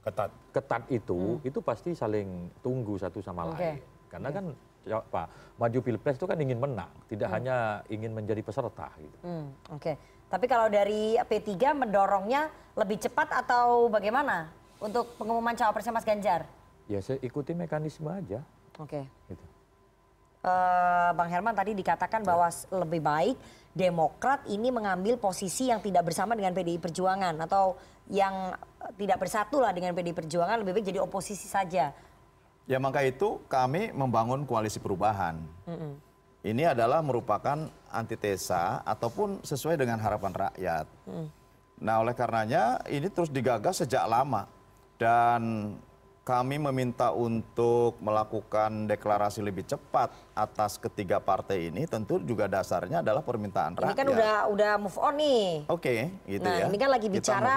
ketat 0.05 0.29
ketat 0.53 0.83
itu, 0.93 1.41
itu 1.41 1.57
pasti 1.57 1.97
saling 1.97 2.53
tunggu 2.61 3.01
satu 3.01 3.17
sama 3.17 3.49
Hmm. 3.49 3.53
Oke. 3.57 3.61
lain. 3.65 3.77
Karena 4.05 4.29
kan 4.29 4.45
ya, 4.83 4.99
Pak, 4.99 5.27
maju 5.55 5.79
pilpres 5.79 6.15
itu 6.15 6.25
kan 6.25 6.37
ingin 6.37 6.57
menang, 6.57 6.89
tidak 7.05 7.27
Hmm. 7.27 7.35
hanya 7.35 7.55
ingin 7.87 8.11
menjadi 8.11 8.39
peserta. 8.39 8.89
Gitu. 8.95 9.17
Hmm, 9.21 9.53
Oke, 9.69 9.95
tapi 10.27 10.45
kalau 10.45 10.67
dari 10.67 11.17
P3 11.19 11.49
mendorongnya 11.73 12.47
lebih 12.73 12.97
cepat 12.99 13.29
atau 13.35 13.87
bagaimana 13.87 14.49
untuk 14.77 15.15
pengumuman 15.15 15.53
cawapresnya 15.53 15.91
Mas 15.91 16.03
Ganjar? 16.03 16.45
Ya 16.85 16.99
saya 16.99 17.21
ikuti 17.21 17.53
mekanisme 17.53 18.07
aja. 18.07 18.41
Oke. 18.75 19.05
Gitu. 19.27 19.45
eh, 20.41 21.09
Bang 21.13 21.29
Herman 21.29 21.53
tadi 21.53 21.71
dikatakan 21.71 22.25
bahwa 22.25 22.49
s- 22.49 22.65
lebih 22.67 22.97
baik 22.99 23.37
Demokrat 23.71 24.43
ini 24.47 24.67
mengambil 24.67 25.15
posisi 25.15 25.69
yang 25.69 25.79
tidak 25.79 26.03
bersama 26.03 26.33
dengan 26.33 26.51
PDI 26.51 26.75
Perjuangan 26.75 27.37
atau 27.39 27.77
yang 28.09 28.51
tidak 28.97 29.15
bersatu 29.17 29.61
lah 29.61 29.69
dengan 29.69 29.93
PDI 29.93 30.11
Perjuangan 30.11 30.57
lebih 30.57 30.75
baik 30.75 30.85
jadi 30.87 30.99
oposisi 30.99 31.45
saja. 31.45 31.93
Ya 32.69 32.77
maka 32.77 33.01
itu 33.05 33.41
kami 33.49 33.91
membangun 33.91 34.45
koalisi 34.45 34.77
perubahan. 34.77 35.41
Mm-mm. 35.67 35.97
Ini 36.41 36.73
adalah 36.73 37.05
merupakan 37.05 37.69
antitesa 37.93 38.81
ataupun 38.81 39.45
sesuai 39.45 39.77
dengan 39.77 40.01
harapan 40.01 40.33
rakyat. 40.33 40.85
Mm. 41.05 41.27
Nah 41.81 41.95
oleh 42.01 42.13
karenanya 42.13 42.81
ini 42.89 43.09
terus 43.09 43.29
digagas 43.33 43.81
sejak 43.85 44.05
lama 44.05 44.45
dan 45.01 45.73
kami 46.21 46.61
meminta 46.61 47.09
untuk 47.09 47.97
melakukan 47.97 48.85
deklarasi 48.85 49.41
lebih 49.41 49.65
cepat 49.65 50.13
atas 50.37 50.77
ketiga 50.77 51.17
partai 51.17 51.73
ini 51.73 51.89
tentu 51.89 52.21
juga 52.21 52.45
dasarnya 52.45 53.01
adalah 53.01 53.25
permintaan 53.25 53.73
Ini 53.73 53.81
rakyat. 53.89 53.97
kan 53.97 54.07
udah 54.13 54.33
udah 54.53 54.71
move 54.77 54.97
on 55.01 55.17
nih. 55.17 55.45
Oke, 55.65 56.13
gitu 56.29 56.45
nah, 56.45 56.61
ya. 56.61 56.65
ini 56.69 56.77
kan 56.77 56.89
lagi 56.93 57.07
Kita 57.09 57.17
bicara 57.17 57.55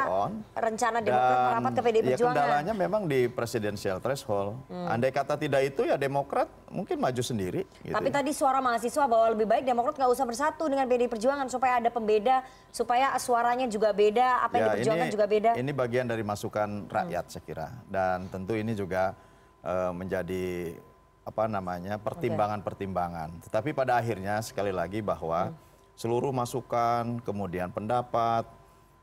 rencana 0.57 0.99
Demokrat 1.05 1.37
merapat 1.45 1.73
ke 1.77 1.81
PDI 1.85 2.01
ya 2.01 2.05
Perjuangan. 2.17 2.35
kendalanya 2.41 2.73
memang 2.73 3.03
di 3.05 3.21
presidensial 3.29 4.01
threshold. 4.01 4.57
Hmm. 4.73 4.97
Andai 4.97 5.13
kata 5.13 5.37
tidak 5.37 5.61
itu 5.69 5.85
ya 5.85 6.01
Demokrat 6.01 6.49
mungkin 6.73 6.97
maju 6.97 7.21
sendiri. 7.21 7.69
Gitu 7.85 7.93
Tapi 7.93 8.09
ya. 8.09 8.15
tadi 8.17 8.33
suara 8.33 8.65
mahasiswa 8.65 9.05
bahwa 9.05 9.27
lebih 9.37 9.45
baik 9.45 9.69
Demokrat 9.69 9.95
nggak 10.01 10.09
usah 10.09 10.25
bersatu 10.25 10.73
dengan 10.73 10.89
PDI 10.89 11.13
Perjuangan 11.13 11.53
supaya 11.53 11.85
ada 11.85 11.93
pembeda, 11.93 12.41
supaya 12.73 13.13
suaranya 13.21 13.69
juga 13.69 13.93
beda, 13.93 14.41
apa 14.41 14.53
yang 14.57 14.65
Ya, 14.65 14.69
diperjuangkan 14.81 15.09
juga 15.13 15.27
beda. 15.29 15.51
Ini 15.61 15.73
bagian 15.77 16.07
dari 16.09 16.25
masukan 16.25 16.89
rakyat 16.89 17.25
saya 17.29 17.45
kira. 17.45 17.69
Dan 17.93 18.33
tentu 18.33 18.54
ini 18.55 18.73
juga 18.73 19.15
eh, 19.61 19.93
menjadi 19.93 20.77
apa 21.25 21.49
namanya 21.49 21.97
pertimbangan-pertimbangan. 21.97 23.49
Tetapi 23.49 23.73
pada 23.73 23.97
akhirnya 23.97 24.45
sekali 24.45 24.69
lagi 24.69 25.01
bahwa 25.01 25.49
Hmm. 25.49 25.57
seluruh 25.97 26.31
masukan, 26.31 27.17
kemudian 27.25 27.73
pendapat, 27.73 28.45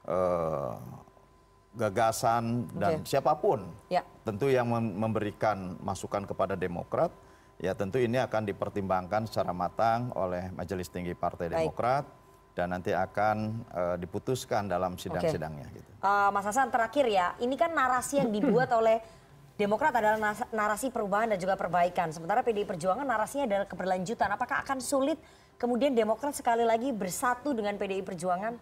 eh, 0.06 0.74
gagasan 1.72 2.68
dan 2.76 3.00
Oke. 3.00 3.08
siapa 3.08 3.32
pun 3.34 3.64
Ya. 3.88 4.04
tentu 4.22 4.52
yang 4.52 4.68
mem- 4.68 4.92
memberikan 5.00 5.80
masukan 5.80 6.28
kepada 6.28 6.54
Demokrat, 6.54 7.10
ya 7.58 7.72
tentu 7.72 7.96
ini 7.96 8.20
akan 8.20 8.44
dipertimbangkan 8.44 9.24
secara 9.26 9.56
matang 9.56 10.12
oleh 10.14 10.52
Majelis 10.52 10.92
Tinggi 10.92 11.16
Partai 11.16 11.48
Baik. 11.48 11.56
Demokrat 11.58 12.04
dan 12.52 12.76
nanti 12.76 12.92
akan 12.92 13.64
eh, 13.72 13.96
diputuskan 13.98 14.68
dalam 14.68 15.00
sidang-sidangnya. 15.00 15.72
Gitu. 15.72 15.90
Eh, 15.96 16.30
Mas 16.30 16.44
Hasan 16.44 16.68
terakhir 16.68 17.08
ya, 17.08 17.40
ini 17.40 17.56
kan 17.56 17.72
narasi 17.72 18.20
yang 18.20 18.30
dibuat 18.30 18.68
oleh 18.76 19.00
Demokrat 19.62 19.94
adalah 19.94 20.18
narasi 20.50 20.90
perubahan 20.90 21.30
dan 21.30 21.38
juga 21.38 21.54
perbaikan. 21.54 22.10
Sementara 22.10 22.42
PDI 22.42 22.66
Perjuangan 22.66 23.06
narasinya 23.06 23.46
adalah 23.46 23.70
keberlanjutan. 23.70 24.34
Apakah 24.34 24.66
akan 24.66 24.82
sulit 24.82 25.22
kemudian 25.62 25.94
Demokrat 25.94 26.34
sekali 26.34 26.66
lagi 26.66 26.90
bersatu 26.90 27.54
dengan 27.54 27.78
PDI 27.78 28.02
Perjuangan? 28.02 28.58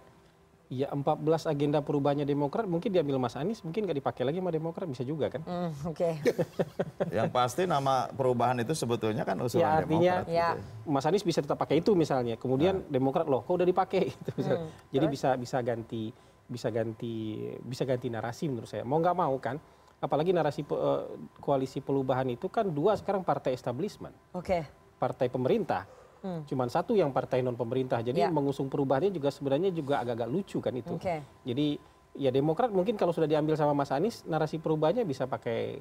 Ya 0.69 0.91
14 0.91 1.49
agenda 1.49 1.79
perubahannya 1.79 2.27
Demokrat 2.27 2.67
mungkin 2.67 2.91
diambil 2.91 3.15
Mas 3.17 3.33
Anies, 3.39 3.63
mungkin 3.63 3.87
nggak 3.87 4.03
dipakai 4.03 4.27
lagi 4.27 4.43
sama 4.43 4.51
Demokrat 4.51 4.85
bisa 4.91 5.01
juga 5.07 5.31
kan? 5.31 5.41
Hmm, 5.47 5.71
Oke. 5.87 6.19
Yang 7.17 7.29
pasti 7.31 7.63
nama 7.63 8.11
perubahan 8.11 8.59
itu 8.59 8.75
sebetulnya 8.75 9.23
kan 9.23 9.39
usulan 9.39 9.63
Ya 9.65 9.69
artinya 9.81 10.13
Demokrat. 10.21 10.27
gitu 10.27 10.35
ya. 10.35 10.49
Mas 10.83 11.05
Anies 11.07 11.23
bisa 11.23 11.39
tetap 11.39 11.57
pakai 11.57 11.79
itu 11.79 11.95
misalnya. 11.95 12.35
Kemudian 12.35 12.83
Demokrat 12.91 13.25
loh, 13.25 13.39
kok 13.47 13.55
udah 13.55 13.65
dipakai 13.65 14.11
gitu. 14.11 14.31
Hmm, 14.45 14.67
Jadi 14.91 15.05
terus? 15.07 15.15
bisa 15.15 15.29
bisa 15.39 15.57
ganti 15.63 16.11
bisa 16.49 16.67
ganti 16.73 17.45
bisa 17.63 17.87
ganti 17.87 18.07
narasi 18.11 18.51
menurut 18.51 18.67
saya. 18.67 18.83
Mau 18.85 18.99
nggak 19.01 19.15
mau 19.17 19.33
kan, 19.41 19.57
apalagi 19.99 20.31
narasi 20.31 20.63
eh, 20.63 21.01
koalisi 21.37 21.79
perubahan 21.79 22.27
itu 22.27 22.47
kan 22.47 22.65
dua 22.65 22.95
sekarang 22.95 23.21
partai 23.21 23.51
establishment, 23.51 24.15
Oke. 24.31 24.63
partai 24.95 25.27
pemerintah. 25.27 25.83
Hmm. 26.19 26.43
Cuman 26.43 26.67
satu 26.67 26.95
yang 26.95 27.15
partai 27.15 27.39
non 27.39 27.55
pemerintah. 27.55 27.99
Jadi 27.99 28.19
Ya. 28.19 28.27
mengusung 28.27 28.67
perubahannya 28.67 29.07
juga 29.07 29.31
sebenarnya 29.31 29.71
juga 29.71 30.03
agak-agak 30.03 30.27
lucu 30.27 30.59
kan 30.59 30.75
itu. 30.75 30.99
Oke. 30.99 31.23
Jadi 31.45 31.79
ya 32.19 32.27
Demokrat 32.27 32.71
mungkin 32.71 32.99
kalau 32.99 33.15
sudah 33.15 33.23
diambil 33.23 33.55
sama 33.55 33.71
Mas 33.71 33.87
Anies 33.89 34.27
narasi 34.27 34.59
perubahannya 34.59 35.07
bisa 35.07 35.23
pakai 35.23 35.79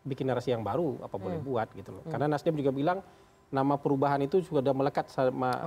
bikin 0.00 0.30
narasi 0.30 0.54
yang 0.54 0.62
baru 0.62 0.94
apa 1.00 1.18
boleh 1.18 1.38
Hmm. 1.38 1.46
buat 1.46 1.68
gitu 1.74 1.90
loh. 1.90 2.02
Hmm. 2.06 2.10
Karena 2.14 2.26
Nasdem 2.30 2.54
juga 2.54 2.70
bilang 2.70 2.98
nama 3.50 3.74
perubahan 3.74 4.22
itu 4.22 4.38
sudah 4.40 4.70
melekat 4.70 5.10
sama 5.10 5.66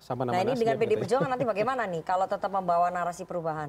sama 0.00 0.24
nama 0.24 0.32
Nah 0.32 0.40
ini 0.40 0.48
Nasdem. 0.48 0.60
dengan 0.64 0.76
katanya. 0.78 0.96
Perjuangan 1.04 1.28
nanti 1.28 1.44
bagaimana 1.52 1.82
nih 1.84 2.02
kalau 2.02 2.24
tetap 2.24 2.48
membawa 2.48 2.88
narasi 2.88 3.28
perubahan? 3.28 3.68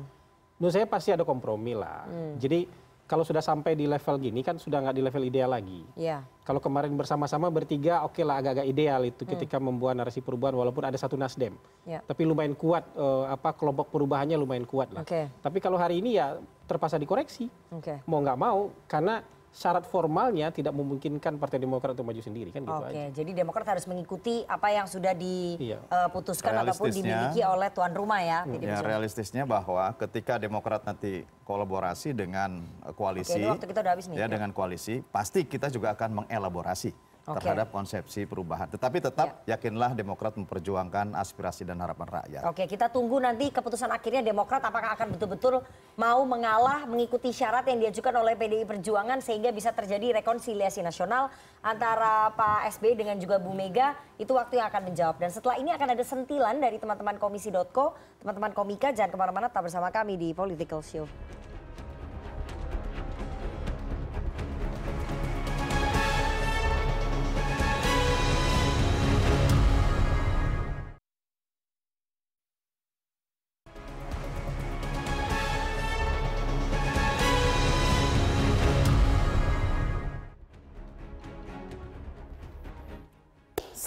Menurut 0.59 0.73
saya 0.73 0.87
pasti 0.87 1.11
ada 1.11 1.23
kompromi 1.23 1.75
lah. 1.75 2.07
Hmm. 2.07 2.39
Jadi 2.39 2.67
kalau 3.09 3.25
sudah 3.25 3.41
sampai 3.41 3.73
di 3.73 3.89
level 3.89 4.21
gini 4.21 4.45
kan 4.45 4.61
sudah 4.61 4.85
nggak 4.85 4.93
di 4.93 5.01
level 5.01 5.23
ideal 5.25 5.49
lagi. 5.49 5.81
Iya. 5.97 6.21
Kalau 6.45 6.61
kemarin 6.61 6.93
bersama-sama 6.93 7.49
bertiga 7.49 8.05
oke 8.05 8.21
lah 8.21 8.37
agak-agak 8.37 8.69
ideal 8.69 9.01
itu 9.01 9.25
Hmm. 9.25 9.33
ketika 9.33 9.57
membuat 9.57 9.97
narasi 9.97 10.21
perubahan 10.21 10.53
walaupun 10.53 10.85
ada 10.85 10.93
satu 10.93 11.17
Nasdem. 11.17 11.57
Ya. 11.89 12.05
Tapi 12.05 12.21
lumayan 12.29 12.53
kuat 12.53 12.85
eh, 12.93 13.25
apa 13.25 13.57
kelompok 13.57 13.89
perubahannya 13.89 14.37
lumayan 14.37 14.69
kuat 14.69 14.93
lah. 14.93 15.01
Oke. 15.01 15.25
Tapi 15.41 15.57
kalau 15.57 15.81
hari 15.81 16.05
ini 16.05 16.21
ya 16.21 16.37
terpaksa 16.69 17.01
dikoreksi. 17.01 17.49
Oke. 17.73 17.97
Mau 18.05 18.21
nggak 18.21 18.37
mau 18.37 18.69
karena 18.85 19.25
syarat 19.49 19.83
formalnya 19.83 20.49
tidak 20.49 20.71
memungkinkan 20.71 21.35
Partai 21.35 21.57
Demokrat 21.57 21.91
untuk 21.91 22.05
maju 22.05 22.21
sendiri 22.21 22.49
kan 22.49 22.61
gitu 22.61 22.69
Oke, 22.71 22.93
aja. 22.93 23.09
jadi 23.11 23.31
Demokrat 23.35 23.65
harus 23.67 23.85
mengikuti 23.85 24.45
apa 24.45 24.69
yang 24.69 24.85
sudah 24.85 25.11
Iya. 25.11 25.81
diputuskan 25.81 26.53
ataupun 26.61 26.89
dimiliki 26.89 27.41
oleh 27.41 27.69
tuan 27.69 27.91
rumah 27.91 28.21
ya. 28.21 28.45
PDI 28.45 28.69
Ya 28.69 28.79
realistisnya 28.79 29.43
bahwa 29.43 29.89
ketika 29.97 30.37
Demokrat 30.37 30.85
nanti 30.85 31.25
kolaborasi 31.43 32.13
dengan 32.13 32.61
eh, 32.85 32.93
koalisi, 32.93 33.33
Oke, 33.33 33.41
ini 33.41 33.49
waktu 33.49 33.65
kita 33.65 33.79
udah 33.81 33.93
habis 33.97 34.05
nih. 34.05 34.15
ya 34.15 34.21
Ya. 34.21 34.27
dengan 34.29 34.49
koalisi, 34.51 35.01
pasti 35.03 35.43
kita 35.43 35.67
juga 35.67 35.91
akan 35.91 36.23
mengelaborasi. 36.23 36.93
Terhadap 37.25 37.69
konsepsi 37.69 38.25
perubahan. 38.25 38.65
Tetapi 38.71 38.97
tetap 39.03 39.43
yakinlah 39.45 39.93
Demokrat 39.93 40.33
memperjuangkan 40.39 41.13
aspirasi 41.13 41.67
dan 41.67 41.77
harapan 41.83 42.07
rakyat. 42.09 42.41
Oke, 42.47 42.65
kita 42.65 42.89
tunggu 42.89 43.21
nanti 43.21 43.53
keputusan 43.53 43.91
akhirnya 43.91 44.25
Demokrat 44.25 44.63
apakah 44.65 44.95
akan 44.97 45.13
betul-betul 45.17 45.61
mau 45.99 46.21
mengalah 46.25 46.87
mengikuti 46.89 47.29
syarat 47.29 47.67
yang 47.69 47.83
diajukan 47.83 48.13
oleh 48.15 48.33
PDI 48.33 48.65
Perjuangan 48.65 49.19
sehingga 49.21 49.53
bisa 49.53 49.75
terjadi 49.75 50.21
rekonsiliasi 50.23 50.81
nasional 50.81 51.29
antara 51.61 52.31
Pak 52.33 52.71
SBY 52.79 52.93
dengan 52.97 53.15
juga 53.19 53.37
Bu 53.37 53.53
Mega. 53.53 53.93
Itu 54.17 54.35
waktu 54.35 54.59
yang 54.59 54.67
akan 54.71 54.91
menjawab. 54.91 55.15
Dan 55.19 55.29
setelah 55.29 55.59
ini 55.59 55.69
akan 55.75 55.87
ada 55.95 56.03
sentilan 56.03 56.55
dari 56.57 56.79
teman-teman 56.79 57.19
komisi.co, 57.19 57.95
teman-teman 58.23 58.51
komika 58.55 58.91
jangan 58.95 59.11
ke 59.11 59.17
mana-mana 59.19 59.47
tetap 59.51 59.63
bersama 59.63 59.91
kami 59.91 60.15
di 60.19 60.29
Political 60.31 60.81
Show. 60.83 61.05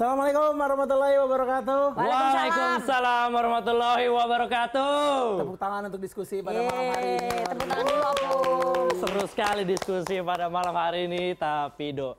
Assalamualaikum 0.02 0.58
warahmatullahi 0.58 1.14
wabarakatuh. 1.14 1.82
Waalaikumsalam 1.94 3.28
warahmatullahi 3.38 4.06
wabarakatuh. 4.10 5.38
Tepuk 5.38 5.58
tangan 5.62 5.82
untuk 5.86 6.02
diskusi 6.02 6.42
pada 6.42 6.58
malam 6.58 6.86
hari 6.90 7.10
ini. 7.22 7.30
Tepuk 7.46 7.66
tangan 7.70 7.84
dulu 7.86 8.02
Opung. 8.10 8.88
Seru 8.98 9.24
sekali 9.30 9.62
diskusi 9.62 10.18
pada 10.26 10.50
malam 10.50 10.74
hari 10.74 11.06
ini, 11.06 11.38
tapi 11.38 11.94
Do, 11.94 12.18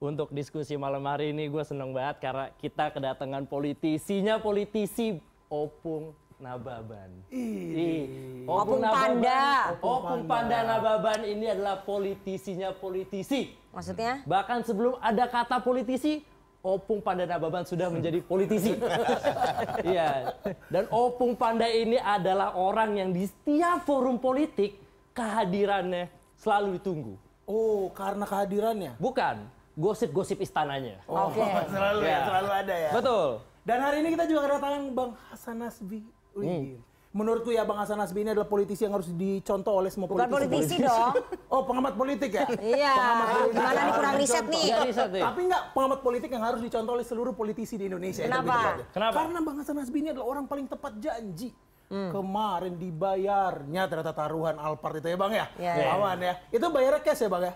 untuk 0.00 0.32
diskusi 0.32 0.72
malam 0.80 1.04
hari 1.04 1.36
ini 1.36 1.52
gue 1.52 1.60
seneng 1.68 1.92
banget 1.92 2.16
karena 2.24 2.48
kita 2.56 2.88
kedatangan 2.96 3.44
politisinya 3.44 4.40
politisi 4.40 5.20
Opung 5.52 6.16
Nababan. 6.40 7.28
Ih, 7.28 8.48
Opung 8.48 8.80
Panda. 8.80 9.76
Opung 9.84 10.24
Panda 10.24 10.64
Nababan 10.64 11.28
ini 11.28 11.44
adalah 11.44 11.76
politisinya 11.84 12.72
politisi. 12.72 13.52
Maksudnya? 13.68 14.24
Bahkan 14.24 14.64
sebelum 14.64 14.96
ada 14.96 15.28
kata 15.28 15.60
politisi, 15.60 16.24
Opung 16.62 17.02
Panda 17.02 17.26
Nababan 17.26 17.66
sudah 17.66 17.90
menjadi 17.90 18.22
politisi. 18.22 18.78
Iya. 19.82 20.38
Dan 20.70 20.86
Opung 20.94 21.34
Panda 21.34 21.66
ini 21.66 21.98
adalah 21.98 22.54
orang 22.54 22.94
yang 22.94 23.10
di 23.10 23.26
setiap 23.26 23.82
forum 23.82 24.22
politik 24.22 24.78
kehadirannya 25.10 26.06
selalu 26.38 26.78
ditunggu. 26.78 27.14
Oh, 27.44 27.90
karena 27.90 28.22
kehadirannya? 28.22 28.92
Bukan, 29.02 29.42
gosip-gosip 29.74 30.38
istananya. 30.38 31.02
Oh, 31.10 31.34
selalu 31.74 32.00
ya, 32.06 32.10
Ya. 32.14 32.18
selalu 32.30 32.50
ada 32.54 32.74
ya. 32.78 32.90
Betul. 32.94 33.28
Dan 33.62 33.78
hari 33.82 33.96
ini 34.06 34.08
kita 34.14 34.24
juga 34.26 34.40
kedatangan 34.46 34.82
Bang 34.94 35.10
Hasan 35.30 35.56
Nasbi. 35.58 36.00
Wih. 36.34 36.46
Hmm. 36.46 36.91
Menurutku 37.12 37.52
ya 37.52 37.68
Bang 37.68 37.76
Hasan 37.76 38.00
Nasbi 38.00 38.24
ini 38.24 38.32
adalah 38.32 38.48
politisi 38.48 38.88
yang 38.88 38.96
harus 38.96 39.12
dicontoh 39.12 39.76
oleh 39.76 39.92
semua 39.92 40.08
Bukan 40.08 40.32
politisi. 40.32 40.80
politisi 40.80 40.88
dong. 40.88 41.12
Oh, 41.52 41.68
pengamat 41.68 41.92
politik 41.92 42.32
ya? 42.32 42.48
Iya, 42.56 42.92
Pengamat 42.96 43.26
politik. 43.28 43.52
gimana 43.52 43.80
nih 43.84 43.92
kurang 43.92 44.14
riset 44.16 44.46
nih? 44.48 44.64
Riset 44.88 45.10
nih. 45.12 45.20
Tapi 45.20 45.40
enggak 45.44 45.62
pengamat 45.76 46.00
politik 46.00 46.30
yang 46.32 46.44
harus 46.48 46.60
dicontoh 46.64 46.92
oleh 46.96 47.04
seluruh 47.04 47.36
politisi 47.36 47.76
di 47.76 47.84
Indonesia. 47.92 48.24
Kenapa? 48.24 48.80
Gitu. 48.80 48.82
Kenapa? 48.96 49.16
Karena 49.20 49.38
Bang 49.44 49.56
Hasan 49.60 49.76
Nasbi 49.76 49.98
ini 50.00 50.08
adalah 50.16 50.26
orang 50.32 50.44
paling 50.48 50.64
tepat 50.64 50.92
janji. 50.96 51.52
Hmm. 51.92 52.08
Kemarin 52.08 52.80
dibayarnya 52.80 53.82
ternyata 53.84 54.16
taruhan 54.16 54.56
Alphard 54.56 55.04
itu 55.04 55.12
ya 55.12 55.18
Bang 55.20 55.36
ya? 55.36 55.46
Iya, 55.60 55.72
iya. 55.76 55.86
Lawan 55.92 56.16
ya. 56.16 56.34
Itu 56.48 56.66
bayarnya 56.72 57.04
cash 57.04 57.20
ya 57.20 57.28
Bang 57.28 57.44
ya? 57.44 57.52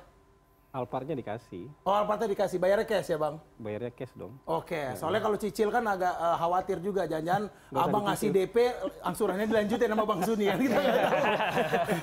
Alpartnya 0.76 1.16
dikasih, 1.16 1.72
Oh, 1.82 1.96
Alphardnya 1.96 2.28
dikasih 2.28 2.60
bayarnya 2.60 2.84
cash 2.84 3.08
ya, 3.08 3.16
Bang? 3.16 3.40
bayarnya 3.56 3.88
cash 3.90 4.12
dong. 4.12 4.36
Oke, 4.44 4.92
soalnya 4.92 5.24
kalau 5.24 5.40
cicil 5.40 5.72
kan 5.72 5.80
agak 5.82 6.12
eh, 6.12 6.36
khawatir 6.36 6.78
juga 6.84 7.08
jangan-jangan 7.08 7.44
abang 7.88 8.04
ngasih. 8.04 8.28
DP 8.28 8.56
angsurannya 9.00 9.48
dilanjutin 9.48 9.88
sama 9.88 10.04
Bang 10.04 10.20
Suni 10.20 10.44
kan 10.44 10.58
kita 10.60 10.76
nggak 10.76 10.94
tahu. 10.94 11.16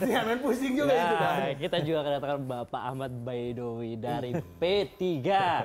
Jangan 0.09 0.37
pusing 0.41 0.73
juga 0.73 0.91
itu 0.91 1.15
kan. 1.15 1.33
Nah, 1.37 1.53
kita 1.53 1.77
juga 1.79 1.99
kedatangan 2.01 2.39
Bapak 2.43 2.81
Ahmad 2.83 3.11
Baidowi 3.21 3.93
dari 3.95 4.31
P3. 4.57 5.01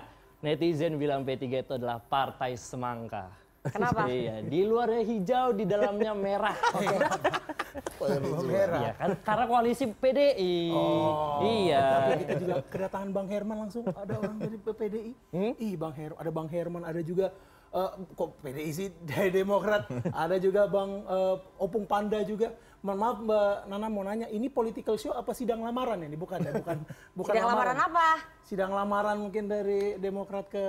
Netizen 0.45 0.95
bilang 0.95 1.25
P3 1.25 1.45
itu 1.65 1.73
adalah 1.75 1.99
partai 1.99 2.55
semangka. 2.55 3.33
Kenapa? 3.67 4.07
Iya, 4.19 4.35
di 4.47 4.61
luarnya 4.65 5.03
hijau, 5.03 5.49
di 5.55 5.65
dalamnya 5.67 6.13
merah. 6.15 6.57
merah. 8.49 8.81
Iya 8.81 8.93
kan, 8.97 9.11
karena 9.23 9.45
koalisi 9.51 9.85
PDI. 9.91 10.57
Oh. 10.73 11.43
Iya. 11.43 11.83
Tapi 11.83 12.13
kita 12.25 12.35
juga 12.39 12.55
kedatangan 12.71 13.09
Bang 13.11 13.29
Herman 13.29 13.57
langsung 13.69 13.85
ada 13.87 14.15
orang 14.17 14.37
dari 14.39 14.57
PDI. 14.59 15.13
Hmm? 15.35 15.53
Ih, 15.59 15.75
Bang 15.75 15.95
Her, 15.95 16.13
ada 16.17 16.31
Bang 16.31 16.49
Herman, 16.49 16.83
ada 16.87 17.01
juga 17.03 17.35
eh, 17.75 17.91
kok 18.15 18.31
PDI 18.41 18.71
sih 18.73 18.89
dari 19.11 19.31
Demokrat, 19.35 19.91
ada 20.15 20.37
juga 20.39 20.67
Bang 20.71 21.05
eh, 21.05 21.37
Opung 21.61 21.85
Panda 21.85 22.23
juga. 22.25 22.55
Mohon 22.89 23.01
maaf 23.05 23.19
Mbak 23.21 23.53
Nana 23.69 23.89
mau 23.93 24.01
nanya, 24.01 24.27
ini 24.33 24.49
political 24.49 24.97
show 24.97 25.13
apa 25.13 25.37
sidang 25.37 25.61
lamaran 25.61 26.01
ini? 26.09 26.17
Bukan 26.17 26.41
ya, 26.41 26.57
bukan 26.57 26.81
bukan 27.21 27.33
Sidang 27.37 27.49
lamaran 27.53 27.77
apa? 27.77 28.09
Sidang 28.49 28.73
lamaran 28.73 29.17
mungkin 29.21 29.45
dari 29.45 30.01
Demokrat 30.01 30.49
ke 30.49 30.65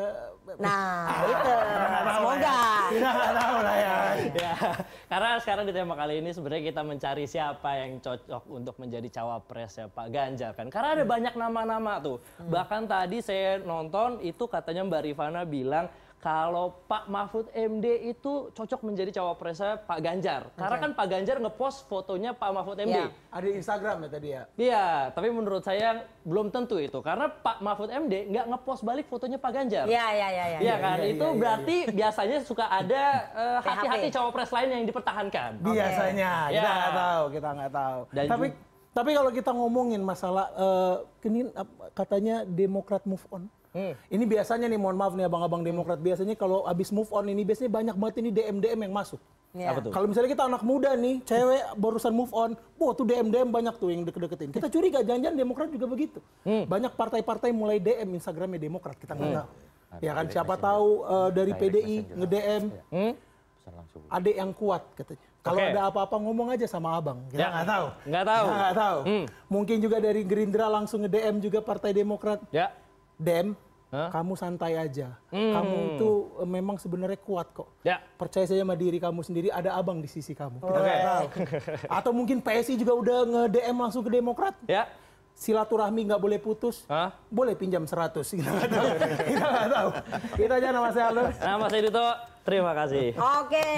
Nah, 0.60 1.08
Ah, 1.08 1.24
itu. 1.24 1.54
nggak 1.80 2.04
tahu 2.04 2.20
Semoga. 2.20 2.44
ya. 2.44 2.60
Kita 2.92 3.10
nggak 3.16 3.34
tahu 3.40 3.56
lah 3.64 3.76
ya. 3.80 3.96
Ya, 4.36 4.54
karena 5.08 5.30
sekarang 5.40 5.64
di 5.64 5.72
tema 5.72 5.96
kali 5.96 6.20
ini 6.20 6.30
sebenarnya 6.36 6.64
kita 6.68 6.82
mencari 6.84 7.24
siapa 7.24 7.70
yang 7.80 7.92
cocok 8.04 8.44
untuk 8.52 8.76
menjadi 8.84 9.08
cawapres 9.16 9.80
ya 9.80 9.88
Pak 9.88 10.08
Ganjar 10.12 10.52
kan. 10.60 10.68
Karena 10.68 11.00
ada 11.00 11.06
banyak 11.08 11.34
nama-nama 11.40 12.04
tuh. 12.04 12.20
Bahkan 12.36 12.84
tadi 12.84 13.24
saya 13.24 13.64
nonton 13.64 14.20
itu 14.20 14.44
katanya 14.44 14.84
Mbak 14.84 15.02
Rifana 15.08 15.48
bilang 15.48 15.88
kalau 16.20 16.76
Pak 16.84 17.08
Mahfud 17.08 17.48
MD 17.50 18.12
itu 18.12 18.52
cocok 18.52 18.84
menjadi 18.84 19.16
cawapresnya 19.16 19.80
Pak 19.80 20.00
Ganjar. 20.00 20.52
Karena 20.54 20.76
kan 20.78 20.92
Pak 20.92 21.08
Ganjar 21.08 21.40
ngepost 21.40 21.88
fotonya 21.88 22.32
Pak 22.32 22.52
Mahfud 22.52 22.76
MD. 22.78 22.92
Iya, 22.94 23.08
ada 23.30 23.46
di 23.46 23.54
Instagram 23.56 23.96
ya 23.98 24.10
tadi 24.10 24.28
ya. 24.30 24.44
Iya, 24.54 24.86
tapi 25.10 25.28
menurut 25.30 25.64
saya 25.64 25.90
belum 26.22 26.52
tentu 26.52 26.76
itu 26.76 27.00
karena 27.00 27.32
Pak 27.32 27.60
Mahfud 27.60 27.88
MD 27.88 28.28
nggak 28.28 28.46
ngepost 28.48 28.84
balik 28.84 29.08
fotonya 29.08 29.36
Pak 29.36 29.52
Ganjar. 29.54 29.88
Iya, 29.88 30.06
iya, 30.12 30.28
iya, 30.30 30.46
iya. 30.46 30.60
Iya 30.60 30.76
kan, 30.78 30.98
Iya, 30.98 31.02
iya, 31.02 31.14
itu 31.14 31.24
iya, 31.26 31.38
berarti 31.38 31.76
biasanya 31.90 32.38
suka 32.44 32.66
ada 32.68 33.04
eh, 33.32 33.58
PHP. 33.58 33.68
hati-hati 33.72 34.08
cawapres 34.12 34.52
lain 34.52 34.70
yang 34.70 34.84
dipertahankan. 34.86 35.50
Biasanya 35.62 36.32
kita 36.50 36.60
Ya. 36.60 36.74
nggak 36.76 36.96
tahu, 36.98 37.24
kita 37.32 37.50
nggak 37.56 37.72
tahu. 37.74 38.00
Dan 38.12 38.26
tapi 38.28 38.48
tapi 38.90 39.10
kalau 39.14 39.32
kita 39.32 39.52
ngomongin 39.54 40.02
masalah 40.02 40.52
eh, 40.52 40.96
ini 41.24 41.48
ap- 41.54 41.96
katanya 41.96 42.44
Demokrat 42.44 43.08
move 43.08 43.24
on. 43.30 43.48
Hmm. 43.70 43.94
Ini 44.10 44.24
biasanya 44.26 44.66
nih, 44.66 44.76
mohon 44.76 44.98
maaf 44.98 45.14
nih 45.14 45.26
abang-abang 45.26 45.62
Demokrat 45.62 45.98
biasanya 45.98 46.34
kalau 46.34 46.66
abis 46.66 46.90
move 46.90 47.10
on 47.10 47.26
ini 47.26 47.46
biasanya 47.46 47.70
banyak 47.70 47.96
banget 47.96 48.16
ini 48.18 48.30
DM 48.30 48.58
DM 48.58 48.80
yang 48.82 48.94
masuk. 48.94 49.22
Iya. 49.50 49.78
Tuh? 49.78 49.90
Kalau 49.90 50.06
misalnya 50.06 50.30
kita 50.30 50.46
anak 50.46 50.62
muda 50.62 50.94
nih, 50.94 51.22
cewek 51.24 51.74
barusan 51.76 52.14
move 52.14 52.30
on, 52.32 52.54
wah 52.76 52.92
tuh 52.92 53.02
DM 53.04 53.30
DM 53.30 53.50
banyak 53.50 53.74
tuh 53.76 53.90
yang 53.90 54.02
deket-deketin. 54.04 54.50
Kita 54.50 54.68
curiga 54.68 55.02
jangan-jangan 55.02 55.38
Demokrat 55.38 55.70
juga 55.70 55.86
begitu. 55.86 56.20
Banyak 56.46 56.94
partai-partai 56.94 57.50
mulai 57.50 57.78
DM 57.78 58.10
Instagramnya 58.12 58.58
Demokrat 58.58 58.98
kita 58.98 59.14
nggak 59.14 59.26
Hmm. 59.28 59.40
tahu. 59.40 59.50
Ya 60.00 60.12
kan 60.14 60.26
siapa 60.28 60.54
tahu 60.56 60.88
eh, 61.04 61.30
dari 61.32 61.52
PDI 61.52 61.98
nge-DM 62.12 62.64
Hmm? 62.90 63.14
adik 64.10 64.36
yang 64.36 64.52
kuat 64.52 64.82
katanya. 64.94 65.22
Kalau 65.40 65.56
Oke. 65.56 65.72
ada 65.72 65.82
apa-apa 65.88 66.16
ngomong 66.20 66.48
aja 66.52 66.66
sama 66.66 66.94
abang. 66.94 67.22
Kita 67.28 67.40
Ya. 67.40 67.50
nggak 67.52 67.68
tahu. 67.68 67.86
Nggak 68.06 68.26
tahu. 68.28 68.46
Nggak 68.50 68.76
tahu. 68.76 69.00
Hmm. 69.02 69.26
Mungkin 69.48 69.78
juga 69.80 69.98
dari 69.98 70.22
Gerindra 70.22 70.66
langsung 70.68 71.00
nge-DM 71.00 71.36
juga 71.40 71.60
Partai 71.62 71.90
Demokrat. 71.92 72.42
Ya. 72.50 72.74
DM, 73.20 73.52
kamu 73.90 74.34
santai 74.38 74.78
aja. 74.78 75.18
Hmm. 75.34 75.54
Kamu 75.54 75.76
itu 75.98 76.10
eh, 76.38 76.50
memang 76.50 76.78
sebenarnya 76.78 77.20
kuat 77.20 77.50
kok. 77.52 77.70
Ya. 77.82 77.98
Percaya 78.16 78.46
saja 78.46 78.62
sama 78.62 78.78
diri 78.78 79.02
kamu 79.02 79.26
sendiri, 79.26 79.50
ada 79.50 79.74
abang 79.74 79.98
di 79.98 80.06
sisi 80.06 80.38
kamu. 80.38 80.62
Kita 80.62 80.80
Oke. 80.80 80.86
nggak 80.86 81.02
tahu. 81.02 81.26
Atau 81.90 82.12
mungkin 82.14 82.38
PSI 82.40 82.78
juga 82.78 82.94
udah 82.94 83.18
nge-DM 83.26 83.78
langsung 83.78 84.06
ke 84.06 84.12
Demokrat. 84.14 84.54
Ya. 84.70 84.86
Silaturahmi 85.34 86.06
nggak 86.06 86.22
boleh 86.22 86.38
putus. 86.38 86.86
Boleh 87.32 87.56
pinjam 87.58 87.88
100. 87.88 88.22
Kita 88.38 88.50
nggak 88.52 88.70
tahu. 88.70 88.90
Kita 89.26 89.46
nggak 89.48 89.70
tahu. 89.72 89.90
Kita 90.36 90.54
aja 90.60 90.68
nama 90.70 90.90
saya 90.94 91.06
Aldo. 91.10 91.24
Nama 91.32 91.66
saya 91.72 91.82
Duto, 91.88 92.08
terima 92.44 92.72
kasih. 92.76 93.06
Oke, 93.16 93.70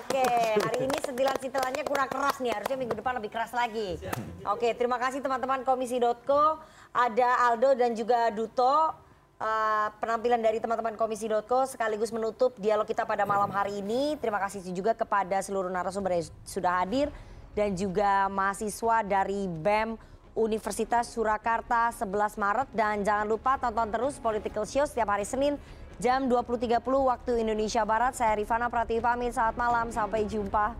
oke. 0.00 0.26
Hari 0.66 0.78
ini 0.88 0.96
sentilan-sentilannya 1.04 1.82
kurang 1.84 2.08
keras 2.10 2.40
nih. 2.40 2.56
Harusnya 2.56 2.76
minggu 2.80 2.96
depan 2.98 3.20
lebih 3.20 3.30
keras 3.30 3.52
lagi. 3.52 4.00
Oke, 4.48 4.72
terima 4.74 4.96
kasih 4.96 5.20
teman-teman 5.22 5.62
Komisi.co. 5.62 6.58
Ada 6.92 7.52
Aldo 7.52 7.76
dan 7.76 7.92
juga 7.92 8.30
Duto. 8.32 9.06
Uh, 9.38 9.86
penampilan 10.02 10.42
dari 10.42 10.58
teman-teman 10.58 10.98
Komisi.co 10.98 11.62
sekaligus 11.62 12.10
menutup 12.10 12.58
dialog 12.58 12.82
kita 12.82 13.06
pada 13.06 13.22
malam 13.22 13.46
hari 13.54 13.78
ini. 13.78 14.18
Terima 14.18 14.42
kasih 14.42 14.66
juga 14.74 14.98
kepada 14.98 15.38
seluruh 15.38 15.70
narasumber 15.70 16.18
yang 16.18 16.26
sudah 16.42 16.82
hadir 16.82 17.06
dan 17.54 17.70
juga 17.78 18.26
mahasiswa 18.26 19.06
dari 19.06 19.46
BEM 19.46 19.94
Universitas 20.34 21.10
Surakarta 21.10 21.90
11 21.94 22.34
Maret 22.34 22.68
dan 22.74 23.02
jangan 23.06 23.26
lupa 23.30 23.58
tonton 23.58 23.90
terus 23.90 24.18
Political 24.18 24.64
Show 24.66 24.86
setiap 24.90 25.10
hari 25.14 25.26
Senin 25.26 25.54
jam 25.98 26.30
20.30 26.30 26.78
waktu 26.82 27.42
Indonesia 27.42 27.82
Barat. 27.82 28.14
Saya 28.14 28.38
Rifana 28.38 28.70
Pratiwi 28.70 29.02
pamit, 29.02 29.34
saat 29.34 29.58
malam, 29.58 29.90
sampai 29.90 30.26
jumpa. 30.26 30.74